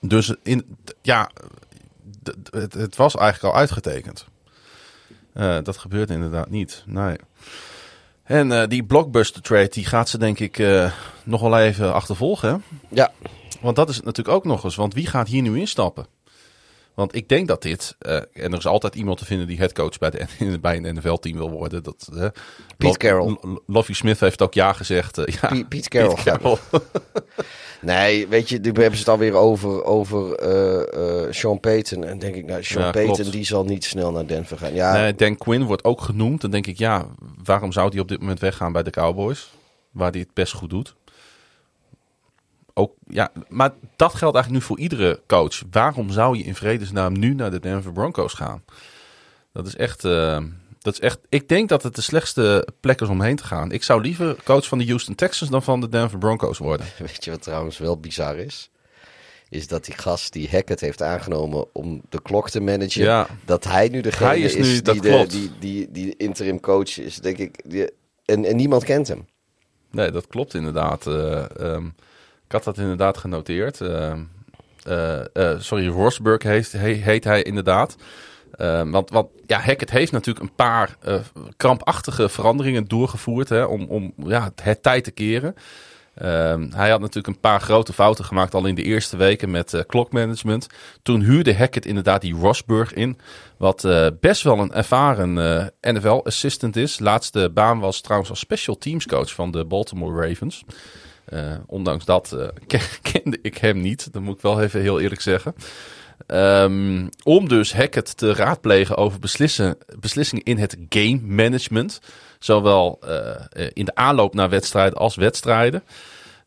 Dus 0.00 0.34
in, 0.42 0.76
ja, 1.02 1.30
het, 2.50 2.74
het 2.74 2.96
was 2.96 3.16
eigenlijk 3.16 3.54
al 3.54 3.60
uitgetekend. 3.60 4.26
Eh, 5.32 5.58
dat 5.62 5.76
gebeurt 5.76 6.10
inderdaad 6.10 6.50
niet. 6.50 6.82
Nee. 6.86 7.16
En 8.22 8.52
eh, 8.52 8.68
die 8.68 8.84
blockbuster 8.84 9.42
trade, 9.42 9.68
die 9.68 9.84
gaat 9.84 10.08
ze 10.08 10.18
denk 10.18 10.38
ik 10.38 10.62
nog 11.24 11.40
wel 11.40 11.58
even 11.58 11.94
achtervolgen. 11.94 12.48
Hè? 12.48 12.56
Ja, 12.88 13.12
Want 13.60 13.76
dat 13.76 13.88
is 13.88 13.96
het 13.96 14.04
natuurlijk 14.04 14.36
ook 14.36 14.44
nog 14.44 14.64
eens. 14.64 14.76
Want 14.76 14.94
wie 14.94 15.06
gaat 15.06 15.28
hier 15.28 15.42
nu 15.42 15.58
instappen? 15.58 16.06
Want 16.98 17.14
ik 17.14 17.28
denk 17.28 17.48
dat 17.48 17.62
dit... 17.62 17.96
eh, 17.98 18.14
en 18.14 18.52
er 18.52 18.58
is 18.58 18.66
altijd 18.66 18.94
iemand 18.94 19.18
te 19.18 19.24
vinden 19.24 19.46
die 19.46 19.58
headcoach 19.58 19.98
bij, 19.98 20.10
de, 20.10 20.58
bij 20.60 20.76
een 20.76 20.94
NFL-team 20.94 21.36
wil 21.36 21.50
worden. 21.50 21.82
Dat, 21.82 22.08
eh, 22.14 22.26
Lo- 22.78 22.92
Carroll. 22.92 23.36
Lo- 23.42 23.62
Lovie 23.66 23.94
Smith 23.94 24.20
heeft 24.20 24.42
ook 24.42 24.54
ja 24.54 24.72
gezegd. 24.72 25.18
eh, 25.18 25.34
ja, 25.40 25.48
Piet, 25.48 25.68
Piet 25.68 25.88
Carroll. 25.88 26.14
Pete 26.14 26.30
Carroll. 26.30 26.58
Nee, 27.80 28.28
weet 28.28 28.48
je, 28.48 28.58
nu 28.58 28.64
hebben 28.72 28.92
ze 28.92 28.98
het 28.98 29.08
alweer 29.08 29.34
over, 29.34 29.84
over 29.84 30.34
eh, 30.34 31.32
Sean 31.32 31.60
Payton. 31.60 32.04
En 32.04 32.18
denk 32.18 32.34
ik, 32.34 32.44
nou, 32.46 32.62
Sean 32.64 32.84
Ja, 32.84 32.90
Payton 32.90 33.14
klopt. 33.14 33.32
die 33.32 33.44
zal 33.44 33.64
niet 33.64 33.84
snel 33.84 34.12
naar 34.12 34.26
Denver 34.26 34.58
gaan. 34.58 34.74
Ja, 34.74 34.92
Nee, 34.92 35.14
Dan 35.14 35.36
Quinn 35.36 35.64
wordt 35.64 35.84
ook 35.84 36.00
genoemd. 36.00 36.40
Dan 36.40 36.50
denk 36.50 36.66
ik, 36.66 36.78
ja, 36.78 37.06
waarom 37.44 37.72
zou 37.72 37.88
hij 37.90 38.00
op 38.00 38.08
dit 38.08 38.20
moment 38.20 38.40
weggaan 38.40 38.72
bij 38.72 38.82
de 38.82 38.90
Cowboys? 38.90 39.50
Waar 39.90 40.10
hij 40.10 40.20
het 40.20 40.34
best 40.34 40.52
goed 40.52 40.70
doet. 40.70 40.94
Ook, 42.78 42.92
ja, 43.06 43.30
maar 43.48 43.70
dat 43.96 44.14
geldt 44.14 44.34
eigenlijk 44.36 44.50
nu 44.64 44.68
voor 44.70 44.78
iedere 44.78 45.20
coach. 45.26 45.62
Waarom 45.70 46.10
zou 46.10 46.36
je 46.38 46.44
in 46.44 46.54
vredesnaam 46.54 47.18
nu 47.18 47.34
naar 47.34 47.50
de 47.50 47.60
Denver 47.60 47.92
Broncos 47.92 48.32
gaan? 48.32 48.62
Dat 49.52 49.66
is 49.66 49.76
echt, 49.76 50.04
eh, 50.04 50.42
dat 50.78 50.92
is 50.94 51.00
echt. 51.00 51.18
Ik 51.28 51.48
denk 51.48 51.68
dat 51.68 51.82
het 51.82 51.94
de 51.94 52.00
slechtste 52.00 52.68
plek 52.80 53.00
is 53.00 53.08
om 53.08 53.20
heen 53.22 53.36
te 53.36 53.44
gaan. 53.44 53.72
Ik 53.72 53.82
zou 53.82 54.00
liever 54.00 54.36
coach 54.44 54.66
van 54.68 54.78
de 54.78 54.86
Houston 54.86 55.14
Texans 55.14 55.50
dan 55.50 55.62
van 55.62 55.80
de 55.80 55.88
Denver 55.88 56.18
Broncos 56.18 56.58
worden. 56.58 56.86
weet 56.98 57.24
je 57.24 57.30
wat 57.30 57.42
trouwens 57.42 57.78
wel 57.78 57.96
bizar 58.00 58.36
is? 58.36 58.70
Is 59.50 59.66
dat 59.66 59.84
die 59.84 59.94
gast 59.98 60.32
die 60.32 60.48
Hackett 60.50 60.80
heeft 60.80 61.02
aangenomen 61.02 61.74
om 61.74 62.02
de 62.08 62.22
klok 62.22 62.50
te 62.50 62.60
managen, 62.60 63.02
Ja. 63.02 63.26
dat 63.44 63.64
hij 63.64 63.88
nu 63.88 64.00
degene 64.00 64.28
Hij 64.28 64.40
is 64.40 64.54
nu- 64.54 64.62
die, 64.82 65.00
de, 65.00 65.26
die, 65.28 65.50
die, 65.58 65.90
die 65.90 66.16
interim 66.16 66.60
coach 66.60 66.98
is, 66.98 67.16
denk 67.16 67.38
ik. 67.38 67.70
Die, 67.70 67.90
en, 68.24 68.44
en 68.44 68.56
niemand 68.56 68.84
kent 68.84 69.08
hem. 69.08 69.26
Nee, 69.90 70.10
dat 70.10 70.26
klopt 70.26 70.54
inderdaad. 70.54 71.06
Eh, 71.06 71.44
ehm, 71.60 71.86
ik 72.48 72.54
had 72.54 72.64
dat 72.64 72.78
inderdaad 72.78 73.18
genoteerd. 73.18 73.80
Ehm, 73.80 74.20
eh, 74.82 75.20
eh, 75.20 75.60
sorry, 75.60 75.88
Rosberg 75.88 76.42
heet, 76.42 76.72
he- 76.72 76.78
heet 76.88 77.24
hij 77.24 77.42
inderdaad. 77.42 77.96
Ehm, 78.56 78.90
want, 78.90 79.10
want 79.10 79.28
ja, 79.46 79.60
Hackett 79.60 79.90
heeft 79.90 80.12
natuurlijk 80.12 80.44
een 80.44 80.54
paar 80.54 80.96
eh, 81.00 81.14
krampachtige 81.56 82.28
veranderingen 82.28 82.88
doorgevoerd 82.88 83.48
hè, 83.48 83.62
om, 83.64 83.84
om 83.84 84.12
ja, 84.16 84.50
het, 84.62 84.82
tijd 84.82 85.04
te 85.04 85.10
keren. 85.10 85.54
Ehm, 86.14 86.70
hij 86.70 86.90
had 86.90 87.00
natuurlijk 87.00 87.26
een 87.26 87.40
paar 87.40 87.60
grote 87.60 87.92
fouten 87.92 88.24
gemaakt 88.24 88.54
al 88.54 88.66
in 88.66 88.74
de 88.74 88.82
eerste 88.82 89.16
weken 89.16 89.50
met 89.50 89.84
klokmanagement. 89.86 90.66
Toen 91.02 91.20
huurde 91.20 91.56
Hackett 91.56 91.86
inderdaad 91.86 92.20
die 92.20 92.34
Rosberg 92.34 92.92
in. 92.92 93.18
Wat 93.56 93.88
best 94.20 94.42
wel 94.42 94.58
een 94.58 94.72
ervaren 94.72 95.32
NFL-assistant 95.80 96.76
is. 96.76 96.98
Laatste 96.98 97.50
baan 97.54 97.78
was 97.78 98.00
trouwens 98.00 98.30
als 98.30 98.38
special 98.38 98.78
teams 98.78 99.06
coach 99.06 99.34
van 99.34 99.50
de 99.50 99.64
Baltimore 99.64 100.28
Ravens. 100.28 100.64
Eh, 101.28 101.54
ondanks 101.66 102.04
dat 102.04 102.32
eh, 102.32 102.48
ken- 102.66 102.80
kende 103.02 103.38
ik 103.42 103.58
hem 103.58 103.80
niet. 103.80 104.12
Dat 104.12 104.22
moet 104.22 104.36
ik 104.36 104.42
wel 104.42 104.62
even 104.62 104.80
heel 104.80 105.00
eerlijk 105.00 105.20
zeggen. 105.20 105.54
Ehm, 106.26 107.06
om 107.22 107.48
dus 107.48 107.74
Hackett 107.74 108.16
te 108.16 108.34
raadplegen 108.34 108.96
over 108.96 109.18
beslissen, 109.18 109.76
beslissingen 110.00 110.44
in 110.44 110.58
het 110.58 110.76
game 110.88 111.20
management. 111.22 112.00
Zowel 112.38 112.98
eh, 113.00 113.66
in 113.72 113.84
de 113.84 113.94
aanloop 113.94 114.34
naar 114.34 114.48
wedstrijden 114.48 114.98
als 114.98 115.16
wedstrijden. 115.16 115.82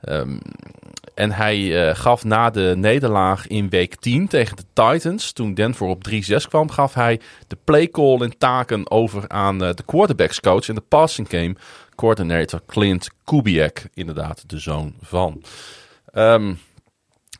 Ehm, 0.01 0.37
en 1.13 1.31
hij 1.31 1.95
gaf 1.95 2.23
na 2.23 2.49
de 2.49 2.73
nederlaag 2.77 3.47
in 3.47 3.69
week 3.69 3.95
10 3.95 4.27
tegen 4.27 4.55
de 4.55 4.63
Titans, 4.73 5.31
toen 5.31 5.53
Denver 5.53 5.87
op 5.87 6.03
3-6 6.09 6.47
kwam, 6.47 6.69
gaf 6.69 6.93
hij 6.93 7.19
de 7.47 7.57
playcall 7.63 8.19
en 8.19 8.37
taken 8.37 8.91
over 8.91 9.29
aan 9.29 9.57
de 9.57 9.83
quarterbacks 9.85 10.39
coach 10.39 10.69
en 10.69 10.75
de 10.75 10.81
passing 10.81 11.29
game 11.29 11.55
coordinator 12.01 12.61
Clint 12.65 13.09
Kubiak, 13.23 13.83
inderdaad 13.93 14.49
de 14.49 14.59
zoon 14.59 14.93
van. 15.01 15.43
Ehm, 16.13 16.53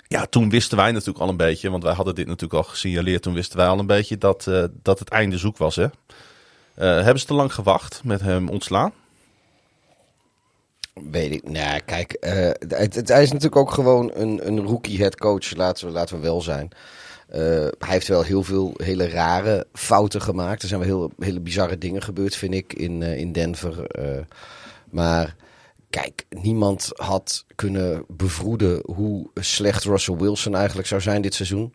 ja, 0.07 0.25
toen 0.25 0.49
wisten 0.49 0.77
wij 0.77 0.91
natuurlijk 0.91 1.19
al 1.19 1.29
een 1.29 1.37
beetje, 1.37 1.69
want 1.69 1.83
wij 1.83 1.93
hadden 1.93 2.15
dit 2.15 2.27
natuurlijk 2.27 2.63
al 2.63 2.69
gesignaleerd, 2.69 3.21
toen 3.21 3.33
wisten 3.33 3.57
wij 3.57 3.67
al 3.67 3.79
een 3.79 3.85
beetje 3.85 4.17
dat, 4.17 4.47
eh, 4.47 4.63
dat 4.81 4.99
het 4.99 5.09
einde 5.09 5.37
zoek 5.37 5.57
was. 5.57 5.75
Hè? 5.75 5.83
Eh, 5.83 5.91
hebben 6.75 7.19
ze 7.19 7.25
te 7.25 7.33
lang 7.33 7.53
gewacht 7.53 8.01
met 8.03 8.21
hem 8.21 8.49
ontslaan? 8.49 8.93
Weet 10.93 11.31
ik. 11.31 11.49
Nou, 11.49 11.79
kijk, 11.79 12.11
eh, 12.11 12.49
het, 12.67 12.95
het, 12.95 13.07
hij 13.07 13.23
is 13.23 13.31
natuurlijk 13.31 13.61
ook 13.61 13.71
gewoon 13.71 14.11
een, 14.13 14.47
een 14.47 14.59
rookie 14.59 14.99
head 14.99 15.17
coach. 15.17 15.55
Laten 15.55 15.87
we, 15.87 15.93
laten 15.93 16.15
we 16.15 16.21
wel 16.21 16.41
zijn. 16.41 16.71
Eh, 17.31 17.67
hij 17.77 17.89
heeft 17.89 18.07
wel 18.07 18.23
heel 18.23 18.43
veel 18.43 18.73
hele 18.77 19.09
rare 19.09 19.67
fouten 19.73 20.21
gemaakt. 20.21 20.61
Er 20.61 20.67
zijn 20.67 20.79
wel 20.79 20.89
heel, 20.89 21.11
hele 21.17 21.39
bizarre 21.39 21.77
dingen 21.77 22.01
gebeurd, 22.01 22.35
vind 22.35 22.53
ik, 22.53 22.73
in, 22.73 23.03
eh, 23.03 23.17
in 23.17 23.31
Denver. 23.31 23.85
Eh, 23.85 24.19
maar 24.89 25.35
kijk, 25.89 26.25
niemand 26.29 26.89
had 26.93 27.45
kunnen 27.55 28.05
bevroeden 28.07 28.81
hoe 28.85 29.29
slecht 29.33 29.83
Russell 29.83 30.15
Wilson 30.15 30.55
eigenlijk 30.55 30.87
zou 30.87 31.01
zijn 31.01 31.21
dit 31.21 31.33
seizoen. 31.33 31.73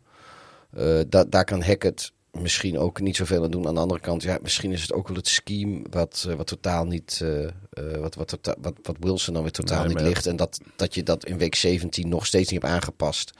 Da 1.09 1.25
daar 1.25 1.45
kan 1.45 1.63
Hackett 1.63 2.13
misschien 2.31 2.79
ook 2.79 3.01
niet 3.01 3.17
zoveel 3.17 3.45
aan 3.45 3.51
doen. 3.51 3.67
Aan 3.67 3.75
de 3.75 3.81
andere 3.81 4.01
kant, 4.01 4.23
ja, 4.23 4.39
misschien 4.43 4.73
is 4.73 4.83
het 4.83 4.93
ook 4.93 5.09
wel 5.09 5.17
het 5.17 5.29
scheme 5.29 5.83
wat, 5.91 6.29
wat 6.37 6.47
totaal 6.47 6.87
niet, 6.87 7.25
wat, 8.01 8.15
wat, 8.15 8.29
tota- 8.29 8.57
wat, 8.61 8.75
wat 8.83 8.97
Wilson 9.01 9.35
dan 9.35 9.43
weer 9.43 9.53
totaal 9.53 9.85
Nee, 9.85 9.95
niet 9.95 10.01
ligt. 10.01 10.27
En 10.27 10.37
dat, 10.37 10.61
dat 10.77 10.95
je 10.95 11.03
dat 11.03 11.25
in 11.25 11.39
week 11.39 11.55
17 11.55 12.09
nog 12.09 12.27
steeds 12.27 12.51
niet 12.51 12.63
hebt 12.63 12.75
aangepast. 12.75 13.33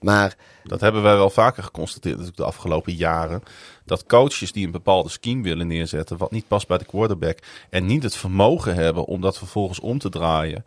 Maar 0.00 0.36
Dat 0.64 0.80
hebben 0.80 1.02
wij 1.02 1.16
wel 1.16 1.30
vaker 1.30 1.62
geconstateerd 1.62 2.14
natuurlijk 2.14 2.42
de 2.42 2.46
afgelopen 2.46 2.94
jaren. 2.94 3.42
Dat 3.84 4.06
coaches 4.06 4.52
die 4.52 4.66
een 4.66 4.72
bepaalde 4.72 5.08
scheme 5.08 5.42
willen 5.42 5.66
neerzetten, 5.66 6.16
wat 6.16 6.30
niet 6.30 6.48
past 6.48 6.68
bij 6.68 6.78
de 6.78 6.84
quarterback, 6.84 7.38
en 7.70 7.86
niet 7.86 8.02
het 8.02 8.16
vermogen 8.16 8.74
hebben 8.74 9.04
om 9.04 9.20
dat 9.20 9.38
vervolgens 9.38 9.80
om 9.80 9.98
te 9.98 10.08
draaien. 10.08 10.64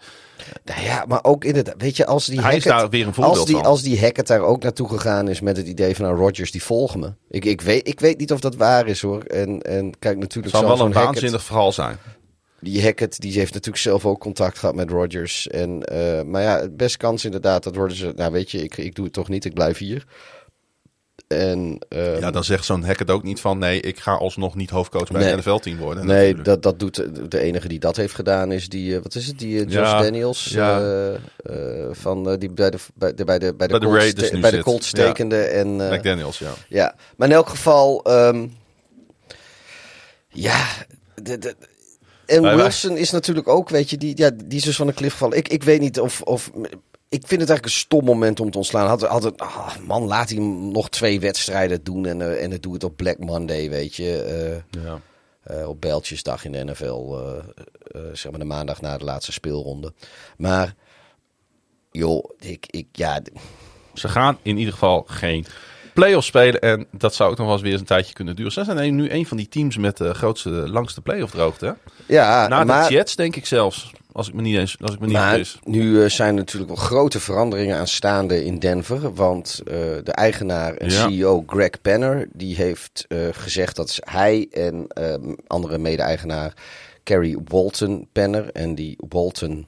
Nou 0.63 0.81
ja, 0.81 1.05
maar 1.07 1.23
ook 1.23 1.43
inderdaad, 1.43 1.75
weet 1.77 1.97
je, 1.97 2.05
als 2.05 2.25
die 2.25 2.41
Hij 2.41 2.55
is 2.55 2.63
daar 2.63 2.89
weer 2.89 3.07
een 3.07 3.13
voorbeeld 3.13 3.37
als 3.37 3.45
die, 3.45 3.55
van. 3.55 3.65
Als 3.65 3.81
die 3.81 3.99
Hackett 3.99 4.27
daar 4.27 4.41
ook 4.41 4.63
naartoe 4.63 4.89
gegaan 4.89 5.27
is 5.27 5.41
met 5.41 5.57
het 5.57 5.67
idee 5.67 5.95
van, 5.95 6.05
nou, 6.05 6.17
Rodgers, 6.17 6.51
die 6.51 6.63
volgen 6.63 6.99
me. 6.99 7.13
Ik, 7.29 7.45
ik, 7.45 7.61
weet, 7.61 7.87
ik 7.87 7.99
weet 7.99 8.17
niet 8.17 8.31
of 8.31 8.39
dat 8.39 8.55
waar 8.55 8.87
is, 8.87 9.01
hoor. 9.01 9.23
En, 9.23 9.61
en 9.61 9.99
kijk, 9.99 10.13
Het 10.13 10.19
natuurlijk 10.19 10.55
zou 10.55 10.67
zal 10.67 10.77
wel 10.77 10.85
een 10.85 10.93
waanzinnig 10.93 11.43
verhaal 11.43 11.71
zijn. 11.71 11.97
Die 12.61 12.83
Hackett, 12.83 13.21
die 13.21 13.33
heeft 13.33 13.53
natuurlijk 13.53 13.83
zelf 13.83 14.05
ook 14.05 14.19
contact 14.19 14.59
gehad 14.59 14.75
met 14.75 14.89
Rodgers. 14.89 15.47
En, 15.47 15.83
eh, 15.83 16.21
maar 16.23 16.41
ja, 16.41 16.59
het 16.59 16.77
best 16.77 16.97
kans 16.97 17.25
inderdaad 17.25 17.63
dat 17.63 17.75
Rodgers, 17.75 17.99
zegt, 17.99 18.15
nou 18.15 18.31
weet 18.31 18.51
je, 18.51 18.63
ik, 18.63 18.77
ik 18.77 18.95
doe 18.95 19.05
het 19.05 19.13
toch 19.13 19.29
niet, 19.29 19.45
ik 19.45 19.53
blijf 19.53 19.77
hier. 19.77 20.05
En, 21.27 21.79
ehm, 21.89 22.19
Ja, 22.19 22.31
dan 22.31 22.43
zegt 22.43 22.65
zo'n 22.65 22.83
Hackett 22.83 23.09
ook 23.11 23.23
niet 23.23 23.39
van 23.39 23.57
nee, 23.57 23.81
ik 23.81 23.99
ga 23.99 24.13
alsnog 24.13 24.55
niet 24.55 24.69
hoofdcoach 24.69 25.11
bij 25.11 25.21
Nee. 25.21 25.31
een 25.31 25.37
NFL-team 25.39 25.77
worden. 25.77 26.05
Nee, 26.05 26.17
natuurlijk. 26.17 26.45
dat, 26.45 26.63
dat 26.63 26.79
doet 26.79 27.31
de, 27.31 27.39
enige 27.39 27.67
die 27.67 27.79
dat 27.79 27.95
heeft 27.95 28.13
gedaan 28.13 28.51
is 28.51 28.69
die, 28.69 28.95
eh, 28.95 29.01
wat 29.03 29.15
is 29.15 29.27
het, 29.27 29.39
die 29.39 29.55
eh, 29.59 29.71
Josh 29.71 29.91
Ja, 29.91 30.01
Daniels 30.01 30.45
ja. 30.45 31.17
van 31.91 32.35
die 32.39 32.51
bij 32.51 32.69
de 32.69 32.77
bij 32.95 33.13
de 33.13 33.25
bij 33.25 33.39
de 33.39 33.55
bij 33.55 33.67
de 33.67 33.77
Bij 34.41 34.61
Colts, 34.61 34.91
bij 34.91 35.13
de 35.13 35.35
Ja. 35.35 35.45
en 35.45 35.91
eh, 35.91 35.97
McDaniels, 35.97 36.39
ja. 36.39 36.53
ja, 36.69 36.95
maar 37.15 37.27
in 37.27 37.33
elk 37.33 37.49
geval, 37.49 38.03
ehm, 38.03 38.47
ja, 40.29 40.65
de, 41.15 41.37
de, 41.37 41.55
en 42.31 42.55
Wilson 42.55 42.97
is 42.97 43.11
natuurlijk 43.11 43.47
ook, 43.47 43.69
weet 43.69 43.89
je, 43.89 43.97
die, 43.97 44.17
ja, 44.17 44.29
die 44.45 44.57
is 44.57 44.63
dus 44.63 44.75
van 44.75 44.87
een 44.87 44.93
klif 44.93 45.11
gevallen. 45.11 45.37
Ik, 45.37 45.47
ik 45.47 45.63
weet 45.63 45.79
niet 45.79 45.99
of, 45.99 46.21
of, 46.21 46.51
ik 47.09 47.27
vind 47.27 47.41
het 47.41 47.49
eigenlijk 47.49 47.65
een 47.65 47.71
stom 47.71 48.05
moment 48.05 48.39
om 48.39 48.51
te 48.51 48.57
ontslaan. 48.57 48.87
Had, 48.87 49.01
had 49.01 49.23
het, 49.23 49.37
ah, 49.39 49.75
man, 49.87 50.03
laat 50.03 50.29
hij 50.29 50.39
nog 50.39 50.89
twee 50.89 51.19
wedstrijden 51.19 51.83
doen 51.83 52.05
en, 52.05 52.21
eh, 52.21 52.43
en 52.43 52.51
het 52.51 52.63
doe 52.63 52.73
het 52.73 52.83
op 52.83 52.95
Black 52.95 53.17
Monday, 53.19 53.69
weet 53.69 53.95
je. 53.95 54.23
eh, 54.23 54.83
ja. 54.83 55.01
eh, 55.43 55.69
op 55.69 55.81
Bijltjesdag 55.81 56.45
in 56.45 56.51
de 56.51 56.63
NFL, 56.63 57.15
zeg 58.13 58.31
maar 58.31 58.39
de 58.39 58.45
maandag 58.45 58.81
na 58.81 58.97
de 58.97 59.03
laatste 59.03 59.31
speelronde. 59.31 59.93
Maar, 60.37 60.75
joh, 61.91 62.29
ik, 62.39 62.65
ik 62.69 62.87
ja, 62.91 63.21
Ze 63.93 64.07
gaan 64.07 64.37
in 64.41 64.57
ieder 64.57 64.73
geval 64.73 65.03
geen 65.07 65.45
playoffs 65.93 66.27
spelen. 66.27 66.61
En 66.61 66.87
dat 66.91 67.15
zou 67.15 67.31
ook 67.31 67.37
nog 67.37 67.45
wel 67.45 67.55
eens 67.55 67.63
weer 67.63 67.71
eens 67.71 67.81
een 67.81 67.87
tijdje 67.87 68.13
kunnen 68.13 68.35
duren. 68.35 68.51
Ze 68.51 68.63
zijn 68.63 68.95
nu 68.95 69.11
een 69.11 69.25
van 69.25 69.37
die 69.37 69.47
teams 69.47 69.77
met 69.77 69.97
de 69.97 70.13
grootste, 70.13 70.49
langste 70.49 71.01
playoff 71.01 71.31
droogte. 71.31 71.65
Hè? 71.65 71.71
ja, 72.15 72.47
Na 72.47 72.63
maar, 72.63 72.87
de 72.87 72.93
Jets 72.93 73.15
denk 73.15 73.35
ik 73.35 73.45
zelfs. 73.45 73.91
Als 74.13 74.27
ik 74.27 74.33
me 74.33 74.41
niet 74.41 74.57
eens 74.57 74.77
als 74.81 74.93
ik 74.93 74.99
me 74.99 75.05
niet 75.05 75.15
maar 75.15 75.55
nu 75.63 76.03
eh, 76.03 76.09
zijn 76.09 76.29
er 76.29 76.33
natuurlijk 76.33 76.71
wel 76.71 76.81
grote 76.81 77.19
veranderingen 77.19 77.77
aanstaande 77.77 78.45
in 78.45 78.59
Denver. 78.59 79.13
Want 79.13 79.61
eh, 79.65 79.73
de 80.03 80.11
eigenaar 80.11 80.73
en 80.73 80.89
Ja. 80.89 81.07
CEO 81.07 81.43
Greg 81.47 81.81
Penner, 81.81 82.27
die 82.33 82.55
heeft 82.55 83.05
eh, 83.07 83.19
gezegd 83.31 83.75
dat 83.75 83.99
hij 84.03 84.47
en 84.51 84.85
eh, 84.87 85.13
andere 85.47 85.77
mede-eigenaar 85.77 86.53
Carrie 87.03 87.37
Walton 87.45 88.07
Penner, 88.11 88.49
en 88.51 88.75
die 88.75 88.97
Walton 89.09 89.67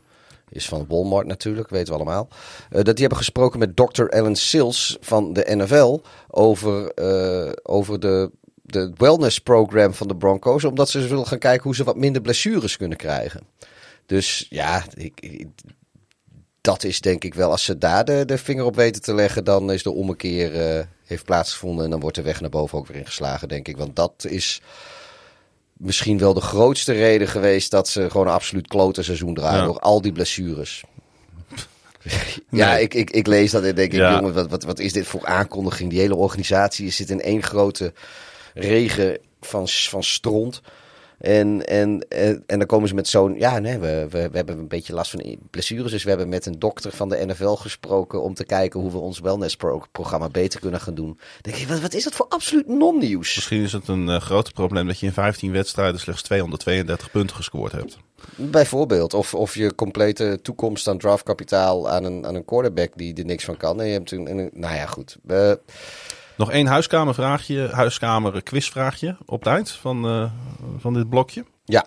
is 0.54 0.68
van 0.68 0.86
Walmart 0.88 1.28
natuurlijk, 1.28 1.70
weten 1.70 1.88
we 1.88 2.00
allemaal. 2.00 2.28
eh, 2.70 2.76
dat 2.76 2.86
die 2.86 3.00
hebben 3.00 3.18
gesproken 3.18 3.60
met 3.60 3.76
Dr. 3.76 4.10
Alan 4.10 4.36
Sills 4.36 4.98
van 5.02 5.34
de 5.34 5.56
NFL 5.56 6.02
over, 6.30 6.92
eh, 6.92 7.52
over 7.64 8.00
de, 8.00 8.32
de 8.62 8.92
wellness 8.98 9.40
program 9.40 9.94
van 9.94 10.08
de 10.08 10.16
Broncos. 10.16 10.64
Omdat 10.64 10.90
ze 10.90 11.08
willen 11.08 11.28
gaan 11.28 11.38
kijken 11.40 11.64
hoe 11.64 11.76
ze 11.76 11.84
wat 11.84 11.98
minder 11.98 12.22
blessures 12.22 12.78
kunnen 12.78 12.98
krijgen. 12.98 13.42
Dus 14.06 14.46
ja, 14.50 14.84
ik, 14.94 15.46
dat 16.62 16.84
is 16.84 17.02
denk 17.02 17.24
ik 17.24 17.34
wel, 17.34 17.52
als 17.52 17.64
ze 17.64 17.78
daar 17.78 18.06
de, 18.06 18.26
de 18.26 18.38
vinger 18.38 18.66
op 18.66 18.76
weten 18.76 19.02
te 19.02 19.14
leggen, 19.14 19.44
dan 19.44 19.72
is 19.72 19.84
de 19.84 19.92
ommekeer 19.92 20.56
eh, 20.56 20.86
heeft 21.06 21.26
plaatsgevonden. 21.26 21.84
En 21.86 21.92
dan 21.92 22.00
wordt 22.00 22.16
de 22.16 22.22
weg 22.22 22.42
naar 22.42 22.50
boven 22.50 22.78
ook 22.78 22.88
weer 22.88 22.98
ingeslagen, 22.98 23.48
denk 23.48 23.68
ik. 23.68 23.78
Want 23.78 23.96
dat 23.96 24.26
is 24.30 24.62
misschien 25.84 26.18
wel 26.18 26.34
de 26.34 26.42
grootste 26.42 26.94
reden 26.94 27.28
geweest 27.28 27.72
dat 27.72 27.88
ze 27.88 28.10
gewoon 28.10 28.28
een 28.28 28.34
absoluut 28.34 28.68
klote 28.68 29.04
seizoen 29.04 29.34
draaien. 29.34 29.60
Ja. 29.60 29.66
Door 29.66 29.80
al 29.80 30.02
die 30.02 30.12
blessures. 30.12 30.84
ja, 32.50 32.72
Nee. 32.74 32.82
ik, 32.82 32.94
ik, 32.94 33.10
ik 33.12 33.28
lees 33.28 33.52
dat 33.52 33.64
en 33.64 33.76
denk 33.76 33.92
ik, 33.92 33.98
Ja. 34.00 34.14
jongen, 34.16 34.34
wat, 34.34 34.50
wat, 34.50 34.64
wat 34.64 34.80
is 34.80 34.94
dit 34.94 35.08
voor 35.08 35.26
aankondiging? 35.26 35.90
Die 35.90 36.00
hele 36.00 36.16
organisatie 36.16 36.90
zit 36.90 37.10
in 37.10 37.22
één 37.22 37.44
grote 37.44 37.94
regen 38.54 39.18
van, 39.42 39.68
van 39.68 40.04
stront. 40.04 40.62
En, 41.24 41.66
en, 41.66 42.06
en, 42.10 42.44
en 42.46 42.58
dan 42.58 42.68
komen 42.68 42.88
ze 42.88 42.96
met 42.96 43.08
zo'n. 43.08 43.36
Ja, 43.38 43.60
nee, 43.60 43.78
we, 43.78 44.08
we, 44.10 44.30
we 44.30 44.36
hebben 44.38 44.58
een 44.58 44.68
beetje 44.68 44.94
last 44.94 45.12
van 45.12 45.38
blessures. 45.50 45.92
Dus 45.92 46.04
we 46.04 46.10
hebben 46.10 46.30
met 46.30 46.46
een 46.46 46.60
dokter 46.60 46.92
van 46.92 47.10
de 47.10 47.26
NFL 47.26 47.54
gesproken. 47.54 48.22
om 48.22 48.34
te 48.34 48.46
kijken 48.46 48.80
hoe 48.80 48.92
we 48.92 48.98
ons 48.98 49.20
wellness-programma 49.20 50.30
beter 50.30 50.60
kunnen 50.60 50.80
gaan 50.80 50.94
doen. 50.96 51.06
Dan 51.18 51.18
denk 51.42 51.56
je, 51.56 51.68
wat, 51.68 51.80
wat 51.80 51.94
is 51.94 52.04
dat 52.04 52.14
voor 52.16 52.26
absoluut 52.30 52.68
non-nieuws? 52.68 53.36
Misschien 53.36 53.62
is 53.64 53.72
het 53.72 53.88
een 53.88 54.10
eh 54.10 54.22
groot 54.22 54.54
probleem 54.54 54.88
dat 54.88 55.00
je 55.00 55.06
in 55.06 55.14
15 55.14 55.52
wedstrijden 55.52 56.00
slechts 56.00 56.22
232 56.22 57.12
punten 57.12 57.36
gescoord 57.36 57.72
hebt. 57.72 57.98
Bijvoorbeeld. 58.36 59.14
Of, 59.14 59.34
of 59.34 59.56
je 59.56 59.76
complete 59.76 60.40
toekomst 60.42 60.88
aan 60.88 60.98
draftkapitaal 60.98 61.90
aan 61.90 62.04
een, 62.04 62.26
aan 62.26 62.36
een 62.36 62.46
quarterback 62.46 62.92
die 62.96 63.14
er 63.16 63.26
niks 63.26 63.44
van 63.46 63.58
kan. 63.58 63.80
En 63.82 63.86
je 63.88 63.94
hebt 63.94 64.12
een, 64.12 64.38
een- 64.38 64.50
nou 64.54 64.76
ja, 64.76 64.86
goed. 64.86 65.18
Eh, 65.28 65.52
Nog 66.38 66.52
één 66.52 66.68
huiskamervraagje, 66.68 67.70
huiskamer 67.72 68.44
quizvraagje 68.44 69.18
op 69.26 69.40
het 69.40 69.54
eind 69.54 69.72
van, 69.72 70.06
eh, 70.06 70.32
van 70.78 70.94
dit 70.94 71.10
blokje. 71.10 71.46
ja, 71.66 71.86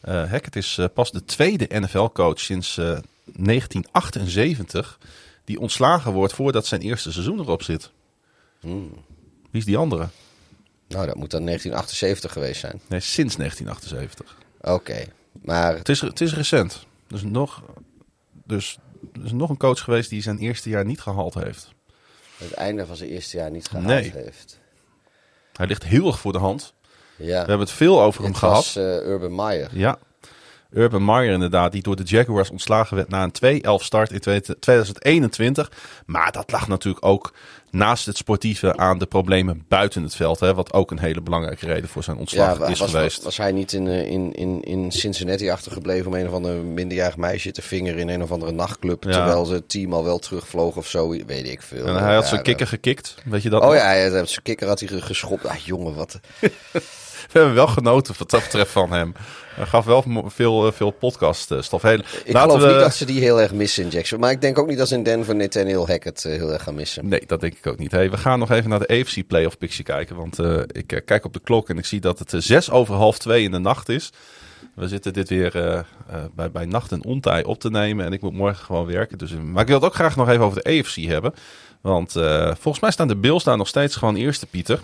Eh 0.00 0.30
Hackett 0.30 0.56
is 0.56 0.78
eh, 0.78 0.86
pas 0.94 1.10
de 1.10 1.24
tweede 1.24 1.66
NFL-coach 1.80 2.40
sinds 2.40 2.78
eh, 2.78 2.84
1978 3.24 4.98
die 5.44 5.60
ontslagen 5.60 6.12
wordt 6.12 6.32
voordat 6.32 6.66
zijn 6.66 6.80
eerste 6.80 7.12
seizoen 7.12 7.38
erop 7.38 7.62
zit. 7.62 7.90
Hmm. 8.60 8.90
Wie 9.50 9.60
is 9.60 9.64
die 9.64 9.76
andere? 9.76 10.08
nou 10.88 11.06
dat 11.06 11.14
moet 11.14 11.30
dan 11.30 11.44
1978 11.44 12.32
geweest 12.32 12.60
zijn. 12.60 12.80
Nee, 12.86 13.00
sinds 13.00 13.36
1978. 13.36 14.36
Oké. 14.60 15.04
Maar 15.42 15.76
Het 15.76 15.88
is, 15.88 16.00
het 16.00 16.20
is 16.20 16.34
recent. 16.34 16.86
Dus 17.06 17.22
nog, 17.22 17.62
dus, 18.44 18.78
er 19.12 19.24
is 19.24 19.32
nog 19.32 19.50
een 19.50 19.56
coach 19.56 19.80
geweest 19.80 20.10
die 20.10 20.22
zijn 20.22 20.38
eerste 20.38 20.68
jaar 20.68 20.84
niet 20.84 21.00
gehaald 21.00 21.34
heeft. 21.34 21.74
Het 22.44 22.52
einde 22.52 22.86
van 22.86 22.96
zijn 22.96 23.10
eerste 23.10 23.36
jaar 23.36 23.50
niet 23.50 23.68
gehaald 23.68 23.86
Nee. 23.86 24.10
heeft. 24.14 24.58
Hij 25.52 25.66
ligt 25.66 25.84
heel 25.84 26.06
erg 26.06 26.18
voor 26.20 26.32
de 26.32 26.38
hand. 26.38 26.72
Ja. 27.16 27.26
We 27.26 27.34
hebben 27.34 27.58
het 27.58 27.70
veel 27.70 28.02
over 28.02 28.22
hem 28.24 28.34
gehad. 28.34 28.72
eh, 28.76 28.82
Urban 29.06 29.34
Meyer. 29.34 29.68
Ja. 29.72 29.98
Urban 30.70 31.04
Meyer 31.04 31.32
inderdaad, 31.32 31.72
die 31.72 31.82
door 31.82 31.96
de 31.96 32.02
Jaguars 32.02 32.50
ontslagen 32.50 32.96
werd 32.96 33.08
na 33.08 33.22
een 33.22 33.32
2-11 33.32 33.82
start 33.84 34.10
in 34.12 34.20
2021. 34.60 35.70
Maar 36.06 36.32
dat 36.32 36.50
lag 36.52 36.68
natuurlijk 36.68 37.04
ook 37.06 37.34
naast 37.70 38.06
het 38.06 38.16
sportieve 38.16 38.76
aan 38.76 38.98
de 38.98 39.06
problemen 39.06 39.64
buiten 39.68 40.02
het 40.02 40.14
veld. 40.16 40.40
Hè, 40.40 40.54
wat 40.54 40.72
ook 40.72 40.90
een 40.90 40.98
hele 40.98 41.20
belangrijke 41.20 41.66
reden 41.66 41.88
voor 41.88 42.02
zijn 42.04 42.16
ontslag 42.16 42.58
Ja, 42.58 42.66
is 42.66 42.78
was, 42.78 42.90
geweest. 42.90 43.22
was, 43.22 43.36
hij 43.36 43.52
niet 43.52 43.72
in, 43.72 43.88
eh, 43.88 44.10
in, 44.10 44.32
in, 44.34 44.62
in 44.62 44.92
Cincinnati 44.92 45.48
achtergebleven 45.50 46.06
om 46.06 46.14
een 46.14 46.26
of 46.28 46.32
ander 46.32 46.54
minderjarig 46.54 47.16
meisje 47.16 47.50
te 47.52 47.62
vingeren 47.62 47.98
in 48.00 48.08
een 48.08 48.22
of 48.22 48.30
andere 48.32 48.52
nachtclub. 48.52 49.04
Ja. 49.04 49.10
Terwijl 49.12 49.44
ze 49.44 49.52
het 49.54 49.68
team 49.68 49.92
al 49.92 50.04
wel 50.04 50.18
terugvloog 50.18 50.76
of 50.76 50.86
zo, 50.88 51.08
weet 51.08 51.48
ik 51.48 51.62
veel. 51.62 51.86
en 51.86 51.96
hij 52.04 52.14
had 52.14 52.26
zijn 52.26 52.42
kikker 52.42 52.66
gekikt. 52.66 53.14
Weet 53.24 53.42
je 53.42 53.50
dat? 53.50 53.60
Oh 53.62 53.66
nog? 53.66 53.76
ja, 53.76 53.82
hij 53.84 54.10
had 54.10 54.28
zijn 54.28 54.42
kikker 54.42 54.68
had 54.68 54.80
hij 54.80 54.88
ge- 54.88 55.00
geschopt. 55.02 55.46
Ah, 55.46 55.56
jongen, 55.56 55.94
wat. 55.94 56.20
We 57.32 57.38
hebben 57.38 57.54
wel 57.54 57.66
genoten 57.66 58.14
wat 58.18 58.30
dat 58.30 58.42
betreft 58.42 58.70
van 58.70 58.92
hem. 58.92 59.12
Hij 59.54 59.66
gaf 59.66 59.84
wel 59.84 60.04
veel, 60.26 60.66
eh, 60.66 60.72
veel 60.72 60.90
podcaststof. 60.90 61.82
Heel, 61.82 61.98
Ik 62.24 62.36
geloof 62.36 62.66
niet 62.66 62.80
dat 62.80 62.94
ze 62.94 63.04
die 63.04 63.20
heel 63.20 63.40
erg 63.40 63.52
missen 63.52 63.88
Jackson. 63.88 64.20
Maar 64.20 64.30
ik 64.30 64.40
denk 64.40 64.58
ook 64.58 64.66
niet 64.66 64.78
dat 64.78 64.88
ze 64.88 64.94
in 64.94 65.02
Denver 65.02 65.36
Nathaniel 65.36 65.86
Hackett 65.86 66.24
eh, 66.24 66.32
heel 66.32 66.52
erg 66.52 66.62
gaan 66.62 66.74
missen. 66.74 67.08
Nee, 67.08 67.22
dat 67.26 67.40
denk 67.40 67.54
ik 67.54 67.66
ook 67.66 67.78
niet. 67.78 67.90
Hey, 67.90 68.10
we 68.10 68.16
gaan 68.16 68.38
nog 68.38 68.50
even 68.50 68.70
naar 68.70 68.78
de 68.78 68.88
AFC 68.88 69.26
Playoff 69.26 69.58
Picture 69.58 69.82
kijken. 69.82 70.16
Want 70.16 70.38
eh, 70.38 70.58
ik 70.66 71.02
kijk 71.04 71.24
op 71.24 71.32
de 71.32 71.40
klok 71.40 71.68
en 71.68 71.78
ik 71.78 71.84
zie 71.84 72.00
dat 72.00 72.18
het 72.18 72.32
eh, 72.32 72.40
zes 72.40 72.70
over 72.70 72.94
half 72.94 73.18
twee 73.18 73.44
in 73.44 73.50
de 73.50 73.58
nacht 73.58 73.88
is. 73.88 74.10
We 74.74 74.88
zitten 74.88 75.12
dit 75.12 75.28
weer 75.28 75.84
bij, 76.34 76.50
bij 76.50 76.64
nacht 76.64 76.92
en 76.92 77.04
ontij 77.04 77.44
op 77.44 77.60
te 77.60 77.70
nemen. 77.70 78.04
En 78.04 78.12
ik 78.12 78.20
moet 78.20 78.32
morgen 78.32 78.64
gewoon 78.64 78.86
werken. 78.86 79.18
Dus, 79.18 79.32
maar 79.44 79.62
ik 79.62 79.68
wil 79.68 79.76
het 79.76 79.84
ook 79.84 79.94
graag 79.94 80.16
nog 80.16 80.28
even 80.28 80.44
over 80.44 80.62
de 80.62 80.78
AFC 80.78 80.94
hebben. 80.94 81.34
Want 81.80 82.16
eh, 82.16 82.46
volgens 82.46 82.80
mij 82.80 82.90
staan 82.90 83.08
de 83.08 83.16
Bills 83.16 83.44
daar 83.44 83.56
nog 83.56 83.68
steeds 83.68 83.96
gewoon 83.96 84.16
eerste, 84.16 84.46
Pieter. 84.46 84.80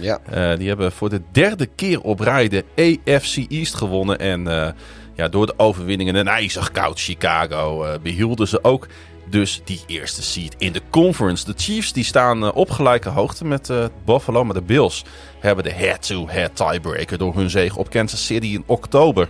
Ja, 0.00 0.18
Eh, 0.30 0.58
die 0.58 0.68
hebben 0.68 0.92
voor 0.92 1.08
de 1.08 1.20
derde 1.32 1.66
keer 1.66 2.00
op 2.00 2.20
rij 2.20 2.48
de 2.48 2.64
AFC 2.76 3.36
East 3.36 3.74
gewonnen. 3.74 4.18
En 4.18 4.46
eh, 4.46 4.72
ja, 5.14 5.28
door 5.28 5.46
de 5.46 5.54
overwinning 5.56 6.08
in 6.08 6.14
een 6.14 6.28
ijzig 6.28 6.70
koud 6.72 7.00
Chicago 7.00 7.84
eh, 7.84 7.98
behielden 8.02 8.48
ze 8.48 8.64
ook 8.64 8.86
dus 9.28 9.60
die 9.64 9.80
eerste 9.86 10.22
seed 10.22 10.54
in 10.58 10.72
de 10.72 10.82
conference. 10.90 11.44
De 11.44 11.54
Chiefs 11.56 11.92
die 11.92 12.04
staan 12.04 12.52
op 12.52 12.70
gelijke 12.70 13.08
hoogte 13.08 13.44
met 13.44 13.72
Buffalo, 14.04 14.44
maar 14.44 14.54
de 14.54 14.62
Bills 14.62 15.04
hebben 15.40 15.64
de 15.64 15.72
head-to-head 15.72 16.56
tiebreaker 16.56 17.18
door 17.18 17.34
hun 17.34 17.50
zege 17.50 17.78
op 17.78 17.90
Kansas 17.90 18.26
City 18.26 18.46
in 18.46 18.62
oktober. 18.66 19.28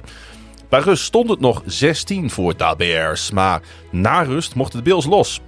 Bij 0.68 0.80
rust 0.80 1.04
stond 1.04 1.30
het 1.30 1.40
nog 1.40 1.62
16 1.66 2.30
voor 2.30 2.56
de 2.56 2.74
Bears, 2.76 3.30
maar 3.30 3.60
na 3.90 4.22
rust 4.22 4.54
mochten 4.54 4.78
de 4.78 4.84
Bills 4.84 5.06
los. 5.06 5.40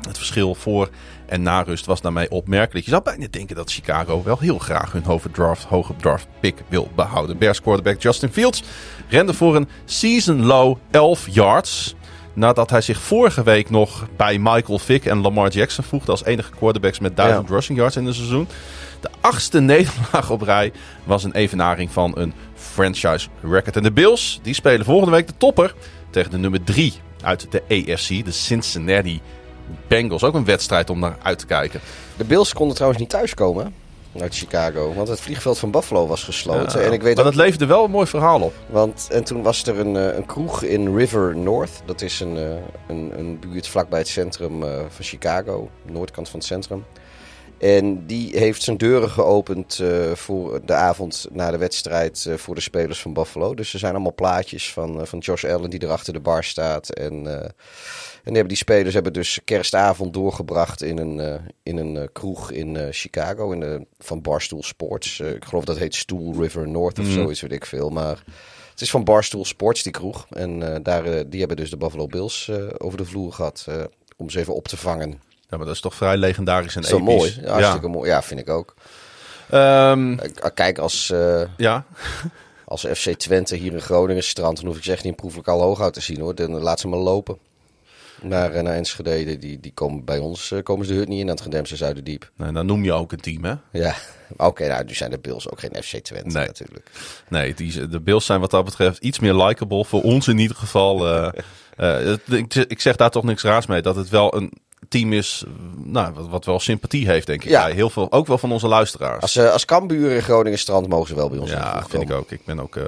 Het 0.00 0.16
verschil 0.16 0.54
voor 0.54 0.88
en 1.26 1.42
na 1.42 1.62
rust 1.62 1.86
was 1.86 2.00
daarmee 2.00 2.30
opmerkelijk. 2.30 2.84
Je 2.84 2.90
zou 2.90 3.02
bijna 3.02 3.26
denken 3.30 3.56
dat 3.56 3.72
Chicago 3.72 4.22
wel 4.22 4.38
heel 4.38 4.58
graag 4.58 4.92
hun 4.92 5.04
hoge 5.04 5.30
draft, 5.30 5.64
hoge 5.64 5.96
draft 5.96 6.26
pick 6.40 6.62
wil 6.68 6.88
behouden. 6.94 7.38
Bears 7.38 7.60
quarterback 7.60 8.02
Justin 8.02 8.32
Fields 8.32 8.62
rende 9.08 9.34
voor 9.34 9.56
een 9.56 9.68
season 9.84 10.44
low 10.44 10.76
11 10.90 11.26
yards. 11.30 11.94
Nadat 12.34 12.70
hij 12.70 12.80
zich 12.80 13.00
vorige 13.00 13.42
week 13.42 13.70
nog 13.70 14.06
bij 14.16 14.38
Michael 14.38 14.78
Vick 14.78 15.04
en 15.04 15.20
Lamar 15.20 15.50
Jackson 15.50 15.84
voegde 15.84 16.10
als 16.10 16.24
enige 16.24 16.50
quarterbacks 16.50 16.98
met 16.98 17.16
1000 17.16 17.48
rushing 17.50 17.78
yards 17.78 17.96
in 17.96 18.06
het 18.06 18.14
seizoen. 18.14 18.48
De 19.00 19.10
achtste 19.20 19.60
nederlaag 19.60 20.30
op 20.30 20.42
rij 20.42 20.72
was 21.04 21.24
een 21.24 21.32
evenaring 21.32 21.90
van 21.90 22.12
een 22.18 22.32
franchise 22.54 23.28
record. 23.42 23.76
En 23.76 23.82
de 23.82 23.92
Bills 23.92 24.40
die 24.42 24.54
spelen 24.54 24.84
volgende 24.84 25.12
week 25.16 25.26
de 25.26 25.36
topper 25.36 25.74
tegen 26.10 26.30
de 26.30 26.38
nummer 26.38 26.64
3 26.64 26.92
uit 27.22 27.46
de 27.50 27.62
AFC, 27.68 28.24
de 28.24 28.30
Cincinnati 28.30 29.20
Bengals. 29.86 30.24
Ook 30.24 30.34
een 30.34 30.44
wedstrijd 30.44 30.90
om 30.90 30.98
naar 30.98 31.16
uit 31.22 31.38
te 31.38 31.46
kijken. 31.46 31.80
De 32.16 32.24
Bills 32.24 32.52
konden 32.52 32.74
trouwens 32.74 33.02
niet 33.02 33.10
thuiskomen 33.10 33.74
uit 34.20 34.34
Chicago. 34.34 34.94
Want 34.94 35.08
het 35.08 35.20
vliegveld 35.20 35.58
van 35.58 35.70
Buffalo 35.70 36.06
was 36.06 36.24
gesloten. 36.24 36.80
Ja, 36.80 36.86
en 36.86 36.92
ik 36.92 37.02
weet 37.02 37.16
maar 37.16 37.24
ook, 37.24 37.34
dat 37.34 37.44
leefde 37.44 37.66
wel 37.66 37.84
een 37.84 37.90
mooi 37.90 38.06
verhaal 38.06 38.40
op. 38.40 38.54
Want, 38.66 39.08
en 39.10 39.24
toen 39.24 39.42
was 39.42 39.66
er 39.66 39.78
een, 39.78 39.96
eh, 39.96 40.16
een 40.16 40.26
kroeg 40.26 40.62
in 40.62 40.96
River 40.96 41.36
North. 41.36 41.82
Dat 41.84 42.02
is 42.02 42.20
een, 42.20 42.36
eh, 42.36 42.44
een, 42.88 43.12
een 43.18 43.38
buurt 43.40 43.68
vlakbij 43.68 43.98
het 43.98 44.08
centrum 44.08 44.62
eh, 44.62 44.68
van 44.88 45.04
Chicago. 45.04 45.70
Noordkant 45.82 46.28
van 46.28 46.38
het 46.38 46.48
centrum. 46.48 46.84
En 47.62 48.06
die 48.06 48.38
heeft 48.38 48.62
zijn 48.62 48.76
deuren 48.76 49.10
geopend 49.10 49.78
uh, 49.78 50.12
voor 50.12 50.60
de 50.64 50.72
avond 50.72 51.26
na 51.30 51.50
de 51.50 51.58
wedstrijd 51.58 52.24
uh, 52.28 52.34
voor 52.34 52.54
de 52.54 52.60
spelers 52.60 53.00
van 53.00 53.12
Buffalo. 53.12 53.54
Dus 53.54 53.72
er 53.72 53.78
zijn 53.78 53.92
allemaal 53.92 54.14
plaatjes 54.14 54.72
van, 54.72 55.00
uh, 55.00 55.06
van 55.06 55.18
Josh 55.18 55.44
Allen 55.44 55.70
die 55.70 55.80
er 55.80 55.90
achter 55.90 56.12
de 56.12 56.20
bar 56.20 56.44
staat. 56.44 56.90
En, 56.90 57.12
en 57.26 57.54
die, 58.24 58.32
hebben 58.32 58.48
die 58.48 58.56
spelers 58.56 58.94
hebben 58.94 59.12
dus 59.12 59.40
kerstavond 59.44 60.14
doorgebracht 60.14 60.82
in 60.82 60.98
een, 60.98 61.40
in 61.62 61.76
een 61.76 62.12
kroeg 62.12 62.50
in 62.50 62.92
Chicago. 62.92 63.52
In 63.52 63.60
de, 63.60 63.86
van 63.98 64.22
Barstool 64.22 64.62
Sports. 64.62 65.20
ik 65.20 65.44
geloof 65.44 65.64
dat 65.64 65.78
heet 65.78 65.94
Stool 65.94 66.34
River 66.38 66.68
North 66.68 66.98
of 66.98 67.04
mm. 67.04 67.12
zoiets, 67.12 67.40
weet 67.40 67.52
ik 67.52 67.66
veel. 67.66 67.90
Maar 67.90 68.24
het 68.70 68.80
is 68.80 68.90
van 68.90 69.04
Barstool 69.04 69.44
Sports, 69.44 69.82
die 69.82 69.92
kroeg. 69.92 70.26
En 70.30 70.82
daar, 70.82 71.28
die 71.28 71.38
hebben 71.38 71.56
dus 71.56 71.70
de 71.70 71.76
Buffalo 71.76 72.06
Bills 72.06 72.50
over 72.78 72.98
de 72.98 73.04
vloer 73.04 73.32
gehad 73.32 73.66
om 74.16 74.30
ze 74.30 74.38
even 74.38 74.54
op 74.54 74.68
te 74.68 74.76
vangen. 74.76 75.31
Ja, 75.52 75.58
maar 75.58 75.66
dat 75.66 75.76
is 75.76 75.82
toch 75.82 75.94
vrij 75.94 76.16
legendarisch 76.16 76.76
en 76.76 76.84
Zo 76.84 76.96
episch. 76.96 77.14
mooi. 77.14 77.38
Ja, 77.42 77.52
hartstikke 77.52 77.88
mooi. 77.88 78.10
Ja, 78.10 78.22
vind 78.22 78.40
ik 78.40 78.48
ook. 78.48 78.74
Um, 79.54 80.18
Kijk, 80.54 80.78
als, 80.78 81.10
uh, 81.14 81.42
ja. 81.56 81.84
als 82.64 82.86
FC 82.86 83.08
Twente 83.10 83.56
hier 83.56 83.72
in 83.72 83.80
Groningen 83.80 84.22
strand, 84.22 84.56
dan 84.56 84.66
hoef 84.66 84.76
ik 84.76 84.82
ze 84.82 84.92
echt 84.92 85.02
niet 85.02 85.12
in 85.12 85.18
proefelijk 85.18 85.48
al 85.48 85.60
hoog 85.60 85.90
te 85.90 86.00
zien 86.00 86.20
hoor. 86.20 86.34
Dan 86.34 86.50
laat 86.50 86.80
ze 86.80 86.88
maar 86.88 86.98
lopen. 86.98 87.38
Naar, 88.22 88.62
naar 88.62 88.74
Enschede, 88.74 89.38
die, 89.38 89.60
die 89.60 89.72
komen 89.74 90.04
bij 90.04 90.18
ons 90.18 90.50
uh, 90.50 90.62
komen 90.62 90.86
ze 90.86 90.92
de 90.92 90.98
hut 90.98 91.08
niet 91.08 91.18
in 91.18 91.28
aan 91.28 91.34
het 91.34 91.42
Gedemse 91.42 91.76
Zuiderdiep. 91.76 92.30
Nee, 92.36 92.52
dan 92.52 92.66
noem 92.66 92.84
je 92.84 92.92
ook 92.92 93.12
een 93.12 93.20
team, 93.20 93.44
hè? 93.44 93.54
Ja, 93.72 93.94
oké, 94.32 94.44
okay, 94.44 94.68
nou, 94.68 94.84
nu 94.84 94.94
zijn 94.94 95.10
de 95.10 95.18
Bills 95.18 95.50
ook 95.50 95.60
geen 95.60 95.82
FC 95.82 95.96
Twente 95.96 96.38
nee. 96.38 96.46
natuurlijk. 96.46 96.90
Nee, 97.28 97.54
die, 97.54 97.88
de 97.88 98.00
Bills 98.00 98.26
zijn 98.26 98.40
wat 98.40 98.50
dat 98.50 98.64
betreft 98.64 98.98
iets 98.98 99.18
meer 99.18 99.34
likable, 99.34 99.84
voor 99.84 100.02
ons 100.02 100.28
in 100.28 100.38
ieder 100.38 100.56
geval. 100.56 101.06
Uh, 101.78 102.12
ik, 102.26 102.54
ik 102.54 102.80
zeg 102.80 102.96
daar 102.96 103.10
toch 103.10 103.22
niks 103.22 103.42
raars 103.42 103.66
mee, 103.66 103.82
dat 103.82 103.96
het 103.96 104.08
wel 104.08 104.36
een 104.36 104.52
team 104.88 105.12
is 105.12 105.44
nou, 105.76 106.12
wat, 106.14 106.28
wat 106.28 106.44
wel 106.44 106.60
sympathie 106.60 107.06
heeft, 107.06 107.26
denk 107.26 107.44
ik. 107.44 107.50
Ja. 107.50 107.64
Bij 107.64 107.74
heel 107.74 107.90
veel, 107.90 108.12
ook 108.12 108.26
wel 108.26 108.38
van 108.38 108.52
onze 108.52 108.68
luisteraars. 108.68 109.22
Als, 109.22 109.36
uh, 109.36 109.52
als 109.52 109.64
Kambuur 109.64 110.10
in 110.10 110.22
Groningen 110.22 110.58
strand 110.58 110.88
mogen 110.88 111.08
ze 111.08 111.14
wel 111.14 111.28
bij 111.28 111.38
ons 111.38 111.50
Ja, 111.50 111.84
vind 111.88 112.02
ik 112.02 112.10
ook. 112.10 112.30
Ik 112.30 112.44
ben 112.44 112.60
ook 112.60 112.76
uh, 112.76 112.84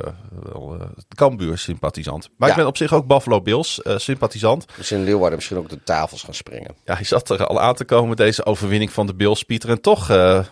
wel 0.52 0.74
uh, 0.74 0.86
Kambuur 1.14 1.58
sympathisant. 1.58 2.28
Maar 2.36 2.48
ja. 2.48 2.54
ik 2.54 2.60
ben 2.60 2.68
op 2.70 2.76
zich 2.76 2.92
ook 2.92 3.06
Buffalo 3.06 3.40
Bills 3.40 3.80
sympathisant. 3.84 4.66
Dus 4.76 4.92
in 4.92 5.04
Leeuwarden 5.04 5.34
misschien 5.34 5.58
ook 5.58 5.68
de 5.68 5.82
tafels 5.84 6.22
gaan 6.22 6.34
springen. 6.34 6.74
Ja, 6.84 6.94
hij 6.94 7.04
zat 7.04 7.30
er 7.30 7.46
al 7.46 7.60
aan 7.60 7.74
te 7.74 7.84
komen, 7.84 8.16
deze 8.16 8.44
overwinning 8.44 8.92
van 8.92 9.06
de 9.06 9.14
Bills, 9.14 9.42
Pieter. 9.42 9.70
En 9.70 9.80
toch 9.80 10.08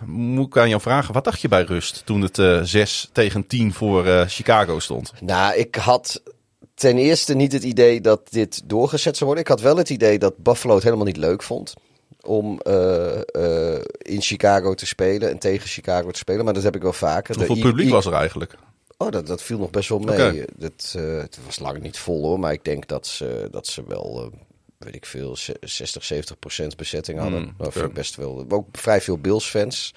moet 0.06 0.46
ik 0.46 0.58
aan 0.58 0.68
jou 0.68 0.80
vragen, 0.80 1.14
wat 1.14 1.24
dacht 1.24 1.40
je 1.40 1.48
bij 1.48 1.62
rust 1.62 2.02
toen 2.04 2.20
het 2.20 2.68
6 2.68 3.08
tegen 3.12 3.46
10 3.46 3.72
voor 3.72 4.24
Chicago 4.26 4.78
stond? 4.78 5.12
Nou, 5.20 5.54
ik 5.56 5.74
had 5.74 6.22
ten 6.74 6.98
eerste 6.98 7.34
niet 7.34 7.52
het 7.52 7.62
idee 7.62 8.00
dat 8.00 8.20
dit 8.30 8.62
doorgezet 8.64 9.16
zou 9.16 9.24
worden. 9.24 9.44
Ik 9.44 9.50
had 9.50 9.60
wel 9.60 9.76
het 9.76 9.90
idee 9.90 10.18
dat 10.18 10.36
Buffalo 10.36 10.74
het 10.74 10.84
helemaal 10.84 11.06
niet 11.06 11.16
leuk 11.16 11.42
vond 11.42 11.74
om 12.22 12.60
uh, 12.66 13.20
uh, 13.36 13.74
in 13.98 14.20
Chicago 14.20 14.74
te 14.74 14.86
spelen 14.86 15.30
en 15.30 15.38
tegen 15.38 15.68
Chicago 15.68 16.10
te 16.10 16.18
spelen. 16.18 16.44
Maar 16.44 16.54
dat 16.54 16.62
heb 16.62 16.76
ik 16.76 16.82
wel 16.82 16.92
vaker. 16.92 17.36
Hoeveel 17.36 17.70
publiek 17.70 17.90
was 17.90 18.06
er 18.06 18.12
eigenlijk? 18.12 18.54
Oh, 18.96 19.10
dat, 19.10 19.26
dat 19.26 19.42
viel 19.42 19.58
nog 19.58 19.70
best 19.70 19.88
wel 19.88 19.98
mee. 19.98 20.14
Okay. 20.14 20.46
Dat, 20.56 20.94
uh, 20.96 21.18
het 21.18 21.38
was 21.44 21.58
lang 21.58 21.80
niet 21.80 21.98
vol 21.98 22.22
hoor, 22.22 22.38
maar 22.38 22.52
ik 22.52 22.64
denk 22.64 22.88
dat 22.88 23.06
ze, 23.06 23.48
dat 23.50 23.66
ze 23.66 23.82
wel, 23.86 24.32
weet 24.78 24.94
ik 24.94 25.06
veel, 25.06 25.36
60, 25.60 26.04
70 26.04 26.38
procent 26.38 26.76
bezetting 26.76 27.18
hadden. 27.18 27.42
Mm, 27.42 27.54
okay. 27.66 27.88
best 27.88 28.16
wel. 28.16 28.44
Ook 28.48 28.66
vrij 28.72 29.00
veel 29.00 29.18
Bills 29.18 29.46
fans. 29.46 29.94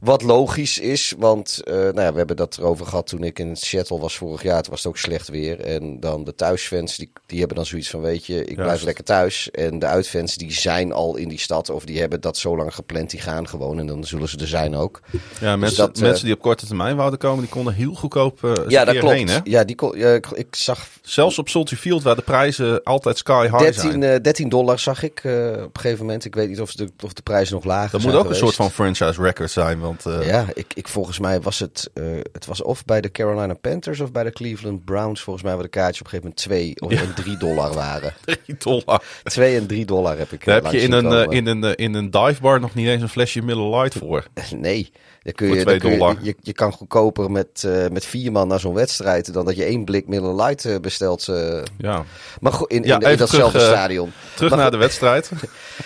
Wat 0.00 0.22
logisch 0.22 0.78
is, 0.78 1.14
want 1.18 1.60
uh, 1.64 1.74
nou 1.74 2.00
ja, 2.00 2.10
we 2.12 2.18
hebben 2.18 2.36
dat 2.36 2.58
erover 2.58 2.86
gehad 2.86 3.06
toen 3.06 3.22
ik 3.22 3.38
in 3.38 3.56
Seattle 3.56 3.98
was 3.98 4.16
vorig 4.16 4.42
jaar. 4.42 4.62
Toen 4.62 4.70
was 4.70 4.82
het 4.82 4.88
ook 4.88 4.98
slecht 4.98 5.28
weer. 5.28 5.60
En 5.60 6.00
dan 6.00 6.24
de 6.24 6.34
thuisfans, 6.34 6.96
die, 6.96 7.12
die 7.26 7.38
hebben 7.38 7.56
dan 7.56 7.66
zoiets 7.66 7.90
van, 7.90 8.00
weet 8.00 8.26
je, 8.26 8.44
ik 8.44 8.56
blijf 8.56 8.82
lekker 8.82 9.04
thuis. 9.04 9.50
En 9.50 9.78
de 9.78 9.86
uitfans, 9.86 10.34
die 10.34 10.52
zijn 10.52 10.92
al 10.92 11.16
in 11.16 11.28
die 11.28 11.38
stad. 11.38 11.70
Of 11.70 11.84
die 11.84 12.00
hebben 12.00 12.20
dat 12.20 12.36
zo 12.36 12.56
lang 12.56 12.74
gepland, 12.74 13.10
die 13.10 13.20
gaan 13.20 13.48
gewoon. 13.48 13.78
En 13.78 13.86
dan 13.86 14.04
zullen 14.04 14.28
ze 14.28 14.38
er 14.38 14.46
zijn 14.46 14.76
ook. 14.76 15.00
Ja, 15.40 15.56
mensen, 15.56 15.60
dus 15.60 15.76
dat, 15.76 15.96
uh, 15.96 16.02
mensen 16.02 16.24
die 16.24 16.34
op 16.34 16.40
korte 16.40 16.66
termijn 16.66 16.96
wouden 16.96 17.18
komen, 17.18 17.40
die 17.40 17.50
konden 17.50 17.74
heel 17.74 17.94
goedkoop 17.94 18.42
uh, 18.42 18.52
ja, 18.68 18.84
dat 18.84 18.98
klopt. 18.98 19.14
heen, 19.14 19.28
hè? 19.28 19.38
Ja, 19.44 19.64
die 19.64 19.76
kon, 19.76 19.96
ik, 19.96 20.26
ik, 20.26 20.56
zag... 20.56 20.86
Zelfs 21.02 21.38
op 21.38 21.48
Soldier 21.48 21.78
Field, 21.78 22.02
waar 22.02 22.16
de 22.16 22.22
prijzen 22.22 22.82
altijd 22.82 23.18
sky 23.18 23.42
high 23.42 23.58
13, 23.58 24.02
zijn. 24.02 24.22
13 24.22 24.48
dollar 24.48 24.78
zag 24.78 25.02
ik 25.02 25.18
op 25.18 25.24
een 25.24 25.70
gegeven 25.72 26.04
moment. 26.04 26.24
Ik 26.24 26.34
weet 26.34 26.48
niet 26.48 26.60
of 26.60 26.72
de, 26.72 26.88
of 27.04 27.12
de 27.12 27.22
prijzen 27.22 27.54
nog 27.54 27.64
lager 27.64 27.90
dat 27.90 28.00
moet 28.00 28.12
ook 28.12 28.20
geweest. 28.20 28.40
een 28.40 28.46
soort 28.46 28.56
van 28.56 28.70
franchise 28.70 29.22
record 29.22 29.50
zijn, 29.50 29.78
want... 29.80 29.89
ja, 30.22 30.46
ik 30.54 30.66
ik, 30.74 30.88
volgens 30.88 31.18
mij 31.18 31.40
was 31.40 31.58
het, 31.58 31.90
uh, 31.94 32.04
het 32.32 32.46
was 32.46 32.62
of 32.62 32.84
bij 32.84 33.00
de 33.00 33.10
Carolina 33.10 33.54
Panthers 33.54 34.00
of 34.00 34.12
bij 34.12 34.22
de 34.24 34.30
Cleveland 34.32 34.84
Browns. 34.84 35.22
Volgens 35.22 35.44
mij 35.44 35.54
waar 35.54 35.62
de 35.62 35.68
kaartjes 35.68 36.00
op 36.00 36.04
een 36.12 36.20
gegeven 36.20 36.34
moment 36.48 36.76
2 36.78 36.88
of 36.88 36.92
Ja. 36.92 37.08
en 37.08 37.14
3 37.24 37.36
dollar 37.36 37.72
waren. 37.74 38.14
3 38.44 38.56
dollar. 38.58 39.02
2 39.24 39.56
en 39.56 39.66
3 39.66 39.84
dollar 39.84 40.18
heb 40.18 40.32
ik. 40.32 40.44
Daar 40.44 40.56
eh, 40.58 40.62
heb 40.64 40.72
je 40.72 40.80
in 40.80 40.92
een, 40.92 41.12
eh, 41.12 41.36
in, 41.36 41.46
een, 41.46 41.64
eh, 41.64 41.72
in 41.76 41.94
een 41.94 42.10
dive 42.10 42.40
bar 42.40 42.60
nog 42.60 42.74
niet 42.74 42.86
eens 42.88 43.02
een 43.02 43.08
flesje 43.08 43.42
Miller 43.42 43.78
Lite 43.80 43.98
voor. 43.98 44.26
Nee, 44.56 44.90
dan 45.22 45.32
kun 45.32 45.46
je, 45.48 45.52
twee 45.62 45.78
dan 45.78 45.90
kun 45.98 46.08
je, 46.08 46.16
je, 46.22 46.34
je 46.40 46.52
kan 46.52 46.72
goedkoper 46.72 47.30
met, 47.30 47.64
eh, 47.66 47.88
met 47.88 48.04
vier 48.06 48.32
man 48.32 48.48
naar 48.48 48.60
zo'n 48.60 48.74
wedstrijd 48.74 49.32
dan 49.32 49.44
dat 49.44 49.56
je 49.56 49.64
één 49.64 49.84
blik 49.84 50.06
Miller 50.08 50.42
Lite 50.44 50.72
eh, 50.72 50.80
bestelt. 50.80 51.28
eh. 51.28 51.62
Ja. 51.78 52.04
maar 52.40 52.52
goed, 52.52 52.70
in, 52.70 52.82
in, 52.82 52.88
Ja, 52.88 52.94
in 53.00 53.06
even 53.06 53.18
datzelfde 53.18 53.58
terug, 53.58 53.72
eh, 53.72 53.76
stadion. 53.78 54.12
Terug 54.34 54.50
Maar 54.50 54.58
naar 54.58 54.70
de 54.70 54.76
wedstrijd. 54.76 55.30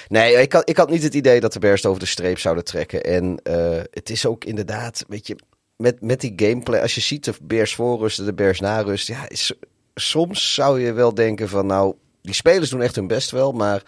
Nee, 0.09 0.35
ik 0.35 0.53
had, 0.53 0.69
ik 0.69 0.77
had 0.77 0.91
niet 0.91 1.03
het 1.03 1.15
idee 1.15 1.41
dat 1.41 1.53
de 1.53 1.59
Bears 1.59 1.87
over 1.87 2.01
de 2.01 2.07
streep 2.07 2.39
zouden 2.39 2.65
trekken. 2.65 3.03
En 3.05 3.39
eh, 3.43 3.81
het 3.95 4.11
is 4.11 4.27
ook 4.27 4.45
inderdaad, 4.45 5.05
weet 5.09 5.27
je, 5.27 5.37
met, 5.77 6.01
met 6.01 6.21
die 6.21 6.33
gameplay. 6.37 6.81
Als 6.81 6.95
je 6.95 7.01
ziet 7.01 7.25
de 7.25 7.35
Bears 7.43 7.75
voorrusten, 7.75 8.25
de 8.25 8.35
Bears 8.35 8.61
narust. 8.61 9.07
Ja, 9.07 9.29
is, 9.29 9.53
soms 9.95 10.55
zou 10.55 10.81
je 10.81 10.93
wel 10.93 11.15
denken 11.15 11.49
van 11.49 11.67
nou, 11.67 11.95
die 12.23 12.35
spelers 12.35 12.71
doen 12.71 12.83
echt 12.83 12.97
hun 12.97 13.07
best 13.07 13.31
wel. 13.31 13.53
Maar 13.53 13.83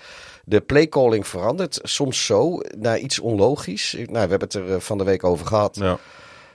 de 0.45 0.61
playcalling 0.61 1.27
verandert 1.27 1.79
soms 1.83 2.27
zo 2.27 2.61
naar 2.79 2.99
iets 2.99 3.19
onlogisch. 3.19 3.93
Nou, 3.93 4.07
we 4.09 4.19
hebben 4.19 4.41
het 4.41 4.55
er 4.55 4.75
eh, 4.75 4.81
van 4.81 4.99
de 4.99 5.05
week 5.05 5.25
over 5.25 5.47
gehad. 5.47 5.77
Ja. 5.77 5.99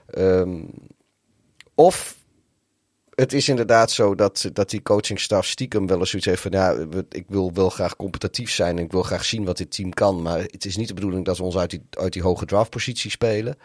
Ehm, 0.07 0.60
of 1.76 2.15
het 3.22 3.34
is 3.34 3.49
inderdaad 3.49 3.91
zo 3.91 4.15
dat, 4.15 4.49
dat 4.53 4.69
die 4.69 4.81
coachingstaf 4.81 5.45
stiekem 5.45 5.88
wel 5.88 5.99
eens 5.99 6.10
zoiets 6.10 6.27
heeft 6.27 6.41
van... 6.41 6.52
Ja, 6.52 6.76
ik 7.10 7.26
wil 7.27 7.53
wel 7.53 7.69
graag 7.69 7.95
competitief 7.95 8.52
zijn 8.52 8.77
en 8.77 8.84
ik 8.84 8.91
wil 8.91 9.03
graag 9.03 9.26
zien 9.26 9.45
wat 9.45 9.57
dit 9.57 9.72
team 9.72 9.93
kan. 9.93 10.22
Maar 10.22 10.39
het 10.39 10.65
is 10.65 10.77
niet 10.77 10.88
de 10.88 10.93
bedoeling 10.93 11.26
dat 11.26 11.38
we 11.38 11.43
ons 11.43 11.57
uit 11.57 11.69
die, 11.69 11.84
uit 11.89 12.14
die 12.14 12.22
hoge 12.22 12.45
draftpositie 12.45 13.11
spelen. 13.11 13.57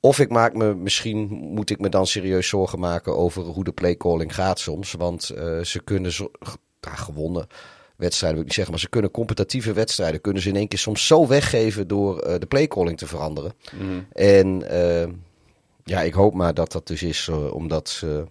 Of 0.00 0.18
ik 0.18 0.30
maak 0.30 0.54
me, 0.54 0.74
misschien 0.74 1.26
moet 1.30 1.70
ik 1.70 1.80
me 1.80 1.88
dan 1.88 2.06
serieus 2.06 2.48
zorgen 2.48 2.78
maken 2.78 3.16
over 3.16 3.42
hoe 3.42 3.64
de 3.64 3.72
playcalling 3.72 4.34
gaat 4.34 4.58
soms. 4.58 4.92
Want 4.92 5.30
eh, 5.30 5.60
ze 5.60 5.80
kunnen 5.82 6.12
zo, 6.12 6.30
ja, 6.80 6.94
gewonnen 6.94 7.46
wedstrijden 7.96 8.38
wil 8.38 8.40
ik 8.40 8.44
niet 8.44 8.54
zeggen, 8.54 8.72
maar 8.72 8.82
ze 8.82 8.88
kunnen 8.88 9.10
competitieve 9.10 9.72
wedstrijden 9.72 10.20
kunnen 10.20 10.42
ze 10.42 10.48
in 10.48 10.56
één 10.56 10.68
keer 10.68 10.78
soms 10.78 11.06
zo 11.06 11.26
weggeven 11.26 11.88
door 11.88 12.18
eh, 12.18 12.38
de 12.38 12.46
playcalling 12.46 12.98
te 12.98 13.06
veranderen. 13.06 13.52
En 14.12 14.70
eh, 14.70 15.08
ja, 15.84 16.02
ik 16.02 16.14
hoop 16.14 16.34
maar 16.34 16.54
dat 16.54 16.72
dat 16.72 16.86
dus 16.86 17.02
is, 17.02 17.28
omdat 17.28 17.88
ze, 17.88 18.24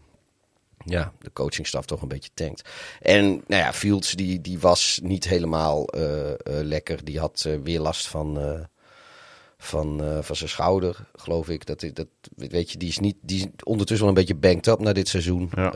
ja, 0.86 1.12
de 1.20 1.32
coachingstaf 1.34 1.86
toch 1.86 2.02
een 2.02 2.08
beetje 2.08 2.30
tankt. 2.34 2.70
En 3.02 3.26
nou 3.26 3.62
ja, 3.62 3.74
Fields 3.74 4.12
die, 4.12 4.42
die 4.42 4.60
was 4.60 5.00
niet 5.04 5.28
helemaal 5.28 5.88
eh, 5.88 6.32
eh, 6.32 6.36
lekker. 6.44 7.04
Die 7.04 7.20
had 7.20 7.44
eh, 7.48 7.54
weer 7.64 7.80
last 7.80 8.08
van, 8.08 8.40
van, 9.58 10.02
van 10.22 10.36
zijn 10.36 10.50
schouder, 10.50 11.06
geloof 11.16 11.50
ik. 11.50 11.66
Dat, 11.66 11.86
dat, 11.94 12.08
weet 12.36 12.72
je, 12.72 12.78
die 12.78 12.90
is, 12.90 13.00
niet, 13.00 13.16
die 13.22 13.40
is 13.40 13.48
ondertussen 13.64 14.08
wel 14.08 14.16
een 14.16 14.26
beetje 14.26 14.40
banked 14.40 14.68
up 14.68 14.80
na 14.80 14.94
dit 14.94 15.08
seizoen. 15.08 15.50
Ja. 15.56 15.74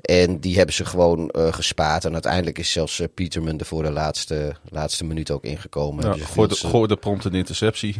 En 0.00 0.40
die 0.40 0.56
hebben 0.56 0.74
ze 0.74 0.84
gewoon 0.84 1.34
gespaard. 1.34 2.04
En 2.04 2.12
uiteindelijk 2.12 2.58
is 2.58 2.72
zelfs 2.72 3.02
Peterman 3.14 3.58
er 3.58 3.66
voor 3.66 3.82
de 3.82 3.90
laatste, 3.90 4.56
laatste 4.68 5.04
minuut 5.04 5.30
ook 5.30 5.44
ingekomen. 5.44 6.04
Ja, 6.04 6.46
dus 6.46 6.60
goorde 6.60 6.96
prompt 6.96 7.24
een 7.24 7.34
interceptie. 7.34 7.96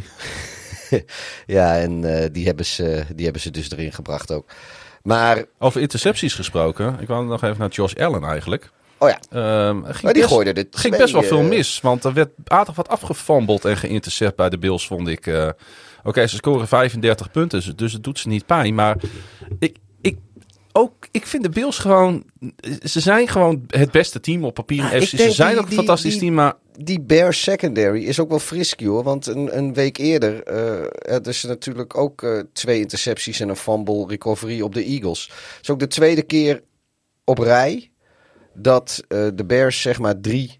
ja, 1.45 1.77
en 1.77 2.01
die, 2.31 2.45
hebben 2.45 2.65
ze, 2.65 3.05
die 3.15 3.23
hebben 3.23 3.41
ze 3.41 3.51
dus 3.51 3.71
erin 3.71 3.93
gebracht 3.93 4.31
ook. 4.31 4.49
Maar... 5.03 5.45
Over 5.59 5.81
intercepties 5.81 6.33
gesproken. 6.33 6.97
Ik 6.99 7.07
wou 7.07 7.25
nog 7.25 7.43
even 7.43 7.59
naar 7.59 7.69
Josh 7.69 7.93
Allen 7.93 8.23
eigenlijk. 8.23 8.69
Oh 8.97 9.09
ja. 9.09 9.19
Um, 9.67 9.83
ging 9.83 10.01
maar 10.01 10.13
die 10.13 10.21
best, 10.21 10.33
gooide 10.33 10.53
dit 10.53 10.77
ging 10.77 10.97
best 10.97 11.13
wel 11.13 11.23
veel 11.23 11.41
mis. 11.41 11.79
Want 11.81 12.03
er 12.03 12.13
werd 12.13 12.29
aardig 12.43 12.75
wat 12.75 12.89
afgefambeld 12.89 13.65
en 13.65 13.77
geïntercept 13.77 14.35
bij 14.35 14.49
de 14.49 14.57
Bills, 14.57 14.87
vond 14.87 15.07
ik. 15.07 15.25
Uh, 15.25 15.45
Oké, 15.45 15.55
okay, 16.03 16.27
ze 16.27 16.35
scoren 16.35 16.67
35 16.67 17.31
punten, 17.31 17.75
dus 17.75 17.93
het 17.93 18.03
doet 18.03 18.19
ze 18.19 18.27
niet 18.27 18.45
pijn. 18.45 18.75
Maar 18.75 18.97
ik, 19.59 19.77
ook, 20.77 21.07
ik 21.11 21.27
vind 21.27 21.43
de 21.43 21.49
Bills 21.49 21.77
gewoon... 21.77 22.23
Ze 22.83 22.99
zijn 22.99 23.27
gewoon 23.27 23.63
het 23.67 23.91
beste 23.91 24.19
team 24.19 24.43
op 24.43 24.53
papier 24.53 24.83
FC. 24.83 25.07
Ze 25.07 25.31
zijn 25.31 25.57
ook 25.57 25.65
een 25.65 25.71
fantastisch 25.71 26.11
die, 26.11 26.21
team, 26.21 26.33
maar... 26.33 26.53
Die 26.79 27.01
Bears 27.01 27.41
secondary 27.41 28.03
is 28.03 28.19
ook 28.19 28.29
wel 28.29 28.39
frisky 28.39 28.85
hoor. 28.85 29.03
Want 29.03 29.27
een, 29.27 29.57
een 29.57 29.73
week 29.73 29.97
eerder 29.97 30.51
uh, 30.51 31.15
er 31.15 31.27
is 31.27 31.43
natuurlijk 31.43 31.97
ook 31.97 32.21
uh, 32.21 32.39
twee 32.53 32.79
intercepties 32.79 33.39
en 33.39 33.49
een 33.49 33.55
fumble 33.55 34.05
recovery 34.07 34.61
op 34.61 34.73
de 34.73 34.83
Eagles. 34.83 35.25
Het 35.25 35.59
is 35.61 35.69
ook 35.69 35.79
de 35.79 35.87
tweede 35.87 36.21
keer 36.21 36.63
op 37.23 37.37
rij 37.37 37.91
dat 38.53 39.03
uh, 39.07 39.27
de 39.33 39.45
Bears 39.45 39.81
zeg 39.81 39.99
maar 39.99 40.19
drie, 40.19 40.59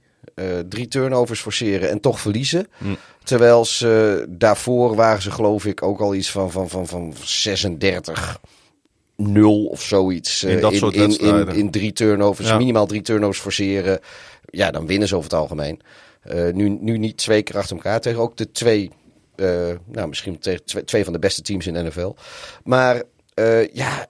drie 0.70 0.88
turnovers 0.88 1.40
forceren 1.40 1.90
en 1.90 2.00
toch 2.00 2.20
verliezen. 2.20 2.68
Mm. 2.78 2.98
Terwijl 3.24 3.66
ze 3.66 4.26
daarvoor 4.30 4.96
waren 4.96 5.22
ze 5.22 5.32
geloof 5.32 5.66
ik 5.66 5.84
ook 5.84 6.00
al 6.00 6.16
iets 6.16 6.32
van, 6.32 6.52
van, 6.52 6.70
van, 6.70 6.88
van 6.88 7.14
36 7.24 8.40
0 9.18 9.66
of 9.66 9.82
zoiets. 9.82 10.44
In, 10.44 10.62
dat 10.62 10.72
in, 10.72 10.78
soort 10.78 10.96
in, 10.96 11.18
in, 11.18 11.48
in, 11.48 11.72
drie 11.72 11.94
turnovers, 11.94 12.48
ja. 12.48 12.58
minimaal 12.58 12.86
drie 12.86 13.02
turnovers 13.02 13.40
forceren. 13.40 14.00
Ja, 14.46 14.72
dan 14.72 14.88
winnen 14.88 15.08
ze 15.08 15.16
over 15.16 15.30
het 15.30 15.40
algemeen. 15.40 15.82
nu, 16.54 16.70
nu 16.70 16.98
niet 16.98 17.18
twee 17.18 17.44
keer 17.44 17.58
achter 17.58 17.76
elkaar 17.76 18.02
tegen 18.02 18.22
ook 18.22 18.38
de 18.38 18.52
twee, 18.52 18.92
nou 19.86 20.08
misschien 20.08 20.40
tegen 20.40 20.66
twee, 20.66 20.84
twee 20.84 21.04
van 21.04 21.14
de 21.14 21.20
beste 21.20 21.42
teams 21.42 21.68
in 21.68 21.74
de 21.74 21.84
NFL. 21.84 22.16
Maar 22.64 23.04
ja, 23.74 24.08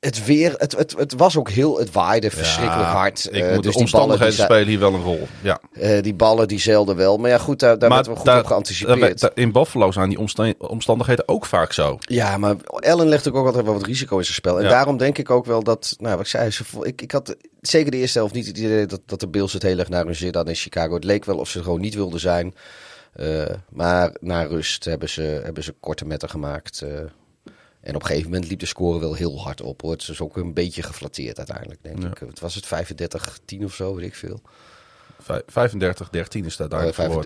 het 0.00 0.24
weer, 0.24 0.54
het, 0.56 0.76
het, 0.76 0.94
het 0.98 1.14
was 1.14 1.36
ook 1.36 1.50
heel, 1.50 1.78
het 1.78 1.92
waaide 1.92 2.30
verschrikkelijk 2.30 2.88
ja, 2.88 2.92
hard. 2.92 3.28
Ik 3.30 3.44
uh, 3.44 3.54
moet 3.54 3.62
dus 3.62 3.74
de 3.74 3.80
omstandigheden 3.80 4.34
die 4.34 4.44
spelen 4.44 4.66
hier 4.66 4.78
wel 4.78 4.94
een 4.94 5.02
rol. 5.02 5.28
Ja. 5.40 5.60
Uh, 5.72 6.02
die 6.02 6.14
ballen 6.14 6.48
die 6.48 6.58
zeilden 6.58 6.96
wel. 6.96 7.16
Maar 7.16 7.30
ja, 7.30 7.38
goed, 7.38 7.58
daar, 7.58 7.78
daar 7.78 7.88
maar 7.88 7.96
werd 7.96 8.06
wel 8.06 8.16
goed 8.16 8.26
daar, 8.26 8.40
op 8.40 8.46
geanticipeerd. 8.46 9.20
Daar, 9.20 9.30
in 9.34 9.52
Buffalo 9.52 9.92
zijn 9.92 10.08
die 10.08 10.18
omstandigheden 10.58 11.28
ook 11.28 11.46
vaak 11.46 11.72
zo. 11.72 11.98
Ja, 12.00 12.38
maar 12.38 12.56
Ellen 12.76 13.08
legt 13.08 13.28
ook 13.28 13.46
altijd 13.46 13.64
wel 13.64 13.74
wat 13.74 13.86
risico 13.86 14.18
in 14.18 14.24
zijn 14.24 14.34
spel. 14.34 14.58
En 14.58 14.64
ja. 14.64 14.70
daarom 14.70 14.96
denk 14.96 15.18
ik 15.18 15.30
ook 15.30 15.46
wel 15.46 15.62
dat, 15.62 15.94
nou 15.98 16.16
wat 16.16 16.24
ik 16.24 16.30
zei, 16.30 16.50
ze, 16.50 16.64
ik, 16.82 17.02
ik 17.02 17.10
had 17.10 17.36
zeker 17.60 17.90
de 17.90 17.96
eerste 17.96 18.18
helft 18.18 18.34
niet 18.34 18.46
het 18.46 18.58
idee 18.58 18.86
dat, 18.86 19.00
dat 19.06 19.20
de 19.20 19.28
Bills 19.28 19.52
het 19.52 19.62
heel 19.62 19.78
erg 19.78 19.88
naar 19.88 20.04
hun 20.04 20.16
zin 20.16 20.34
hadden 20.34 20.54
in 20.54 20.60
Chicago. 20.60 20.94
Het 20.94 21.04
leek 21.04 21.24
wel 21.24 21.38
of 21.38 21.48
ze 21.48 21.62
gewoon 21.62 21.80
niet 21.80 21.94
wilden 21.94 22.20
zijn. 22.20 22.54
Uh, 23.16 23.44
maar 23.68 24.16
na 24.20 24.42
rust 24.42 24.84
hebben 24.84 25.08
ze, 25.08 25.22
hebben 25.22 25.62
ze 25.62 25.74
korte 25.80 26.04
metten 26.04 26.28
gemaakt. 26.28 26.84
En 27.80 27.94
op 27.94 28.00
een 28.00 28.06
gegeven 28.06 28.30
moment 28.30 28.48
liep 28.48 28.58
de 28.58 28.66
score 28.66 28.98
wel 28.98 29.14
heel 29.14 29.40
hard 29.40 29.60
op. 29.60 29.80
Hoor. 29.80 29.92
Het 29.92 30.08
is 30.08 30.20
ook 30.20 30.36
een 30.36 30.54
beetje 30.54 30.82
geflatteerd 30.82 31.38
uiteindelijk, 31.38 31.82
denk 31.82 32.02
ja. 32.02 32.08
ik. 32.08 32.18
Het 32.18 32.40
was 32.40 32.54
het 32.54 32.66
35-10 33.56 33.64
of 33.64 33.74
zo, 33.74 33.94
weet 33.94 34.06
ik 34.06 34.14
veel. 34.14 34.40
35-13 35.22 35.32
is 36.30 36.56
dat 36.56 36.70
daar 36.70 36.86
uh, 36.86 37.18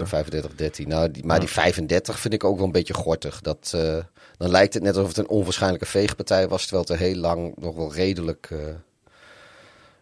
35-13. 0.81 0.87
Nou, 0.87 1.11
die, 1.11 1.25
maar 1.25 1.35
ja. 1.35 1.41
die 1.41 1.51
35 1.51 2.19
vind 2.19 2.35
ik 2.35 2.45
ook 2.45 2.57
wel 2.57 2.67
een 2.67 2.73
beetje 2.73 2.95
gortig. 2.95 3.41
Dat, 3.41 3.73
uh, 3.75 3.99
dan 4.37 4.51
lijkt 4.51 4.75
het 4.75 4.83
net 4.83 4.97
alsof 4.97 5.09
het 5.09 5.19
een 5.19 5.29
onwaarschijnlijke 5.29 5.87
veegpartij 5.87 6.49
was. 6.49 6.63
Terwijl 6.63 6.83
het 6.83 6.93
er 6.93 7.07
heel 7.07 7.17
lang 7.17 7.57
nog 7.57 7.75
wel 7.75 7.95
redelijk, 7.95 8.51
uh, 8.53 8.59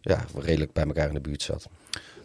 ja, 0.00 0.24
redelijk 0.38 0.72
bij 0.72 0.84
elkaar 0.84 1.08
in 1.08 1.14
de 1.14 1.20
buurt 1.20 1.42
zat. 1.42 1.68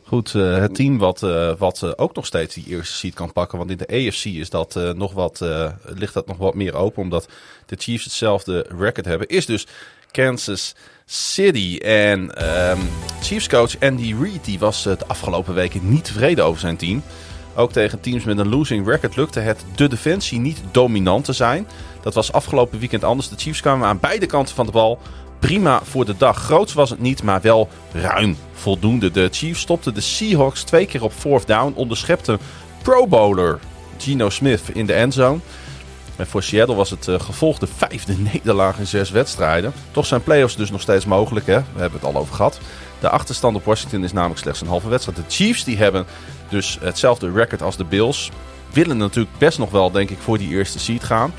Goed, 0.08 0.34
uh, 0.34 0.58
het 0.58 0.76
team 0.76 0.98
wat, 0.98 1.22
uh, 1.22 1.52
wat 1.58 1.82
uh, 1.84 1.92
ook 1.96 2.16
nog 2.16 2.26
steeds 2.26 2.56
die 2.56 2.66
eerste 2.68 2.96
seed 2.96 3.14
kan 3.14 3.34
pakken. 3.34 3.58
Want 3.58 3.70
in 3.70 3.78
de 3.78 3.88
AFC 3.88 4.26
is 4.26 4.50
dat, 4.50 4.80
nog 4.96 5.14
wat, 5.14 5.46
ligt 5.86 6.14
dat 6.14 6.28
nog 6.28 6.38
wat 6.38 6.54
meer 6.54 6.76
open. 6.76 7.02
Omdat 7.02 7.28
de 7.66 7.76
Chiefs 7.80 8.04
hetzelfde 8.04 8.66
record 8.78 9.06
hebben. 9.06 9.28
Is 9.28 9.46
dus 9.46 9.68
Kansas 10.12 10.76
City. 11.06 11.78
En 11.78 12.48
um, 12.70 12.80
Chiefs 13.22 13.48
coach 13.48 13.80
Andy 13.80 14.16
Reid 14.22 14.46
die 14.46 14.60
was 14.60 14.84
de 14.84 14.98
afgelopen 15.08 15.54
weken 15.54 15.90
niet 15.90 16.04
tevreden 16.04 16.46
over 16.46 16.60
zijn 16.60 16.78
team. 16.78 17.04
Ook 17.56 17.72
tegen 17.72 18.00
teams 18.00 18.24
met 18.24 18.38
een 18.38 18.50
losing 18.50 18.88
record 18.88 19.16
lukte 19.16 19.40
het 19.40 19.66
de 19.76 19.88
defensie 19.88 20.40
niet 20.40 20.62
dominant 20.72 21.26
te 21.26 21.34
zijn. 21.34 21.68
Dat 22.02 22.14
was 22.14 22.32
afgelopen 22.32 22.80
weekend 22.80 23.04
anders. 23.04 23.30
De 23.30 23.38
Chiefs 23.38 23.62
kwamen 23.62 23.88
aan 23.88 24.00
beide 24.00 24.26
kanten 24.26 24.56
van 24.56 24.66
de 24.66 24.72
bal 24.72 25.00
prima 25.40 25.82
voor 25.84 26.06
de 26.06 26.18
dag. 26.18 26.38
Groots 26.38 26.74
was 26.74 26.90
het 26.90 27.00
niet, 27.00 27.24
maar 27.24 27.42
wel 27.42 27.70
ruim 27.92 28.38
voldoende. 28.54 29.12
De 29.12 29.30
Chiefs 29.32 29.62
stopten 29.62 29.94
de 29.94 30.02
Seahawks 30.02 30.64
twee 30.64 30.86
keer 30.86 31.04
op 31.04 31.12
fourth 31.12 31.48
down. 31.48 31.74
Onderschepte 31.76 32.40
Pro 32.82 33.08
Bowler 33.08 33.60
Geno 33.98 34.30
Smith 34.30 34.62
in 34.74 34.86
de 34.86 34.94
endzone. 34.94 35.40
En 36.16 36.28
voor 36.28 36.44
Seattle 36.44 36.76
was 36.76 36.90
het 36.90 37.08
uh, 37.08 37.20
gevolgde 37.20 37.68
vijfde 37.76 38.14
nederlaag 38.34 38.80
in 38.80 38.88
zes 38.88 39.10
wedstrijden. 39.10 39.74
Toch 39.92 40.06
zijn 40.06 40.24
playoffs 40.24 40.56
dus 40.56 40.72
nog 40.72 40.82
steeds 40.82 41.06
mogelijk. 41.06 41.46
Hè? 41.46 41.60
We 41.60 41.80
hebben 41.80 42.00
het 42.00 42.10
al 42.10 42.22
over 42.22 42.36
gehad. 42.36 42.60
De 43.00 43.10
achterstand 43.10 43.56
op 43.56 43.66
Washington 43.66 44.04
is 44.04 44.14
namelijk 44.14 44.40
slechts 44.40 44.62
een 44.62 44.68
halve 44.68 44.90
wedstrijd. 44.90 45.18
De 45.18 45.24
Chiefs 45.28 45.64
die 45.64 45.78
hebben 45.78 46.06
dus 46.50 46.78
hetzelfde 46.82 47.32
record 47.32 47.62
als 47.62 47.78
de 47.78 47.84
Bills. 47.84 48.32
Willen 48.74 48.98
natuurlijk 48.98 49.38
best 49.38 49.58
nog 49.58 49.72
wel, 49.72 49.92
denk 49.92 50.10
ik, 50.10 50.18
voor 50.20 50.38
die 50.38 50.50
eerste 50.50 50.80
seed 50.80 51.04
gaan. 51.04 51.34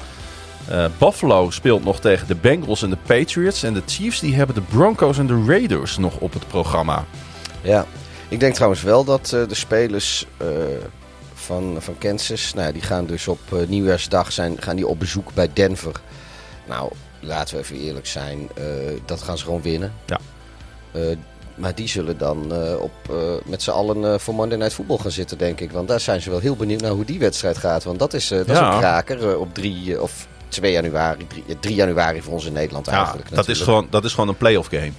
Uh, 0.71 0.85
Buffalo 0.99 1.51
speelt 1.51 1.85
nog 1.85 2.01
tegen 2.01 2.27
de 2.27 2.35
Bengals 2.35 2.83
en 2.83 2.91
de 2.91 2.97
Patriots. 3.07 3.63
En 3.63 3.75
de 3.75 3.83
Chiefs 3.87 4.21
die 4.21 4.35
hebben 4.35 4.55
de 4.55 4.61
Broncos 4.61 5.19
en 5.19 5.27
de 5.27 5.45
Raiders 5.47 5.97
nog 5.97 6.19
op 6.19 6.33
het 6.33 6.49
programma. 6.49 7.05
Ja, 7.63 7.87
ik 8.29 8.41
denk 8.41 8.55
trouwens 8.55 8.83
wel 8.83 9.05
dat 9.05 9.33
uh, 9.35 9.49
de 9.49 9.55
spelers 9.55 10.27
uh, 10.43 10.49
van, 11.35 11.77
van 11.79 11.99
Kansas, 11.99 12.55
nou, 12.55 12.73
die 12.73 12.83
gaan 12.83 13.07
dus 13.07 13.29
op 13.29 13.41
nieuwjaarsdag 13.69 14.33
zijn, 14.33 14.57
gaan 14.61 14.77
die 14.77 14.87
op 14.87 14.99
bezoek 14.99 15.35
bij 15.35 15.51
Denver. 15.53 16.01
Nou, 16.67 16.93
laten 17.21 17.55
we 17.55 17.63
even 17.63 17.77
eerlijk 17.77 18.07
zijn, 18.07 18.49
dat 19.05 19.23
gaan 19.23 19.39
ze 19.39 19.45
gewoon 19.45 19.63
winnen. 19.63 19.93
Ja. 20.07 20.19
maar 21.55 21.75
die 21.75 21.89
zullen 21.89 22.19
dan 22.19 22.53
op, 22.81 22.93
met 23.45 23.63
z'n 23.63 23.71
allen 23.71 24.21
voor 24.21 24.35
Monday 24.35 24.59
Night 24.59 24.75
Football 24.75 24.99
gaan 24.99 25.11
zitten, 25.11 25.39
denk 25.39 25.61
ik. 25.61 25.73
Want 25.73 25.89
daar 25.89 26.01
zijn 26.01 26.21
ze 26.21 26.31
wel 26.31 26.39
heel 26.39 26.57
benieuwd 26.57 26.81
naar 26.81 26.91
hoe 26.91 27.05
die 27.05 27.19
wedstrijd 27.19 27.59
gaat. 27.59 27.85
Want 27.85 27.99
dat 27.99 28.15
is, 28.15 28.29
dat 28.29 28.47
ja. 28.47 28.53
is 28.53 28.75
een 28.75 28.81
kraker 28.81 29.39
op 29.39 29.55
drie 29.55 30.03
of 30.03 30.27
2 30.49 30.73
januari, 30.73 31.27
3, 31.27 31.45
3, 31.61 31.75
januari 31.75 32.23
voor 32.23 32.33
ons 32.33 32.45
in 32.45 32.53
Nederland 32.53 32.87
ja, 32.87 32.93
eigenlijk. 32.93 33.35
Dat 33.35 33.49
is, 33.49 33.61
gewoon, 33.61 33.87
dat 33.91 34.05
is 34.05 34.13
gewoon 34.13 34.29
een 34.29 34.37
playoff 34.37 34.69
game. 34.69 34.93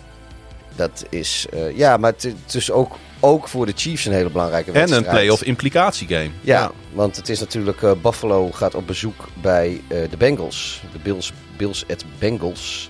Dat 0.76 1.06
is, 1.10 1.46
uh, 1.54 1.78
ja, 1.78 1.98
maar 1.98 2.12
het, 2.12 2.24
het 2.24 2.56
is 2.56 2.72
ook, 2.72 2.96
ook 3.20 3.48
voor 3.48 3.66
de 3.66 3.74
Chiefs 3.76 4.06
een 4.06 4.14
hele 4.14 4.30
belangrijke 4.30 4.72
wedstrijd. 4.72 5.06
En 5.06 5.10
een 5.10 5.18
playoff 5.18 5.44
implicatie 5.44 6.08
game. 6.08 6.30
Ja, 6.42 6.60
ja, 6.60 6.72
want 6.94 7.16
het 7.16 7.30
is 7.30 7.40
natuurlijk, 7.40 7.82
uh, 7.82 7.92
Buffalo 8.02 8.52
gaat 8.52 8.76
op 8.76 8.88
bezoek 8.88 9.28
bij 9.42 9.82
uh, 9.88 10.10
de 10.10 10.18
Bengals. 10.18 10.82
De 10.92 11.00
Bills, 11.04 11.34
Bills 11.58 11.86
at 11.90 12.04
Bengals. 12.20 12.90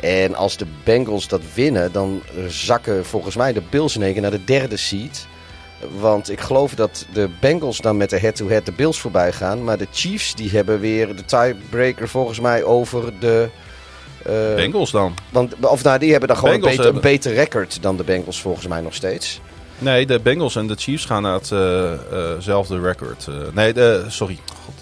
En 0.00 0.34
als 0.34 0.56
de 0.56 0.66
Bengals 0.84 1.28
dat 1.28 1.40
winnen, 1.54 1.92
dan 1.92 2.22
zakken 2.48 3.06
volgens 3.06 3.36
mij 3.36 3.52
de 3.52 3.62
Bills 3.70 3.96
in 3.96 4.02
één 4.02 4.12
keer 4.12 4.22
naar 4.22 4.30
de 4.30 4.44
derde 4.44 4.76
seed. 4.76 5.26
Want 5.98 6.30
ik 6.30 6.40
geloof 6.40 6.74
dat 6.74 7.06
de 7.12 7.30
Bengals 7.40 7.78
dan 7.78 7.96
met 7.96 8.10
de 8.10 8.18
head-to-head 8.18 8.66
de 8.66 8.72
Bills 8.72 9.00
voorbij 9.00 9.32
gaan. 9.32 9.64
Maar 9.64 9.78
de 9.78 9.86
Chiefs 9.92 10.34
die 10.34 10.50
hebben 10.50 10.80
weer 10.80 11.16
de 11.16 11.24
tiebreaker 11.24 12.08
volgens 12.08 12.40
mij 12.40 12.64
over 12.64 13.12
de... 13.20 13.48
Uh, 14.26 14.54
Bengals 14.54 14.90
dan? 14.90 15.14
Want, 15.30 15.54
of 15.60 15.82
nou, 15.82 15.98
die 15.98 16.10
hebben 16.10 16.28
dan 16.28 16.38
gewoon 16.38 16.54
een 16.54 16.60
beter, 16.60 16.76
hebben... 16.76 16.94
een 16.94 17.10
beter, 17.10 17.34
record 17.34 17.82
dan 17.82 17.96
de 17.96 18.04
Bengals 18.04 18.40
volgens 18.40 18.66
mij 18.66 18.80
nog 18.80 18.94
steeds. 18.94 19.40
Nee, 19.78 20.06
de 20.06 20.20
Bengals 20.20 20.56
en 20.56 20.66
de 20.66 20.74
Chiefs 20.76 21.04
gaan 21.04 21.22
naar 21.22 21.34
hetzelfde 21.34 22.74
uh, 22.74 22.80
uh, 22.80 22.86
record. 22.86 23.26
nee, 23.52 23.72
de, 23.72 24.04
sorry. 24.08 24.38
God. 24.64 24.74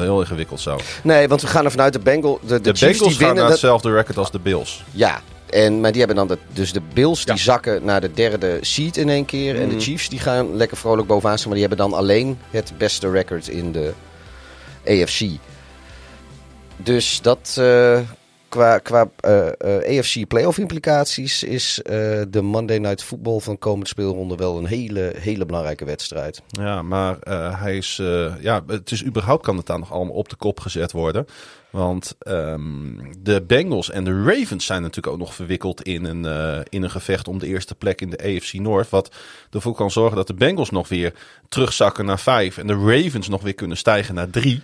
Heel 0.00 0.20
ingewikkeld 0.20 0.60
zo. 0.60 0.78
Nee, 1.02 1.28
want 1.28 1.40
we 1.40 1.46
gaan 1.46 1.64
er 1.64 1.70
vanuit 1.70 1.92
de 1.92 1.98
Bengals. 1.98 2.38
De, 2.40 2.46
de, 2.46 2.60
de 2.60 2.68
Chiefs 2.68 2.80
Bengals 2.80 3.16
die 3.16 3.26
gaan 3.26 3.36
naar 3.36 3.50
hetzelfde 3.50 3.92
record 3.92 4.18
als 4.18 4.30
de 4.30 4.38
Bills. 4.38 4.84
Ja, 4.90 5.20
en, 5.50 5.80
maar 5.80 5.90
die 5.90 5.98
hebben 5.98 6.16
dan 6.16 6.28
de, 6.28 6.38
dus 6.52 6.72
de 6.72 6.80
Bills 6.92 7.24
die 7.24 7.34
ja. 7.34 7.40
zakken 7.40 7.84
naar 7.84 8.00
de 8.00 8.12
derde 8.12 8.58
seed 8.60 8.96
in 8.96 9.08
één 9.08 9.24
keer. 9.24 9.54
Mm. 9.54 9.60
En 9.60 9.68
de 9.68 9.74
Mhm. 9.74 9.82
Chiefs 9.82 10.08
die 10.08 10.18
gaan 10.18 10.56
lekker 10.56 10.76
vrolijk 10.76 11.08
bovenaan 11.08 11.38
staan. 11.38 11.50
Maar 11.50 11.58
die 11.58 11.68
hebben 11.68 11.86
dan 11.88 11.98
alleen 11.98 12.38
het 12.50 12.72
beste 12.78 13.10
record 13.10 13.48
in 13.48 13.72
de 13.72 13.92
AFC. 14.86 15.24
Dus 16.76 17.20
dat 17.22 17.56
uh, 17.58 18.00
qua, 18.48 18.78
qua 18.78 19.10
uh, 19.26 19.46
uh, 19.64 19.98
AFC 19.98 20.26
playoff 20.28 20.58
implicaties 20.58 21.42
is 21.42 21.80
de 22.28 22.42
Monday 22.42 22.78
Night 22.78 23.02
Football 23.02 23.38
van 23.38 23.58
komend 23.58 23.88
speelronde 23.88 24.36
wel 24.36 24.58
een 24.58 24.66
hele, 24.66 25.12
hele 25.18 25.46
belangrijke 25.46 25.84
wedstrijd. 25.84 26.42
Ja, 26.46 26.82
maar 26.82 27.16
hij 27.58 27.76
is, 27.76 27.96
ja, 28.40 28.62
het 28.66 28.90
is 28.90 29.04
überhaupt 29.04 29.44
kan 29.44 29.56
het 29.56 29.66
daar 29.66 29.78
nog 29.78 29.92
allemaal 29.92 30.14
op 30.14 30.28
de 30.28 30.36
kop 30.36 30.60
gezet 30.60 30.92
worden. 30.92 31.26
Want 31.70 32.16
um, 32.28 33.12
de 33.18 33.42
Bengals 33.42 33.90
en 33.90 34.04
de 34.04 34.22
Ravens 34.24 34.66
zijn 34.66 34.82
natuurlijk 34.82 35.14
ook 35.14 35.20
nog 35.20 35.34
verwikkeld 35.34 35.82
in 35.82 36.04
een, 36.04 36.64
in 36.68 36.82
een 36.82 36.90
gevecht 36.90 37.28
om 37.28 37.38
de 37.38 37.46
eerste 37.46 37.74
plek 37.74 38.00
in 38.00 38.10
de 38.10 38.18
AFC 38.18 38.52
North. 38.52 38.90
Wat 38.90 39.10
ervoor 39.50 39.74
kan 39.74 39.90
zorgen 39.90 40.16
dat 40.16 40.26
de 40.26 40.34
Bengals 40.34 40.70
nog 40.70 40.88
weer 40.88 41.14
terugzakken 41.48 42.04
naar 42.04 42.20
vijf 42.20 42.58
en 42.58 42.66
de 42.66 42.84
Ravens 42.86 43.28
nog 43.28 43.42
weer 43.42 43.54
kunnen 43.54 43.76
stijgen 43.76 44.14
naar 44.14 44.30
drie. 44.30 44.62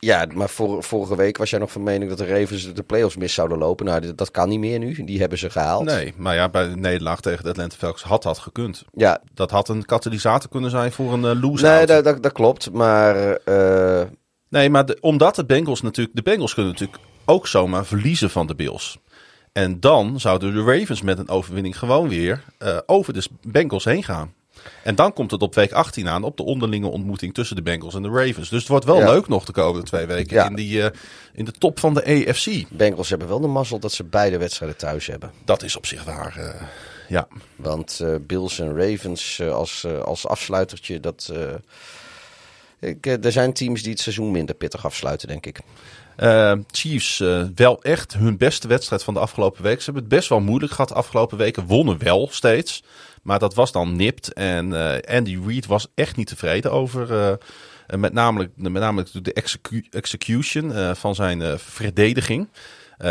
Ja, 0.00 0.26
maar 0.34 0.48
vor, 0.48 0.82
vorige 0.84 1.16
week 1.16 1.36
was 1.36 1.50
jij 1.50 1.58
nog 1.58 1.72
van 1.72 1.82
mening 1.82 2.08
dat 2.10 2.18
de 2.18 2.26
Ravens 2.26 2.72
de 2.74 2.82
playoffs 2.82 3.16
mis 3.16 3.34
zouden 3.34 3.58
lopen. 3.58 3.86
Nou, 3.86 4.00
dat, 4.00 4.18
dat 4.18 4.30
kan 4.30 4.48
niet 4.48 4.58
meer 4.58 4.78
nu. 4.78 5.04
Die 5.04 5.20
hebben 5.20 5.38
ze 5.38 5.50
gehaald. 5.50 5.84
Nee, 5.84 6.14
maar 6.16 6.34
ja, 6.34 6.48
bij 6.48 6.68
de 6.68 6.76
nederlaag 6.76 7.20
tegen 7.20 7.42
de 7.44 7.50
Atlanta 7.50 7.76
Falcons 7.76 8.02
had 8.02 8.22
dat 8.22 8.38
gekund. 8.38 8.84
Ja, 8.92 9.20
Dat 9.34 9.50
had 9.50 9.68
een 9.68 9.84
katalysator 9.84 10.50
kunnen 10.50 10.70
zijn 10.70 10.92
voor 10.92 11.12
een 11.12 11.36
uh, 11.36 11.42
lose 11.42 11.64
nee, 11.66 11.86
dat, 11.86 12.04
dat, 12.04 12.22
dat 12.22 12.32
klopt. 12.32 12.72
Maar 12.72 13.32
eh, 13.36 14.02
Nee, 14.48 14.70
maar 14.70 14.86
de- 14.86 14.98
omdat 15.00 15.34
de 15.34 15.44
Bengals 15.44 15.82
natuurlijk... 15.82 16.16
De 16.16 16.22
Bengals 16.22 16.54
kunnen 16.54 16.72
natuurlijk 16.72 17.00
ook 17.24 17.46
zomaar 17.46 17.84
verliezen 17.86 18.30
van 18.30 18.46
de 18.46 18.54
Bills. 18.54 18.98
En 19.52 19.80
dan 19.80 20.20
zouden 20.20 20.54
de 20.54 20.62
Ravens 20.78 21.02
met 21.02 21.18
een 21.18 21.28
overwinning 21.28 21.78
gewoon 21.78 22.08
weer 22.08 22.44
eh, 22.58 22.78
over 22.86 23.12
de 23.12 23.26
Bengals 23.42 23.84
heen 23.84 24.02
gaan. 24.02 24.32
En 24.84 24.94
dan 24.94 25.12
komt 25.12 25.30
het 25.30 25.42
op 25.42 25.54
week 25.54 25.72
18 25.72 26.08
aan 26.08 26.22
op 26.22 26.36
de 26.36 26.42
onderlinge 26.42 26.86
ontmoeting 26.88 27.34
tussen 27.34 27.56
de 27.56 27.62
Bengals 27.62 27.94
en 27.94 28.02
de 28.02 28.08
Ravens. 28.08 28.48
Dus 28.48 28.58
het 28.58 28.68
wordt 28.68 28.84
wel 28.84 28.98
Ja. 28.98 29.06
leuk 29.12 29.28
nog 29.28 29.44
de 29.44 29.52
komende 29.52 29.86
twee 29.86 30.06
weken 30.06 30.36
Ja. 30.36 30.46
in, 30.48 30.54
die, 30.54 30.82
eh, 30.82 30.90
in 31.32 31.44
de 31.44 31.52
top 31.52 31.78
van 31.80 31.94
de 31.94 32.04
AFC. 32.04 32.64
Bengals 32.70 33.08
hebben 33.08 33.28
wel 33.28 33.40
de 33.40 33.46
mazzel 33.46 33.78
dat 33.78 33.92
ze 33.92 34.04
beide 34.04 34.38
wedstrijden 34.38 34.76
thuis 34.78 35.06
hebben. 35.06 35.30
Dat 35.44 35.62
is 35.62 35.76
op 35.76 35.86
zich 35.86 36.04
waar. 36.04 36.36
eh, 36.36 36.62
ja. 37.08 37.28
Want 37.56 38.00
eh, 38.02 38.14
Bills 38.20 38.58
en 38.58 38.76
Ravens 38.76 39.40
als, 39.42 39.86
als 40.04 40.26
afsluitertje, 40.26 41.00
dat... 41.00 41.32
ik, 42.80 43.06
er 43.06 43.32
zijn 43.32 43.52
teams 43.52 43.82
die 43.82 43.90
het 43.92 44.00
seizoen 44.00 44.30
minder 44.30 44.54
pittig 44.54 44.84
afsluiten, 44.84 45.28
denk 45.28 45.46
ik. 45.46 45.60
Chiefs 46.70 47.18
wel 47.54 47.82
echt 47.82 48.12
hun 48.12 48.36
beste 48.36 48.68
wedstrijd 48.68 49.02
van 49.04 49.14
de 49.14 49.20
afgelopen 49.20 49.62
week. 49.62 49.78
Ze 49.78 49.84
hebben 49.84 50.02
het 50.02 50.12
best 50.12 50.28
wel 50.28 50.40
moeilijk 50.40 50.72
gehad 50.72 50.88
de 50.88 50.94
afgelopen 50.94 51.38
weken. 51.38 51.66
Wonnen 51.66 51.98
wel 51.98 52.28
steeds. 52.30 52.82
Maar 53.30 53.38
dat 53.38 53.54
was 53.54 53.72
dan 53.72 53.96
nipt. 53.96 54.32
En 54.32 54.72
eh, 55.02 55.16
Andy 55.16 55.38
Reid 55.46 55.66
was 55.66 55.86
echt 55.94 56.16
niet 56.16 56.26
tevreden 56.26 56.72
over. 56.72 57.12
eh, 57.12 57.30
eh, 57.30 57.98
met, 57.98 58.12
namelijk, 58.12 58.50
met 58.56 58.72
name 58.72 59.06
de 59.12 59.32
execu- 59.32 59.86
execution 59.90 60.94
van 60.96 61.14
zijn 61.14 61.58
verdediging. 61.58 62.48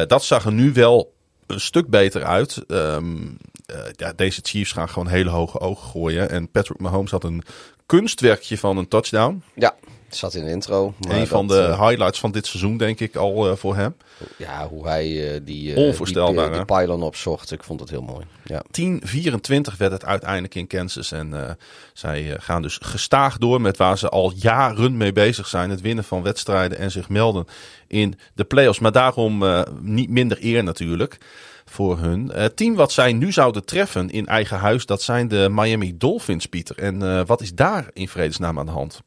Dat 0.08 0.24
zag 0.24 0.46
er 0.46 0.52
nu 0.52 0.74
wel 0.74 1.14
een 1.48 1.60
stuk 1.60 1.88
beter 1.88 2.24
uit. 2.24 2.64
Ehm, 2.68 3.18
eh, 3.66 3.80
ja, 3.96 4.14
deze 4.16 4.40
Chiefs 4.44 4.72
gaan 4.72 4.90
gewoon 4.90 5.08
hele 5.08 5.30
hoge 5.30 5.60
ogen 5.60 5.88
gooien. 5.90 6.30
En 6.30 6.52
Patrick 6.52 6.80
Mahomes 6.80 7.12
had 7.12 7.24
een 7.24 7.44
kunstwerkje 7.86 8.58
van 8.58 8.78
een 8.78 8.88
touchdown. 8.88 9.44
Ja, 9.56 9.76
het 10.10 10.18
zat 10.18 10.34
in 10.34 10.46
de 10.46 10.52
intro. 10.52 10.94
maar 11.00 11.16
een 11.16 11.28
van 11.28 11.48
dat, 11.48 11.58
de 11.58 11.64
eh, 11.64 11.88
highlights 11.88 12.20
van 12.20 12.32
dit 12.32 12.48
seizoen, 12.48 12.78
denk 12.78 13.00
ik, 13.00 13.16
al 13.16 13.50
eh, 13.50 13.56
voor 13.56 13.76
hem. 13.76 13.96
ja, 14.38 14.68
hoe 14.68 14.88
hij 14.88 15.34
eh, 15.34 15.40
die, 15.44 15.76
Onvoorstelbaar, 15.76 16.48
die, 16.50 16.56
die 16.56 16.66
pylon 16.66 17.04
opzocht, 17.04 17.52
ik 17.52 17.64
vond 17.64 17.80
het 17.80 17.90
heel 17.90 18.02
mooi. 18.02 18.26
Ja. 18.44 18.64
10-24 18.82 19.78
werd 19.78 19.92
het 19.92 20.06
uiteindelijk 20.06 20.56
in 20.56 20.68
Kansas. 20.68 21.12
En 21.12 21.58
zij 21.94 22.36
gaan 22.40 22.62
dus 22.62 22.78
gestaag 22.82 23.38
door 23.38 23.62
met 23.62 23.78
waar 23.78 23.98
ze 23.98 24.10
al 24.10 24.34
jaren 24.36 24.98
mee 24.98 25.12
bezig 25.12 25.48
zijn. 25.48 25.70
Het 25.70 25.82
winnen 25.82 26.04
van 26.04 26.24
wedstrijden 26.24 26.78
en 26.78 26.92
zich 26.92 27.10
melden 27.10 27.48
in 27.88 28.20
de 28.34 28.44
playoffs. 28.44 28.80
Maar 28.80 28.92
daarom 28.92 29.44
niet 29.82 30.10
minder 30.10 30.38
eer 30.42 30.64
natuurlijk 30.64 31.18
voor 31.66 31.98
hun. 32.00 32.32
Het 32.34 32.58
team 32.58 32.76
wat 32.76 32.92
zij 32.92 33.14
nu 33.14 33.32
zouden 33.32 33.66
treffen 33.66 34.10
in 34.10 34.28
eigen 34.28 34.58
huis, 34.58 34.86
dat 34.86 35.02
zijn 35.02 35.28
de 35.28 35.48
Miami 35.52 35.98
Dolphins, 35.98 36.46
Pieter. 36.46 36.78
En 36.78 37.26
wat 37.26 37.42
is 37.42 37.54
daar 37.54 37.90
in 37.94 38.08
vredesnaam 38.08 38.60
aan 38.60 38.66
de 38.66 38.72
hand? 38.72 39.02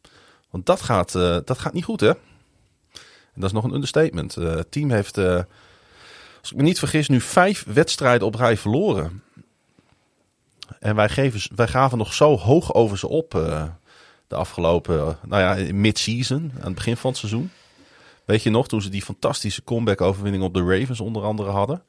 Want 0.52 0.66
dat 0.66 0.82
gaat, 0.82 1.14
eh, 1.14 1.36
dat 1.44 1.58
gaat 1.58 1.72
niet 1.72 1.84
goed, 1.84 2.00
hè? 2.00 2.08
En 2.08 3.40
dat 3.40 3.44
is 3.44 3.52
nog 3.52 3.64
een 3.64 3.74
understatement. 3.74 4.36
Eh, 4.36 4.54
het 4.54 4.70
team 4.70 4.90
heeft, 4.90 5.18
eh, 5.18 5.40
als 6.40 6.50
ik 6.50 6.56
me 6.56 6.62
niet 6.62 6.78
vergis, 6.78 7.08
nu 7.08 7.20
vijf 7.20 7.64
wedstrijden 7.68 8.26
op 8.26 8.34
rij 8.34 8.56
verloren. 8.56 9.22
En 10.80 10.96
wij, 10.96 11.08
geven, 11.08 11.56
wij 11.56 11.68
gaven 11.68 11.98
nog 11.98 12.14
zo 12.14 12.36
hoog 12.38 12.74
over 12.74 12.98
ze 12.98 13.08
op 13.08 13.30
de 14.26 14.34
afgelopen, 14.34 15.18
nou 15.26 15.42
ja, 15.42 15.72
mid-season, 15.74 16.52
aan 16.58 16.66
het 16.66 16.74
begin 16.74 16.96
van 16.96 17.10
het 17.10 17.18
seizoen. 17.18 17.50
Weet 18.24 18.42
je 18.42 18.50
nog, 18.50 18.68
toen 18.68 18.82
ze 18.82 18.88
die 18.88 19.02
fantastische 19.02 19.64
comeback-overwinning 19.64 20.44
op 20.44 20.54
de 20.54 20.64
Ravens 20.64 21.00
onder 21.00 21.22
andere 21.22 21.50
hadden. 21.50 21.82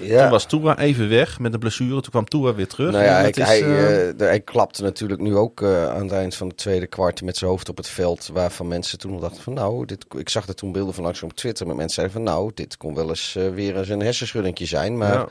Ja. 0.00 0.20
Toen 0.22 0.30
was 0.30 0.46
Tua 0.46 0.78
even 0.78 1.08
weg 1.08 1.38
met 1.38 1.52
een 1.52 1.58
blessure. 1.58 2.00
Toen 2.00 2.10
kwam 2.10 2.24
Tua 2.28 2.54
weer 2.54 2.66
terug. 2.68 2.92
Nou 2.92 3.04
ja, 3.04 3.14
hij, 3.20 3.30
is, 3.30 3.36
hij, 3.36 3.62
eh, 3.62 4.08
eh, 4.08 4.16
de- 4.18 4.24
hij 4.24 4.40
klapte 4.40 4.82
natuurlijk 4.82 5.20
nu 5.20 5.36
ook 5.36 5.62
eh, 5.62 5.88
aan 5.90 6.02
het 6.02 6.12
eind 6.12 6.34
van 6.34 6.48
het 6.48 6.56
tweede 6.56 6.86
kwart 6.86 7.22
met 7.22 7.36
zijn 7.36 7.50
hoofd 7.50 7.68
op 7.68 7.76
het 7.76 7.88
veld. 7.88 8.30
Waarvan 8.32 8.68
mensen 8.68 8.98
toen 8.98 9.12
al 9.12 9.20
dachten 9.20 9.42
van 9.42 9.54
nou, 9.54 9.84
dit, 9.86 10.04
ik 10.18 10.28
zag 10.28 10.46
er 10.48 10.54
toen 10.54 10.72
beelden 10.72 10.94
van 10.94 11.04
langs 11.04 11.22
op 11.22 11.32
Twitter. 11.32 11.66
Maar 11.66 11.76
mensen 11.76 11.94
zeiden 11.94 12.16
van 12.16 12.34
nou, 12.34 12.50
dit 12.54 12.76
kon 12.76 12.94
wel 12.94 13.08
eens 13.08 13.32
weer 13.54 13.76
eens 13.78 13.88
een 13.88 14.00
hersenschuddingje 14.02 14.66
zijn. 14.66 14.96
Maar 14.98 15.26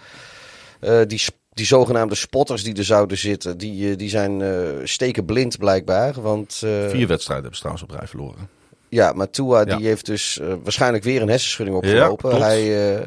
ja. 0.82 1.06
die, 1.06 1.22
die 1.54 1.66
zogenaamde 1.66 2.16
spotters 2.16 2.64
die 2.64 2.76
er 2.78 2.84
zouden 2.84 3.18
zitten, 3.18 3.58
die, 3.58 3.96
die 3.96 4.10
zijn 4.10 4.42
steken 4.84 5.26
blind 5.26 5.58
blijkbaar. 5.58 6.22
Want 6.22 6.54
Vier 6.90 7.08
wedstrijden 7.08 7.34
hebben 7.36 7.54
ze 7.56 7.60
trouwens 7.60 7.84
op 7.84 7.92
rij 7.92 8.08
verloren. 8.08 8.50
ja, 8.90 9.12
maar 9.14 9.30
Tua 9.30 9.60
Ja. 9.60 9.76
die 9.76 9.86
heeft 9.88 10.06
dus 10.06 10.40
waarschijnlijk 10.64 11.04
weer 11.04 11.22
een 11.22 11.30
hersenschudding 11.30 11.78
opgelopen. 11.78 12.42
hij, 12.42 13.06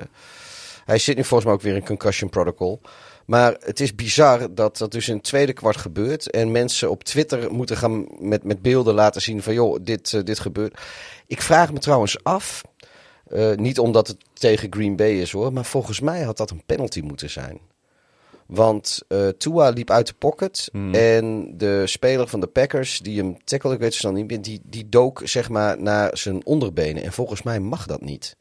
hij 0.84 0.98
zit 0.98 1.16
nu 1.16 1.24
volgens 1.24 1.44
mij 1.44 1.54
ook 1.54 1.62
weer 1.62 1.74
in 1.74 1.84
concussion 1.84 2.30
protocol. 2.30 2.80
Maar 3.26 3.56
het 3.60 3.80
is 3.80 3.94
bizar 3.94 4.54
dat 4.54 4.78
dat 4.78 4.92
dus 4.92 5.08
in 5.08 5.14
het 5.14 5.24
tweede 5.24 5.52
kwart 5.52 5.76
gebeurt. 5.76 6.30
En 6.30 6.50
mensen 6.50 6.90
op 6.90 7.04
Twitter 7.04 7.52
moeten 7.52 7.76
gaan 7.76 8.06
met, 8.18 8.44
met 8.44 8.62
beelden 8.62 8.94
laten 8.94 9.22
zien 9.22 9.42
van 9.42 9.54
joh, 9.54 9.78
dit, 9.82 10.12
eh, 10.14 10.22
dit 10.22 10.38
gebeurt. 10.38 10.80
Ik 11.26 11.42
vraag 11.42 11.72
me 11.72 11.78
trouwens 11.78 12.24
af, 12.24 12.62
eh, 13.26 13.54
niet 13.54 13.78
omdat 13.78 14.08
het 14.08 14.16
tegen 14.32 14.72
Green 14.72 14.96
Bay 14.96 15.12
is 15.12 15.32
hoor, 15.32 15.52
maar 15.52 15.64
volgens 15.64 16.00
mij 16.00 16.22
had 16.22 16.36
dat 16.36 16.50
een 16.50 16.62
penalty 16.66 17.00
moeten 17.00 17.30
zijn. 17.30 17.60
Want 18.46 19.00
eh 19.08 19.28
Tua 19.28 19.68
liep 19.68 19.90
uit 19.90 20.06
de 20.06 20.14
pocket 20.18 20.68
Hmm. 20.72 20.94
en 20.94 21.54
de 21.56 21.86
speler 21.86 22.28
van 22.28 22.40
de 22.40 22.46
Packers, 22.46 22.98
die 22.98 23.18
hem 23.18 23.44
tackle, 23.44 23.72
ik 23.72 23.78
weet 23.78 23.88
het 23.88 23.98
snel 23.98 24.12
niet 24.12 24.26
meer, 24.26 24.42
die, 24.42 24.60
die 24.64 24.88
dook 24.88 25.20
zeg 25.24 25.48
maar 25.48 25.82
naar 25.82 26.16
zijn 26.16 26.46
onderbenen. 26.46 27.02
En 27.02 27.12
volgens 27.12 27.42
mij 27.42 27.60
mag 27.60 27.86
dat 27.86 28.00
niet. 28.00 28.36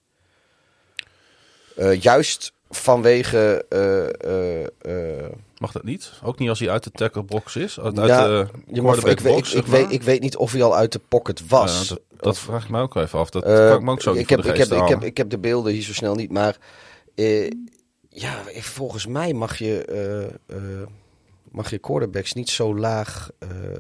Eh, 1.76 2.02
juist 2.02 2.54
vanwege... 2.70 3.66
eh, 3.70 5.24
eh, 5.24 5.32
Mag 5.58 5.72
dat 5.72 5.84
niet? 5.84 6.12
Ook 6.24 6.40
niet 6.40 6.50
als 6.50 6.60
hij 6.60 6.70
uit 6.70 6.84
de 6.84 6.92
tacklebox 6.92 7.56
is? 7.56 7.80
Uit, 7.80 7.96
Ja, 7.96 8.02
uit 8.28 8.50
de 8.68 8.82
mag- 8.82 9.04
ik, 9.04 9.20
weet, 9.20 9.38
ik, 9.38 9.46
zeg 9.46 9.68
maar? 9.68 9.80
weet, 9.80 9.92
ik 9.92 10.04
weet 10.04 10.22
niet 10.22 10.36
of 10.38 10.52
hij 10.52 10.64
al 10.64 10.76
uit 10.76 10.92
de 10.92 11.02
pocket 11.08 11.48
was. 11.48 11.82
Ja, 11.90 11.96
dat, 11.96 12.02
dat 12.18 12.40
vraag 12.40 12.64
ik 12.64 12.70
me 12.70 12.82
ook 12.82 12.96
even 12.96 13.20
af. 13.20 13.30
Dat 13.30 13.44
kan 13.44 13.76
ik 13.76 13.82
me 13.82 13.92
ook 13.92 14.02
zo 14.02 14.14
ik 14.14 14.30
heb, 14.30 14.40
ik, 14.40 14.58
heb, 14.58 14.72
ik, 14.72 14.88
heb, 14.88 15.04
ik 15.04 15.18
heb 15.18 15.30
de 15.30 15.38
beelden 15.38 15.74
hier 15.74 15.82
zo 15.82 15.94
snel 15.94 16.16
niet, 16.16 16.32
maar 16.32 16.58
ja, 18.10 18.42
volgens 18.60 19.08
mij 19.08 19.34
mag 19.34 19.58
je, 19.58 20.30
mag 21.52 21.70
je 21.70 21.78
quarterbacks 21.78 22.34
niet 22.34 22.50
zo 22.50 22.76
laag 22.78 23.30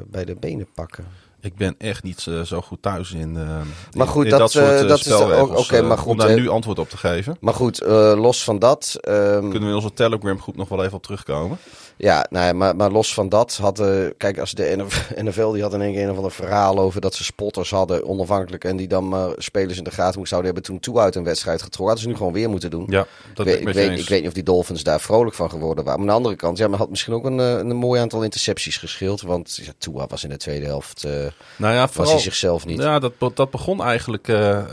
bij 0.08 0.26
de 0.26 0.36
benen 0.36 0.68
pakken. 0.74 1.06
Ik 1.42 1.56
ben 1.56 1.76
echt 1.78 2.04
niet 2.04 2.26
eh, 2.28 2.42
zo 2.42 2.62
goed 2.62 2.82
thuis 2.82 3.12
in, 3.12 3.38
eh, 3.38 3.62
Maar 3.98 4.08
goed, 4.08 4.24
in 4.24 4.30
dat, 4.30 4.40
dat 4.40 4.52
soort 4.52 4.66
eh, 4.82 4.88
dat 4.88 5.00
is 5.00 5.04
spelregels, 5.06 5.70
eh, 5.70 5.88
maar 5.88 5.98
goed, 5.98 6.08
om 6.12 6.18
daar 6.18 6.34
nu 6.36 6.50
antwoord 6.50 6.80
op 6.80 6.90
te 6.90 6.98
geven. 6.98 7.38
Maar 7.40 7.54
goed, 7.54 7.80
los 8.16 8.44
van 8.44 8.60
dat. 8.60 8.98
ehm, 9.02 9.40
Kunnen 9.40 9.62
we 9.62 9.68
in 9.68 9.74
onze 9.76 9.94
Telegram 9.94 10.40
groep 10.42 10.56
nog 10.56 10.70
wel 10.70 10.84
even 10.84 10.96
op 10.98 11.04
terugkomen? 11.04 11.58
Ja, 12.04 12.26
nou 12.30 12.46
ja, 12.46 12.54
maar, 12.54 12.76
maar 12.76 12.92
los 12.92 13.14
van 13.14 13.30
dat 13.30 13.58
hadden. 13.62 14.18
Kijk, 14.18 14.40
als 14.40 14.52
de 14.52 14.74
NF 14.78 15.12
NFL 15.16 15.52
die 15.54 15.62
had 15.62 15.74
in 15.74 15.82
één 15.82 15.94
keer 15.94 16.04
een 16.04 16.10
of 16.10 16.16
ander 16.16 16.32
verhaal 16.32 16.80
over 16.80 17.02
dat 17.02 17.14
ze 17.16 17.24
spotters 17.24 17.70
hadden, 17.70 18.06
onafhankelijk. 18.08 18.64
En 18.64 18.78
die 18.78 18.88
dan 18.88 19.08
maar 19.10 19.30
spelers 19.38 19.78
in 19.78 19.84
de 19.84 19.92
gaten 19.92 20.20
moesten 20.20 20.38
houden. 20.38 20.54
Hebben 20.54 20.64
toen 20.64 20.80
toe 20.80 21.00
uit 21.00 21.16
een 21.16 21.24
wedstrijd 21.24 21.62
getrokken. 21.62 21.86
Hadden 21.86 22.04
ze 22.04 22.10
nu 22.10 22.16
gewoon 22.18 22.34
weer 22.34 22.50
moeten 22.50 22.70
doen. 22.70 22.86
Ja, 22.90 23.06
dat 23.34 23.46
ik, 23.48 23.52
weet, 23.54 23.58
ik, 23.58 23.74
weet, 23.74 24.10
ik 24.10 24.10
niet 24.20 24.28
of 24.28 24.34
die 24.34 24.44
Dolphins 24.44 24.84
daar 24.84 25.00
vrolijk 25.02 25.36
van 25.36 25.50
geworden 25.50 25.84
waren. 25.84 26.00
Maar 26.00 26.10
aan 26.10 26.16
de 26.16 26.18
andere 26.24 26.36
kant, 26.36 26.58
ja, 26.58 26.68
maar 26.68 26.80
had 26.80 26.90
misschien 26.90 27.14
ook 27.14 27.26
een, 27.26 27.40
eh, 27.40 27.52
een 27.58 27.76
mooi 27.76 28.02
aantal 28.02 28.24
intercepties 28.24 28.78
geschild. 28.78 29.22
Want 29.22 29.60
ja, 29.64 29.72
Tua 29.78 30.08
was 30.08 30.24
in 30.24 30.30
de 30.30 30.38
tweede 30.38 30.66
helft. 30.66 31.04
eh, 31.04 31.12
Nou 31.56 31.74
ja, 31.74 31.82
was 31.82 31.92
vooral, 31.92 32.14
hij 32.14 32.22
zichzelf 32.22 32.66
niet. 32.66 32.80
Ja, 32.82 33.00
dat, 33.00 33.14
dat 33.34 33.50
begon 33.52 33.84
eigenlijk 33.84 34.28
eh, 34.28 34.50
eh, 34.60 34.66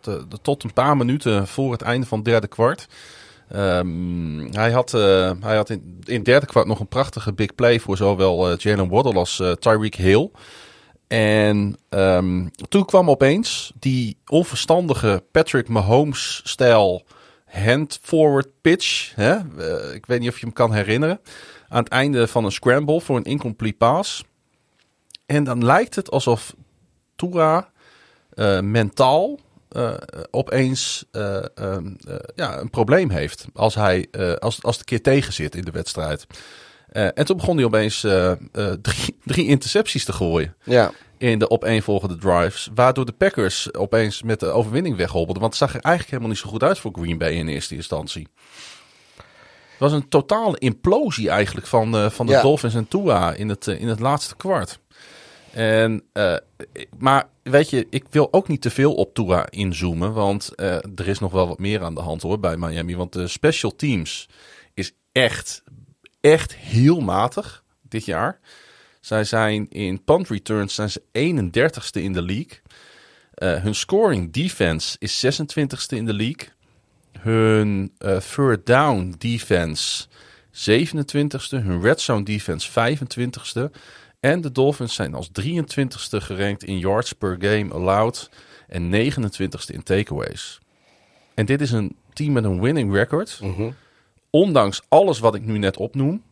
te- 0.00 0.24
de- 0.28 0.38
tot 0.42 0.64
een 0.64 0.72
paar 0.72 0.96
minuten 0.96 1.46
voor 1.46 1.72
het 1.72 1.82
einde 1.82 2.06
van 2.06 2.18
het 2.18 2.26
derde 2.26 2.46
kwart. 2.46 2.86
Ehm, 3.48 4.52
hij 4.52 4.70
had, 4.70 4.94
eh, 4.94 5.30
hij 5.40 5.56
had 5.56 5.70
in, 5.70 6.00
in 6.04 6.22
derde 6.22 6.46
kwart 6.46 6.66
nog 6.66 6.80
een 6.80 6.88
prachtige 6.88 7.32
big 7.32 7.54
play 7.54 7.80
voor 7.80 7.96
zowel 7.96 8.50
eh, 8.50 8.56
Jalen 8.56 8.88
Waddle 8.88 9.14
als 9.14 9.40
eh, 9.40 9.52
Tyreek 9.52 9.94
Hill. 9.94 10.30
En 11.06 11.76
ehm, 11.88 12.46
toen 12.68 12.84
kwam 12.84 13.10
opeens 13.10 13.72
die 13.78 14.18
onverstandige 14.26 15.24
Patrick 15.30 15.68
Mahomes-stijl 15.68 17.04
hand-forward 17.46 18.48
pitch. 18.60 19.12
Hè? 19.14 19.36
Ik 19.94 20.06
weet 20.06 20.20
niet 20.20 20.28
of 20.28 20.38
je 20.38 20.44
hem 20.44 20.54
kan 20.54 20.72
herinneren. 20.72 21.20
Aan 21.68 21.82
het 21.82 21.92
einde 21.92 22.26
van 22.26 22.44
een 22.44 22.52
scramble 22.52 23.00
voor 23.00 23.16
een 23.16 23.24
incomplete 23.24 23.76
pass. 23.76 24.24
En 25.26 25.44
dan 25.44 25.64
lijkt 25.64 25.94
het 25.94 26.10
alsof 26.10 26.54
eh, 28.36 28.60
mentaal 28.60 29.38
eh, 29.68 29.94
opeens 30.30 31.04
ehm, 31.10 31.44
eh, 31.56 32.14
ja, 32.34 32.58
een 32.58 32.70
probleem 32.70 33.10
heeft. 33.10 33.46
Als, 33.54 33.74
hij, 33.74 34.08
als, 34.38 34.62
als 34.62 34.78
het 34.78 34.78
een 34.78 34.84
keer 34.84 35.02
tegen 35.02 35.32
zit 35.32 35.54
in 35.54 35.64
de 35.64 35.70
wedstrijd. 35.70 36.26
En 36.86 37.26
toen 37.26 37.36
begon 37.36 37.56
hij 37.56 37.64
opeens 37.64 38.00
drie, 38.80 39.18
drie 39.24 39.46
intercepties 39.46 40.04
te 40.04 40.12
gooien 40.12 40.56
Ja, 40.64 40.92
in 41.18 41.38
de 41.38 41.50
opeenvolgende 41.50 42.16
drives. 42.16 42.68
Waardoor 42.74 43.06
de 43.06 43.12
Packers 43.12 43.74
opeens 43.74 44.22
met 44.22 44.40
de 44.40 44.46
overwinning 44.46 44.96
weghobbelden. 44.96 45.42
Want 45.42 45.58
het 45.58 45.62
zag 45.62 45.74
er 45.74 45.80
eigenlijk 45.80 46.10
helemaal 46.10 46.30
niet 46.30 46.40
zo 46.40 46.48
goed 46.48 46.62
uit 46.62 46.78
voor 46.78 46.92
Green 46.92 47.18
Bay 47.18 47.32
in 47.32 47.48
eerste 47.48 47.74
instantie. 47.74 48.28
Het 49.16 49.78
was 49.78 49.92
een 49.92 50.08
totale 50.08 50.58
implosie 50.58 51.30
eigenlijk 51.30 51.66
van, 51.66 52.10
van 52.10 52.26
de 52.26 52.32
Ja. 52.32 52.42
Dolphins 52.42 52.74
en 52.74 52.88
Tua 52.88 53.32
in 53.32 53.48
het, 53.48 53.66
in 53.66 53.88
het 53.88 54.00
laatste 54.00 54.36
kwart. 54.36 54.78
En, 55.56 56.02
uh, 56.12 56.36
maar 56.98 57.28
weet 57.42 57.70
je, 57.70 57.86
ik 57.90 58.04
wil 58.10 58.32
ook 58.32 58.48
niet 58.48 58.60
te 58.60 58.70
veel 58.70 58.94
op 58.94 59.14
Tua 59.14 59.50
inzoomen. 59.50 60.12
Want 60.12 60.52
uh, 60.56 60.72
er 60.74 61.08
is 61.08 61.18
nog 61.18 61.32
wel 61.32 61.48
wat 61.48 61.58
meer 61.58 61.82
aan 61.82 61.94
de 61.94 62.00
hand 62.00 62.22
hoor 62.22 62.40
bij 62.40 62.56
Miami. 62.56 62.96
Want 62.96 63.12
de 63.12 63.28
special 63.28 63.76
teams 63.76 64.28
is 64.74 64.92
echt, 65.12 65.62
echt 66.20 66.56
heel 66.56 67.00
matig 67.00 67.64
dit 67.82 68.04
jaar. 68.04 68.40
Zij 69.00 69.24
zijn 69.24 69.68
in 69.70 70.04
punt 70.04 70.28
returns 70.28 70.74
zijn 70.74 70.90
ze 70.90 71.02
31ste 71.12 72.02
in 72.02 72.12
de 72.12 72.22
league. 72.22 72.60
Hun 73.62 73.74
scoring 73.74 74.32
defense 74.32 74.96
is 74.98 75.26
26ste 75.26 75.96
in 75.96 76.04
de 76.04 76.14
league. 76.14 76.48
Hun 77.18 77.92
third 78.34 78.66
down 78.66 79.14
defense 79.18 80.06
27ste. 80.52 81.62
Hun 81.62 81.80
red 81.80 82.00
zone 82.00 82.24
defense 82.24 82.70
25ste. 82.70 83.70
En 84.20 84.40
de 84.40 84.52
Dolphins 84.52 84.94
zijn 84.94 85.14
als 85.14 85.30
23ste 85.42 86.16
gerankt 86.16 86.64
in 86.64 86.78
yards 86.78 87.12
per 87.12 87.36
game 87.40 87.72
allowed. 87.72 88.30
En 88.68 88.92
29ste 88.92 89.74
in 89.74 89.82
takeaways. 89.82 90.60
En 91.34 91.46
dit 91.46 91.60
is 91.60 91.70
een 91.70 91.96
team 92.12 92.32
met 92.32 92.44
een 92.44 92.60
winning 92.60 92.92
record. 92.92 93.38
Mhm. 93.42 93.70
Ondanks 94.30 94.82
alles 94.88 95.18
wat 95.18 95.34
ik 95.34 95.44
nu 95.44 95.58
net 95.58 95.76
opnoem. 95.76 96.22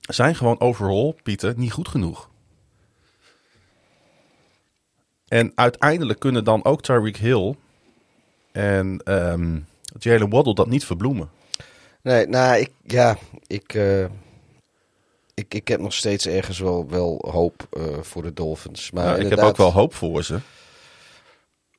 Zijn 0.00 0.34
gewoon 0.34 0.60
overall, 0.60 1.14
Pieter, 1.22 1.54
niet 1.56 1.72
goed 1.72 1.88
genoeg. 1.88 2.28
En 5.28 5.52
uiteindelijk 5.54 6.18
kunnen 6.18 6.44
dan 6.44 6.64
ook 6.64 6.82
Tyreek 6.82 7.16
Hill 7.16 7.54
en 8.52 9.00
ehm, 9.04 9.58
Jalen 9.98 10.30
Waddle 10.30 10.54
dat 10.54 10.66
niet 10.66 10.84
verbloemen. 10.84 11.30
Nee, 12.02 12.26
nou, 12.26 12.60
ik, 12.60 12.70
ja, 12.82 13.16
ik, 13.46 13.74
uh, 13.74 14.06
ik, 15.36 15.54
ik 15.54 15.68
heb 15.68 15.80
nog 15.80 15.92
steeds 15.92 16.26
ergens 16.26 16.58
wel, 16.58 16.88
wel 16.88 17.28
hoop 17.30 17.68
uh, 17.78 17.84
voor 18.00 18.22
de 18.22 18.32
Dolphins. 18.32 18.90
Maar 18.90 19.04
nou, 19.04 19.20
ik 19.20 19.30
heb 19.30 19.38
ook 19.38 19.56
wel 19.56 19.72
hoop 19.72 19.94
voor 19.94 20.24
ze. 20.24 20.38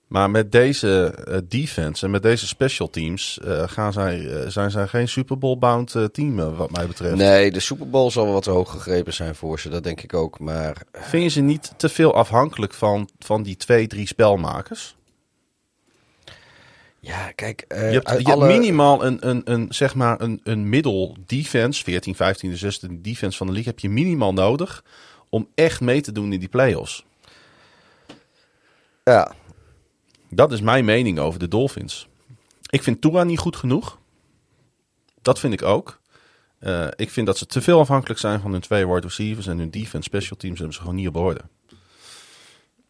Maar 0.08 0.30
met 0.30 0.52
deze 0.52 1.16
uh, 1.28 1.38
defense 1.48 2.06
en 2.06 2.12
met 2.12 2.24
deze 2.24 2.48
special 2.48 2.90
teams 2.90 3.40
gaan 3.44 3.94
zij, 3.94 4.44
zijn 4.48 4.72
zij 4.72 4.88
geen 4.88 5.08
Super 5.08 5.38
Bowl 5.38 5.58
bound 5.58 5.96
team 6.12 6.56
wat 6.56 6.72
mij 6.72 6.88
betreft. 6.88 7.16
Nee, 7.16 7.52
de 7.52 7.60
Super 7.60 7.90
Bowl 7.90 8.12
zal 8.12 8.24
wel 8.24 8.34
wat 8.34 8.46
hoog 8.46 8.72
gegrepen 8.72 9.14
zijn 9.14 9.36
voor 9.36 9.60
ze, 9.60 9.70
dat 9.70 9.84
denk 9.84 10.02
ik 10.02 10.14
ook. 10.14 10.40
Maar... 10.40 10.84
Vind 10.92 11.24
je 11.24 11.30
ze 11.30 11.42
niet 11.42 11.74
te 11.78 11.90
veel 11.90 12.14
afhankelijk 12.14 12.74
van, 12.74 13.10
van 13.20 13.44
die 13.44 13.56
twee, 13.56 13.88
drie 13.88 14.08
spelmakers? 14.08 14.96
Ja, 17.08 17.32
kijk, 17.32 17.66
uh, 17.68 17.78
je 17.78 17.84
hebt, 17.84 18.10
je 18.10 18.34
alle... 18.34 18.46
hebt 18.46 18.60
minimaal 18.60 19.06
een, 19.06 19.28
een, 19.28 19.42
een, 19.52 19.68
zeg 19.70 19.96
maar 19.96 20.22
een, 20.22 20.42
een 20.44 20.70
middel 20.70 21.16
defense, 21.26 21.84
14, 21.84 22.16
15, 22.16 22.58
16 22.58 23.02
defense 23.02 23.38
van 23.38 23.48
de 23.48 23.54
league, 23.54 23.72
heb 23.72 23.82
je 23.82 23.90
minimaal 23.90 24.34
nodig 24.34 24.84
om 25.30 25.48
echt 25.56 25.82
mee 25.82 26.02
te 26.02 26.12
doen 26.12 26.34
in 26.34 26.40
die 26.40 26.50
playoffs. 26.50 27.06
Ja. 29.04 29.32
Dat 30.30 30.52
is 30.52 30.62
mijn 30.62 30.86
mening 30.86 31.20
over 31.20 31.40
de 31.40 31.48
Dolphins. 31.48 32.08
Ik 32.70 32.84
vind 32.84 33.02
Tua 33.02 33.24
niet 33.24 33.40
goed 33.40 33.56
genoeg. 33.56 34.00
Dat 35.22 35.40
vind 35.40 35.54
ik 35.54 35.62
ook. 35.62 36.00
Uh, 36.60 36.88
ik 36.96 37.10
vind 37.10 37.28
dat 37.28 37.38
ze 37.38 37.46
te 37.46 37.62
veel 37.62 37.80
afhankelijk 37.80 38.20
zijn 38.20 38.40
van 38.40 38.52
hun 38.52 38.62
twee 38.62 38.88
wide 38.88 39.08
receivers 39.08 39.48
en 39.48 39.58
hun 39.58 39.72
defense 39.72 40.10
special 40.10 40.38
teams 40.38 40.58
hebben 40.58 40.76
ze 40.76 40.82
gewoon 40.82 40.96
niet 40.96 41.08
op 41.08 41.16
orde. 41.16 41.42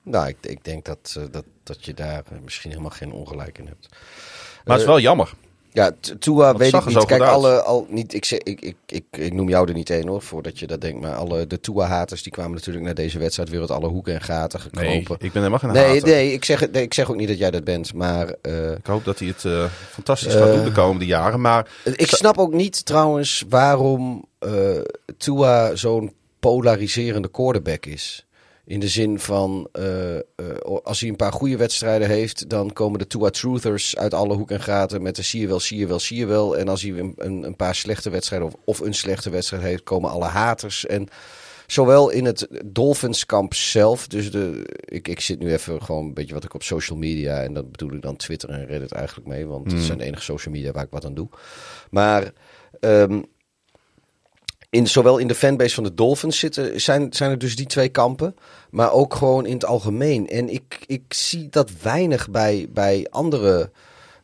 Nou, 0.04 0.28
ik, 0.28 0.38
ik 0.42 0.64
denk 0.64 0.86
dat, 0.86 1.16
uh, 1.18 1.24
dat, 1.32 1.46
dat 1.68 1.86
je 1.86 1.94
daar 1.94 2.24
misschien 2.44 2.70
helemaal 2.70 2.92
geen 2.92 3.12
ongelijk 3.12 3.58
in 3.58 3.68
hebt. 3.68 3.88
Maar 4.66 4.76
het 4.76 4.86
is 4.86 4.92
wel 4.92 5.00
jammer. 5.00 5.34
Ja, 5.72 5.92
Tua 6.20 6.56
weet 6.56 6.74
ik 6.74 6.86
niet. 6.86 7.06
Kijk, 7.06 7.22
alle, 7.22 7.62
al, 7.62 7.86
niet, 7.90 8.14
ik, 8.14 8.30
ik, 8.32 8.62
ik, 8.62 8.76
ik, 8.86 9.04
ik 9.12 9.34
noem 9.34 9.50
jou 9.50 9.68
er 9.68 9.74
niet 9.74 9.90
één 9.90 10.08
hoor, 10.08 10.22
voordat 10.22 10.60
je 10.60 10.68
dat 10.68 10.82
denkt. 10.82 11.02
Maar 11.02 11.16
alle 11.16 11.48
de 11.48 11.60
Tua-haters 11.60 12.24
die 12.24 12.32
kwamen 12.32 12.52
natuurlijk 12.52 12.86
naar 12.86 12.94
deze 12.94 13.20
wedstrijd 13.20 13.50
weer 13.50 13.60
uit 13.60 13.72
alle 13.72 13.88
hoeken 13.88 14.14
en 14.14 14.22
gaten 14.22 14.60
gekropen. 14.60 14.90
Nee, 14.90 15.00
ik 15.00 15.20
ben 15.20 15.32
helemaal 15.32 15.60
geen 15.60 15.72
nee, 15.72 15.88
hater. 15.88 16.08
Nee, 16.08 16.34
ik 16.34 16.46
zeg, 16.46 16.72
nee, 16.72 16.84
ik 16.84 16.94
zeg 16.94 17.10
ook 17.10 17.16
niet 17.16 17.28
dat 17.28 17.38
jij 17.38 17.52
dat 17.52 17.64
bent, 17.64 17.94
maar... 17.94 18.36
Uh, 18.42 18.72
ik 18.72 18.86
hoop 18.86 19.06
dat 19.06 19.20
hij 19.20 19.28
het 19.28 19.72
fantastisch 19.90 20.34
gaat 20.34 20.54
doen 20.54 20.64
de 20.64 20.72
komende 20.72 21.06
jaren, 21.06 21.42
maar... 21.42 21.68
Ik 21.84 22.10
snap 22.10 22.38
ook 22.38 22.54
niet 22.54 22.86
trouwens 22.86 23.44
waarom 23.50 24.26
Tua 25.18 25.76
zo'n 25.76 26.14
polariserende 26.40 27.32
quarterback 27.32 27.86
is. 27.86 28.27
In 28.68 28.80
de 28.80 28.88
zin 28.88 29.20
van, 29.20 29.70
uh, 29.80 30.16
uh, 30.16 30.22
als 30.84 31.00
hij 31.00 31.10
een 31.10 31.16
paar 31.16 31.32
goede 31.32 31.58
wedstrijden 31.58 32.08
heeft, 32.08 32.50
dan 32.50 32.74
komen 32.74 33.00
de 33.00 33.08
Tua 33.08 33.30
Truthers 33.30 33.98
uit 33.98 34.14
alle 34.14 34.36
hoek 34.36 34.52
en 34.52 34.62
gaten 34.62 35.02
met 35.02 35.16
de 35.16 35.22
zie 35.22 35.42
je 35.42 35.48
wel, 35.48 35.60
zie 35.60 35.78
je 35.80 35.88
wel, 35.88 36.00
zie 36.00 36.18
je 36.18 36.26
wel. 36.26 36.58
En 36.58 36.68
als 36.68 36.82
hij 36.82 36.92
een, 36.92 37.16
een, 37.16 37.56
paar 37.56 37.76
slechte 37.76 38.10
wedstrijden 38.10 38.48
of, 38.48 38.54
of, 38.64 38.80
een 38.80 38.94
slechte 38.94 39.30
wedstrijd 39.30 39.64
heeft, 39.64 39.84
komen 39.84 40.10
alle 40.10 40.26
haters. 40.26 40.86
En 40.86 41.08
zowel 41.68 42.10
in 42.10 42.26
het 42.26 42.48
Dolphins 42.66 43.26
kamp 43.26 43.54
zelf, 43.54 44.08
dus 44.08 44.32
de, 44.32 44.66
ik, 44.86 45.08
ik 45.08 45.20
zit 45.20 45.40
nu 45.40 45.52
even 45.52 45.82
gewoon 45.82 46.06
een 46.06 46.14
beetje 46.14 46.34
wat 46.34 46.44
ik 46.44 46.54
op 46.54 46.64
social 46.64 46.98
media, 46.98 47.42
en 47.44 47.54
dat 47.54 47.72
bedoel 47.72 47.94
ik 47.94 48.02
dan 48.02 48.16
Twitter 48.16 48.50
en 48.50 48.66
Reddit 48.66 48.92
eigenlijk 48.92 49.28
mee, 49.28 49.46
want 49.46 49.66
Hmm. 49.66 49.76
dat 49.76 49.86
zijn 49.86 49.98
de 49.98 50.04
enige 50.04 50.24
social 50.24 50.54
media 50.54 50.72
waar 50.72 50.84
ik 50.84 50.92
wat 50.92 51.06
aan 51.06 51.14
doe. 51.16 51.30
Maar... 51.90 52.32
Um, 52.80 53.26
in, 54.70 54.88
zowel 54.88 55.18
in 55.18 55.28
de 55.28 55.36
fanbase 55.36 55.76
van 55.76 55.84
de 55.84 55.94
Dolphins 55.94 56.40
zitten, 56.40 56.82
zijn, 56.82 57.14
zijn 57.14 57.32
er 57.32 57.38
dus 57.38 57.56
die 57.56 57.66
twee 57.66 57.90
kampen. 57.90 58.36
Maar 58.70 58.92
ook 58.92 59.16
gewoon 59.16 59.46
in 59.46 59.54
het 59.54 59.66
algemeen. 59.66 60.28
En 60.28 60.50
ik, 60.50 60.84
ik 60.86 61.14
zie 61.14 61.50
dat 61.50 61.72
weinig 61.82 62.30
bij, 62.30 62.68
bij 62.70 63.08
andere 63.10 63.72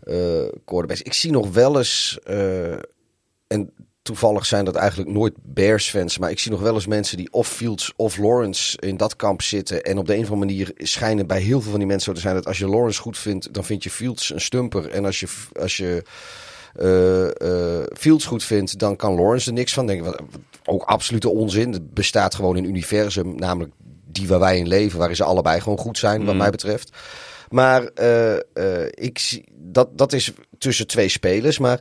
uh. 0.06 0.46
Ik 0.88 1.14
zie 1.14 1.32
nog 1.32 1.52
wel 1.52 1.78
eens. 1.78 2.20
Uh, 2.30 2.74
en 3.48 3.74
toevallig 4.02 4.46
zijn 4.46 4.66
dat 4.66 4.76
eigenlijk 4.76 5.12
nooit 5.12 5.34
Bears 5.42 5.90
fans. 5.90 6.18
Maar 6.18 6.32
ik 6.32 6.40
zie 6.40 6.52
nog 6.52 6.62
wel 6.62 6.74
eens 6.74 6.88
mensen 6.88 7.18
die 7.18 7.32
of 7.32 7.48
Fields 7.48 7.94
of 7.96 8.18
Lawrence 8.18 8.78
in 8.80 8.98
dat 8.98 9.16
kamp 9.16 9.42
zitten. 9.42 9.84
En 9.84 9.98
op 9.98 10.06
de 10.06 10.14
een 10.14 10.24
of 10.24 10.32
andere 10.32 10.52
manier 10.52 10.72
schijnen 10.78 11.28
bij 11.28 11.42
heel 11.42 11.62
veel 11.62 11.70
van 11.70 11.80
die 11.80 11.88
mensen 11.88 12.06
zo 12.06 12.14
te 12.14 12.22
zijn. 12.22 12.36
Dat 12.36 12.46
als 12.46 12.58
je 12.58 12.68
Lawrence 12.68 13.02
goed 13.02 13.18
vindt, 13.18 13.54
dan 13.54 13.64
vind 13.64 13.84
je 13.84 13.90
Fields 13.90 14.34
een 14.34 14.42
stumper. 14.42 14.90
En 14.90 15.06
als 15.06 15.20
je. 15.20 15.28
Als 15.60 15.78
je 15.78 16.04
Fields 17.94 18.26
goed 18.26 18.44
vindt, 18.44 18.80
dan 18.80 18.96
kan 18.96 19.16
Lawrence 19.16 19.48
er 19.48 19.54
niks 19.54 19.74
van 19.74 19.88
denken. 19.88 20.16
Ook 20.66 20.84
absolute 20.84 21.30
onzin. 21.30 21.72
Het 21.72 21.94
bestaat 21.94 22.36
gewoon 22.36 22.58
in 22.58 22.64
een 22.64 22.70
universum, 22.70 23.36
namelijk 23.36 23.74
die 24.06 24.28
waar 24.28 24.40
wij 24.40 24.58
in 24.58 24.68
leven, 24.68 24.98
waarin 24.98 25.16
ze 25.16 25.24
allebei 25.24 25.62
gewoon 25.62 25.78
goed 25.78 25.98
zijn, 25.98 26.20
mm. 26.20 26.26
wat 26.26 26.36
mij 26.36 26.50
betreft. 26.50 26.98
Maar 27.50 27.90
uh, 28.02 28.86
ik 28.90 29.20
zie 29.20 29.44
dat, 29.54 29.98
dat 29.98 30.14
is 30.14 30.32
tussen 30.58 30.88
twee 30.88 31.10
spelers. 31.10 31.60
Maar 31.60 31.80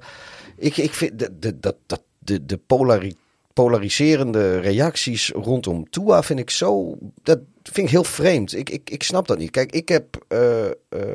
ik, 0.57 0.77
ik 0.77 0.95
vind 0.95 1.19
de, 1.19 1.39
de, 1.39 1.59
de, 1.61 1.77
de, 2.19 2.47
de 2.47 2.57
polari, 2.57 3.17
polariserende 3.53 4.59
reacties 4.59 5.31
rondom 5.35 5.91
Tua 5.91 6.23
vind 6.23 6.39
ik 6.39 6.51
zo. 6.51 6.99
Dat 7.23 7.39
vind 7.63 7.87
ik 7.87 7.93
heel 7.93 8.05
vreemd. 8.05 8.57
Ik, 8.57 8.71
ik, 8.71 8.91
ik 8.91 9.03
snap 9.03 9.29
dat 9.29 9.39
niet. 9.39 9.51
Kijk, 9.51 9.73
ik 9.73 9.89
heb 9.89 10.25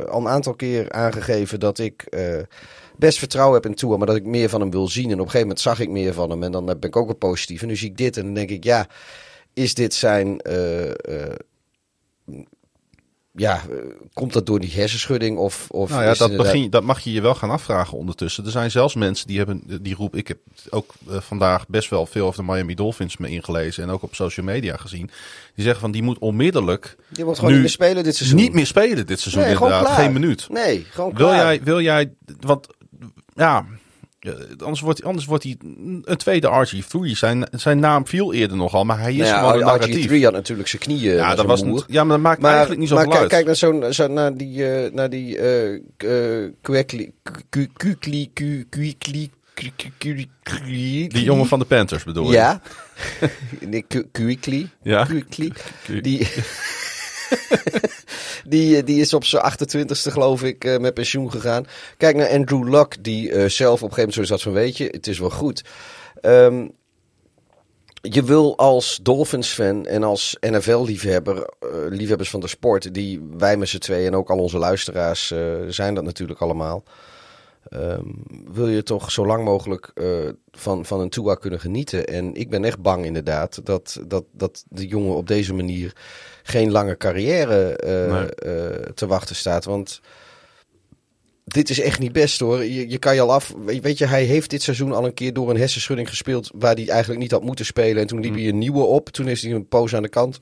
al 0.09 0.19
een 0.19 0.27
aantal 0.27 0.53
keer 0.53 0.91
aangegeven 0.91 1.59
dat 1.59 1.79
ik 1.79 2.17
best 2.97 3.17
vertrouwen 3.17 3.55
heb 3.55 3.65
in 3.65 3.75
Tua, 3.75 3.97
maar 3.97 4.07
dat 4.07 4.15
ik 4.15 4.25
meer 4.25 4.49
van 4.49 4.61
hem 4.61 4.71
wil 4.71 4.87
zien. 4.87 5.05
En 5.05 5.13
op 5.13 5.19
een 5.19 5.25
gegeven 5.25 5.41
moment 5.41 5.59
zag 5.59 5.79
ik 5.79 5.89
meer 5.89 6.13
van 6.13 6.29
hem 6.29 6.43
en 6.43 6.51
dan 6.51 6.65
ben 6.65 6.81
ik 6.81 6.95
ook 6.95 7.07
weer 7.07 7.15
positief. 7.15 7.61
En 7.61 7.67
nu 7.67 7.75
zie 7.75 7.89
ik 7.89 7.97
dit 7.97 8.17
en 8.17 8.23
dan 8.23 8.33
denk 8.33 8.49
ik, 8.49 8.63
ja, 8.63 8.87
is 9.53 9.73
dit 9.73 9.93
zijn... 9.93 10.41
Ja, 13.39 13.63
uh, 13.69 13.77
komt 14.13 14.33
dat 14.33 14.45
door 14.45 14.59
die 14.59 14.71
hersenschudding 14.71 15.37
of... 15.37 15.67
of 15.69 15.89
nou 15.89 16.01
ja, 16.01 16.07
dat, 16.07 16.19
inderdaad... 16.19 16.51
begin, 16.51 16.69
dat 16.69 16.83
mag 16.83 16.99
je 16.99 17.11
je 17.11 17.21
wel 17.21 17.35
gaan 17.35 17.49
afvragen 17.49 17.97
ondertussen. 17.97 18.45
Er 18.45 18.51
zijn 18.51 18.71
zelfs 18.71 18.95
mensen 18.95 19.27
die 19.27 19.37
hebben 19.37 19.63
die 19.81 19.95
roep. 19.95 20.15
Ik 20.15 20.27
heb 20.27 20.37
ook 20.69 20.93
vandaag 21.05 21.67
best 21.67 21.89
wel 21.89 22.05
veel 22.05 22.25
over 22.25 22.45
de 22.45 22.51
Miami 22.51 22.75
Dolphins 22.75 23.17
me 23.17 23.29
ingelezen 23.29 23.83
en 23.83 23.89
ook 23.89 24.03
op 24.03 24.15
social 24.15 24.45
media 24.45 24.77
gezien. 24.77 25.09
Die 25.55 25.63
zeggen 25.63 25.81
van 25.81 25.91
die 25.91 26.03
moet 26.03 26.19
onmiddellijk. 26.19 26.95
Die 27.09 27.25
moet 27.25 27.35
gewoon 27.35 27.51
niet 27.51 27.61
meer 27.61 27.69
spelen 27.69 28.03
dit 28.03 28.15
seizoen. 28.15 28.39
Niet 28.39 28.53
meer 28.53 28.65
spelen 28.65 29.05
dit 29.05 29.19
seizoen 29.19 29.43
nee, 29.43 29.53
inderdaad. 29.53 29.87
Geen 29.87 30.13
minuut. 30.13 30.47
Nee, 30.49 30.85
gewoon 30.89 31.13
wil 31.13 31.27
klaar. 31.27 31.45
jij, 31.45 31.63
wil 31.63 31.81
jij, 31.81 32.13
want 32.39 32.67
ja, 33.33 33.65
anders 34.57 34.79
wordt, 34.79 35.03
anders 35.03 35.25
wordt 35.25 35.43
hij 35.43 35.57
een 36.03 36.17
tweede 36.17 36.67
RG3. 36.67 37.11
Zijn, 37.11 37.47
zijn 37.51 37.79
naam 37.79 38.07
viel 38.07 38.33
eerder 38.33 38.57
nogal, 38.57 38.85
maar 38.85 38.99
hij 38.99 39.11
is 39.11 39.17
nou 39.17 39.29
ja, 39.29 39.37
gewoon 39.39 39.53
een 39.53 39.65
narratief. 39.65 40.11
RG3 40.11 40.23
had 40.23 40.33
natuurlijk 40.33 40.67
zijn 40.67 40.81
knieën. 40.81 41.15
Ja, 41.15 41.35
dat 41.35 41.45
was 41.45 41.63
moer. 41.63 41.85
ja, 41.87 42.03
maar 42.03 42.15
dat 42.15 42.25
maakt 42.25 42.41
maar, 42.41 42.51
eigenlijk 42.51 42.79
niet 42.79 42.89
zo 42.89 42.95
maar 42.95 43.11
uit. 43.11 43.27
kijk 43.27 43.45
naar, 43.45 43.55
zo'n, 43.55 43.93
zo, 43.93 44.07
naar 44.07 44.37
die, 44.37 44.57
uh, 44.57 44.91
naar 44.91 45.09
die 45.09 45.37
uh, 45.37 46.49
Kukli, 46.61 47.11
Kukli, 47.73 48.31
Die 51.07 51.23
jongen 51.23 51.45
van 51.45 51.59
de 51.59 51.65
Panthers 51.65 52.03
bedoel 52.03 52.25
je? 52.25 52.31
Ja. 52.31 52.61
Kukli. 54.11 54.69
Ja. 54.81 55.05
Kukli. 55.05 55.53
Die... 56.01 56.27
die, 58.47 58.83
die 58.83 59.01
is 59.01 59.13
op 59.13 59.23
zijn 59.23 59.43
28ste, 59.51 60.11
geloof 60.11 60.43
ik, 60.43 60.65
uh, 60.65 60.77
met 60.77 60.93
pensioen 60.93 61.31
gegaan. 61.31 61.65
Kijk 61.97 62.15
naar 62.15 62.29
Andrew 62.29 62.69
Luck, 62.69 63.03
die 63.03 63.29
uh, 63.29 63.49
zelf 63.49 63.81
op 63.83 63.89
een 63.89 63.93
gegeven 63.93 64.09
moment 64.09 64.13
zo 64.13 64.23
zat 64.23 64.41
van, 64.41 64.53
weet 64.53 64.77
je, 64.77 64.87
het 64.91 65.07
is 65.07 65.19
wel 65.19 65.29
goed. 65.29 65.63
Um, 66.21 66.71
je 68.01 68.23
wil 68.23 68.57
als 68.57 68.99
Dolphins-fan 69.01 69.85
en 69.85 70.03
als 70.03 70.37
NFL-liefhebber, 70.39 71.35
uh, 71.37 71.69
liefhebbers 71.89 72.29
van 72.29 72.39
de 72.39 72.47
sport, 72.47 72.93
die 72.93 73.21
wij 73.37 73.57
met 73.57 73.69
z'n 73.69 73.77
tweeën 73.77 74.07
en 74.07 74.15
ook 74.15 74.29
al 74.29 74.37
onze 74.37 74.57
luisteraars 74.57 75.33
zijn 75.67 75.93
dat 75.93 76.03
natuurlijk 76.03 76.39
allemaal. 76.39 76.83
Ehm, 77.69 78.05
wil 78.53 78.67
je 78.67 78.83
toch 78.83 79.11
zo 79.11 79.25
lang 79.25 79.43
mogelijk 79.43 79.91
eh, 79.93 80.29
van, 80.51 80.85
van 80.85 80.99
een 80.99 81.09
Tua 81.09 81.35
kunnen 81.35 81.59
genieten. 81.59 82.07
En 82.07 82.35
ik 82.35 82.49
ben 82.49 82.63
echt 82.63 82.81
bang 82.81 83.05
inderdaad 83.05 83.65
dat, 83.65 84.01
dat, 84.07 84.23
dat 84.31 84.63
de 84.69 84.87
jongen 84.87 85.15
op 85.15 85.27
deze 85.27 85.53
manier 85.53 85.93
geen 86.43 86.71
lange 86.71 86.97
carrière 86.97 87.75
eh, 87.75 88.11
Nee. 88.11 88.29
eh, 88.29 88.91
te 88.93 89.07
wachten 89.07 89.35
staat. 89.35 89.65
Want 89.65 90.01
dit 91.43 91.69
is 91.69 91.79
echt 91.79 91.99
niet 91.99 92.11
best 92.11 92.39
hoor. 92.39 92.63
Je, 92.63 92.89
je 92.89 92.97
kan 92.97 93.15
je 93.15 93.21
al 93.21 93.31
af. 93.33 93.53
Weet, 93.65 93.97
je, 93.97 94.05
hij 94.05 94.23
heeft 94.23 94.49
dit 94.49 94.61
seizoen 94.61 94.91
al 94.93 95.05
een 95.05 95.13
keer 95.13 95.33
door 95.33 95.49
een 95.49 95.57
hersenschudding 95.57 96.09
gespeeld. 96.09 96.51
waar 96.55 96.75
hij 96.75 96.89
eigenlijk 96.89 97.21
niet 97.21 97.31
had 97.31 97.43
moeten 97.43 97.65
spelen. 97.65 98.01
En 98.01 98.07
toen 98.07 98.19
liep 98.19 98.33
hij 98.33 98.47
een 98.47 98.57
nieuwe 98.57 98.83
op. 98.83 99.09
Toen 99.09 99.27
is 99.27 99.41
hij 99.41 99.51
een 99.51 99.67
poos 99.67 99.95
aan 99.95 100.01
de 100.03 100.09
kant 100.09 100.41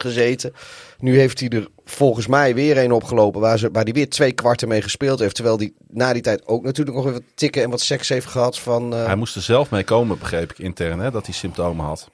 gezeten. 0.00 0.52
Nu 0.98 1.18
heeft 1.18 1.40
hij 1.40 1.48
er 1.48 1.68
volgens 1.84 2.26
mij 2.26 2.54
weer 2.54 2.78
een 2.78 2.92
opgelopen. 2.92 3.40
waar, 3.40 3.58
ze, 3.58 3.68
waar 3.72 3.84
hij 3.84 3.92
weer 3.92 4.08
twee 4.08 4.32
kwarten 4.32 4.68
mee 4.68 4.82
gespeeld 4.82 5.18
heeft. 5.18 5.34
Terwijl 5.34 5.56
hij 5.58 5.72
na 5.88 6.12
die 6.12 6.22
tijd 6.22 6.46
ook 6.46 6.62
natuurlijk 6.62 6.96
nog 6.96 7.06
even 7.06 7.24
tikken 7.34 7.62
en 7.62 7.70
wat 7.70 7.80
seks 7.80 8.08
heeft 8.08 8.26
gehad. 8.26 8.58
Van, 8.58 8.94
eh, 8.94 9.04
Hij 9.04 9.16
moest 9.16 9.36
er 9.36 9.42
zelf 9.42 9.70
mee 9.70 9.84
komen, 9.84 10.18
begreep 10.18 10.50
ik 10.50 10.58
intern, 10.58 10.98
hè, 10.98 11.10
dat 11.10 11.26
hij 11.26 11.34
symptomen 11.34 11.84
had. 11.84 12.10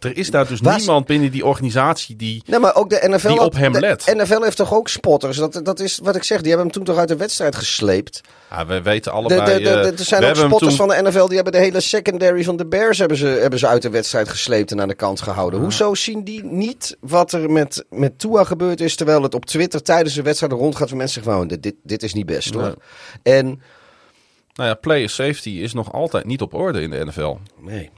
Er 0.00 0.16
is 0.16 0.30
daar 0.30 0.48
dus 0.48 0.60
Was- 0.60 0.76
niemand 0.76 1.06
binnen 1.06 1.30
die 1.30 1.44
organisatie 1.46 2.16
die... 2.16 2.42
Nee, 2.46 2.58
maar 2.60 2.74
ook 2.74 2.90
de 2.90 3.02
NFL, 3.08 3.28
Die 3.28 3.40
op 3.40 3.54
hem 3.54 3.72
de 3.72 3.80
let. 3.80 4.04
NFL 4.16 4.42
heeft 4.42 4.56
toch 4.56 4.74
ook 4.74 4.88
spotters? 4.88 5.36
Dat, 5.36 5.60
dat 5.62 5.80
is 5.80 5.98
wat 6.02 6.16
ik 6.16 6.22
zeg. 6.22 6.38
Die 6.38 6.46
hebben 6.48 6.66
hem 6.66 6.74
toen 6.74 6.84
toch 6.84 6.96
uit 6.98 7.08
de 7.08 7.16
wedstrijd 7.16 7.56
gesleept. 7.56 8.20
Ja, 8.50 8.66
we 8.66 8.82
weten 8.82 9.12
allebei... 9.12 9.58
de, 9.58 9.62
de, 9.62 9.70
eh, 9.70 9.86
er 9.86 10.04
zijn 10.04 10.24
ook 10.24 10.36
spotters 10.36 10.76
toen- 10.76 10.88
van 10.88 11.04
de 11.04 11.10
NFL 11.10 11.26
die 11.26 11.34
hebben 11.34 11.52
de 11.52 11.58
hele 11.58 11.80
secondary 11.80 12.44
van 12.44 12.56
de 12.56 12.66
Bears 12.66 12.98
hebben 12.98 13.16
ze, 13.16 13.26
hebben 13.26 13.58
ze 13.58 13.66
uit 13.66 13.82
de 13.82 13.90
wedstrijd 13.90 14.28
gesleept 14.28 14.70
en 14.70 14.80
aan 14.80 14.88
de 14.88 14.94
kant 14.94 15.20
gehouden. 15.20 15.60
Hoezo 15.60 15.94
zien 15.94 16.24
die 16.24 16.44
niet 16.44 16.96
wat 17.00 17.32
er 17.32 17.50
met, 17.50 17.84
met 17.90 18.18
Tua 18.18 18.44
gebeurd 18.44 18.80
is, 18.80 18.96
terwijl 18.96 19.22
het 19.22 19.34
op 19.34 19.44
Twitter 19.46 19.82
tijdens 19.82 20.14
de 20.14 20.22
wedstrijd 20.22 20.52
rondgaat 20.52 20.88
van 20.88 20.96
mensen 20.96 21.22
zeggen 21.22 21.38
van 21.38 21.48
dit, 21.48 21.62
dit, 21.62 21.74
dit 21.82 22.02
is 22.02 22.14
niet 22.14 22.26
best 22.26 22.54
hoor. 22.54 22.62
Nee. 23.22 23.34
En 23.36 23.46
Nou 24.54 24.68
ja, 24.68 24.74
player 24.74 25.10
safety 25.10 25.50
is 25.50 25.72
nog 25.72 25.92
altijd 25.92 26.24
niet 26.26 26.40
op 26.42 26.54
orde 26.54 26.80
in 26.82 26.90
de 26.90 27.04
NFL. 27.04 27.34
nee. 27.60 27.90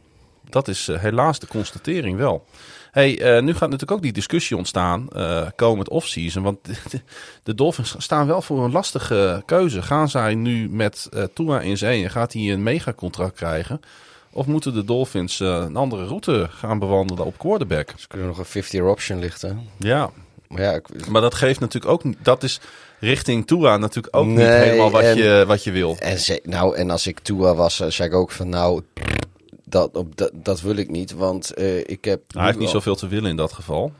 Dat 0.50 0.68
is 0.68 0.88
eh, 0.88 0.98
helaas 0.98 1.38
de 1.38 1.46
constatering 1.46 2.16
wel. 2.18 2.44
Hey, 2.90 3.20
eh, 3.20 3.42
nu 3.42 3.52
gaat 3.52 3.60
natuurlijk 3.60 3.90
ook 3.90 4.02
die 4.02 4.12
discussie 4.12 4.56
ontstaan 4.56 5.08
eh 5.08 5.46
komend 5.56 5.88
offseason. 5.88 6.42
Want 6.42 6.58
de, 6.62 6.72
de 7.42 7.54
Dolphins 7.54 7.94
staan 7.98 8.26
wel 8.26 8.42
voor 8.42 8.64
een 8.64 8.72
lastige 8.72 9.42
keuze. 9.46 9.82
Gaan 9.82 10.08
zij 10.08 10.34
nu 10.34 10.68
met 10.70 11.08
eh 11.12 11.22
Tua 11.34 11.60
in 11.60 11.76
zee 11.78 12.04
en 12.04 12.10
gaat 12.10 12.32
hij 12.32 12.52
een 12.52 12.62
megacontract 12.62 13.36
krijgen? 13.36 13.80
Of 14.32 14.46
moeten 14.46 14.74
de 14.74 14.84
Dolphins 14.84 15.40
een 15.40 15.76
andere 15.76 16.04
route 16.06 16.46
gaan 16.50 16.78
bewandelen 16.78 17.24
op 17.24 17.38
quarterback? 17.38 17.92
Ze 17.96 18.08
kunnen 18.08 18.26
nog 18.26 18.38
een 18.38 18.62
50-year 18.64 18.86
option 18.88 19.18
lichten. 19.18 19.68
Ja, 19.78 20.10
Maar 20.48 20.62
ja, 20.62 20.72
ik, 20.72 21.08
maar 21.08 21.20
dat 21.20 21.34
geeft 21.34 21.60
natuurlijk 21.60 21.92
ook... 21.92 22.02
Dat 22.22 22.42
is 22.42 22.60
richting 23.00 23.46
Tua 23.46 23.76
natuurlijk 23.76 24.16
ook 24.16 24.26
niet 24.26 24.38
helemaal 24.38 24.90
wat, 24.90 25.02
en- 25.02 25.16
je, 25.16 25.44
wat 25.46 25.64
je 25.64 25.70
wil. 25.70 25.96
En, 25.98 26.18
ze, 26.18 26.40
nou, 26.44 26.76
en 26.76 26.90
als 26.90 27.06
ik 27.06 27.18
Tua 27.18 27.54
was, 27.54 27.76
zei 27.76 28.08
ik 28.08 28.14
ook 28.14 28.30
van 28.30 28.48
nou, 28.48 28.82
dat, 29.70 29.96
op, 29.96 30.16
dat, 30.16 30.30
dat 30.34 30.60
wil 30.60 30.76
ik 30.76 30.90
niet. 30.90 31.12
Want 31.12 31.54
eh, 31.54 31.78
ik 31.78 32.04
heb... 32.04 32.20
Hij 32.34 32.44
heeft 32.46 32.58
niet 32.58 32.68
zoveel 32.68 32.96
te 32.96 33.08
willen 33.08 33.30
in 33.30 33.36
dat 33.36 33.52
geval. 33.52 33.92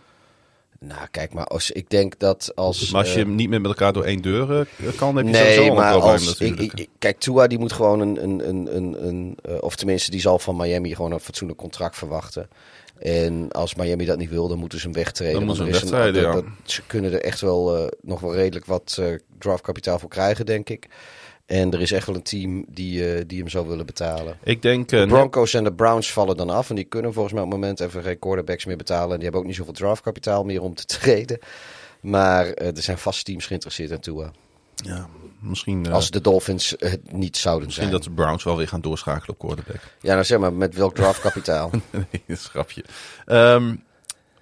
Nou, 0.81 1.07
kijk 1.11 1.33
maar, 1.33 1.45
als, 1.47 1.71
ik 1.71 1.91
denk 1.91 2.19
dat 2.19 2.53
als... 2.55 2.91
Maar 2.91 3.01
als 3.01 3.15
je 3.15 3.21
eh, 3.21 3.27
niet 3.27 3.49
meer 3.49 3.61
met 3.61 3.71
elkaar 3.71 3.93
door 3.93 4.05
één 4.05 4.23
deur 4.23 4.43
eh, 4.43 4.97
kan, 4.97 5.17
heb 5.17 5.27
je 5.27 5.35
sowieso 5.35 5.61
Nee, 5.61 5.69
een 5.71 5.75
maar 5.77 5.93
probleem 5.93 6.13
als, 6.13 6.39
ik, 6.39 6.89
kijk, 6.99 7.19
Tua 7.19 7.47
die 7.47 7.59
moet 7.59 7.73
gewoon 7.73 8.01
een, 8.01 8.23
een, 8.23 8.49
een, 8.49 8.77
een, 8.77 9.07
een 9.09 9.37
of 9.61 9.77
tenminste 9.77 10.11
die 10.11 10.21
zal 10.21 10.39
van 10.39 10.57
Miami 10.57 10.95
gewoon 10.95 11.13
een 11.13 11.21
fatsoenlijk 11.21 11.59
contract 11.61 11.97
verwachten. 11.97 12.49
En 12.99 13.53
als 13.53 13.75
Miami 13.75 14.05
dat 14.05 14.19
niet 14.19 14.31
wil, 14.31 14.49
dan 14.49 14.59
moeten 14.59 14.79
ze 14.79 14.85
hem 14.85 14.95
wegtreden. 14.95 15.35
Dan 15.35 15.45
moeten 15.45 15.65
ze 15.65 15.71
hem 15.71 15.81
wegtreden, 15.91 16.23
dat- 16.23 16.35
ja. 16.35 16.41
dat- 16.41 16.45
Ze 16.65 16.83
kunnen 16.87 17.13
er 17.13 17.23
echt 17.23 17.41
wel 17.41 17.91
nog 18.03 18.21
wel 18.21 18.35
redelijk 18.35 18.67
wat 18.67 19.03
draftkapitaal 19.39 19.99
voor 19.99 20.09
krijgen, 20.09 20.47
denk 20.47 20.69
ik. 20.69 20.87
En 21.49 21.73
er 21.73 21.81
is 21.81 21.93
echt 21.93 22.07
wel 22.07 22.15
een 22.15 22.23
team 22.23 22.65
die, 22.69 23.13
eh, 23.15 23.25
die 23.27 23.39
hem 23.39 23.49
zou 23.49 23.69
willen 23.69 23.87
betalen. 23.87 24.39
Ik 24.43 24.63
denk... 24.63 24.85
eh, 24.93 24.99
De 24.99 25.07
net- 25.07 25.15
Broncos 25.15 25.55
en 25.55 25.65
de 25.65 25.73
Browns 25.73 26.13
vallen 26.13 26.37
dan 26.37 26.51
af. 26.51 26.69
En 26.71 26.75
die 26.77 26.85
kunnen 26.85 27.13
volgens 27.13 27.35
mij 27.35 27.43
op 27.43 27.51
het 27.51 27.61
moment 27.61 27.81
even 27.81 28.03
geen 28.03 28.19
quarterbacks 28.19 28.65
meer 28.65 28.77
betalen. 28.77 29.09
En 29.11 29.15
die 29.15 29.23
hebben 29.23 29.41
ook 29.41 29.47
niet 29.47 29.57
zoveel 29.57 29.73
draftkapitaal 29.73 30.45
meer 30.45 30.63
om 30.63 30.75
te 30.75 30.85
treden. 30.99 31.39
Maar 32.01 32.47
eh, 32.47 32.77
er 32.77 32.83
zijn 32.83 32.99
vast 32.99 33.25
teams 33.25 33.47
geïnteresseerd 33.47 33.91
in 33.91 34.01
Tua. 34.01 34.31
Ja, 34.75 35.09
misschien, 35.41 35.87
eh, 35.87 35.93
Als 35.93 36.11
de 36.11 36.21
Dolphins 36.21 36.75
het 36.79 37.13
niet 37.13 37.37
zouden 37.37 37.65
misschien 37.67 37.89
zijn. 37.89 37.97
dat 38.01 38.09
de 38.09 38.15
Browns 38.23 38.45
wel 38.45 38.57
weer 38.57 38.69
gaan 38.69 38.81
doorschakelen 38.81 39.29
op 39.29 39.39
quarterback. 39.39 39.81
Ja, 40.01 40.13
nou 40.13 40.25
zeg 40.25 40.39
maar, 40.39 40.53
met 40.53 40.75
welk 40.75 40.95
draftkapitaal? 40.95 41.71
nee, 41.91 42.07
dat 42.11 42.21
is 42.27 42.45
een 42.45 42.51
grapje. 42.51 42.85
Ehm, 43.27 43.75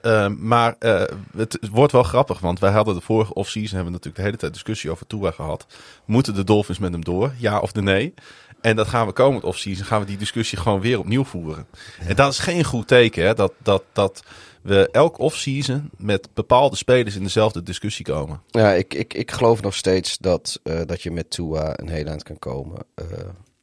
ehm, 0.06 0.34
maar 0.38 0.76
eh, 0.78 1.02
het 1.36 1.58
wordt 1.70 1.92
wel 1.92 2.02
grappig, 2.02 2.38
want 2.38 2.58
wij 2.58 2.70
hadden 2.70 2.94
de 2.94 3.00
vorige 3.00 3.34
offseason 3.34 3.74
hebben 3.74 3.86
we 3.86 3.90
natuurlijk 3.90 4.16
de 4.16 4.22
hele 4.22 4.36
tijd 4.36 4.52
discussie 4.52 4.90
over 4.90 5.06
Tua 5.06 5.30
gehad. 5.30 5.66
Moeten 6.04 6.34
de 6.34 6.44
Dolphins 6.44 6.78
met 6.78 6.92
hem 6.92 7.04
door? 7.04 7.32
Ja 7.38 7.58
of 7.58 7.72
de 7.72 7.82
nee? 7.82 8.14
En 8.60 8.76
dat 8.76 8.88
gaan 8.88 9.06
we 9.06 9.12
komend 9.12 9.44
offseason, 9.44 9.84
gaan 9.84 10.00
we 10.00 10.06
die 10.06 10.16
discussie 10.16 10.58
gewoon 10.58 10.80
weer 10.80 10.98
opnieuw 10.98 11.24
voeren. 11.24 11.66
En 12.06 12.16
dat 12.16 12.32
is 12.32 12.38
geen 12.38 12.64
goed 12.64 12.88
teken, 12.88 13.26
hè? 13.26 13.34
Dat, 13.34 13.52
dat, 13.62 13.82
dat 13.92 14.22
we 14.62 14.88
elk 14.92 15.18
offseason 15.18 15.90
met 15.96 16.28
bepaalde 16.34 16.76
spelers 16.76 17.16
in 17.16 17.22
dezelfde 17.22 17.62
discussie 17.62 18.04
komen. 18.04 18.40
ja, 18.50 18.72
ik, 18.72 18.94
ik, 18.94 19.14
ik 19.14 19.30
geloof 19.30 19.62
nog 19.62 19.74
steeds 19.74 20.18
dat, 20.18 20.60
eh, 20.62 20.80
dat 20.86 21.02
je 21.02 21.10
met 21.10 21.30
Tua 21.30 21.78
een 21.78 21.88
heel 21.88 22.06
eind 22.06 22.22
kan 22.22 22.38
komen. 22.38 22.78
Eh, 22.94 23.04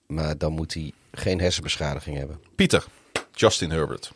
maar 0.08 0.38
dan 0.38 0.52
moet 0.52 0.74
hij 0.74 0.92
geen 1.12 1.40
hersenbeschadiging 1.40 2.18
hebben. 2.18 2.40
Pieter, 2.56 2.86
Justin 3.32 3.72
Herbert. 3.72 4.12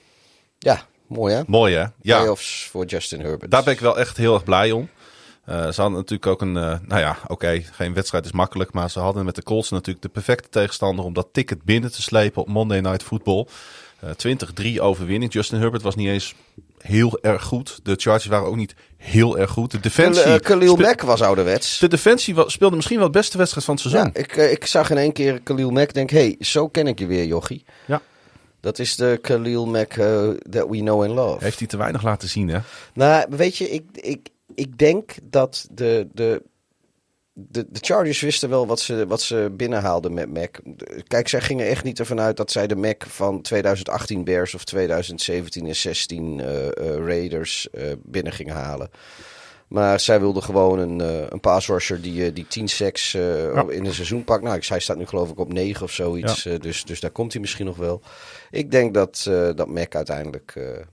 Ja, 0.59 0.85
mooi 1.07 1.33
hè? 1.33 1.41
Mooi 1.47 1.75
hè? 1.75 1.81
Ja. 2.01 2.17
Playoffs 2.17 2.67
voor 2.71 2.85
Justin 2.85 3.19
Herbert. 3.19 3.51
Daar 3.51 3.63
ben 3.63 3.73
ik 3.73 3.79
wel 3.79 3.99
echt 3.99 4.17
heel 4.17 4.33
erg 4.33 4.43
blij 4.43 4.71
om. 4.71 4.89
Eh, 5.45 5.55
ze 5.55 5.81
hadden 5.81 5.99
natuurlijk 5.99 6.25
ook 6.25 6.41
een, 6.41 6.57
eh, 6.57 6.75
nou 6.85 7.01
ja, 7.01 7.17
oké, 7.27 7.61
geen 7.71 7.93
wedstrijd 7.93 8.25
is 8.25 8.31
makkelijk, 8.31 8.73
maar 8.73 8.89
ze 8.89 8.99
hadden 8.99 9.25
met 9.25 9.35
de 9.35 9.43
Colts 9.43 9.69
natuurlijk 9.69 10.01
de 10.01 10.09
perfecte 10.11 10.49
tegenstander 10.49 11.05
om 11.05 11.13
dat 11.13 11.27
ticket 11.31 11.63
binnen 11.63 11.91
te 11.91 12.01
slepen 12.01 12.41
op 12.41 12.47
Monday 12.47 12.79
Night 12.79 13.03
Football. 13.03 13.47
Eh 13.99 14.09
20-3 14.09 14.81
overwinning. 14.81 15.33
Justin 15.33 15.59
Herbert 15.59 15.83
was 15.83 15.95
niet 15.95 16.07
eens 16.07 16.35
heel 16.77 17.17
erg 17.21 17.43
goed. 17.43 17.79
De 17.83 17.95
Chargers 17.97 18.25
waren 18.25 18.47
ook 18.47 18.55
niet 18.55 18.75
heel 18.97 19.37
erg 19.37 19.51
goed. 19.51 19.71
De 19.71 19.79
defensie, 19.79 20.39
Khalil, 20.39 20.75
Mack 20.75 21.01
was 21.01 21.21
ouderwets. 21.21 21.79
de 21.79 21.87
defensie 21.87 22.35
speelde 22.45 22.75
misschien 22.75 22.97
wel 22.97 23.11
de 23.11 23.17
beste 23.17 23.37
wedstrijd 23.37 23.65
van 23.65 23.75
het 23.75 23.83
seizoen. 23.83 24.11
Ja, 24.13 24.19
ik, 24.19 24.51
ik 24.51 24.65
zag 24.65 24.89
in 24.89 24.97
één 24.97 25.11
keer 25.11 25.41
Khalil 25.41 25.69
Mack. 25.69 25.93
Denk, 25.93 26.09
hey, 26.09 26.35
zo 26.39 26.67
ken 26.67 26.87
ik 26.87 26.99
je 26.99 27.05
weer, 27.05 27.25
jochie. 27.25 27.63
Ja. 27.85 28.01
Dat 28.67 28.79
is 28.79 28.95
de 28.95 29.19
Khalil 29.21 29.65
Mack 29.65 29.93
eh, 29.93 30.29
that 30.49 30.69
we 30.69 30.77
know 30.77 31.03
and 31.03 31.11
love. 31.11 31.43
Heeft 31.43 31.59
hij 31.59 31.67
te 31.67 31.77
weinig 31.77 32.03
laten 32.03 32.29
zien, 32.29 32.47
hè? 32.47 32.59
Nou, 32.93 33.25
weet 33.29 33.57
je, 33.57 33.69
ik, 33.69 33.83
ik, 33.93 34.29
ik 34.55 34.77
denk 34.77 35.15
dat 35.23 35.67
de, 35.71 36.07
de, 36.13 36.43
de, 37.33 37.65
de 37.69 37.79
Chargers 37.81 38.19
wisten 38.19 38.49
wel 38.49 38.67
wat 38.67 38.79
ze, 38.79 39.07
wat 39.07 39.21
ze 39.21 39.53
binnenhaalden 39.57 40.13
met 40.13 40.33
Mac. 40.33 40.59
Kijk, 41.07 41.27
zij 41.27 41.41
gingen 41.41 41.67
echt 41.67 41.83
niet 41.83 41.99
ervan 41.99 42.19
uit 42.19 42.37
dat 42.37 42.51
zij 42.51 42.67
de 42.67 42.75
Mac 42.75 43.03
van 43.07 43.41
2018 43.41 44.23
Bears 44.23 44.55
of 44.55 44.63
2017 44.63 45.67
en 45.67 45.75
16 45.75 46.39
eh, 46.39 46.65
eh, 46.65 46.71
Raiders 47.05 47.67
binnen 48.03 48.33
gingen 48.33 48.55
halen. 48.55 48.89
Maar 49.67 49.99
zij 49.99 50.19
wilden 50.19 50.43
gewoon 50.43 50.79
een, 50.79 51.01
eh 51.01 51.25
een 51.29 51.39
pass 51.39 51.67
rusher 51.67 52.01
die, 52.01 52.25
eh, 52.25 52.33
die 52.33 52.47
10 52.47 52.67
sacks 52.67 53.13
eh, 53.13 53.53
Ja. 53.53 53.65
in 53.69 53.85
een 53.85 53.93
seizoen 53.93 54.23
pakt. 54.23 54.43
Nou, 54.43 54.55
ik- 54.55 54.65
hij 54.65 54.79
staat 54.79 54.97
nu 54.97 55.05
geloof 55.05 55.29
ik 55.29 55.39
op 55.39 55.53
9 55.53 55.83
of 55.83 55.91
zoiets. 55.91 56.43
dus, 56.43 56.83
dus 56.85 56.99
daar 56.99 57.11
komt 57.11 57.31
hij 57.31 57.41
misschien 57.41 57.65
nog 57.65 57.77
wel. 57.77 58.01
Ik 58.51 58.71
denk 58.71 58.93
dat, 58.93 59.25
eh, 59.29 59.49
dat 59.55 59.67
Mac 59.67 59.95
uiteindelijk 59.95 60.53
eh, 60.55 60.75
eh, 60.77 60.83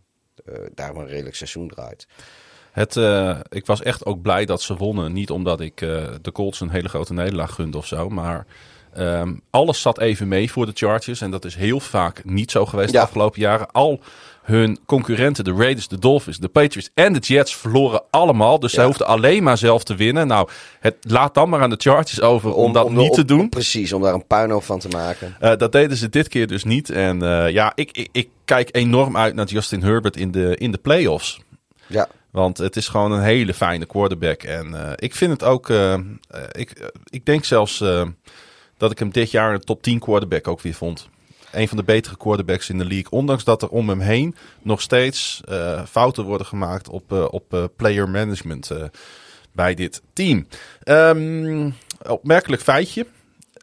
daar 0.74 0.94
een 0.94 1.06
redelijk 1.06 1.36
seizoen 1.36 1.68
draait. 1.68 2.06
Het, 2.72 2.96
eh, 2.96 3.38
ik 3.48 3.66
was 3.66 3.82
echt 3.82 4.04
ook 4.04 4.22
blij 4.22 4.44
dat 4.44 4.62
ze 4.62 4.76
wonnen. 4.76 5.12
Niet 5.12 5.30
omdat 5.30 5.60
ik 5.60 5.80
eh, 5.80 6.04
de 6.22 6.32
Colts 6.32 6.60
een 6.60 6.70
hele 6.70 6.88
grote 6.88 7.12
nederlaag 7.12 7.54
gunde 7.54 7.76
of 7.78 7.86
zo. 7.86 8.08
Maar 8.08 8.46
ehm, 8.92 9.34
alles 9.50 9.80
zat 9.80 9.98
even 10.00 10.28
mee 10.28 10.50
voor 10.52 10.66
de 10.66 10.72
Chargers. 10.74 11.20
En 11.20 11.30
dat 11.30 11.44
is 11.44 11.54
heel 11.54 11.80
vaak 11.80 12.24
niet 12.24 12.50
zo 12.50 12.66
geweest 12.66 12.92
Ja. 12.92 12.98
de 13.00 13.04
afgelopen 13.06 13.40
jaren. 13.40 13.70
Al 13.70 14.00
hun 14.44 14.78
concurrenten, 14.86 15.44
de 15.44 15.52
Raiders, 15.52 15.88
de 15.88 15.98
Dolphins, 15.98 16.38
de 16.38 16.48
Patriots 16.48 16.90
en 16.94 17.12
de 17.12 17.18
Jets 17.18 17.56
verloren 17.56 18.02
allemaal. 18.10 18.58
Dus 18.60 18.72
zij 18.72 18.82
Ja. 18.82 18.88
hoefden 18.88 19.06
alleen 19.06 19.42
maar 19.42 19.58
zelf 19.58 19.84
te 19.84 19.94
winnen. 19.94 20.26
Nou, 20.26 20.48
het, 20.80 20.96
laat 21.00 21.34
dan 21.34 21.48
maar 21.48 21.60
aan 21.60 21.70
de 21.70 21.76
Chargers 21.78 22.20
over 22.20 22.54
om, 22.54 22.72
dat 22.72 22.90
niet 22.90 23.12
te 23.14 23.24
doen. 23.24 23.48
Precies, 23.48 23.92
om 23.92 24.02
daar 24.02 24.14
een 24.14 24.26
puinhoop 24.26 24.64
van 24.64 24.78
te 24.78 24.88
maken. 24.88 25.36
Eh, 25.40 25.56
dat 25.56 25.72
deden 25.72 25.96
ze 25.96 26.08
dit 26.08 26.28
keer 26.28 26.46
dus 26.46 26.64
niet. 26.64 26.90
En 26.90 27.22
eh, 27.22 27.50
ja, 27.50 27.72
ik, 27.74 27.90
ik, 27.92 28.08
ik 28.12 28.28
kijk 28.44 28.68
enorm 28.76 29.16
uit 29.16 29.34
naar 29.34 29.46
Justin 29.46 29.82
Herbert 29.82 30.16
in 30.16 30.30
de, 30.30 30.56
in 30.56 30.70
de 30.70 30.78
playoffs. 30.78 31.40
Ja, 31.86 32.08
Want 32.30 32.58
het 32.58 32.76
is 32.76 32.88
gewoon 32.88 33.12
een 33.12 33.22
hele 33.22 33.54
fijne 33.54 33.86
quarterback. 33.86 34.42
En 34.42 34.74
eh, 34.74 34.92
ik 34.96 35.14
vind 35.14 35.30
het 35.32 35.44
ook. 35.44 35.68
ik, 36.52 36.90
ik 37.08 37.26
denk 37.26 37.44
zelfs 37.44 37.84
dat 38.76 38.90
ik 38.90 38.98
hem 38.98 39.10
dit 39.10 39.30
jaar 39.30 39.54
een 39.54 39.60
top 39.60 39.82
10 39.82 39.98
quarterback 39.98 40.48
ook 40.48 40.60
weer 40.60 40.74
vond. 40.74 41.08
Een 41.54 41.68
van 41.68 41.76
de 41.76 41.82
betere 41.82 42.16
quarterbacks 42.16 42.68
in 42.68 42.78
de 42.78 42.84
league. 42.84 43.10
Ondanks 43.10 43.44
dat 43.44 43.62
er 43.62 43.68
om 43.68 43.88
hem 43.88 44.00
heen 44.00 44.34
nog 44.62 44.80
steeds 44.80 45.40
eh, 45.48 45.82
fouten 45.84 46.24
worden 46.24 46.46
gemaakt 46.46 46.88
op, 46.88 47.12
eh, 47.12 47.24
op 47.30 47.54
eh, 47.54 47.64
player 47.76 48.08
management 48.08 48.70
bij 49.52 49.74
dit 49.74 50.02
team. 50.12 50.46
Ehm, 50.82 51.70
opmerkelijk 52.06 52.62
feitje. 52.62 53.06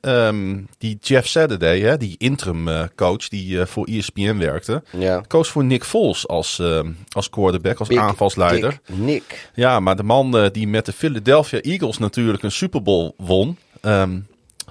ehm, 0.02 0.60
die 0.78 0.98
Jeff 1.02 1.28
Saturday, 1.28 1.80
hè, 1.80 1.98
die 1.98 2.16
interim 2.18 2.90
coach 2.96 3.28
die 3.28 3.66
voor 3.66 3.86
ESPN 3.86 4.38
werkte, 4.38 4.84
Ja. 4.98 5.24
koos 5.28 5.50
voor 5.50 5.64
Nick 5.64 5.84
Foles 5.84 6.28
als, 6.28 6.60
ehm, 6.60 6.92
als 7.10 7.30
quarterback, 7.30 7.80
als 7.80 7.90
aanvalsleider. 7.98 8.80
Dick 8.86 8.98
Nick. 8.98 9.50
Ja, 9.54 9.80
maar 9.80 9.96
de 9.96 10.04
man 10.04 10.50
die 10.52 10.68
met 10.68 10.86
de 10.86 10.94
Philadelphia 10.94 11.60
Eagles 11.60 11.98
natuurlijk 11.98 12.44
een 12.44 12.52
Super 12.52 12.82
Bowl 12.82 13.12
won, 13.18 13.58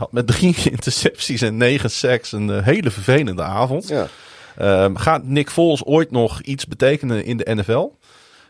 had 0.01 0.13
met 0.13 0.27
drie 0.27 0.57
intercepties 0.71 1.41
en 1.43 1.57
negen 1.57 1.91
sacks 1.91 2.33
een 2.33 2.51
eh, 2.51 2.65
hele 2.65 2.91
vervelende 2.91 3.43
avond. 3.43 3.89
Ja. 3.89 4.09
Ehm, 4.57 4.95
gaat 4.95 5.25
Nick 5.25 5.51
Foles 5.51 5.85
ooit 5.85 6.11
nog 6.11 6.41
iets 6.43 6.67
betekenen 6.67 7.25
in 7.25 7.37
de 7.37 7.55
NFL? 7.55 7.89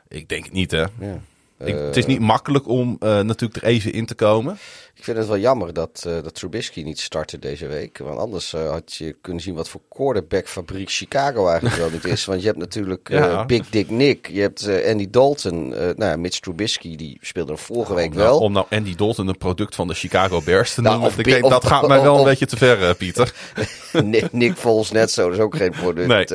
Ik 0.09 0.29
denk 0.29 0.45
het 0.45 0.53
niet, 0.53 0.71
hè. 0.71 0.81
Ja. 0.81 1.21
Ik, 1.59 1.75
het 1.75 1.97
is 1.97 2.07
niet 2.07 2.21
makkelijk 2.21 2.69
om 2.69 2.97
eh, 3.01 3.21
natuurlijk 3.21 3.63
er 3.63 3.69
even 3.69 3.93
in 3.93 4.07
te 4.07 4.15
komen. 4.15 4.59
Ik 5.01 5.07
vind 5.07 5.19
het 5.19 5.27
wel 5.27 5.39
jammer 5.39 5.73
dat, 5.73 6.03
eh, 6.07 6.13
dat 6.23 6.35
Trubisky 6.35 6.83
niet 6.83 7.01
startte 7.01 7.39
deze 7.39 7.67
week. 7.67 7.99
Want 7.99 8.19
anders 8.19 8.53
eh, 8.53 8.71
had 8.71 8.95
je 8.95 9.17
kunnen 9.21 9.43
zien 9.43 9.55
wat 9.55 9.69
voor 9.69 9.81
quarterback-fabriek 9.89 10.91
Chicago 10.91 11.47
eigenlijk 11.47 11.77
wel 11.77 11.91
niet 11.91 12.05
is. 12.05 12.25
Want 12.25 12.41
je 12.41 12.47
hebt 12.47 12.59
natuurlijk 12.59 13.09
eh, 13.11 13.19
Ja. 13.19 13.47
Big 13.47 13.69
Dick 13.71 13.91
Nick. 13.91 14.29
Je 14.33 14.41
hebt 14.41 14.69
Andy 14.87 15.11
Dalton. 15.11 15.69
nou 15.69 15.95
ja, 16.05 16.17
Mitch 16.17 16.39
Trubisky, 16.39 16.97
die 16.97 17.19
speelde 17.21 17.53
er 17.53 17.59
vorige 17.59 17.95
week 17.95 18.11
Om 18.11 18.17
nou- 18.17 18.27
wel. 18.29 18.39
Om 18.39 18.53
nou 18.53 18.67
Andy 18.71 18.95
Dalton 18.95 19.29
een 19.29 19.39
product 19.39 19.75
van 19.75 19.89
de 19.89 19.95
Chicago 19.95 20.41
Bears 20.45 20.75
te 20.75 20.81
Nou, 20.81 20.93
noemen, 20.95 21.13
of 21.13 21.19
ik 21.19 21.25
Bi- 21.25 21.31
denk, 21.31 21.45
of- 21.45 21.51
dat 21.51 21.67
gaat 21.67 21.89
mij 21.89 22.01
wel 22.03 22.19
een 22.19 22.25
beetje 22.25 22.47
te 22.47 22.57
ver, 22.57 22.95
Pieter. 22.95 23.35
Nick, 24.05 24.33
Nick 24.33 24.57
Foles 24.57 24.91
net 24.91 25.11
zo, 25.11 25.25
dat 25.29 25.33
is 25.39 25.45
ook 25.45 25.57
geen 25.57 25.71
product. 25.71 26.09
Nee. 26.09 26.27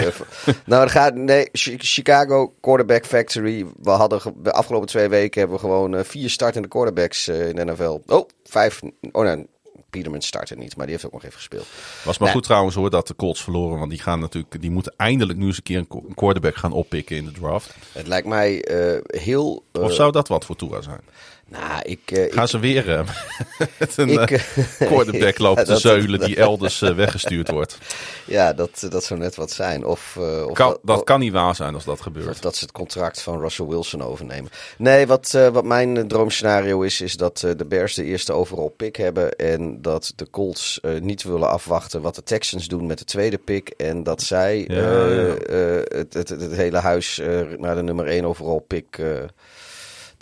nou, 0.65 0.81
het 0.83 0.91
gaat, 0.91 1.15
nee, 1.15 1.49
Chi- 1.51 1.75
Chicago 1.77 2.53
Quarterback 2.61 3.05
Factory. 3.05 3.65
We 3.81 3.89
hadden 3.89 4.21
de 4.43 4.51
afgelopen 4.51 4.87
twee 4.87 5.07
weken 5.07 5.39
hebben 5.39 5.57
we 5.57 5.63
gewoon 5.63 6.05
vier 6.05 6.29
startende 6.29 6.67
quarterbacks 6.67 7.27
in 7.27 7.55
de 7.55 7.65
NFL. 7.65 7.99
Oh, 8.07 8.27
vijf. 8.49 8.81
Oh 9.11 9.23
nee, 9.23 9.47
Peterman 9.89 10.21
startte 10.21 10.55
niet, 10.55 10.75
maar 10.75 10.85
die 10.85 10.95
heeft 10.95 11.05
ook 11.07 11.13
nog 11.13 11.23
even 11.23 11.35
gespeeld. 11.37 11.65
Was 12.03 12.17
maar 12.17 12.27
Nee. 12.27 12.37
goed 12.37 12.43
trouwens 12.45 12.75
hoor 12.75 12.89
dat 12.89 13.07
de 13.07 13.15
Colts 13.15 13.43
verloren, 13.43 13.77
want 13.79 13.89
die 13.91 13.99
gaan 14.01 14.19
natuurlijk, 14.19 14.61
die 14.61 14.71
moeten 14.71 14.93
eindelijk 14.97 15.39
nu 15.39 15.45
eens 15.45 15.57
een 15.57 15.63
keer 15.63 15.77
een 15.77 15.87
qu- 15.87 16.07
een 16.07 16.13
quarterback 16.13 16.55
gaan 16.55 16.71
oppikken 16.71 17.15
in 17.15 17.25
de 17.25 17.31
draft. 17.31 17.75
Het 17.91 18.07
lijkt 18.07 18.27
mij 18.27 18.63
eh, 18.63 18.99
heel. 19.21 19.63
eh, 19.71 19.81
Of 19.81 19.93
zou 19.93 20.11
dat 20.11 20.27
wat 20.27 20.45
voor 20.45 20.55
Tua 20.55 20.81
zijn? 20.81 21.01
Nou, 21.47 21.81
ik. 21.83 21.99
eh, 22.11 22.33
Gaan 22.33 22.43
ik, 22.43 22.49
ze 22.49 22.59
weer 22.59 22.89
eh, 22.89 23.07
met 23.79 23.97
een 23.97 24.09
ik, 24.09 24.31
eh, 24.31 24.41
quarterback 24.87 25.37
lopen 25.37 25.65
Ja, 25.67 25.73
te 25.73 25.79
zeulen 25.79 26.19
die 26.19 26.35
elders 26.35 26.81
eh, 26.81 26.95
weggestuurd 26.95 27.49
wordt? 27.49 27.77
ja, 28.25 28.53
dat, 28.53 28.87
dat 28.89 29.03
zou 29.03 29.19
net 29.19 29.35
wat 29.35 29.51
zijn. 29.51 29.85
Of, 29.85 30.15
eh, 30.19 30.45
of 30.47 30.53
Kan, 30.53 30.69
dat- 30.69 30.79
dat 30.83 31.03
kan 31.03 31.19
niet 31.19 31.31
waar 31.31 31.55
zijn 31.55 31.73
als 31.73 31.83
dat 31.85 31.93
Of 31.93 31.99
gebeurt. 31.99 32.41
dat 32.41 32.55
ze 32.55 32.63
het 32.63 32.73
contract 32.73 33.21
van 33.21 33.39
Russell 33.39 33.65
Wilson 33.65 34.01
overnemen. 34.03 34.51
Nee, 34.77 35.07
wat, 35.07 35.33
eh, 35.33 35.47
wat 35.47 35.63
mijn 35.63 35.97
eh, 35.97 36.03
droomscenario 36.03 36.81
is, 36.81 37.01
is 37.01 37.15
dat 37.17 37.43
eh, 37.43 37.51
de 37.57 37.65
Bears 37.65 37.93
de 37.93 38.03
eerste 38.03 38.33
overall 38.33 38.69
pick 38.77 38.95
hebben. 38.95 39.31
En 39.35 39.81
dat 39.81 40.13
de 40.15 40.29
Colts 40.29 40.79
eh, 40.81 40.99
niet 41.01 41.23
willen 41.23 41.49
afwachten 41.49 42.01
wat 42.01 42.15
de 42.15 42.23
Texans 42.23 42.67
doen 42.67 42.85
met 42.85 42.97
de 42.97 43.05
tweede 43.05 43.37
pick. 43.37 43.69
En 43.69 44.03
dat 44.03 44.21
zij 44.21 44.65
Ja, 44.67 44.75
eh, 44.75 45.15
ja. 45.27 45.33
eh, 45.35 45.97
het, 45.97 46.13
het, 46.13 46.29
het, 46.29 46.55
hele 46.55 46.77
huis 46.77 47.19
eh, 47.19 47.41
naar 47.57 47.75
de 47.75 47.83
nummer 47.83 48.05
1 48.07 48.25
overall 48.25 48.61
pick. 48.67 48.99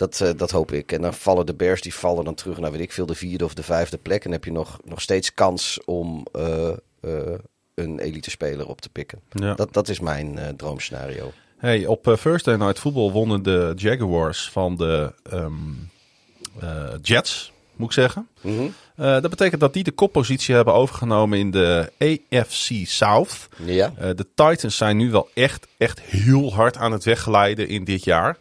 Dat, 0.04 0.22
eh, 0.22 0.38
dat 0.38 0.52
hoop 0.52 0.72
ik. 0.72 0.92
En 0.92 1.02
dan 1.02 1.14
vallen 1.14 1.46
de 1.46 1.54
Bears, 1.54 1.82
die 1.82 1.94
vallen 1.94 2.26
dan 2.26 2.36
terug 2.36 2.58
naar 2.58 2.72
weet 2.72 2.82
ik 2.82 2.92
veel, 2.92 3.06
de 3.06 3.16
vierde 3.16 3.46
of 3.46 3.54
de 3.54 3.64
vijfde 3.64 3.98
plek. 3.98 4.18
En 4.18 4.24
dan 4.24 4.32
heb 4.32 4.46
je 4.46 4.52
nog, 4.52 4.80
nog 4.84 5.02
steeds 5.02 5.34
kans 5.34 5.80
om 5.86 6.26
eh, 6.32 6.70
eh, 7.02 7.40
een 7.76 8.00
elite 8.00 8.30
speler 8.30 8.68
op 8.68 8.82
te 8.82 8.90
pikken. 8.90 9.20
Ja. 9.30 9.54
Dat, 9.54 9.74
dat 9.74 9.90
is 9.90 10.00
mijn 10.00 10.56
droomscenario. 10.58 11.32
Hey, 11.58 11.86
op 11.86 12.18
Thursday 12.22 12.56
Night 12.56 12.80
Football 12.80 13.12
wonnen 13.12 13.44
de 13.44 13.74
Jaguars 13.76 14.50
van 14.50 14.76
de 14.76 15.14
ehm, 15.24 15.54
eh, 16.60 16.94
Jets, 17.02 17.52
moet 17.76 17.88
ik 17.88 17.94
zeggen. 17.94 18.28
Mhm. 18.42 18.68
Dat 18.96 19.30
betekent 19.30 19.62
dat 19.62 19.74
die 19.74 19.84
de 19.84 19.92
koppositie 19.92 20.56
hebben 20.56 20.74
overgenomen 20.74 21.40
in 21.40 21.52
de 21.52 21.92
AFC 21.98 22.72
South. 22.86 23.48
Ja. 23.66 23.94
De 23.98 24.28
Titans 24.36 24.78
zijn 24.78 24.98
nu 24.98 25.12
wel 25.12 25.30
echt, 25.34 25.68
echt 25.78 26.02
heel 26.02 26.54
hard 26.54 26.78
aan 26.78 26.92
het 26.92 27.04
wegglijden 27.04 27.68
in 27.68 27.84
dit 27.84 28.04
jaar. 28.04 28.38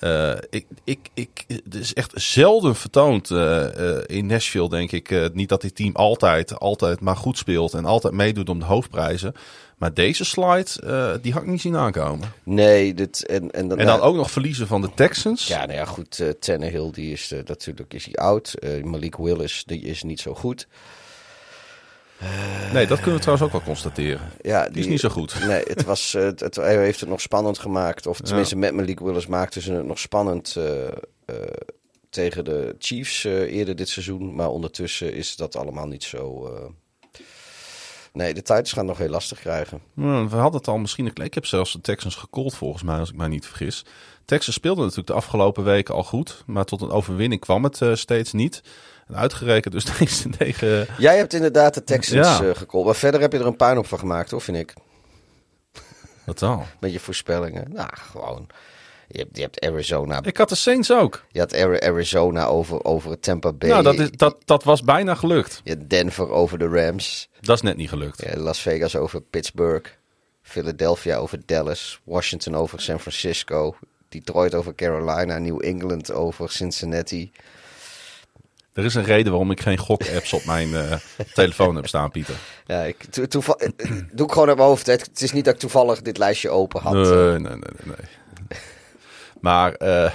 Eh, 0.00 0.32
ik, 0.50 0.66
ik, 0.84 0.98
ik, 1.14 1.44
het 1.46 1.74
is 1.74 1.94
echt 1.94 2.12
zelden 2.14 2.76
vertoond 2.76 3.30
eh, 3.30 3.96
eh, 3.96 4.02
in 4.06 4.26
Nashville, 4.26 4.68
denk 4.68 4.92
ik. 4.92 5.30
Niet 5.32 5.48
dat 5.48 5.60
dit 5.60 5.74
team 5.74 5.94
altijd, 5.94 6.58
altijd 6.58 7.00
maar 7.00 7.16
goed 7.16 7.38
speelt 7.38 7.74
en 7.74 7.84
altijd 7.84 8.14
meedoet 8.14 8.48
om 8.48 8.58
de 8.58 8.64
hoofdprijzen. 8.64 9.34
Maar 9.76 9.94
deze 9.94 10.24
slide, 10.24 11.18
die 11.22 11.32
had 11.32 11.42
ik 11.42 11.48
niet 11.48 11.60
zien 11.60 11.76
aankomen. 11.76 12.32
Nee, 12.42 12.94
dit, 12.94 13.26
en, 13.26 13.50
en, 13.50 13.68
dan, 13.68 13.78
En 13.78 13.86
dan 13.86 14.00
ook 14.00 14.16
nog 14.16 14.30
verliezen 14.30 14.66
van 14.66 14.80
de 14.80 14.90
Texans. 14.94 15.46
Ja, 15.46 15.58
nou 15.66 15.78
ja, 15.78 15.84
goed. 15.84 16.20
eh 16.20 16.28
Tannehill, 16.28 16.90
die 16.92 17.12
is 17.12 17.32
natuurlijk 17.44 17.94
is 17.94 18.04
hij 18.04 18.14
oud. 18.14 18.54
Malik 18.82 19.16
Willis, 19.16 19.62
die 19.66 19.80
is 19.80 20.02
niet 20.02 20.20
zo 20.20 20.34
goed. 20.34 20.66
Nee, 22.72 22.86
dat 22.86 22.96
kunnen 22.96 23.14
we 23.14 23.20
trouwens 23.20 23.46
ook 23.46 23.52
wel 23.52 23.62
constateren. 23.74 24.30
Ja, 24.40 24.68
Die 24.68 24.80
is 24.80 24.86
niet 24.86 25.00
zo 25.00 25.08
goed. 25.08 25.44
Nee, 25.46 25.62
het, 25.66 25.84
was, 25.84 26.12
het, 26.12 26.40
het- 26.40 26.54
hij 26.56 26.76
heeft 26.78 27.00
het 27.00 27.08
nog 27.08 27.20
spannend 27.20 27.58
gemaakt. 27.58 28.06
Of 28.06 28.20
tenminste, 28.20 28.56
met 28.56 28.74
Malik 28.74 29.00
Willis 29.00 29.26
maakten 29.26 29.62
ze 29.62 29.72
het 29.72 29.86
nog 29.86 29.98
spannend 29.98 30.56
eh, 30.56 30.86
eh, 30.86 30.92
tegen 32.10 32.44
de 32.44 32.74
Chiefs 32.78 33.24
eh, 33.24 33.32
eerder 33.56 33.76
dit 33.76 33.88
seizoen. 33.88 34.34
Maar 34.34 34.48
ondertussen 34.48 35.12
is 35.14 35.36
dat 35.36 35.56
allemaal 35.56 35.86
niet 35.86 36.04
zo... 36.04 36.50
Nee, 38.12 38.34
de 38.34 38.42
Titans 38.42 38.72
gaan 38.72 38.86
nog 38.86 38.98
heel 38.98 39.08
lastig 39.08 39.38
krijgen. 39.40 39.80
We 39.94 40.36
hadden 40.36 40.60
het 40.60 40.68
al 40.68 40.78
misschien. 40.78 41.10
Ik 41.14 41.34
heb 41.34 41.46
zelfs 41.46 41.72
de 41.72 41.80
Texans 41.80 42.14
gecallt 42.14 42.54
volgens 42.54 42.82
mij, 42.82 42.98
als 42.98 43.08
ik 43.10 43.16
mij 43.16 43.28
niet 43.28 43.46
vergis. 43.46 43.84
Texans 44.24 44.56
speelde 44.56 44.80
natuurlijk 44.80 45.08
de 45.08 45.12
afgelopen 45.14 45.64
weken 45.64 45.94
al 45.94 46.04
goed. 46.04 46.42
Maar 46.46 46.64
tot 46.64 46.80
een 46.80 46.90
overwinning 46.90 47.40
kwam 47.40 47.64
het 47.64 47.80
steeds 47.92 48.32
niet. 48.32 48.62
En 49.06 49.16
uitgerekend 49.16 49.74
dus 49.74 49.84
deze 49.98 50.28
tegen... 50.28 50.86
Jij 50.98 51.16
hebt 51.16 51.32
inderdaad 51.32 51.74
de 51.74 51.84
Texans 51.84 52.38
Ja. 52.38 52.44
eh 52.44 52.54
gecallt. 52.56 52.84
Maar 52.84 52.94
verder 52.94 53.20
heb 53.20 53.32
je 53.32 53.38
er 53.38 53.46
een 53.46 53.56
puinhoop 53.56 53.86
van 53.86 53.98
gemaakt, 53.98 54.30
hoor, 54.30 54.40
vind 54.40 54.56
ik. 54.56 54.74
Wat 56.24 56.38
dan? 56.38 56.64
Met 56.80 56.92
je 56.92 57.00
voorspellingen. 57.00 57.72
Nou, 57.72 57.88
gewoon. 57.92 58.46
Je 59.08 59.18
hebt, 59.18 59.36
je 59.36 59.42
hebt 59.42 59.60
Arizona. 59.64 60.22
Ik 60.22 60.36
had 60.36 60.48
de 60.48 60.54
Saints 60.54 60.92
ook. 60.92 61.24
Je 61.30 61.38
had 61.38 61.54
Ari- 61.54 61.80
Arizona 61.80 62.46
over, 62.46 62.84
over 62.84 63.10
het 63.10 63.22
Tampa 63.22 63.52
Bay. 63.52 63.68
Nou, 63.70 63.82
dat, 63.82 63.98
is, 63.98 64.10
dat, 64.10 64.36
dat 64.44 64.64
was 64.64 64.82
bijna 64.82 65.14
gelukt. 65.14 65.60
Je 65.64 65.76
had 65.76 65.88
Denver 65.90 66.30
over 66.30 66.58
de 66.58 66.68
Rams. 66.68 67.28
Dat 67.40 67.56
is 67.56 67.62
net 67.62 67.76
niet 67.76 67.88
gelukt. 67.88 68.22
Ja, 68.22 68.36
Las 68.40 68.60
Vegas 68.60 68.96
over 68.96 69.20
Pittsburgh. 69.20 69.90
Philadelphia 70.42 71.16
over 71.16 71.40
Dallas. 71.46 72.00
Washington 72.04 72.54
over 72.56 72.80
San 72.80 73.00
Francisco. 73.00 73.76
Detroit 74.08 74.54
over 74.54 74.74
Carolina. 74.74 75.38
New 75.38 75.64
England 75.64 76.12
over 76.12 76.50
Cincinnati. 76.50 77.32
Er 78.76 78.84
is 78.84 78.94
een 78.94 79.04
reden 79.04 79.30
waarom 79.32 79.50
ik 79.50 79.60
geen 79.60 79.78
gok-apps 79.78 80.32
op 80.32 80.44
mijn 80.44 80.74
eh, 80.74 80.96
telefoon 81.34 81.76
heb 81.76 81.86
staan, 81.86 82.10
Pieter. 82.10 82.34
Ja, 82.66 82.82
ik, 82.82 83.04
to, 83.04 83.26
toeval- 83.26 83.58
eh, 83.58 83.68
doe 84.12 84.26
ik 84.26 84.32
gewoon 84.32 84.48
uit 84.48 84.56
mijn 84.56 84.68
hoofd. 84.68 84.86
Het, 84.86 85.00
het 85.06 85.22
is 85.22 85.32
niet 85.32 85.44
dat 85.44 85.54
ik 85.54 85.60
toevallig 85.60 86.02
dit 86.02 86.18
lijstje 86.18 86.50
open 86.50 86.80
had. 86.80 86.92
Nee, 86.92 87.04
nee, 87.04 87.38
nee, 87.38 87.48
nee. 87.48 87.58
nee. 87.84 88.58
Maar 89.40 89.72
eh, 89.74 90.14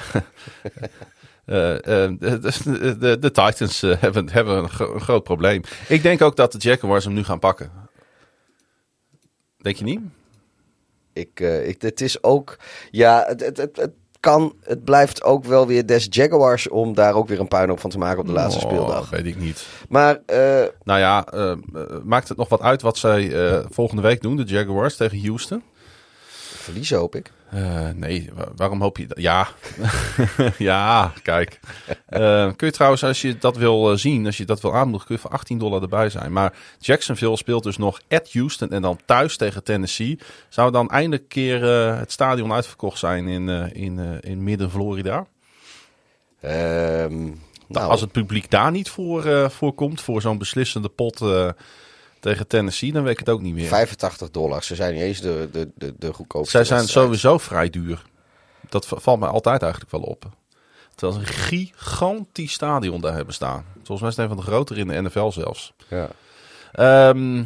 de, 1.46 2.18
de, 2.20 2.98
de, 3.00 3.20
de 3.20 3.32
Titans 3.32 3.82
hebben, 3.82 4.30
hebben 4.30 4.58
een, 4.58 4.70
gro- 4.70 4.94
een 4.94 5.02
groot 5.02 5.24
probleem. 5.24 5.62
Ik 5.88 6.02
denk 6.04 6.22
ook 6.22 6.36
dat 6.36 6.52
de 6.52 6.58
Jaguars 6.58 7.04
hem 7.06 7.14
nu 7.14 7.24
gaan 7.24 7.40
pakken. 7.40 7.72
Denk 9.58 9.76
je 9.76 9.84
niet? 9.84 10.00
Ik, 11.14 11.40
ik, 11.40 11.82
het 11.82 12.02
is 12.02 12.24
ook. 12.24 12.58
Ja, 12.92 13.26
het, 13.28 13.58
het, 13.58 13.78
het 13.78 13.92
kan. 14.22 14.54
Het 14.64 14.84
blijft 14.84 15.24
ook 15.24 15.46
wel 15.46 15.68
weer 15.68 15.86
des 15.86 16.08
Jaguars 16.10 16.70
om 16.70 16.94
daar 16.94 17.14
ook 17.14 17.28
weer 17.28 17.40
een 17.40 17.48
puinhoop 17.48 17.80
van 17.80 17.90
te 17.90 17.98
maken 17.98 18.20
op 18.20 18.26
de 18.26 18.32
laatste 18.32 18.66
Oh, 18.66 18.72
speeldag. 18.72 19.10
Weet 19.10 19.26
ik 19.26 19.38
niet. 19.38 19.66
Maar 19.90 20.20
eh, 20.26 20.64
Nou 20.84 21.00
ja, 21.00 21.26
eh, 21.26 21.52
eh, 21.52 21.58
maakt 22.04 22.28
het 22.28 22.38
nog 22.38 22.50
wat 22.50 22.62
uit 22.62 22.82
wat 22.82 22.98
zij 22.98 23.32
volgende 23.70 24.02
week 24.02 24.22
doen, 24.22 24.36
de 24.36 24.44
Jaguars 24.44 24.96
tegen 24.96 25.26
Houston? 25.26 25.64
Verliezen 26.62 26.98
hoop 26.98 27.16
ik. 27.16 27.32
Eh, 27.50 27.90
nee, 27.96 28.30
wa- 28.34 28.52
waarom 28.56 28.82
hoop 28.82 28.98
je 28.98 29.08
dat? 29.08 29.20
Ja, 29.22 29.48
ja, 30.58 31.14
kijk. 31.24 31.60
Eh, 32.06 32.50
kun 32.56 32.68
je 32.68 32.74
trouwens, 32.74 33.04
als 33.04 33.22
je 33.22 33.38
dat 33.38 33.58
wil 33.58 33.92
eh, 33.92 33.98
zien, 33.98 34.26
als 34.26 34.38
je 34.38 34.46
dat 34.46 34.62
wil 34.62 34.74
aanmoedigen, 34.74 35.08
kun 35.08 35.16
je 35.16 35.22
voor 35.22 35.32
18 35.32 35.58
dollar 35.58 35.82
erbij 35.82 36.10
zijn. 36.10 36.32
Maar 36.34 36.54
Jacksonville 36.80 37.38
speelt 37.38 37.64
dus 37.64 37.78
nog 37.78 38.00
at 38.10 38.34
Houston 38.34 38.70
en 38.70 38.82
dan 38.82 39.00
thuis 39.06 39.38
tegen 39.38 39.64
Tennessee. 39.64 40.20
Zou 40.50 40.72
dan 40.72 40.90
eindelijk 40.90 41.22
een 41.22 41.28
keer 41.28 41.64
het 41.98 42.12
stadion 42.12 42.54
uitverkocht 42.54 43.00
zijn 43.00 43.28
in, 43.28 43.50
in, 43.74 44.20
in 44.22 44.44
midden 44.44 44.72
Florida? 44.72 45.26
Ehm, 46.42 47.24
nou, 47.68 47.90
Als 47.90 48.02
het 48.02 48.12
publiek 48.12 48.50
daar 48.52 48.72
niet 48.72 48.90
voor, 48.90 49.52
voor 49.52 49.74
komt, 49.74 50.02
voor 50.02 50.22
zo'n 50.22 50.38
beslissende 50.38 50.90
pot 50.90 51.20
tegen 52.22 52.48
Tennessee, 52.48 52.92
dan 52.92 53.04
weet 53.04 53.12
ik 53.12 53.20
het 53.20 53.30
ook 53.30 53.42
niet 53.42 53.54
meer. 53.54 53.68
85 53.68 54.32
dollar. 54.32 54.64
Ze 54.64 54.76
zijn 54.76 54.94
niet 54.94 55.02
eens 55.02 55.22
de, 55.22 55.50
de, 55.52 55.70
de, 55.76 55.94
de 56.00 56.14
goedkoopste. 56.14 56.52
Zij 56.52 56.64
zijn 56.64 56.80
wedstrijd. 56.80 57.06
sowieso 57.06 57.38
vrij 57.38 57.70
duur. 57.70 58.04
Dat 58.70 58.88
valt 58.88 59.20
mij 59.20 59.30
altijd 59.30 59.62
eigenlijk 59.62 59.92
wel 59.92 60.02
op. 60.02 60.30
Terwijl 60.96 61.20
ze 61.20 61.28
een 61.28 61.34
gigantisch 61.34 62.54
stadion 62.54 63.02
daar 63.02 63.14
hebben 63.14 63.34
staan. 63.34 63.66
Volgens 63.74 64.00
mij 64.00 64.10
is 64.10 64.16
het 64.16 64.24
een 64.26 64.36
van 64.36 64.46
de 64.46 64.52
grotere 64.52 64.80
in 64.80 64.88
de 64.88 65.02
NFL 65.02 65.32
zelfs. 65.32 65.74
Ja. 65.88 66.10
Ehm, 66.72 67.44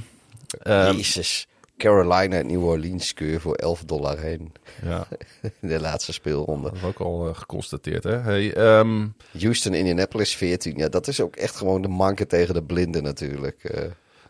ehm, 0.61 0.95
Jezus. 0.95 1.47
Carolina 1.77 2.37
en 2.37 2.47
New 2.47 2.63
Orleans 2.63 3.13
kun 3.13 3.27
je 3.27 3.39
voor 3.39 3.55
11 3.55 3.83
dollar 3.83 4.19
heen. 4.19 4.53
Ja, 4.83 5.07
De 5.59 5.79
laatste 5.79 6.13
speelronde. 6.13 6.69
dat 6.69 6.77
is 6.77 6.83
ook 6.83 6.99
al 6.99 7.27
eh, 7.27 7.35
geconstateerd. 7.35 8.03
Hè? 8.03 8.17
Hey, 8.17 8.53
ehm, 8.53 9.07
Houston, 9.39 9.73
Indianapolis 9.73 10.35
14. 10.35 10.77
Ja, 10.77 10.89
dat 10.89 11.07
is 11.07 11.21
ook 11.21 11.35
echt 11.35 11.55
gewoon 11.55 11.81
de 11.81 11.87
manke 11.87 12.25
tegen 12.25 12.53
de 12.53 12.63
blinden 12.63 13.03
natuurlijk. 13.03 13.63
Eh, 13.63 13.83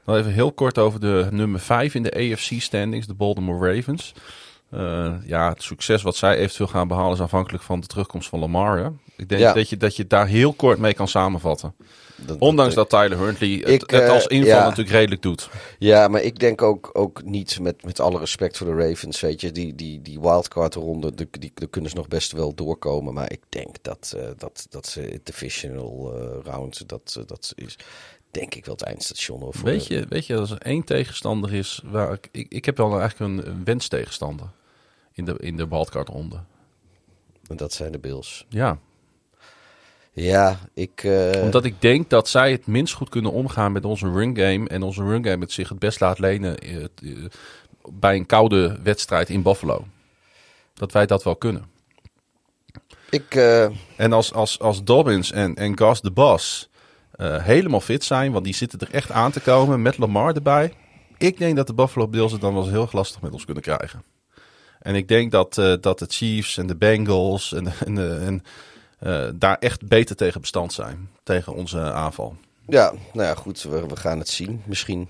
nog 0.06 0.16
even 0.18 0.32
heel 0.32 0.52
kort 0.52 0.78
over 0.78 1.00
de 1.00 1.28
nummer 1.32 1.60
5 1.60 1.96
in 1.96 2.04
de 2.04 2.12
AFC 2.34 2.62
standings, 2.62 3.08
de 3.08 3.14
Baltimore 3.14 3.74
Ravens. 3.76 4.14
Eh, 4.70 5.14
ja, 5.26 5.50
het 5.50 5.64
succes 5.64 6.02
wat 6.02 6.16
zij 6.16 6.38
eventueel 6.38 6.68
gaan 6.70 6.88
behalen 6.88 7.14
is 7.14 7.20
afhankelijk 7.22 7.64
van 7.64 7.80
de 7.80 7.88
terugkomst 7.88 8.30
van 8.30 8.40
Lamar. 8.40 8.78
Hè? 8.78 8.88
Ik 9.18 9.30
denk 9.30 9.42
Ja. 9.42 9.54
dat, 9.54 9.70
je, 9.70 9.78
dat 9.78 9.96
je 9.96 10.08
daar 10.08 10.28
heel 10.28 10.54
kort 10.54 10.78
mee 10.80 10.94
kan 10.94 11.08
samenvatten. 11.08 11.76
dat- 12.16 12.40
Ondanks 12.40 12.74
dat 12.76 12.90
Tyler 12.90 13.18
Huntley 13.18 13.50
het, 13.50 13.68
Ik, 13.68 13.82
het 13.82 13.92
eh, 14.02 14.10
als 14.10 14.28
inval 14.28 14.50
ja. 14.50 14.64
natuurlijk 14.64 14.90
redelijk 14.96 15.22
doet. 15.22 15.50
Ja, 15.80 16.08
maar 16.08 16.22
ik 16.22 16.40
denk 16.40 16.62
ook, 16.62 16.90
ook 16.94 17.24
niet, 17.24 17.60
met, 17.62 17.84
met 17.84 18.00
alle 18.00 18.20
respect 18.20 18.58
voor 18.58 18.68
de 18.68 18.88
Ravens, 18.88 19.20
weet 19.22 19.42
je, 19.42 19.52
die, 19.52 19.76
die, 19.76 20.02
die 20.02 20.20
wildcard-ronde, 20.20 21.14
die, 21.14 21.28
die, 21.40 21.52
daar 21.54 21.68
kunnen 21.70 21.90
ze 21.90 21.96
nog 21.96 22.08
best 22.08 22.32
wel 22.32 22.54
doorkomen. 22.56 23.14
Maar 23.14 23.32
ik 23.32 23.42
denk 23.50 23.76
dat, 23.82 24.14
eh, 24.18 24.24
dat, 24.38 24.66
dat 24.70 24.88
ze 24.88 25.02
het 25.02 25.26
divisional 25.26 26.14
eh, 26.16 26.52
round, 26.52 26.88
dat, 26.90 27.24
dat 27.26 27.52
is 27.56 27.78
denk 28.36 28.56
ik 28.56 28.66
wel 28.66 28.76
het 28.76 28.84
eindstation. 28.84 29.40
Voor 29.40 29.64
Weet 29.64 29.88
je, 29.88 30.06
weet 30.10 30.26
je, 30.26 30.38
als 30.38 30.52
er 30.52 30.62
één 30.62 30.84
tegenstander 30.84 31.54
is 31.54 31.82
waar 31.86 32.14
ik, 32.14 32.30
ik, 32.32 32.52
ik 32.52 32.66
heb 32.66 32.78
wel 32.78 33.00
eigenlijk 33.00 33.32
een, 33.32 33.52
een 33.52 33.64
wenstegenstander 33.64 34.48
in 35.14 35.26
de, 35.26 35.36
in 35.40 35.58
de 35.58 35.68
wildcard-ronde. 35.68 36.40
En 37.48 37.58
dat 37.58 37.74
zijn 37.74 37.92
de 37.92 38.00
Bills. 38.00 38.46
Ja, 38.50 38.80
Ja, 40.12 40.60
ik... 40.74 41.04
eh, 41.04 41.44
omdat 41.44 41.66
ik 41.66 41.82
denk 41.82 42.10
dat 42.10 42.30
zij 42.30 42.52
het 42.52 42.68
minst 42.68 42.94
goed 42.94 43.10
kunnen 43.10 43.32
omgaan 43.32 43.72
met 43.72 43.86
onze 43.86 44.12
run 44.12 44.38
game. 44.38 44.68
En 44.68 44.84
onze 44.84 45.04
run 45.04 45.26
game 45.26 45.44
het 45.44 45.52
zich 45.52 45.70
het 45.70 45.80
best 45.80 46.00
laat 46.00 46.20
lenen 46.20 46.58
eh, 46.58 46.84
eh, 46.84 46.90
bij 47.90 48.16
een 48.16 48.26
koude 48.26 48.80
wedstrijd 48.84 49.30
in 49.30 49.42
Buffalo. 49.42 49.88
Dat 50.74 50.92
wij 50.92 51.06
dat 51.06 51.24
wel 51.24 51.36
kunnen. 51.36 51.66
ik 53.10 53.36
En 53.96 54.14
als, 54.14 54.34
als, 54.34 54.60
als 54.60 54.84
Dobbins 54.84 55.32
en, 55.32 55.56
en 55.56 55.78
Gus 55.78 56.02
de 56.02 56.12
Bos 56.12 56.70
eh, 57.16 57.44
helemaal 57.44 57.82
fit 57.82 58.04
zijn, 58.04 58.32
want 58.32 58.46
die 58.46 58.54
zitten 58.54 58.80
er 58.80 58.92
echt 58.92 59.12
aan 59.12 59.32
te 59.32 59.40
komen 59.40 59.82
met 59.82 59.98
Lamar 59.98 60.36
erbij. 60.36 60.74
Ik 61.18 61.38
denk 61.38 61.56
dat 61.56 61.68
de 61.68 61.74
Buffalo 61.74 62.08
Bills 62.08 62.32
het 62.32 62.42
dan 62.42 62.54
wel 62.54 62.64
eens 62.64 62.72
heel 62.72 62.88
lastig 62.92 63.22
met 63.22 63.32
ons 63.32 63.46
kunnen 63.46 63.64
krijgen. 63.64 64.04
En 64.80 64.96
ik 64.96 65.08
denk 65.08 65.32
dat, 65.32 65.58
eh, 65.58 65.74
dat 65.82 66.00
de 66.00 66.06
Chiefs 66.10 66.58
en 66.58 66.68
de 66.68 66.76
Bengals 66.76 67.54
en, 67.54 67.68
en, 67.86 67.98
eh, 67.98 68.28
en, 68.28 68.44
daar 69.40 69.58
echt 69.60 69.88
beter 69.88 70.16
tegen 70.16 70.42
bestand 70.42 70.74
zijn. 70.74 71.10
Tegen 71.24 71.54
onze 71.54 71.80
aanval. 71.80 72.36
ja, 72.68 72.94
nou 73.14 73.28
ja, 73.28 73.36
goed, 73.36 73.64
we, 73.64 73.88
we 73.88 73.96
gaan 73.96 74.20
het 74.20 74.30
zien, 74.30 74.62
misschien. 74.66 75.08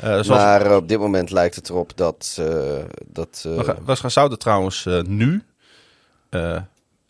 Zoals, 0.00 0.28
Maar 0.28 0.76
op 0.76 0.88
dit 0.88 0.98
moment 0.98 1.30
lijkt 1.30 1.54
het 1.54 1.68
erop 1.68 1.96
dat... 1.96 2.42
dat 3.06 3.40
we, 3.42 3.64
gaan, 3.64 4.00
we 4.02 4.08
zouden 4.08 4.38
trouwens 4.38 4.88
nu 5.06 5.42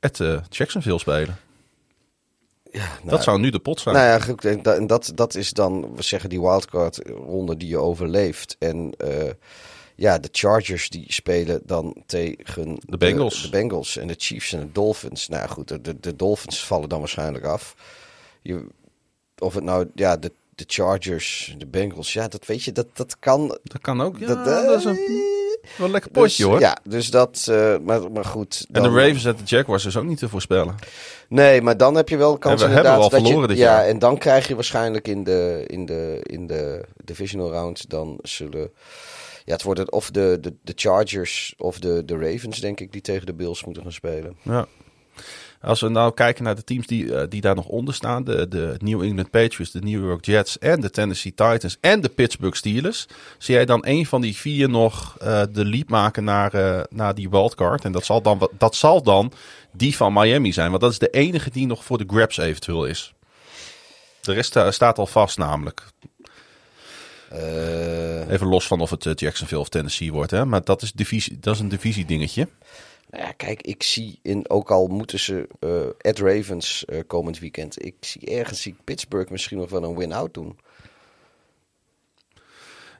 at 0.00 0.22
Jacksonville 0.48 0.98
spelen. 0.98 1.36
Ja, 2.76 2.88
nou, 2.98 3.10
dat 3.10 3.22
zou 3.22 3.38
nu 3.38 3.50
de 3.50 3.58
pot 3.58 3.80
zijn. 3.80 3.94
Nou 3.94 4.06
ja, 4.06 4.18
goed, 4.18 4.44
en 4.44 4.86
dat, 4.86 5.12
dat, 5.14 5.34
is 5.34 5.50
dan, 5.50 5.94
we 5.94 6.02
zeggen, 6.02 6.28
die 6.28 6.40
wildcard 6.40 7.00
ronde 7.06 7.56
die 7.56 7.68
je 7.68 7.78
overleeft. 7.78 8.56
En 8.58 8.94
eh, 8.98 9.30
ja, 9.94 10.18
de 10.18 10.28
Chargers 10.32 10.88
die 10.90 11.12
spelen 11.12 11.60
dan 11.64 11.96
tegen 12.06 12.78
De 12.86 12.96
Bengals. 12.96 13.42
De, 13.42 13.48
Bengals 13.48 13.96
en 13.96 14.06
de 14.06 14.14
Chiefs 14.18 14.52
en 14.52 14.60
de 14.60 14.72
Dolphins. 14.72 15.28
Nou 15.28 15.48
goed, 15.48 15.68
de, 15.68 15.80
de, 15.80 16.00
de 16.00 16.16
Dolphins 16.16 16.64
vallen 16.64 16.88
dan 16.88 16.98
waarschijnlijk 16.98 17.44
af. 17.44 17.74
Je, 18.42 18.66
of 19.38 19.54
het 19.54 19.64
nou, 19.64 19.90
ja, 19.94 20.16
de, 20.16 20.32
de 20.54 20.64
Chargers, 20.66 21.54
de 21.58 21.66
Bengals, 21.66 22.12
ja, 22.12 22.28
dat 22.28 22.46
weet 22.46 22.62
je, 22.62 22.72
dat, 22.72 22.86
dat 22.92 23.18
kan. 23.18 23.58
dat 23.62 23.80
kan 23.80 24.00
ook. 24.00 24.18
Ja, 24.18 24.26
dat, 24.26 24.44
dat, 24.44 24.78
is 24.78 24.84
een, 24.84 25.35
wel 25.76 25.86
een 25.86 25.92
lekker 25.92 26.10
potje 26.10 26.42
dus, 26.42 26.52
hoor. 26.52 26.60
Ja, 26.60 26.76
dus 26.84 27.10
dat, 27.10 27.46
eh, 27.50 27.76
maar, 27.78 28.12
maar 28.12 28.24
goed. 28.24 28.64
En 28.72 28.82
de 28.82 28.88
dan- 28.88 28.98
Ravens 28.98 29.24
en 29.24 29.36
de 29.36 29.42
Jaguars 29.44 29.84
is 29.84 29.96
ook 29.96 30.04
niet 30.04 30.18
te 30.18 30.28
voorspellen. 30.28 30.74
Nee, 31.28 31.62
maar 31.62 31.76
dan 31.76 31.94
heb 31.94 32.08
je 32.08 32.16
wel 32.16 32.38
kans 32.38 32.62
En 32.62 32.68
we 32.68 32.74
hebben 32.74 32.92
inderdaad 32.92 33.00
wel 33.00 33.08
dat 33.08 33.20
je, 33.20 33.26
verloren 33.26 33.48
dit 33.48 33.58
ja, 33.58 33.64
jaar. 33.64 33.86
en 33.86 33.98
dan 33.98 34.18
krijg 34.18 34.48
je 34.48 34.54
waarschijnlijk 34.54 35.08
in 35.08 35.24
de, 35.24 35.64
in 35.66 35.86
de, 35.86 36.20
in 36.22 36.46
de 36.46 36.84
divisional 37.04 37.50
round, 37.50 37.90
dan 37.90 38.18
zullen, 38.22 38.70
ja, 39.44 39.52
het 39.52 39.62
wordt 39.62 39.80
het 39.80 39.90
of 39.90 40.10
de, 40.10 40.38
de, 40.40 40.54
de 40.62 40.72
Chargers 40.76 41.54
of 41.58 41.78
de, 41.78 42.04
de 42.04 42.18
Ravens, 42.18 42.60
denk 42.60 42.80
ik, 42.80 42.92
die 42.92 43.00
tegen 43.00 43.26
de 43.26 43.34
Bills 43.34 43.64
moeten 43.64 43.82
gaan 43.82 43.92
spelen. 43.92 44.36
Ja. 44.42 44.66
Als 45.60 45.80
we 45.80 45.88
nou 45.88 46.14
kijken 46.14 46.44
naar 46.44 46.54
de 46.54 46.64
teams 46.64 46.86
die, 46.86 47.14
eh, 47.14 47.26
die 47.28 47.40
daar 47.40 47.54
nog 47.54 47.66
onder 47.66 47.94
staan. 47.94 48.24
De, 48.24 48.48
de 48.48 48.74
New 48.78 49.02
England 49.02 49.30
Patriots, 49.30 49.70
de 49.70 49.80
New 49.80 50.04
York 50.04 50.24
Jets 50.24 50.58
en 50.58 50.80
de 50.80 50.90
Tennessee 50.90 51.34
Titans 51.34 51.76
en 51.80 52.00
de 52.00 52.08
Pittsburgh 52.08 52.56
Steelers. 52.56 53.06
Zie 53.38 53.54
jij 53.54 53.64
dan 53.64 53.80
een 53.86 54.06
van 54.06 54.20
die 54.20 54.36
vier 54.36 54.68
nog 54.68 55.16
eh, 55.18 55.42
de 55.50 55.64
lead 55.64 55.88
maken 55.88 56.24
naar, 56.24 56.54
eh, 56.54 56.82
naar 56.90 57.14
die 57.14 57.30
wildcard? 57.30 57.84
En 57.84 57.92
dat 57.92 58.04
zal, 58.04 58.22
dan, 58.22 58.50
dat 58.58 58.74
zal 58.74 59.02
dan 59.02 59.32
die 59.72 59.96
van 59.96 60.12
Miami 60.12 60.52
zijn. 60.52 60.70
Want 60.70 60.82
dat 60.82 60.90
is 60.90 60.98
de 60.98 61.10
enige 61.10 61.50
die 61.50 61.66
nog 61.66 61.84
voor 61.84 61.98
de 61.98 62.06
grabs 62.06 62.36
eventueel 62.36 62.86
is. 62.86 63.14
De 64.20 64.32
rest 64.32 64.58
staat 64.68 64.98
al 64.98 65.06
vast 65.06 65.38
namelijk. 65.38 65.82
Even 68.30 68.46
los 68.46 68.66
van 68.66 68.80
of 68.80 68.90
het 68.90 69.20
Jacksonville 69.20 69.60
of 69.60 69.68
Tennessee 69.68 70.12
wordt. 70.12 70.30
Hè? 70.30 70.44
Maar 70.44 70.64
dat 70.64 70.82
is, 70.82 70.92
divisie, 70.92 71.38
dat 71.40 71.54
is 71.54 71.60
een 71.60 71.68
divisiedingetje. 71.68 72.48
Nou 73.10 73.24
ja, 73.24 73.32
kijk, 73.32 73.62
ik 73.62 73.82
zie 73.82 74.18
in, 74.22 74.48
ook 74.50 74.70
al 74.70 74.86
moeten 74.86 75.20
ze 75.20 75.48
eh 75.58 76.10
at 76.10 76.18
Ravens 76.18 76.84
eh, 76.84 77.00
komend 77.06 77.38
weekend, 77.38 77.84
ik 77.84 77.94
zie 78.00 78.26
ergens 78.26 78.62
zie 78.62 78.76
Pittsburgh 78.84 79.30
misschien 79.30 79.58
nog 79.58 79.70
wel 79.70 79.84
een 79.84 79.96
win-out 79.96 80.34
doen. 80.34 80.58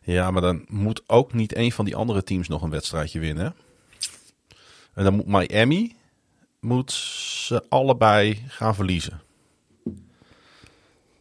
Ja, 0.02 0.30
maar 0.30 0.42
dan 0.42 0.64
moet 0.68 1.02
ook 1.06 1.32
niet 1.32 1.56
een 1.56 1.72
van 1.72 1.84
die 1.84 1.96
andere 1.96 2.22
teams 2.22 2.48
nog 2.48 2.62
een 2.62 2.70
wedstrijdje 2.70 3.18
winnen. 3.18 3.54
En 4.94 5.04
dan 5.04 5.14
moet 5.14 5.26
Miami 5.26 5.96
moet 6.60 6.92
ze 6.92 7.64
allebei 7.68 8.42
gaan 8.48 8.74
verliezen. 8.74 9.20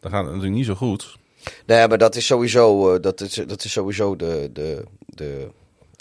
Dan 0.00 0.10
gaat 0.10 0.24
het 0.24 0.34
natuurlijk 0.34 0.54
niet 0.54 0.66
zo 0.66 0.74
goed. 0.74 1.18
Nee, 1.66 1.88
maar 1.88 1.98
dat 1.98 2.16
is 2.16 2.26
sowieso, 2.26 2.94
eh, 2.94 3.02
dat 3.02 3.20
is, 3.20 3.34
dat 3.34 3.64
is 3.64 3.72
sowieso 3.72 4.16
de, 4.16 4.50
de, 4.52 4.84
de 5.06 5.50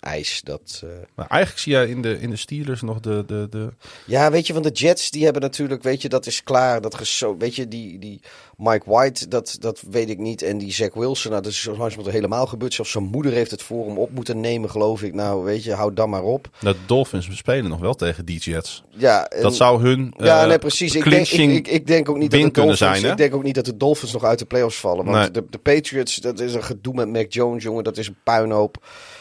eis. 0.05 0.41
Dat, 0.43 0.81
eh, 0.83 0.89
Maar 1.15 1.27
eigenlijk 1.27 1.61
zie 1.61 1.73
je 1.77 1.89
in 1.89 2.01
de, 2.01 2.19
in 2.21 2.29
de 2.29 2.35
Steelers 2.35 2.81
nog 2.81 2.99
de, 2.99 3.23
de, 3.27 3.47
de... 3.49 3.69
Ja, 4.05 4.31
weet 4.31 4.47
je, 4.47 4.53
van 4.53 4.61
de 4.61 4.69
Jets, 4.71 5.11
die 5.11 5.23
hebben 5.23 5.41
natuurlijk, 5.41 5.83
weet 5.83 6.01
je, 6.01 6.09
dat 6.09 6.25
is 6.25 6.43
klaar. 6.43 6.81
Dat 6.81 6.95
geso 6.95 7.37
weet 7.37 7.55
je, 7.55 7.67
die, 7.67 7.99
die 7.99 8.19
Mike 8.57 8.89
White, 8.89 9.27
dat, 9.27 9.57
dat 9.59 9.81
weet 9.89 10.09
ik 10.09 10.17
niet. 10.17 10.41
En 10.41 10.57
die 10.57 10.73
Zach 10.73 10.93
Wilson, 10.93 11.31
nou, 11.31 11.43
dat 11.43 11.51
is 11.51 11.65
langzamerhand 11.65 12.11
helemaal 12.11 12.45
gebeurd. 12.47 12.73
Zelfs 12.73 12.91
zijn 12.91 13.03
moeder 13.03 13.31
heeft 13.31 13.51
het 13.51 13.61
voor 13.63 13.87
hem 13.87 13.97
op 13.97 14.11
moeten 14.11 14.39
nemen, 14.39 14.69
geloof 14.69 15.03
ik. 15.03 15.13
Nou, 15.13 15.43
weet 15.43 15.63
je, 15.63 15.73
hou 15.73 15.93
dan 15.93 16.09
maar 16.09 16.23
op. 16.23 16.49
De 16.59 16.75
Dolphins 16.85 17.37
spelen 17.37 17.69
nog 17.69 17.79
wel 17.79 17.93
tegen 17.95 18.25
die 18.25 18.39
Jets. 18.39 18.83
Ja, 18.89 19.27
en- 19.27 19.41
Dat 19.41 19.55
zou 19.55 19.81
hun 19.81 20.13
Ja, 20.17 20.41
eh, 20.41 20.47
nee, 20.47 20.59
precies. 20.59 20.95
Ik 20.95 21.09
denk, 21.09 21.27
ik, 21.27 21.49
ik, 21.51 21.67
ik 21.67 21.87
denk 21.87 22.09
ook 22.09 22.17
niet 22.17 22.31
dat 22.31 22.41
de 22.41 22.51
Dolphins, 22.51 22.77
zijn, 22.77 23.03
hè? 23.03 23.11
ik 23.11 23.17
denk 23.17 23.35
ook 23.35 23.43
niet 23.43 23.55
dat 23.55 23.65
de 23.65 23.77
Dolphins 23.77 24.11
nog 24.13 24.23
uit 24.23 24.39
de 24.39 24.45
playoffs 24.45 24.77
vallen. 24.79 25.05
Want 25.05 25.17
Nee. 25.17 25.31
de, 25.31 25.45
de 25.49 25.57
Patriots, 25.57 26.15
dat 26.15 26.39
is 26.39 26.53
een 26.53 26.63
gedoe 26.63 26.93
met 26.93 27.09
Mac 27.09 27.33
Jones, 27.33 27.63
jongen. 27.63 27.83
Dat 27.83 27.97
is 27.97 28.07
een 28.07 28.17
puinhoop. 28.23 28.77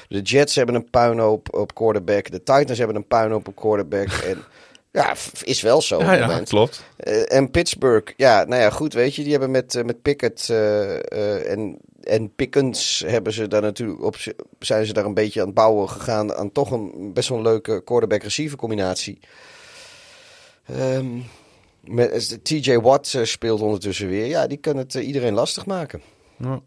De 0.09 0.21
Jets 0.21 0.55
hebben 0.55 0.75
een 0.75 0.91
puinhoop 0.91 1.55
op 1.55 1.75
quarterback. 1.75 2.31
De 2.31 2.43
Titans 2.43 2.79
hebben 2.79 2.97
een 2.97 3.07
puinhoop 3.07 3.49
op 3.49 3.57
quarterback. 3.57 4.09
en 4.31 4.45
ja, 4.95 5.15
is 5.43 5.61
wel 5.61 5.83
zo 5.83 5.95
op 5.95 6.03
Ja, 6.03 6.15
ja, 6.15 6.41
klopt. 6.41 6.85
Eh, 6.97 7.33
en 7.33 7.51
Pittsburgh, 7.51 8.13
ja, 8.17 8.45
nou 8.45 8.63
ja, 8.63 8.71
goed, 8.71 8.93
weet 8.93 9.15
je, 9.15 9.23
die 9.23 9.31
hebben 9.31 9.51
met, 9.51 9.75
eh, 9.75 9.85
met 9.85 10.03
Pickett 10.03 10.49
eh, 10.49 11.51
en, 11.51 11.79
en 12.03 12.35
Pickens 12.35 13.05
hebben 13.07 13.33
ze 13.33 13.49
daar 13.49 13.63
natuurlijk 13.63 14.03
op, 14.03 14.17
zijn 14.59 14.87
ze 14.87 14.93
daar 14.93 15.05
een 15.05 15.15
beetje 15.15 15.41
aan 15.41 15.47
het 15.47 15.55
bouwen 15.55 15.89
gegaan 15.89 16.35
aan 16.35 16.53
toch 16.53 16.71
een 16.71 17.13
best 17.13 17.29
wel 17.29 17.39
een 17.39 17.45
leuke 17.45 17.83
quarterback-receiver 17.85 18.59
combinatie. 18.59 19.19
Ehm, 20.67 21.19
met, 21.81 22.45
TJ 22.45 22.77
Watt 22.77 23.19
speelt 23.23 23.61
ondertussen 23.61 24.09
weer, 24.09 24.27
ja, 24.27 24.47
die 24.47 24.59
kan 24.59 24.77
het 24.77 24.95
iedereen 24.95 25.35
lastig 25.35 25.67
maken. 25.67 26.03
Ja. 26.37 26.63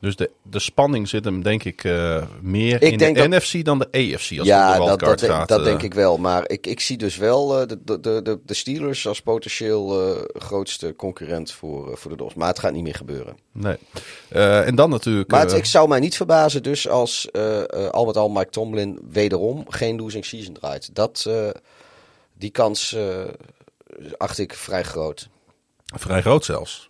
Dus 0.00 0.16
de, 0.16 0.30
de 0.42 0.58
spanning 0.58 1.08
zit 1.08 1.24
hem 1.24 1.42
denk 1.42 1.64
ik 1.64 1.84
eh, 1.84 2.22
meer 2.40 2.82
Ik 2.82 2.92
in 2.92 2.98
de 2.98 3.12
dat- 3.12 3.28
NFC 3.28 3.64
dan 3.64 3.78
de 3.78 3.86
AFC 3.86 4.38
als 4.38 4.46
ja, 4.46 4.78
de 4.78 4.84
dat, 4.84 5.00
dat, 5.00 5.22
gaat. 5.22 5.48
dat 5.48 5.58
eh. 5.58 5.64
denk 5.64 5.82
ik 5.82 5.94
wel. 5.94 6.18
Maar 6.18 6.48
ik, 6.48 6.66
ik 6.66 6.80
zie 6.80 6.96
dus 6.96 7.16
wel 7.16 7.60
eh, 7.60 7.66
de, 7.68 8.00
de, 8.00 8.00
de, 8.22 8.38
de- 8.44 8.54
Steelers 8.54 9.06
als 9.06 9.20
potentieel 9.22 10.14
grootste 10.32 10.94
concurrent 10.96 11.52
voor, 11.52 11.98
voor 11.98 12.10
de 12.10 12.16
Dolphins. 12.16 12.38
Maar 12.40 12.48
het 12.48 12.58
gaat 12.58 12.72
niet 12.72 12.82
meer 12.82 12.94
gebeuren. 12.94 13.36
Nee. 13.52 13.76
En 14.64 14.74
dan 14.74 14.90
natuurlijk... 14.90 15.30
Maar 15.30 15.40
het, 15.40 15.52
ik 15.52 15.64
zou 15.64 15.88
mij 15.88 16.00
niet 16.00 16.16
verbazen 16.16 16.62
dus 16.62 16.88
als 16.88 17.32
al 17.90 18.04
met 18.06 18.16
al 18.16 18.28
Mike 18.28 18.50
Tomlin 18.50 18.98
wederom 19.10 19.64
geen 19.68 19.96
losing 19.96 20.24
season 20.24 20.54
draait. 20.54 20.94
Dat, 20.94 21.30
die 22.38 22.50
kans 22.50 22.96
acht 24.16 24.38
ik 24.38 24.54
vrij 24.54 24.82
groot. 24.82 25.28
vrij 25.84 26.20
groot 26.20 26.44
zelfs. 26.44 26.89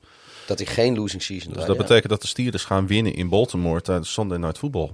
Dat 0.57 0.67
hij 0.67 0.75
geen 0.75 0.97
losing 0.97 1.23
season 1.23 1.47
Dus 1.53 1.53
draait. 1.63 1.67
dat 1.69 1.77
ja. 1.77 1.83
betekent 1.83 2.11
dat 2.13 2.21
de 2.21 2.27
Steelers 2.27 2.65
gaan 2.65 2.87
winnen 2.87 3.15
in 3.15 3.29
Baltimore 3.29 3.81
tijdens 3.81 4.13
Sunday 4.13 4.39
Night 4.39 4.59
Football. 4.59 4.91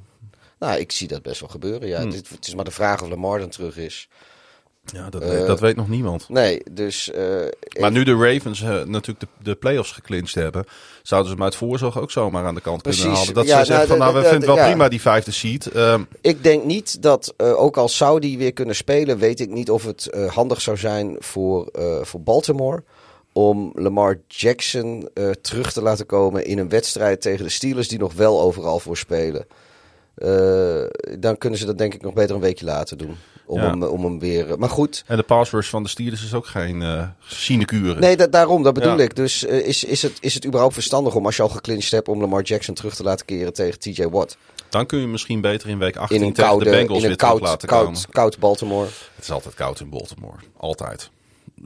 Nou, 0.59 0.79
ik 0.81 0.93
zie 0.93 1.09
dat 1.09 1.23
best 1.23 1.41
wel 1.41 1.49
gebeuren. 1.49 1.81
Hmm. 1.81 1.89
Ja. 1.91 2.05
Het, 2.05 2.15
is- 2.15 2.31
het 2.31 2.47
is 2.47 2.55
maar 2.55 2.65
de 2.65 2.71
vraag 2.71 3.03
of 3.03 3.09
Lamar 3.09 3.39
dan 3.39 3.49
terug 3.49 3.77
is. 3.77 4.09
Ja, 4.93 5.11
dat, 5.11 5.23
Eh, 5.23 5.29
weet, 5.29 5.47
dat 5.47 5.61
weet 5.61 5.77
nog 5.77 5.89
niemand. 5.89 6.29
Nee, 6.29 6.63
dus... 6.71 7.11
eh, 7.11 7.25
Maar 7.81 7.91
nu 7.91 8.05
de 8.05 8.15
Ravens 8.17 8.63
eh, 8.63 8.69
natuurlijk 8.83 9.21
de, 9.21 9.27
de 9.43 9.55
playoffs 9.55 9.93
geclinched 9.93 10.35
hebben, 10.35 10.65
zouden 11.03 11.31
ze 11.31 11.37
hem 11.37 11.45
uit 11.45 11.55
voorzorg 11.57 11.99
ook 12.01 12.11
zomaar 12.11 12.45
aan 12.45 12.55
de 12.55 12.61
kant 12.61 12.83
kunnen 12.83 13.07
halen. 13.11 13.35
Dat 13.35 13.47
Ja, 13.47 13.59
ze 13.59 13.65
zeggen 13.65 13.89
van 13.89 13.99
nou, 13.99 14.13
nou, 14.13 14.25
we 14.25 14.31
vinden 14.31 14.49
wel 14.49 14.57
ja. 14.59 14.67
prima 14.67 14.89
die 14.89 15.01
vijfde 15.01 15.31
seed. 15.31 15.67
Ehm, 15.67 16.03
Ik 16.21 16.43
denk 16.43 16.65
niet 16.65 17.03
dat, 17.03 17.35
ook 17.39 17.77
al 17.77 17.89
zou 17.89 18.21
die 18.21 18.39
weer 18.39 18.53
kunnen 18.53 18.77
spelen, 18.77 19.19
weet 19.19 19.41
ik 19.41 19.49
niet 19.51 19.71
of 19.71 19.85
het 19.85 20.11
handig 20.29 20.61
zou 20.61 20.77
zijn 20.77 21.17
voor, 21.19 21.69
voor 22.03 22.21
Baltimore. 22.23 22.83
Om 23.37 23.71
Lamar 23.75 24.19
Jackson 24.29 25.09
eh, 25.15 25.31
terug 25.31 25.73
te 25.73 25.83
laten 25.83 26.07
komen 26.07 26.45
in 26.47 26.59
een 26.59 26.69
wedstrijd 26.69 27.21
tegen 27.21 27.45
de 27.45 27.51
Steelers, 27.51 27.89
die 27.89 27.99
nog 27.99 28.13
wel 28.15 28.41
overal 28.41 28.79
voor 28.79 28.97
spelen. 28.97 29.47
Eh, 30.15 30.83
dan 31.19 31.39
kunnen 31.39 31.59
ze 31.59 31.67
dat 31.67 31.79
denk 31.79 31.95
ik 31.95 32.03
nog 32.03 32.13
beter 32.15 32.35
een 32.35 32.41
weekje 32.41 32.65
later 32.65 32.97
doen. 32.97 33.17
Om, 33.47 33.61
Ja. 33.61 33.67
hem, 33.69 33.83
om 33.83 34.05
hem 34.05 34.19
weer. 34.19 34.59
Maar 34.59 34.69
goed, 34.71 35.05
en 35.07 35.17
de 35.17 35.23
pass 35.23 35.51
rush 35.51 35.69
van 35.69 35.83
de 35.83 35.89
Steelers 35.89 36.25
is 36.25 36.35
ook 36.35 36.47
geen 36.47 36.83
eh 36.83 37.09
sinecure. 37.27 37.99
Nee, 38.01 38.17
da- 38.17 38.27
daarom, 38.27 38.63
dat 38.63 38.75
bedoel 38.75 38.97
Ja. 38.97 39.03
ik. 39.05 39.17
Dus 39.17 39.45
eh, 39.45 39.67
is, 39.67 39.85
is, 39.85 40.03
het, 40.03 40.19
is 40.21 40.35
het 40.35 40.47
überhaupt 40.47 40.75
verstandig 40.75 41.15
om, 41.15 41.27
als 41.27 41.37
je 41.37 41.43
al 41.43 41.49
geclinched 41.49 41.91
hebt, 41.91 42.09
om 42.09 42.21
Lamar 42.21 42.43
Jackson 42.43 42.75
terug 42.75 42.95
te 42.95 43.03
laten 43.03 43.27
keren 43.27 43.53
tegen 43.53 43.79
TJ 43.79 44.07
Watt? 44.07 44.37
Dan 44.69 44.87
kun 44.87 44.99
je 45.01 45.07
misschien 45.07 45.41
beter 45.41 45.69
in 45.69 45.79
week 45.79 45.97
18 45.97 46.17
In 46.17 46.23
een 46.23 46.33
tegen 46.33 46.49
koude, 46.51 46.65
de 46.65 46.71
Bengals 46.71 46.99
in 46.99 47.03
een 47.03 47.09
weer 47.09 47.17
terug 47.17 47.33
koud, 47.33 47.43
laten 47.43 47.69
komen. 47.69 48.01
koud 48.11 48.39
Baltimore. 48.39 48.89
Het 49.15 49.25
is 49.25 49.31
altijd 49.31 49.55
koud 49.55 49.81
in 49.81 49.91
Baltimore. 49.91 50.39
Altijd. 50.57 51.11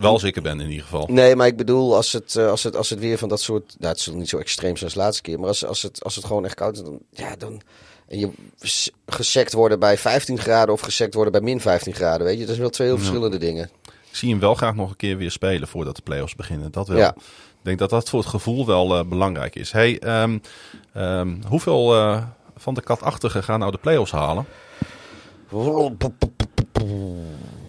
Wel 0.01 0.13
als 0.13 0.23
ik 0.23 0.37
er 0.37 0.43
ben 0.43 0.61
in 0.61 0.69
ieder 0.69 0.85
geval. 0.85 1.07
Nee, 1.11 1.37
maar 1.37 1.47
ik 1.47 1.57
bedoel, 1.57 1.97
als 1.97 2.13
het, 2.13 2.37
eh, 2.37 2.51
als 2.51 2.63
het, 2.63 2.77
als 2.77 2.91
het 2.91 2.99
weer 2.99 3.19
van 3.19 3.29
dat 3.29 3.41
soort. 3.41 3.75
Nou, 3.79 3.93
het 3.93 4.01
is 4.01 4.07
niet 4.07 4.29
zo 4.29 4.39
extreem 4.39 4.77
zoals 4.77 4.93
de 4.93 4.99
laatste 4.99 5.23
keer. 5.23 5.39
Maar 5.39 5.49
als, 5.49 5.65
als, 5.65 5.83
het, 5.83 6.05
als 6.05 6.17
het 6.17 6.25
gewoon 6.25 6.45
echt 6.45 6.55
koud 6.55 6.77
is, 6.77 6.83
dan. 6.83 6.99
Ja, 7.11 7.37
dan 7.37 7.63
en 8.11 8.19
je 8.19 8.31
gesekt 9.07 9.53
worden 9.53 9.79
bij 9.79 9.99
15 9.99 10.39
graden 10.39 10.75
of 10.75 10.81
gesekt 10.81 11.15
worden 11.15 11.33
bij 11.33 11.41
min 11.41 11.61
15 11.61 11.95
graden. 11.95 12.27
Weet 12.27 12.35
je, 12.35 12.41
dat 12.41 12.49
zijn 12.49 12.61
wel 12.61 12.71
twee 12.71 12.89
heel 12.89 12.99
verschillende 12.99 13.39
dingen. 13.39 13.71
Ik 13.85 14.17
zie 14.17 14.31
hem 14.31 14.41
wel 14.41 14.55
graag 14.55 14.75
nog 14.75 14.91
een 14.91 14.97
keer 14.97 15.17
weer 15.17 15.31
spelen 15.31 15.69
voordat 15.69 15.97
de 15.97 16.03
playoffs 16.03 16.35
beginnen. 16.35 16.73
Dat 16.73 16.89
wel. 16.89 16.99
Ja. 16.99 17.15
Ik 17.61 17.67
denk 17.67 17.79
dat 17.79 17.91
dat 17.91 18.09
voor 18.09 18.21
het 18.21 18.29
gevoel 18.29 18.67
wel 18.67 18.99
eh, 18.99 19.05
belangrijk 19.05 19.55
is. 19.55 19.73
Hey, 19.73 19.99
ehm, 19.99 20.39
ehm, 20.93 21.35
hoeveel 21.47 21.97
eh, 21.97 22.23
van 22.57 22.75
de 22.75 22.83
katachtigen 22.83 23.43
gaan 23.43 23.59
nou 23.59 23.73
de 23.73 23.79
playoffs 23.79 24.13
halen? 24.13 24.47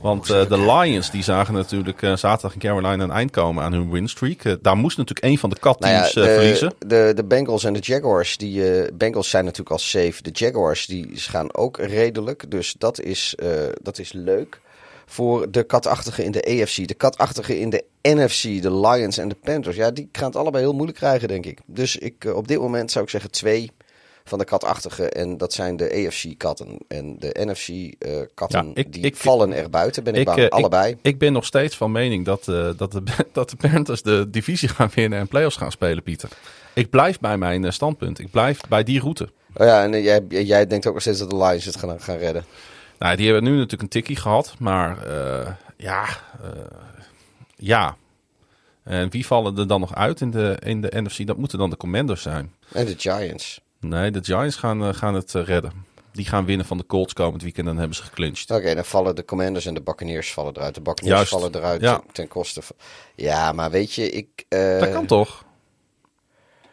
Want 0.01 0.29
eh, 0.29 0.47
de 0.47 0.59
Lions 0.59 1.11
die 1.11 1.23
zagen 1.23 1.53
natuurlijk 1.53 2.01
eh, 2.01 2.15
zaterdag 2.15 2.53
in 2.53 2.59
Carolina 2.59 3.03
een 3.03 3.11
eind 3.11 3.31
komen 3.31 3.63
aan 3.63 3.73
hun 3.73 3.91
winstreak. 3.91 4.43
Eh, 4.43 4.53
daar 4.61 4.77
moest 4.77 4.97
natuurlijk 4.97 5.25
een 5.25 5.37
van 5.37 5.49
de 5.49 5.55
Nou 5.61 5.75
ja, 5.79 6.01
katteams 6.01 6.15
eh, 6.15 6.33
verliezen. 6.33 6.73
de, 6.79 7.11
de, 7.15 7.23
Bengals 7.23 7.63
en 7.63 7.73
de 7.73 7.79
Jaguars, 7.79 8.37
die 8.37 8.93
Bengals 8.93 9.29
zijn 9.29 9.43
natuurlijk 9.43 9.71
al 9.71 9.77
safe. 9.77 10.21
De 10.21 10.29
Jaguars 10.33 10.85
die 10.85 11.09
gaan 11.13 11.55
ook 11.55 11.77
redelijk. 11.77 12.51
Dus 12.51 12.75
dat 12.77 13.01
is, 13.01 13.35
dat 13.81 13.99
is 13.99 14.11
leuk 14.13 14.61
voor 15.05 15.51
de 15.51 15.63
katachtigen 15.63 16.23
in 16.23 16.31
de 16.31 16.61
AFC. 16.61 16.87
De 16.87 16.93
katachtigen 16.93 17.59
in 17.59 17.69
de 17.69 17.83
NFC, 18.01 18.61
de 18.61 18.73
Lions 18.73 19.17
en 19.17 19.29
de 19.29 19.37
Panthers. 19.43 19.75
Ja, 19.75 19.91
die 19.91 20.09
gaan 20.11 20.27
het 20.27 20.35
allebei 20.35 20.63
heel 20.63 20.73
moeilijk 20.73 20.97
krijgen, 20.97 21.27
denk 21.27 21.45
ik. 21.45 21.59
Dus 21.65 21.97
ik, 21.97 22.31
op 22.35 22.47
dit 22.47 22.59
moment 22.59 22.91
zou 22.91 23.03
ik 23.03 23.11
zeggen 23.11 23.31
twee 23.31 23.71
van 24.23 24.39
de 24.39 24.45
katachtigen. 24.45 25.11
En 25.11 25.37
dat 25.37 25.53
zijn 25.53 25.77
de 25.77 26.05
AFC-katten. 26.07 26.77
En 26.87 27.15
de 27.19 27.35
NFC-katten, 27.39 28.65
Ja, 28.65 28.71
ik- 28.73 28.93
die 28.93 29.03
ik- 29.03 29.15
vallen 29.15 29.53
er 29.53 29.69
buiten, 29.69 30.03
ben 30.03 30.15
ik, 30.15 30.25
bang. 30.25 30.39
eh, 30.39 30.47
allebei. 30.49 30.91
Ik, 30.91 30.97
ik 31.01 31.17
ben 31.19 31.33
nog 31.33 31.45
steeds 31.45 31.77
van 31.77 31.91
mening 31.91 32.25
dat, 32.25 32.47
eh, 32.47 32.69
dat, 32.77 32.91
de, 32.91 33.03
dat 33.33 33.49
de 33.49 33.55
Panthers 33.69 34.01
de 34.01 34.29
divisie 34.29 34.69
gaan 34.69 34.89
winnen 34.95 35.19
en 35.19 35.27
playoffs 35.27 35.55
gaan 35.57 35.71
spelen, 35.71 36.03
Pieter. 36.03 36.29
Ik 36.73 36.89
blijf 36.89 37.19
bij 37.19 37.37
mijn 37.37 37.65
eh, 37.65 37.71
standpunt. 37.71 38.19
Ik 38.19 38.31
blijf 38.31 38.59
bij 38.69 38.83
die 38.83 38.99
route. 38.99 39.29
Oh 39.55 39.65
ja, 39.65 39.83
en 39.83 39.93
eh, 39.93 40.03
jij, 40.03 40.21
jij 40.29 40.67
denkt 40.67 40.87
ook 40.87 40.93
nog 40.93 41.01
steeds 41.01 41.19
dat 41.19 41.29
de 41.29 41.37
Lions 41.37 41.65
het 41.65 41.77
gaan, 41.77 42.01
gaan 42.01 42.17
redden. 42.17 42.45
Nou, 42.99 43.15
die 43.15 43.25
hebben 43.25 43.43
nu 43.43 43.51
natuurlijk 43.51 43.81
een 43.81 43.87
tikkie 43.87 44.15
gehad, 44.15 44.53
maar 44.59 45.05
eh, 45.07 45.51
ja, 45.77 46.05
eh, 46.43 46.49
ja. 47.55 47.95
En 48.83 49.09
wie 49.09 49.25
vallen 49.25 49.57
er 49.57 49.67
dan 49.67 49.79
nog 49.79 49.95
uit 49.95 50.21
in 50.21 50.31
de, 50.31 50.57
in 50.65 50.81
de 50.81 50.91
NFC? 51.01 51.27
Dat 51.27 51.37
moeten 51.37 51.57
dan 51.57 51.69
de 51.69 51.77
Commanders 51.77 52.21
zijn. 52.21 52.53
En 52.73 52.85
de 52.85 52.95
Giants. 52.97 53.61
Nee, 53.81 54.11
de 54.11 54.23
Giants 54.23 54.55
gaan, 54.55 54.83
eh, 54.83 54.93
gaan 54.93 55.13
het 55.13 55.35
eh, 55.35 55.43
redden. 55.43 55.85
Die 56.11 56.25
gaan 56.25 56.45
winnen 56.45 56.65
van 56.65 56.77
de 56.77 56.85
Colts 56.85 57.13
komend 57.13 57.41
weekend 57.41 57.65
en 57.65 57.71
dan 57.71 57.77
hebben 57.79 57.97
ze 57.97 58.03
geclinched. 58.03 58.51
Oké, 58.51 58.75
dan 58.75 58.85
vallen 58.85 59.15
de 59.15 59.25
Commanders 59.25 59.65
en 59.65 59.73
de 59.73 59.81
Buccaneers 59.81 60.33
vallen 60.33 60.55
eruit. 60.57 60.75
De 60.75 60.81
Buccaneers 60.81 61.15
Juist. 61.15 61.31
vallen 61.31 61.55
eruit 61.55 61.81
Ja. 61.81 61.97
ten, 61.97 62.03
ten 62.11 62.27
koste 62.27 62.61
van... 62.61 62.75
Ja, 63.15 63.51
maar 63.51 63.71
weet 63.71 63.93
je, 63.93 64.09
ik... 64.09 64.45
eh, 64.49 64.79
Dat 64.79 64.91
kan 64.91 65.05
toch? 65.05 65.43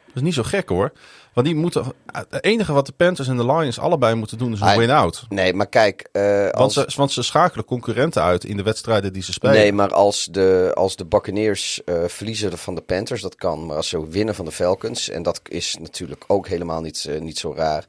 Dat 0.06 0.16
is 0.16 0.22
niet 0.22 0.34
zo 0.34 0.42
gek 0.42 0.68
hoor. 0.68 0.92
Want 1.38 1.50
die 1.50 1.58
moeten. 1.58 1.84
Het 2.12 2.44
enige 2.44 2.72
wat 2.72 2.86
de 2.86 2.92
Panthers 2.92 3.28
en 3.28 3.36
de 3.36 3.46
Lions 3.46 3.78
allebei 3.78 4.14
moeten 4.14 4.38
doen 4.38 4.52
is 4.52 4.60
een 4.60 4.78
win-out. 4.78 5.24
Nee, 5.28 5.54
maar 5.54 5.66
kijk, 5.68 6.08
eh, 6.12 6.42
Want 6.42 6.54
als... 6.56 6.72
ze, 6.74 6.86
want 6.96 7.12
ze 7.12 7.22
schakelen 7.22 7.64
concurrenten 7.64 8.22
uit 8.22 8.44
in 8.44 8.56
de 8.56 8.62
wedstrijden 8.62 9.12
die 9.12 9.22
ze 9.22 9.32
spelen. 9.32 9.54
Nee, 9.54 9.72
maar 9.72 9.92
als 9.92 10.28
de, 10.30 10.70
als 10.74 10.96
de 10.96 11.04
Buccaneers 11.04 11.84
eh, 11.84 12.04
verliezen 12.06 12.58
van 12.58 12.74
de 12.74 12.80
Panthers, 12.80 13.22
dat 13.22 13.34
kan. 13.34 13.66
Maar 13.66 13.76
als 13.76 13.88
ze 13.88 14.08
winnen 14.08 14.34
van 14.34 14.44
de 14.44 14.52
Falcons, 14.52 15.08
en 15.08 15.22
dat 15.22 15.40
is 15.48 15.76
natuurlijk 15.80 16.24
ook 16.26 16.48
helemaal 16.48 16.80
niet, 16.80 17.06
eh, 17.08 17.20
niet 17.20 17.38
zo 17.38 17.54
raar... 17.56 17.84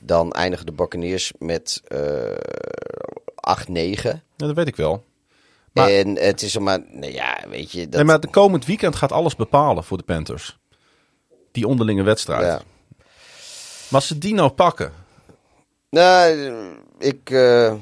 dan 0.00 0.32
eindigen 0.32 0.66
de 0.66 0.72
Buccaneers 0.72 1.32
met 1.38 1.80
eh 1.86 1.98
8-9. 3.70 3.72
Ja, 3.72 4.20
dat 4.36 4.54
weet 4.54 4.68
ik 4.68 4.76
wel. 4.76 5.04
Maar- 5.72 5.90
En 5.90 6.16
het 6.18 6.42
is 6.42 6.58
maar... 6.58 6.78
Nou 6.92 7.12
ja, 7.12 7.38
weet 7.48 7.72
je... 7.72 7.82
Dat, 7.82 7.92
Nee, 7.94 8.04
maar 8.04 8.20
de 8.20 8.28
komend 8.28 8.66
weekend 8.66 8.96
gaat 8.96 9.12
alles 9.12 9.36
bepalen 9.36 9.84
voor 9.84 9.96
de 9.96 10.04
Panthers. 10.04 10.58
Die 11.52 11.66
onderlinge 11.66 12.02
wedstrijd. 12.02 12.46
ja. 12.46 12.62
Maar 13.90 14.00
als 14.00 14.06
ze 14.06 14.18
die 14.18 14.34
nou 14.34 14.50
pakken, 14.50 14.92
Nou, 15.90 16.52
ik... 16.98 17.30
eh, 17.30 17.74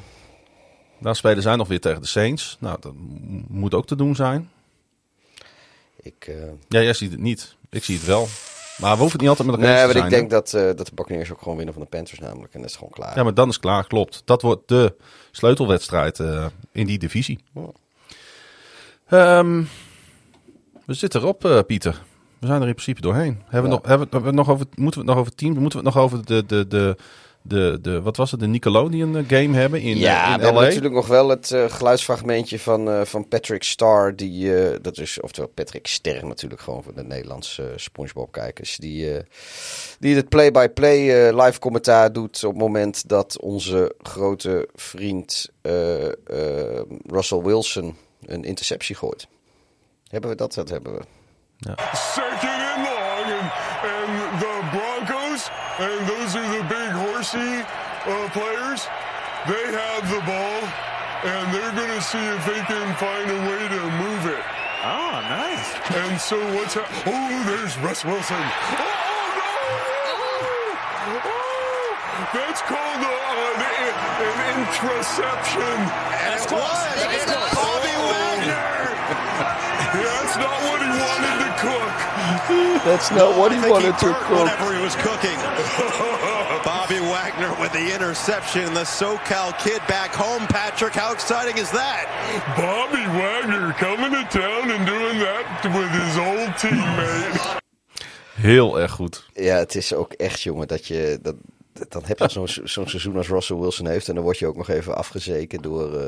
dan 1.00 1.14
spelen 1.16 1.42
zij 1.42 1.56
nog 1.56 1.68
weer 1.68 1.80
tegen 1.80 2.00
de 2.00 2.06
Saints. 2.06 2.56
Nou, 2.60 2.76
dat 2.80 2.92
moet 3.48 3.74
ook 3.74 3.86
te 3.86 3.96
doen 3.96 4.14
zijn. 4.14 4.50
ik 6.02 6.26
eh, 6.26 6.34
Ja, 6.68 6.80
jij 6.82 6.92
ziet 6.92 7.10
het 7.10 7.20
niet. 7.20 7.56
Ik 7.70 7.84
zie 7.84 7.96
het 7.96 8.06
wel. 8.06 8.26
Maar 8.78 8.92
we 8.94 9.00
hoeven 9.00 9.18
het 9.18 9.20
niet 9.20 9.28
altijd 9.28 9.48
met 9.48 9.56
elkaar 9.56 9.74
Nee, 9.74 9.84
eens 9.84 9.94
maar 9.94 10.02
te 10.02 10.08
ik 10.08 10.12
zijn. 10.14 10.28
denk 10.28 10.30
dat, 10.30 10.54
eh, 10.62 10.76
dat 10.76 10.86
de 10.86 10.94
Buccaneers 10.94 11.30
ook 11.32 11.38
gewoon 11.42 11.56
winnen 11.56 11.74
van 11.74 11.82
de 11.82 11.88
Panthers 11.88 12.18
namelijk. 12.18 12.54
En 12.54 12.60
dat 12.60 12.70
is 12.70 12.76
gewoon 12.76 12.92
klaar. 12.92 13.16
Ja, 13.16 13.22
maar 13.22 13.34
dan 13.34 13.48
is 13.48 13.58
klaar, 13.58 13.86
klopt. 13.86 14.22
Dat 14.24 14.42
wordt 14.42 14.68
de 14.68 14.94
sleutelwedstrijd 15.30 16.18
in 16.72 16.86
die 16.86 16.98
divisie. 16.98 17.38
Ehm, 19.08 19.62
we 20.86 20.94
zitten 20.94 21.20
erop, 21.20 21.64
Pieter. 21.66 22.02
We 22.40 22.46
zijn 22.46 22.60
er 22.60 22.68
in 22.68 22.74
principe 22.74 23.00
doorheen. 23.00 23.42
Hebben 23.44 23.70
we 23.70 23.76
nog, 23.76 23.86
hebben 23.86 24.08
we 24.10 24.26
het 24.26 24.34
nog 24.34 24.50
over, 24.50 24.66
moeten 24.74 25.00
we 25.00 25.06
het 25.06 25.16
nog 25.16 25.24
over 25.24 25.34
team? 25.34 25.58
Moeten 25.58 25.78
we 25.78 25.84
het 25.84 25.94
nog 25.94 26.04
over 26.04 26.26
de, 26.26 26.46
de, 26.46 26.66
de, 26.66 26.96
de, 27.42 27.78
de 27.82 28.02
wat 28.02 28.16
was 28.16 28.30
het, 28.30 28.40
de 28.40 28.46
Nickelodeon 28.46 29.16
eh, 29.16 29.24
game 29.28 29.56
hebben 29.56 29.80
in, 29.80 29.98
ja, 29.98 30.26
eh, 30.26 30.32
in 30.32 30.38
we 30.38 30.44
hebben 30.44 30.62
LA? 30.62 30.68
natuurlijk 30.68 30.94
nog 30.94 31.06
wel 31.06 31.28
het 31.28 31.50
eh, 31.50 31.64
geluidsfragmentje 31.68 32.58
van, 32.58 33.06
van 33.06 33.28
Patrick 33.28 33.62
Star. 33.62 34.16
Die, 34.16 34.80
dat 34.80 34.98
is, 34.98 35.20
oftewel 35.20 35.50
Patrick 35.54 35.86
Ster 35.86 36.26
natuurlijk, 36.26 36.60
gewoon 36.60 36.82
voor 36.82 36.94
de 36.94 37.04
Nederlandse 37.04 37.72
Spongebob-kijkers. 37.76 38.76
Die, 38.76 39.22
die 39.98 40.16
het 40.16 40.28
play-by-play 40.28 41.28
eh, 41.28 41.44
live 41.44 41.58
commentaar 41.58 42.12
doet 42.12 42.44
op 42.44 42.52
het 42.52 42.60
moment 42.62 43.08
dat 43.08 43.40
onze 43.40 43.94
grote 44.02 44.68
vriend 44.74 45.50
Russell 47.06 47.42
Wilson 47.42 47.96
een 48.26 48.44
interceptie 48.44 48.96
gooit. 48.96 49.28
Hebben 50.08 50.30
we 50.30 50.36
dat? 50.36 50.54
Dat 50.54 50.68
hebben 50.68 50.92
we. 50.92 51.17
Second 51.66 52.60
and 52.62 52.82
long, 52.86 53.26
and, 53.34 53.50
and 53.82 54.10
the 54.38 54.54
Broncos, 54.70 55.50
and 55.82 56.06
those 56.06 56.36
are 56.36 56.48
the 56.54 56.62
big 56.70 56.90
horsey 56.94 57.66
uh, 58.06 58.28
players. 58.30 58.86
They 59.50 59.66
have 59.74 60.06
the 60.06 60.20
ball, 60.22 60.62
and 61.26 61.52
they're 61.52 61.74
going 61.74 61.90
to 61.90 62.02
see 62.02 62.18
if 62.22 62.46
they 62.46 62.60
can 62.62 62.94
find 62.96 63.30
a 63.30 63.40
way 63.50 63.68
to 63.74 63.80
move 63.98 64.26
it. 64.26 64.44
Oh, 64.86 65.18
nice. 65.26 65.74
And 65.96 66.20
so 66.20 66.38
what's 66.54 66.74
ha- 66.74 66.86
oh, 67.06 67.42
there's 67.50 67.76
Russ 67.78 68.04
Wilson. 68.04 68.38
Oh 68.38 68.86
no! 69.34 69.50
Oh, 71.26 72.30
that's 72.34 72.62
called 72.62 73.02
a, 73.02 73.14
an, 73.34 73.66
an 74.22 74.62
interception. 74.62 75.78
That's 76.22 76.46
close. 76.46 76.86
It's 77.10 77.26
Bobby 77.26 77.50
Wagner. 77.58 77.87
That's 80.38 80.46
not 80.46 80.62
what 80.68 80.80
he 80.82 80.88
wanted 80.88 81.36
to 81.42 81.50
cook. 81.58 82.84
That's 82.84 83.10
not 83.10 83.38
what 83.38 83.52
he 83.52 83.58
wanted 83.70 83.98
to 83.98 84.14
cook. 84.14 84.30
whenever 84.30 84.74
he 84.76 84.82
was 84.82 84.94
cooking. 84.96 85.38
Bobby 86.64 87.00
Wagner 87.00 87.54
with 87.60 87.72
the 87.72 87.94
interception. 87.94 88.72
The 88.74 88.84
SoCal 88.84 89.58
kid 89.58 89.80
back 89.88 90.14
home. 90.14 90.46
Patrick, 90.46 90.94
how 90.94 91.12
exciting 91.12 91.58
is 91.58 91.70
that? 91.72 92.06
Bobby 92.56 93.04
Wagner 93.18 93.72
coming 93.74 94.12
to 94.12 94.24
town 94.30 94.70
and 94.70 94.86
doing 94.86 95.18
that 95.18 95.64
with 95.64 95.90
his 95.90 96.16
old 96.18 96.50
teammate. 96.56 97.60
Heel 98.34 98.78
erg 98.80 98.90
goed. 98.90 99.24
Ja, 99.34 99.56
het 99.56 99.74
is 99.74 99.92
ook 99.94 100.12
echt, 100.12 100.42
jongen, 100.42 100.68
dat 100.68 100.86
je... 100.86 101.18
Dat, 101.22 101.34
dan 101.88 102.02
heb 102.04 102.18
je 102.18 102.28
zo'n 102.28 102.48
zo'n 102.64 102.88
seizoen 102.88 103.16
als 103.16 103.28
Russell 103.28 103.56
Wilson 103.56 103.86
heeft. 103.86 104.08
En 104.08 104.14
dan 104.14 104.24
word 104.24 104.38
je 104.38 104.46
ook 104.46 104.56
nog 104.56 104.68
even 104.68 104.96
afgezeken 104.96 105.62
door, 105.62 105.94
uh, 105.94 106.00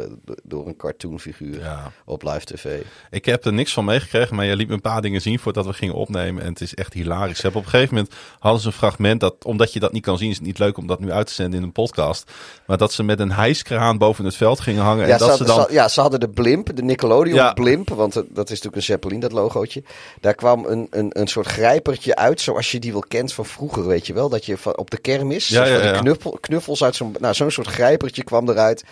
door 0.43 0.67
een 0.67 0.77
cartoonfiguur 0.77 1.61
Ja. 1.61 1.93
op 2.05 2.23
live 2.23 2.45
tv. 2.45 2.81
Ik 3.11 3.25
heb 3.25 3.45
er 3.45 3.53
niks 3.53 3.73
van 3.73 3.85
meegekregen, 3.85 4.37
maar 4.37 4.45
je 4.45 4.57
liet 4.57 4.69
me 4.69 4.75
een 4.75 4.81
paar 4.81 5.03
dingen 5.03 5.21
zien 5.21 5.39
voordat 5.39 5.67
we 5.67 5.73
gingen 5.73 5.95
opnemen. 5.95 6.43
En 6.43 6.49
het 6.49 6.61
is 6.61 6.75
echt 6.75 6.93
hilarisch. 6.93 7.37
Ze 7.37 7.43
hebben 7.43 7.61
op 7.61 7.67
een 7.67 7.73
gegeven 7.73 7.95
moment 7.95 8.15
hadden 8.39 8.61
ze 8.61 8.67
een 8.67 8.73
fragment 8.73 9.21
dat, 9.21 9.35
omdat 9.45 9.73
je 9.73 9.81
dat 9.81 9.93
niet 9.93 10.03
kan 10.03 10.19
zien, 10.19 10.31
is 10.31 10.37
het 10.37 10.47
niet 10.47 10.59
leuk 10.59 10.77
om 10.77 10.87
dat 10.87 11.01
nu 11.01 11.13
uit 11.13 11.27
te 11.27 11.33
zenden 11.33 11.59
in 11.59 11.65
een 11.65 11.73
podcast. 11.73 12.31
Maar 12.67 12.77
dat 12.79 12.93
ze 12.93 13.03
met 13.03 13.21
een 13.21 13.33
hijskraan 13.33 13.99
boven 13.99 14.25
het 14.25 14.37
veld 14.37 14.61
gingen 14.61 14.83
hangen. 14.83 15.07
Ja 15.07 15.13
en 15.13 15.19
dat 15.19 15.31
ze, 15.31 15.37
ze 15.37 15.43
hadden- 15.43 15.57
dan. 15.57 15.67
ze- 15.67 15.73
ja, 15.73 15.89
ze 15.89 16.01
hadden 16.01 16.21
de 16.21 16.29
blimp, 16.29 16.77
de 16.77 16.83
Nickelodeon 16.83 17.35
Ja. 17.35 17.53
blimp. 17.53 17.89
Want 17.89 18.15
het- 18.15 18.27
dat 18.29 18.45
is 18.45 18.49
natuurlijk 18.51 18.77
een 18.77 18.83
Zeppelin, 18.83 19.21
dat 19.21 19.33
logootje. 19.33 19.83
Daar 20.21 20.35
kwam 20.35 20.65
een, 20.65 20.87
een, 20.91 21.11
een 21.21 21.27
soort 21.29 21.47
grijpertje 21.47 22.17
uit, 22.17 22.41
zoals 22.41 22.71
je 22.71 22.79
die 22.79 22.93
wel 22.93 23.05
kent 23.09 23.33
van 23.33 23.47
vroeger, 23.47 23.87
weet 23.87 24.07
je 24.07 24.13
wel. 24.13 24.29
Dat 24.29 24.47
je 24.47 24.57
van, 24.57 24.77
op 24.79 24.91
de 24.91 24.99
kermis, 24.99 25.49
Ja, 25.49 25.60
ja, 25.67 25.85
ja. 25.85 25.99
Knuffel, 25.99 26.39
knuffels 26.41 26.85
uit 26.85 26.97
zo'n 26.97 27.17
nou, 27.21 27.35
zo'n 27.35 27.51
soort 27.51 27.67
grijpertje 27.67 28.25
kwam 28.25 28.49
eruit. 28.49 28.85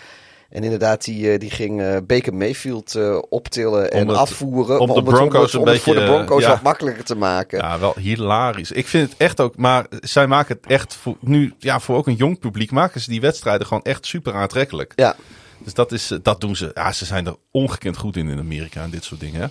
En 0.49 0.63
inderdaad, 0.63 1.05
die, 1.05 1.31
eh, 1.31 1.39
die 1.39 1.49
ging 1.49 1.81
eh, 1.81 1.97
Baker 2.03 2.33
Mayfield 2.33 2.95
eh, 2.95 3.17
optillen 3.29 3.91
en 3.91 4.09
afvoeren. 4.09 4.79
om 4.79 4.93
de 4.93 5.03
Broncos 5.03 5.53
een 5.53 5.59
om 5.59 5.67
het 5.67 5.79
voor 5.79 5.93
de 5.93 5.99
beetje, 5.99 6.13
Broncos 6.15 6.43
ja. 6.43 6.49
wat 6.49 6.61
makkelijker 6.61 7.03
te 7.03 7.15
maken. 7.15 7.59
Ja, 7.59 7.79
wel 7.79 7.93
hilarisch. 7.99 8.71
Ik 8.71 8.87
vind 8.87 9.09
het 9.09 9.19
echt 9.19 9.39
ook, 9.39 9.57
maar 9.57 9.85
zij 9.89 10.27
maken 10.27 10.55
het 10.61 10.71
echt 10.71 10.95
voor, 10.95 11.15
nu, 11.19 11.53
ja, 11.59 11.79
voor 11.79 11.95
ook 11.95 12.07
een 12.07 12.15
jong 12.15 12.39
publiek 12.39 12.71
maken 12.71 13.01
ze 13.01 13.09
die 13.09 13.21
wedstrijden 13.21 13.67
gewoon 13.67 13.83
echt 13.83 14.05
super 14.05 14.33
aantrekkelijk. 14.33 14.93
Ja. 14.95 15.15
Dus 15.57 15.73
dat, 15.73 15.91
is, 15.91 16.13
dat 16.21 16.41
doen 16.41 16.55
ze. 16.55 16.71
Ja, 16.73 16.91
ze 16.91 17.05
zijn 17.05 17.25
er 17.25 17.35
ongekend 17.51 17.97
goed 17.97 18.15
in 18.15 18.29
in 18.29 18.39
Amerika 18.39 18.83
en 18.83 18.89
dit 18.89 19.03
soort 19.03 19.19
dingen. 19.19 19.41
Hè? 19.41 19.47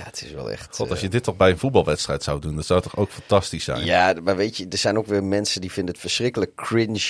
Ja, 0.00 0.06
het 0.06 0.22
is 0.24 0.32
wel 0.32 0.50
echt... 0.50 0.76
God, 0.76 0.88
als 0.90 0.98
eh, 0.98 1.04
je 1.04 1.10
dit 1.10 1.22
toch 1.24 1.36
bij 1.36 1.50
een 1.50 1.58
voetbalwedstrijd 1.58 2.22
zou 2.22 2.40
doen, 2.40 2.56
dat 2.56 2.66
zou 2.66 2.80
toch 2.80 2.96
ook 2.96 3.10
fantastisch 3.10 3.64
zijn. 3.64 3.84
Ja, 3.84 4.14
maar 4.22 4.36
weet 4.36 4.56
je, 4.56 4.66
er 4.70 4.78
zijn 4.78 4.98
ook 4.98 5.06
weer 5.06 5.24
mensen 5.24 5.60
die 5.60 5.72
vinden 5.72 5.92
het 5.92 6.02
verschrikkelijk 6.02 6.54
cringe. 6.54 7.00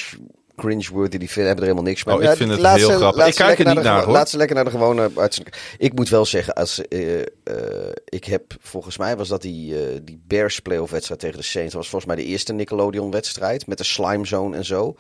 Cringe-worthy, 0.57 1.19
die 1.19 1.29
vinden, 1.31 1.47
hebben 1.47 1.65
er 1.65 1.71
helemaal 1.71 1.91
niks 1.91 2.05
mee. 2.05 2.15
Oh, 2.15 2.23
ik 2.23 2.29
Ja, 2.29 2.37
vind 2.37 2.51
het 2.51 2.61
laat 2.61 2.77
heel 2.77 2.91
ze- 2.91 2.97
grappig. 2.97 3.27
Ik 3.27 3.35
kijk 3.35 3.59
er 3.59 3.75
niet 3.75 3.83
naar, 3.83 4.05
hoor. 4.05 4.13
Laat 4.13 4.31
ze 4.31 4.37
lekker 4.37 4.57
naar 4.57 4.65
de 4.65 4.71
gewone 4.71 5.11
uitzending. 5.17 5.57
Ik 5.79 5.95
moet 5.95 6.09
wel 6.09 6.25
zeggen, 6.25 6.55
als, 6.55 6.89
eh, 6.89 7.21
eh, 7.21 7.27
ik 8.05 8.25
heb, 8.25 8.55
volgens 8.61 8.97
mij 8.99 9.17
was 9.17 9.29
dat 9.29 9.43
die, 9.43 9.87
eh, 9.87 9.99
die 10.03 10.21
Bears 10.27 10.61
playoff 10.61 10.91
wedstrijd 10.91 11.21
tegen 11.21 11.37
de 11.37 11.43
Saints. 11.43 11.73
Dat 11.73 11.81
was 11.81 11.91
volgens 11.91 12.15
mij 12.15 12.25
de 12.25 12.31
eerste 12.31 12.53
Nickelodeon 12.53 13.11
wedstrijd 13.11 13.67
met 13.67 13.79
de 13.79 13.85
slime 13.85 14.27
zone 14.27 14.57
en 14.57 14.65
zo. 14.65 14.97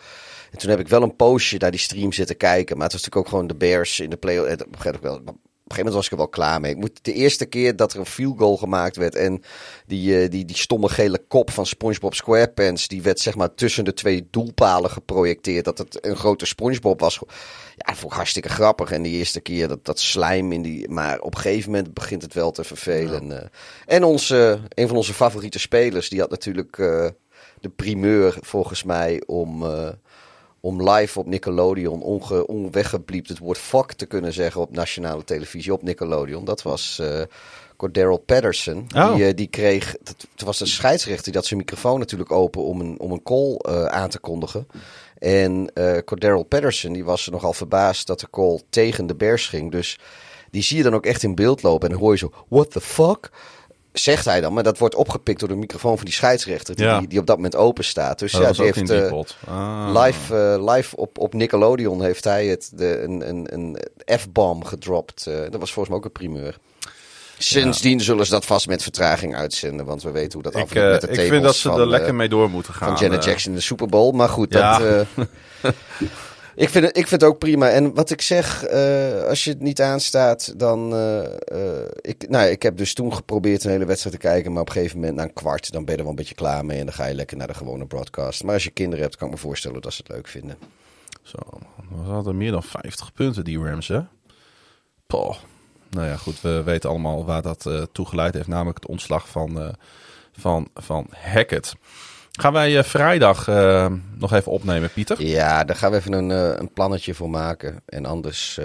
En 0.51 0.59
toen 0.59 0.71
heb 0.71 0.81
ik 0.81 0.89
wel 0.89 1.03
een 1.03 1.17
poosje 1.17 1.57
naar 1.59 1.71
die 1.71 1.81
stream 1.81 2.13
zitten 2.13 2.37
kijken. 2.37 2.77
Maar 2.77 2.85
het 2.85 2.93
was 2.93 3.03
natuurlijk 3.03 3.27
ook 3.27 3.33
gewoon 3.33 3.47
de 3.47 3.55
Bears 3.67 4.01
in 4.01 4.11
de 4.11 4.17
playoff. 4.17 4.57
Dat 4.57 4.71
begrijp 4.71 4.95
ik 4.97 5.03
wel. 5.03 5.21
Een 5.71 5.77
gegeven 5.77 5.93
moment 5.93 5.95
was 5.95 6.05
ik 6.05 6.11
er 6.13 6.17
wel 6.17 6.45
klaar 6.47 6.61
mee. 6.61 6.71
Ik 6.71 6.77
moet 6.81 6.99
de 7.05 7.13
eerste 7.13 7.47
keer 7.47 7.77
dat 7.77 7.93
er 7.93 7.99
een 7.99 8.07
field 8.07 8.39
goal 8.39 8.57
gemaakt 8.57 8.97
werd 8.97 9.15
en 9.15 9.43
die, 9.87 10.23
eh, 10.23 10.31
die, 10.31 10.45
die 10.45 10.57
stomme 10.57 10.89
gele 10.89 11.19
kop 11.29 11.51
van 11.51 11.67
SpongeBob 11.67 12.15
SquarePants, 12.15 12.89
die 12.89 13.03
werd 13.03 13.21
zeg 13.21 13.35
maar 13.35 13.55
tussen 13.55 13.85
de 13.85 13.93
twee 13.93 14.29
doelpalen 14.31 14.91
geprojecteerd. 14.91 15.65
Dat 15.65 15.79
het 15.79 16.05
een 16.07 16.17
grote 16.17 16.47
SpongeBob 16.47 17.01
was. 17.01 17.19
Ja, 17.77 17.87
dat 17.87 17.97
vond 17.97 18.11
ik 18.13 18.17
hartstikke 18.17 18.49
grappig. 18.49 18.91
En 18.91 19.03
die 19.03 19.17
eerste 19.17 19.41
keer 19.41 19.69
dat, 19.69 19.85
dat 19.85 20.01
slijm 20.01 20.53
in 20.53 20.63
die. 20.63 20.89
Maar 20.89 21.21
op 21.21 21.35
een 21.35 21.41
gegeven 21.41 21.71
moment 21.71 21.95
begint 21.95 22.23
het 22.23 22.35
wel 22.35 22.51
te 22.51 22.65
vervelen. 22.65 23.41
eh. 23.41 23.47
En 23.87 24.05
onze, 24.05 24.61
een 24.69 24.89
van 24.89 24.97
onze 24.97 25.15
favoriete 25.15 25.59
spelers, 25.59 26.09
die 26.09 26.21
had 26.21 26.31
natuurlijk 26.31 26.79
eh, 26.79 27.09
de 27.61 27.69
primeur 27.69 28.37
volgens 28.41 28.83
mij 28.83 29.23
om. 29.27 29.65
Om 30.61 30.91
live 30.91 31.19
op 31.19 31.27
Nickelodeon 31.27 32.03
onge, 32.03 32.47
onweggebliept 32.47 33.29
het 33.29 33.39
woord 33.39 33.59
fuck 33.59 33.93
te 33.93 34.07
kunnen 34.07 34.33
zeggen 34.33 34.61
op 34.61 34.73
nationale 34.73 35.25
televisie 35.25 35.73
op 35.73 35.83
Nickelodeon. 35.83 36.45
Dat 36.45 36.63
was 36.63 36.99
eh 36.99 37.23
Cordero 37.77 38.17
Patterson. 38.17 38.87
Oh. 38.97 39.15
Die, 39.15 39.27
eh, 39.27 39.37
die 39.37 39.47
kreeg, 39.47 39.97
het 40.05 40.43
was 40.45 40.59
de 40.59 40.67
scheidsrechter, 40.67 41.25
die 41.25 41.35
had 41.35 41.47
zijn 41.47 41.61
microfoon 41.61 41.99
natuurlijk 41.99 42.33
open 42.33 42.63
om 42.63 42.81
een, 42.81 42.99
om 42.99 43.13
een 43.13 43.23
call 43.23 43.55
eh, 43.55 43.85
aan 43.85 44.09
te 44.09 44.19
kondigen. 44.19 44.67
En 45.19 45.73
Cordero 46.05 46.43
Patterson, 46.43 46.93
die 46.93 47.05
was 47.05 47.29
nogal 47.29 47.53
verbaasd 47.53 48.07
dat 48.07 48.21
de 48.21 48.31
call 48.31 48.61
tegen 48.71 49.07
de 49.07 49.15
Bears 49.15 49.47
ging. 49.47 49.71
Dus 49.71 49.99
die 50.51 50.63
zie 50.63 50.77
je 50.77 50.83
dan 50.83 50.95
ook 50.95 51.07
echt 51.07 51.23
in 51.23 51.35
beeld 51.35 51.63
lopen 51.63 51.89
en 51.89 51.95
dan 51.95 52.03
hoor 52.03 52.13
je 52.13 52.19
zo, 52.19 52.33
what 52.49 52.71
the 52.71 52.81
fuck? 52.81 53.31
Zegt 53.93 54.25
hij 54.25 54.41
dan, 54.41 54.53
maar 54.53 54.63
dat 54.63 54.79
wordt 54.79 54.95
opgepikt 54.95 55.41
door 55.41 55.49
de 55.49 55.55
microfoon 55.55 55.97
van 55.97 56.05
die 56.05 56.15
scheidsrechter 56.15 56.75
die, 56.77 56.85
Ja. 56.85 56.99
die, 56.99 57.09
die 57.09 57.19
op 57.19 57.27
dat 57.27 57.37
moment 57.37 57.57
open 57.57 57.85
staat. 57.85 58.19
Dus 58.19 58.33
Maar 58.33 58.43
ja, 58.43 58.53
die 58.53 58.63
heeft 58.63 58.91
eh. 58.91 59.13
Ah. 59.47 60.03
live, 60.05 60.37
eh, 60.37 60.75
live 60.75 60.97
op, 60.97 61.19
op 61.19 61.35
Nickelodeon 61.35 62.03
heeft 62.03 62.25
hij 62.25 62.47
het, 62.47 62.71
de, 62.75 63.03
een, 63.03 63.29
een, 63.29 63.47
een 63.55 63.79
F-bomb 64.19 64.65
gedropt. 64.65 65.27
Eh, 65.27 65.35
dat 65.51 65.61
was 65.61 65.73
volgens 65.73 65.89
mij 65.89 65.97
ook 65.97 66.05
een 66.05 66.13
primeur. 66.13 66.59
Sindsdien 67.39 68.01
zullen 68.01 68.25
ze 68.27 68.31
dat 68.33 68.45
vast 68.45 68.67
met 68.67 68.83
vertraging 68.83 69.35
uitzenden, 69.37 69.87
want 69.87 70.03
we 70.03 70.11
weten 70.11 70.33
hoe 70.33 70.43
dat 70.43 70.55
afloopt 70.55 70.91
met 70.91 71.01
de 71.01 71.23
ik 71.23 71.29
vind 71.31 71.43
dat 71.43 71.57
ze 71.57 71.69
van, 71.69 71.81
er 71.81 71.87
lekker 71.87 72.15
mee 72.15 72.29
door 72.29 72.51
moeten 72.51 72.75
gaan. 72.75 72.97
van 72.97 73.07
Janet. 73.07 73.25
Jackson 73.25 73.51
in 73.53 73.59
de 73.59 73.65
Super 73.65 73.87
Bowl. 73.87 74.13
Maar 74.17 74.29
goed, 74.29 74.53
Ja. 74.53 74.79
dat, 74.79 75.07
ik, 76.61 76.69
vind 76.69 76.85
het, 76.85 76.97
ik 76.97 77.07
vind 77.07 77.21
het 77.21 77.31
ook 77.31 77.39
prima. 77.39 77.69
En 77.69 77.95
wat 77.95 78.11
ik 78.11 78.23
zeg, 78.23 78.65
eh, 78.65 79.23
als 79.23 79.45
je 79.45 79.51
het 79.51 79.61
niet 79.61 79.81
aanstaat, 79.81 80.59
dan... 80.59 80.93
eh, 80.95 81.25
eh, 81.25 81.89
ik, 82.01 82.29
nou, 82.29 82.49
ik 82.49 82.63
heb 82.63 82.77
dus 82.77 82.95
toen 82.95 83.15
geprobeerd 83.15 83.65
een 83.65 83.71
hele 83.71 83.85
wedstrijd 83.85 84.21
te 84.21 84.27
kijken. 84.27 84.53
Maar 84.53 84.61
op 84.61 84.69
een 84.69 84.75
gegeven 84.75 84.99
moment, 84.99 85.17
na 85.17 85.23
een 85.23 85.33
kwart, 85.33 85.73
dan 85.73 85.85
ben 85.85 85.93
je 85.93 85.97
er 85.97 86.03
wel 86.03 86.11
een 86.11 86.19
beetje 86.19 86.35
klaar 86.35 86.65
mee. 86.65 86.79
En 86.79 86.85
dan 86.85 86.95
ga 86.95 87.07
je 87.07 87.15
lekker 87.15 87.37
naar 87.37 87.47
de 87.47 87.55
gewone 87.55 87.87
broadcast. 87.87 88.45
Maar 88.45 88.55
als 88.55 88.65
je 88.65 88.71
kinderen 88.71 89.05
hebt, 89.05 89.17
kan 89.17 89.27
ik 89.29 89.35
me 89.35 89.41
voorstellen 89.41 89.81
dat 89.81 89.93
ze 89.93 90.03
het 90.07 90.13
leuk 90.13 90.29
vinden. 90.29 90.57
Zo, 91.23 91.39
we 91.89 92.11
hadden 92.11 92.37
meer 92.37 92.51
dan 92.51 92.63
50 92.63 93.13
punten, 93.13 93.45
die 93.45 93.63
Rams, 93.63 93.89
hè? 93.89 94.01
Nou 95.91 96.07
ja, 96.07 96.17
goed, 96.17 96.41
we 96.41 96.63
weten 96.63 96.91
allemaal 96.91 97.25
waar 97.25 97.43
dat 97.43 97.89
toe 97.93 98.07
geleid 98.07 98.35
heeft. 98.35 98.49
Namelijk 98.49 98.79
het 98.79 98.89
ontslag 98.89 99.29
van, 99.29 99.77
van, 100.33 100.69
van 100.75 101.07
Hackett. 101.11 101.75
Gaan 102.31 102.53
wij 102.53 102.79
eh, 102.79 102.85
vrijdag 102.85 103.49
eh, 103.49 103.87
nog 104.19 104.33
even 104.33 104.53
opnemen, 104.53 104.91
Pieter? 104.93 105.23
Ja, 105.23 105.65
daar 105.65 105.77
gaan 105.77 105.91
we 105.91 105.97
even 105.97 106.13
een, 106.13 106.31
eh, 106.31 106.59
een 106.59 106.73
plannetje 106.73 107.15
voor 107.15 107.31
maken. 107.31 107.83
En 107.87 108.07
anders 108.07 108.59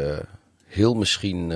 heel 0.66 0.94
misschien... 0.94 1.54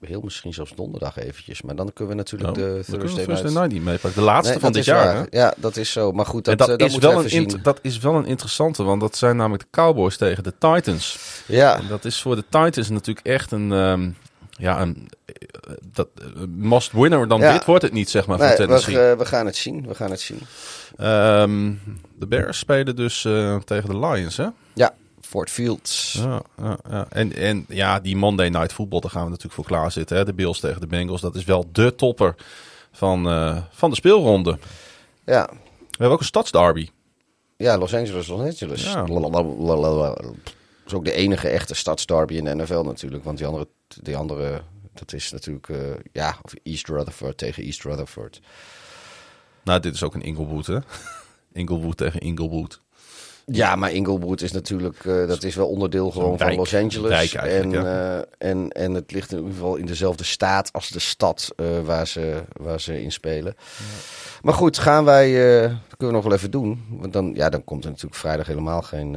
heel 0.00 0.20
misschien 0.20 0.54
zelfs 0.54 0.72
donderdag 0.74 1.16
eventjes. 1.16 1.62
Maar 1.62 1.76
dan 1.76 1.92
kunnen 1.92 2.14
we 2.14 2.20
natuurlijk 2.20 2.56
Nou, 2.56 2.68
de 2.68 2.84
we 2.86 2.98
Thursday, 2.98 3.24
Thursday 3.24 3.50
night... 3.50 3.72
Niet 3.72 3.84
meepakken. 3.84 4.20
De 4.20 4.26
laatste 4.26 4.52
Nee, 4.52 4.60
van 4.60 4.72
dit 4.72 4.84
jaar, 4.84 5.14
waar. 5.14 5.26
Ja, 5.30 5.54
dat 5.56 5.76
is 5.76 5.92
zo. 5.92 6.12
Maar 6.12 6.26
goed, 6.26 6.44
dat, 6.44 6.58
dat, 6.58 6.68
dat 6.68 6.80
is 6.80 6.96
wel 6.96 7.16
we 7.16 7.22
een 7.24 7.30
zien. 7.30 7.58
dat 7.62 7.78
is 7.82 7.98
wel 7.98 8.14
een 8.14 8.26
interessante, 8.26 8.82
want 8.82 9.00
dat 9.00 9.16
zijn 9.16 9.36
namelijk 9.36 9.62
de 9.62 9.68
Cowboys 9.70 10.16
tegen 10.16 10.42
de 10.42 10.52
Titans. 10.58 11.18
Ja, 11.46 11.78
En 11.78 11.86
dat 11.88 12.04
is 12.04 12.22
voor 12.22 12.36
de 12.36 12.44
Titans 12.48 12.88
natuurlijk 12.88 13.26
echt 13.26 13.52
een, 13.52 13.72
ehm, 13.72 14.10
ja, 14.58 14.80
een 14.80 15.08
eh, 15.24 15.34
dat, 15.92 16.08
eh, 16.18 16.26
must 16.48 16.92
winner. 16.92 17.28
Dan 17.28 17.40
Ja. 17.40 17.52
dit 17.52 17.64
wordt 17.64 17.82
het 17.82 17.92
niet, 17.92 18.10
zeg 18.10 18.26
maar, 18.26 18.38
nee, 18.38 18.48
we, 18.50 18.56
Tennessee. 18.56 19.14
we 19.14 19.24
gaan 19.24 19.46
het 19.46 19.56
zien. 19.56 19.86
We 19.86 19.94
gaan 19.94 20.10
het 20.10 20.20
zien. 20.20 20.40
Ehm, 20.96 21.72
de 22.18 22.26
Bears 22.26 22.58
spelen 22.58 22.96
dus 22.96 23.24
eh, 23.24 23.56
tegen 23.56 23.88
de 23.90 23.98
Lions, 23.98 24.36
hè? 24.36 24.46
Ja, 24.74 24.94
Fort 25.20 25.50
Fields. 25.50 26.18
Ja, 26.22 26.42
ja, 26.62 26.78
ja. 26.90 27.06
En, 27.08 27.32
en 27.32 27.64
ja, 27.68 28.00
die 28.00 28.16
Monday 28.16 28.48
Night 28.48 28.72
Football, 28.72 29.00
daar 29.00 29.10
gaan 29.10 29.22
we 29.24 29.28
natuurlijk 29.28 29.54
voor 29.54 29.64
klaarzitten. 29.64 30.16
Hè? 30.16 30.24
De 30.24 30.34
Bills 30.34 30.60
tegen 30.60 30.80
de 30.80 30.86
Bengals, 30.86 31.20
dat 31.20 31.34
is 31.34 31.44
wel 31.44 31.64
de 31.72 31.94
topper 31.94 32.34
van, 32.92 33.24
van 33.70 33.90
de 33.90 33.96
speelronde. 33.96 34.58
Ja. 35.24 35.48
We 35.50 35.86
hebben 35.90 36.10
ook 36.10 36.20
een 36.20 36.24
stadsderby. 36.26 36.88
ja, 37.56 37.78
Los 37.78 37.94
Angeles, 37.94 38.26
Los 38.26 38.40
Angeles. 38.40 38.82
Ja. 38.82 39.04
Is 40.86 40.94
ook 40.94 41.04
de 41.04 41.12
enige 41.12 41.48
echte 41.48 41.74
stadsderby 41.74 42.34
in 42.34 42.44
de 42.44 42.54
NFL 42.54 42.82
natuurlijk. 42.82 43.24
Want 43.24 43.38
die 43.38 43.46
andere, 43.46 43.68
die 44.02 44.16
andere 44.16 44.62
dat 44.98 45.12
is 45.12 45.32
natuurlijk 45.32 45.68
eh, 45.68 45.78
ja, 46.12 46.38
of 46.42 46.54
East 46.62 46.88
Rutherford 46.88 47.38
tegen 47.38 47.62
East 47.62 47.82
Rutherford. 47.82 48.40
Nou, 49.64 49.80
dit 49.80 49.94
is 49.94 50.02
ook 50.02 50.14
een 50.14 50.22
Inglewood, 50.22 50.66
hè? 50.66 50.78
Inglewood 51.52 51.96
tegen 51.96 52.20
Inglewood. 52.20 52.80
Ja, 53.52 53.76
maar 53.76 53.92
Inglewood 53.92 54.40
is 54.40 54.52
natuurlijk, 54.52 55.04
eh, 55.04 55.26
dat 55.26 55.42
is 55.42 55.54
wel 55.54 55.68
onderdeel 55.68 56.10
gewoon 56.10 56.38
van. 56.38 56.54
Los 56.54 56.74
Angeles. 56.74 57.34
En, 57.34 57.70
ja. 57.70 58.18
eh, 58.38 58.50
en, 58.50 58.70
en 58.70 58.94
het 58.94 59.12
ligt 59.12 59.32
in 59.32 59.38
ieder 59.38 59.52
geval 59.52 59.76
in 59.76 59.86
dezelfde 59.86 60.24
staat 60.24 60.72
als 60.72 60.88
de 60.88 60.98
stad 60.98 61.54
waar, 61.84 62.06
ze, 62.06 62.42
waar 62.52 62.80
ze 62.80 63.02
in 63.02 63.12
spelen. 63.12 63.54
Maar 64.42 64.54
goed, 64.54 64.78
gaan 64.78 65.04
wij, 65.04 65.32
dat 65.68 65.96
kunnen 65.96 66.06
we 66.06 66.12
nog 66.12 66.24
wel 66.24 66.32
even 66.32 66.50
doen. 66.50 66.84
Want 66.90 67.12
dan, 67.12 67.32
ja, 67.34 67.48
dan 67.48 67.64
komt 67.64 67.84
er 67.84 67.90
natuurlijk 67.90 68.20
vrijdag 68.20 68.46
helemaal 68.46 68.82
geen, 68.82 69.16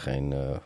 geen 0.00 0.32
eh, 0.32 0.56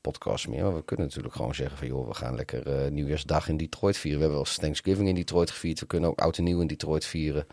podcast 0.00 0.48
meer. 0.48 0.62
Maar 0.62 0.74
we 0.74 0.84
kunnen 0.84 1.06
natuurlijk 1.06 1.34
gewoon 1.34 1.54
zeggen 1.54 1.78
van 1.78 1.86
joh, 1.86 2.08
we 2.08 2.14
gaan 2.14 2.34
lekker 2.34 2.66
eh, 2.66 2.90
nieuwjaarsdag 2.90 3.48
in 3.48 3.56
Detroit 3.56 3.96
vieren. 3.96 4.20
We 4.20 4.26
hebben 4.26 4.44
wel 4.44 4.54
Thanksgiving 4.60 5.08
in 5.08 5.14
Detroit 5.14 5.50
gevierd. 5.50 5.80
We 5.80 5.86
kunnen 5.86 6.10
ook 6.10 6.20
oud 6.20 6.38
en 6.38 6.44
nieuw 6.44 6.60
in 6.60 6.66
Detroit 6.66 7.04
vieren. 7.04 7.46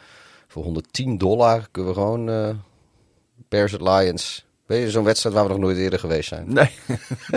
Voor 0.47 0.63
110 0.63 1.17
dollar 1.17 1.67
kunnen 1.71 1.93
we 1.93 1.99
gewoon 1.99 2.29
eh 2.29 2.49
Bears 3.49 3.79
at 3.79 3.81
Lions. 3.81 4.45
Weet 4.65 4.83
je, 4.83 4.91
zo'n 4.91 5.03
wedstrijd 5.03 5.35
waar 5.35 5.43
we 5.43 5.51
nog 5.51 5.59
nooit 5.59 5.77
eerder 5.77 5.99
geweest 5.99 6.27
zijn. 6.27 6.53
Nee, 6.53 6.69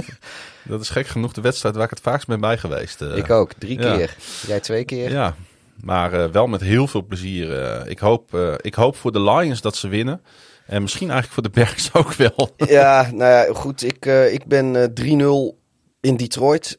dat 0.64 0.80
is 0.80 0.88
gek 0.88 1.06
genoeg 1.06 1.32
de 1.32 1.40
wedstrijd 1.40 1.74
waar 1.74 1.84
ik 1.84 1.90
het 1.90 2.00
vaakst 2.00 2.26
ben 2.26 2.40
bij 2.40 2.58
geweest. 2.58 3.00
Ik 3.00 3.30
ook, 3.30 3.52
drie 3.52 3.80
ja. 3.80 3.96
keer. 3.96 4.16
Jij 4.46 4.60
twee 4.60 4.84
keer? 4.84 5.10
Ja, 5.10 5.34
maar 5.80 6.32
wel 6.32 6.46
met 6.46 6.60
heel 6.60 6.86
veel 6.86 7.02
plezier. 7.04 7.86
ik, 7.88 7.98
hoop, 7.98 8.34
ik 8.60 8.74
hoop 8.74 8.96
voor 8.96 9.12
de 9.12 9.20
Lions 9.20 9.60
dat 9.60 9.76
ze 9.76 9.88
winnen. 9.88 10.20
En 10.66 10.82
misschien 10.82 11.10
eigenlijk 11.10 11.32
voor 11.34 11.52
de 11.52 11.60
Bears 11.60 11.90
ook 11.94 12.12
wel. 12.14 12.50
Ja, 12.78 13.08
nou 13.12 13.30
ja, 13.30 13.54
goed. 13.54 13.82
Ik, 13.84 14.06
eh, 14.06 14.32
ik 14.32 14.46
ben 14.46 14.76
eh 14.76 14.88
3-0 14.94 15.58
in 16.00 16.16
Detroit. 16.16 16.78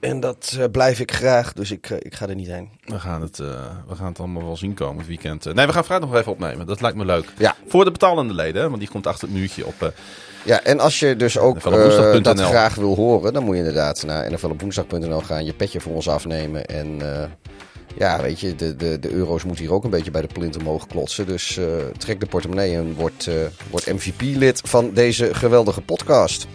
En 0.00 0.20
dat 0.20 0.56
eh, 0.58 0.64
blijf 0.72 1.00
ik 1.00 1.12
graag, 1.12 1.52
dus 1.52 1.70
ik, 1.70 1.90
eh, 1.90 1.96
ik 2.00 2.14
ga 2.14 2.28
er 2.28 2.34
niet 2.34 2.46
heen. 2.48 2.70
We 2.84 3.00
gaan, 3.00 3.20
het, 3.22 3.38
eh, 3.38 3.46
we 3.88 3.94
gaan 3.94 4.06
het 4.06 4.18
allemaal 4.18 4.44
wel 4.44 4.56
zien 4.56 4.74
komen 4.74 4.98
het 4.98 5.06
weekend. 5.06 5.46
Eh, 5.46 5.54
nee, 5.54 5.66
we 5.66 5.72
gaan 5.72 5.84
vrijdag 5.84 6.08
nog 6.08 6.18
even 6.18 6.32
opnemen. 6.32 6.66
Dat 6.66 6.80
lijkt 6.80 6.96
me 6.96 7.04
leuk. 7.04 7.32
Ja. 7.38 7.54
Voor 7.66 7.84
de 7.84 7.90
betalende 7.90 8.34
leden, 8.34 8.62
hè, 8.62 8.68
want 8.68 8.80
die 8.80 8.90
komt 8.90 9.06
achter 9.06 9.28
het 9.28 9.36
muurtje 9.36 9.66
op. 9.66 9.82
eh, 9.82 9.88
Ja, 10.44 10.60
en 10.62 10.80
als 10.80 10.98
je 10.98 11.16
dus 11.16 11.38
ook 11.38 11.56
eh, 11.56 12.22
dat 12.22 12.40
graag 12.40 12.74
wil 12.74 12.94
horen, 12.94 13.32
dan 13.32 13.42
moet 13.44 13.52
je 13.54 13.58
inderdaad 13.58 14.02
naar 14.06 14.32
nflopwoensdag.nl 14.32 15.20
gaan, 15.20 15.44
je 15.44 15.52
petje 15.54 15.80
voor 15.80 15.94
ons 15.94 16.08
afnemen. 16.08 16.64
En 16.66 17.14
eh, 17.22 17.28
ja, 17.98 18.22
weet 18.22 18.40
je, 18.40 18.54
de, 18.54 18.76
de, 18.76 18.98
de 18.98 19.10
euro's 19.10 19.44
moeten 19.44 19.64
hier 19.64 19.74
ook 19.74 19.84
een 19.84 19.90
beetje 19.90 20.10
bij 20.10 20.20
de 20.20 20.32
plint 20.32 20.56
omhoog 20.56 20.86
klotsen. 20.86 21.26
Dus 21.26 21.56
eh, 21.56 21.66
trek 21.98 22.20
de 22.20 22.26
portemonnee 22.26 22.74
en 22.74 22.94
word, 22.94 23.26
eh, 23.26 23.34
word 23.70 23.86
MVP-lid 23.86 24.60
van 24.64 24.90
deze 24.92 25.34
geweldige 25.34 25.80
podcast. 25.80 26.46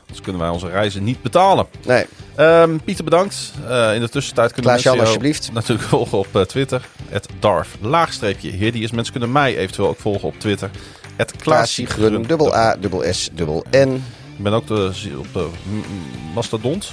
anders 0.00 0.20
kunnen 0.20 0.40
wij 0.40 0.50
onze 0.50 0.68
reizen 0.68 1.04
niet 1.04 1.22
betalen. 1.22 1.66
Nee, 1.86 2.06
Ehm, 2.38 2.76
Pieter, 2.84 3.04
bedankt. 3.04 3.52
Eh, 3.68 3.94
in 3.94 4.00
de 4.00 4.08
tussentijd 4.08 4.52
kunnen 4.52 4.70
Klaas-Jan, 4.70 4.96
mensen 4.96 5.14
jou 5.22 5.30
alsjeblieft. 5.30 5.52
natuurlijk 5.52 5.88
volgen 5.94 6.18
op 6.18 6.36
eh, 6.36 6.42
Twitter. 6.42 6.88
Het 7.08 7.28
Darf, 7.40 7.76
laagstreepje, 7.80 8.50
Hideous. 8.50 8.90
Mensen 8.90 9.12
kunnen 9.12 9.32
mij 9.32 9.56
eventueel 9.56 9.88
ook 9.88 9.98
volgen 9.98 10.28
op 10.28 10.38
Twitter. 10.38 10.70
Het 11.16 11.36
Klaasie 11.36 11.86
Grun, 11.86 12.22
dubbel 12.22 12.54
A, 12.54 12.76
dubbel 12.76 13.12
S, 13.12 13.30
dubbel 13.32 13.64
N. 13.70 14.04
Ik 14.36 14.42
ben 14.42 14.52
ook 14.52 14.66
de, 14.66 14.92
op 15.18 15.32
de 15.32 15.48
Mastodont. 16.34 16.92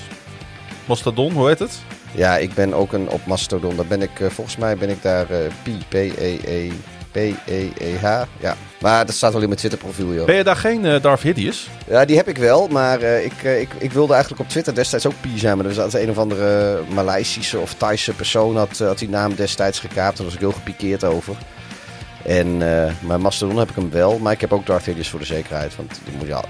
Mastodon, 0.86 1.34
hoe 1.34 1.48
heet 1.48 1.60
het? 1.60 1.80
Ja, 2.16 2.38
ik 2.38 2.54
ben 2.54 2.74
ook 2.74 2.94
een 2.94 3.10
op 3.10 3.26
Mastodon. 3.26 3.76
Daar 3.76 3.86
ben 3.86 4.02
ik, 4.02 4.20
eh, 4.20 4.30
volgens 4.30 4.58
mij 4.58 4.78
ben 4.78 4.90
ik 4.90 5.02
daar 5.02 5.30
eh 5.30 5.38
Pi, 5.64 5.78
P-E-E, 5.90 6.72
P-E-E-H. 7.12 8.22
Ja, 8.40 8.56
maar 8.80 9.06
dat 9.06 9.16
staat 9.16 9.32
wel 9.32 9.42
in 9.42 9.48
mijn 9.48 9.60
Twitter 9.60 9.80
profiel, 9.80 10.14
joh. 10.14 10.26
Ben 10.26 10.36
je 10.36 10.44
daar 10.44 10.56
geen 10.56 10.86
eh, 10.86 11.02
Darth 11.02 11.22
Hideous? 11.22 11.70
Ja, 11.88 12.06
die 12.06 12.16
heb 12.16 12.28
ik 12.28 12.38
wel, 12.38 12.68
maar 12.68 13.02
ik, 13.02 13.44
ik, 13.44 13.70
ik 13.78 13.92
wilde 13.92 14.14
eigenlijk 14.14 14.44
op 14.44 14.50
Twitter 14.50 14.76
destijds 14.76 15.06
ook 15.06 15.22
Pi 15.22 15.38
zijn. 15.38 15.58
Maar 15.58 15.66
er 15.66 15.74
was 15.74 15.94
een 15.94 16.10
of 16.10 16.18
andere 16.18 16.80
Maleisische 16.90 17.60
of 17.60 17.74
Thaise 17.74 18.14
persoon 18.14 18.58
had, 18.58 18.78
had 18.78 19.00
die 19.00 19.10
naam 19.10 19.36
destijds 19.36 19.80
gekaapt. 19.80 20.18
Daar 20.18 20.26
was 20.26 20.36
ik 20.36 20.42
heel 20.42 20.52
gepikeerd 20.52 21.04
over. 21.04 21.36
En, 22.24 22.58
maar 23.00 23.22
Mastodon 23.22 23.58
heb 23.58 23.70
ik 23.70 23.76
hem 23.76 23.92
wel, 23.92 24.18
maar 24.18 24.34
ik 24.34 24.42
heb 24.42 24.54
ook 24.54 24.66
Darth 24.66 24.86
Hideous 24.86 25.10
voor 25.10 25.20
de 25.20 25.26
zekerheid. 25.26 25.76
Want 25.76 26.00
die 26.04 26.18
moet 26.18 26.28
je 26.28 26.34
al, 26.34 26.46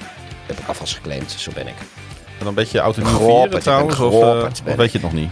heb 0.46 0.60
ik 0.60 0.68
alvast 0.68 0.94
geclaimd, 0.94 1.32
zo 1.32 1.52
ben 1.54 1.68
ik. 1.68 1.78
En 1.78 1.86
dan 2.38 2.48
een 2.48 2.54
beetje 2.54 2.80
autonomie 2.80 3.60
trouwens? 3.60 4.00
Of, 4.00 4.14
of 4.14 4.62
weet 4.76 4.92
je 4.92 4.98
het 4.98 5.02
nog 5.02 5.14
niet? 5.14 5.32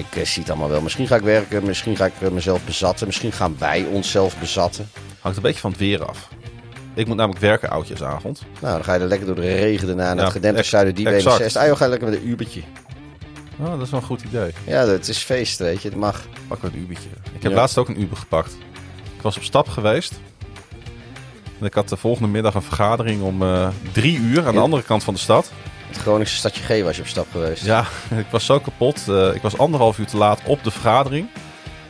Ik 0.00 0.16
eh, 0.16 0.24
zie 0.24 0.42
het 0.42 0.50
allemaal 0.50 0.68
wel. 0.68 0.80
Misschien 0.80 1.06
ga 1.06 1.16
ik 1.16 1.22
werken, 1.22 1.64
misschien 1.66 1.96
ga 1.96 2.04
ik 2.06 2.12
eh, 2.20 2.28
mezelf 2.28 2.64
bezatten. 2.64 3.06
Misschien 3.06 3.32
gaan 3.32 3.56
wij 3.58 3.84
onszelf 3.84 4.38
bezatten. 4.38 4.90
Hangt 5.20 5.36
een 5.36 5.42
beetje 5.42 5.60
van 5.60 5.70
het 5.70 5.80
weer 5.80 6.04
af. 6.04 6.28
Ik 6.94 7.06
moet 7.06 7.16
namelijk 7.16 7.40
werken 7.40 7.70
oudjesavond. 7.70 8.42
Nou, 8.60 8.74
dan 8.74 8.84
ga 8.84 8.94
je 8.94 9.00
er 9.00 9.06
lekker 9.06 9.26
door 9.26 9.34
de 9.34 9.54
regen 9.54 9.86
daarna 9.86 10.04
naar 10.06 10.16
Ja, 10.16 10.22
het 10.22 10.32
gedempte 10.32 10.60
ex- 10.60 10.68
Zuiderdiep 10.68 11.06
exact. 11.06 11.24
61. 11.40 11.60
Ah 11.62 11.68
joh, 11.68 11.76
ga 11.76 11.84
je 11.84 11.90
lekker 11.90 12.08
met 12.08 12.18
een 12.18 12.28
Ubertje. 12.28 12.60
Oh, 13.58 13.70
dat 13.70 13.80
is 13.80 13.90
wel 13.90 14.00
een 14.00 14.06
goed 14.06 14.22
idee. 14.22 14.52
Ja, 14.66 14.86
het 14.86 15.08
is 15.08 15.18
feest, 15.18 15.58
weet 15.58 15.82
je. 15.82 15.88
Het 15.88 15.96
mag. 15.98 16.26
Pak 16.48 16.62
een 16.62 16.76
Ubertje. 16.78 17.08
Ik 17.34 17.42
heb 17.42 17.50
Ja. 17.52 17.56
laatst 17.58 17.78
ook 17.78 17.88
een 17.88 18.00
Uber 18.00 18.16
gepakt. 18.16 18.52
Ik 19.16 19.22
was 19.22 19.36
op 19.36 19.42
stap 19.42 19.68
geweest. 19.68 20.12
En 21.60 21.66
ik 21.66 21.74
had 21.74 21.88
de 21.88 21.96
volgende 21.96 22.28
middag 22.28 22.54
een 22.54 22.62
vergadering 22.62 23.22
om 23.22 23.42
eh, 23.42 23.68
drie 23.92 24.18
uur 24.18 24.38
aan 24.38 24.52
de 24.52 24.58
Ja. 24.58 24.64
andere 24.64 24.82
kant 24.82 25.04
van 25.04 25.14
de 25.14 25.20
stad. 25.20 25.50
Het 25.90 25.98
Groningse 25.98 26.34
stadje 26.36 26.62
G 26.62 26.82
was 26.84 26.96
je 26.96 27.02
op 27.02 27.08
stap 27.08 27.26
geweest. 27.32 27.64
Ja, 27.64 27.84
ik 28.16 28.26
was 28.30 28.44
zo 28.44 28.58
kapot. 28.60 29.08
Eh, 29.08 29.34
ik 29.34 29.42
was 29.42 29.58
anderhalf 29.58 29.98
uur 29.98 30.06
te 30.06 30.16
laat 30.16 30.40
op 30.44 30.64
de 30.64 30.70
vergadering. 30.70 31.28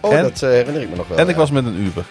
Oh, 0.01 0.15
En- 0.15 0.23
dat 0.23 0.43
eh, 0.43 0.49
herinner 0.51 0.83
ik 0.83 0.91
me 0.91 0.97
nog 0.97 1.09
wel. 1.09 1.19
en 1.19 1.29
ik 1.29 1.37
was 1.37 1.51
met 1.51 1.65
een 1.67 1.81
Uber. 1.81 2.05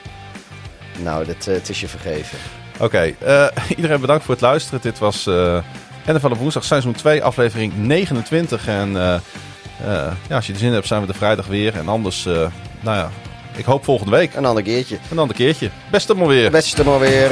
Nou, 1.04 1.26
dat, 1.26 1.48
eh, 1.48 1.54
het 1.54 1.70
is 1.70 1.80
je 1.80 1.88
vergeven. 1.88 2.38
Oké, 2.80 3.14
iedereen 3.78 4.02
bedankt 4.02 4.24
voor 4.24 4.34
het 4.34 4.44
luisteren. 4.44 4.80
Dit 4.82 5.00
was 5.00 5.28
eh 5.28 5.58
NFL 6.06 6.26
op 6.32 6.38
woensdag, 6.38 6.64
seizoen 6.64 6.94
2, 6.94 7.24
aflevering 7.24 7.74
29. 7.78 8.68
En 8.68 8.92
ja, 8.98 10.12
als 10.36 10.48
je 10.48 10.54
er 10.54 10.60
zin 10.60 10.74
hebt, 10.74 10.88
zijn 10.88 11.02
we 11.02 11.08
er 11.08 11.16
vrijdag 11.16 11.48
weer. 11.48 11.76
En 11.76 11.88
anders, 11.88 12.24
nou 12.24 12.50
ja, 12.98 13.10
ik 13.56 13.66
hoop 13.66 13.84
volgende 13.84 14.12
week 14.12 14.34
Een 14.36 14.46
ander 14.46 14.64
keertje. 14.64 14.98
een 15.12 15.20
ander 15.20 15.36
keertje. 15.36 15.70
Beste 15.92 16.14
maar 16.14 16.28
weer. 16.28 16.52
Beste 16.52 16.84
maar 16.84 17.00
weer. 17.00 17.32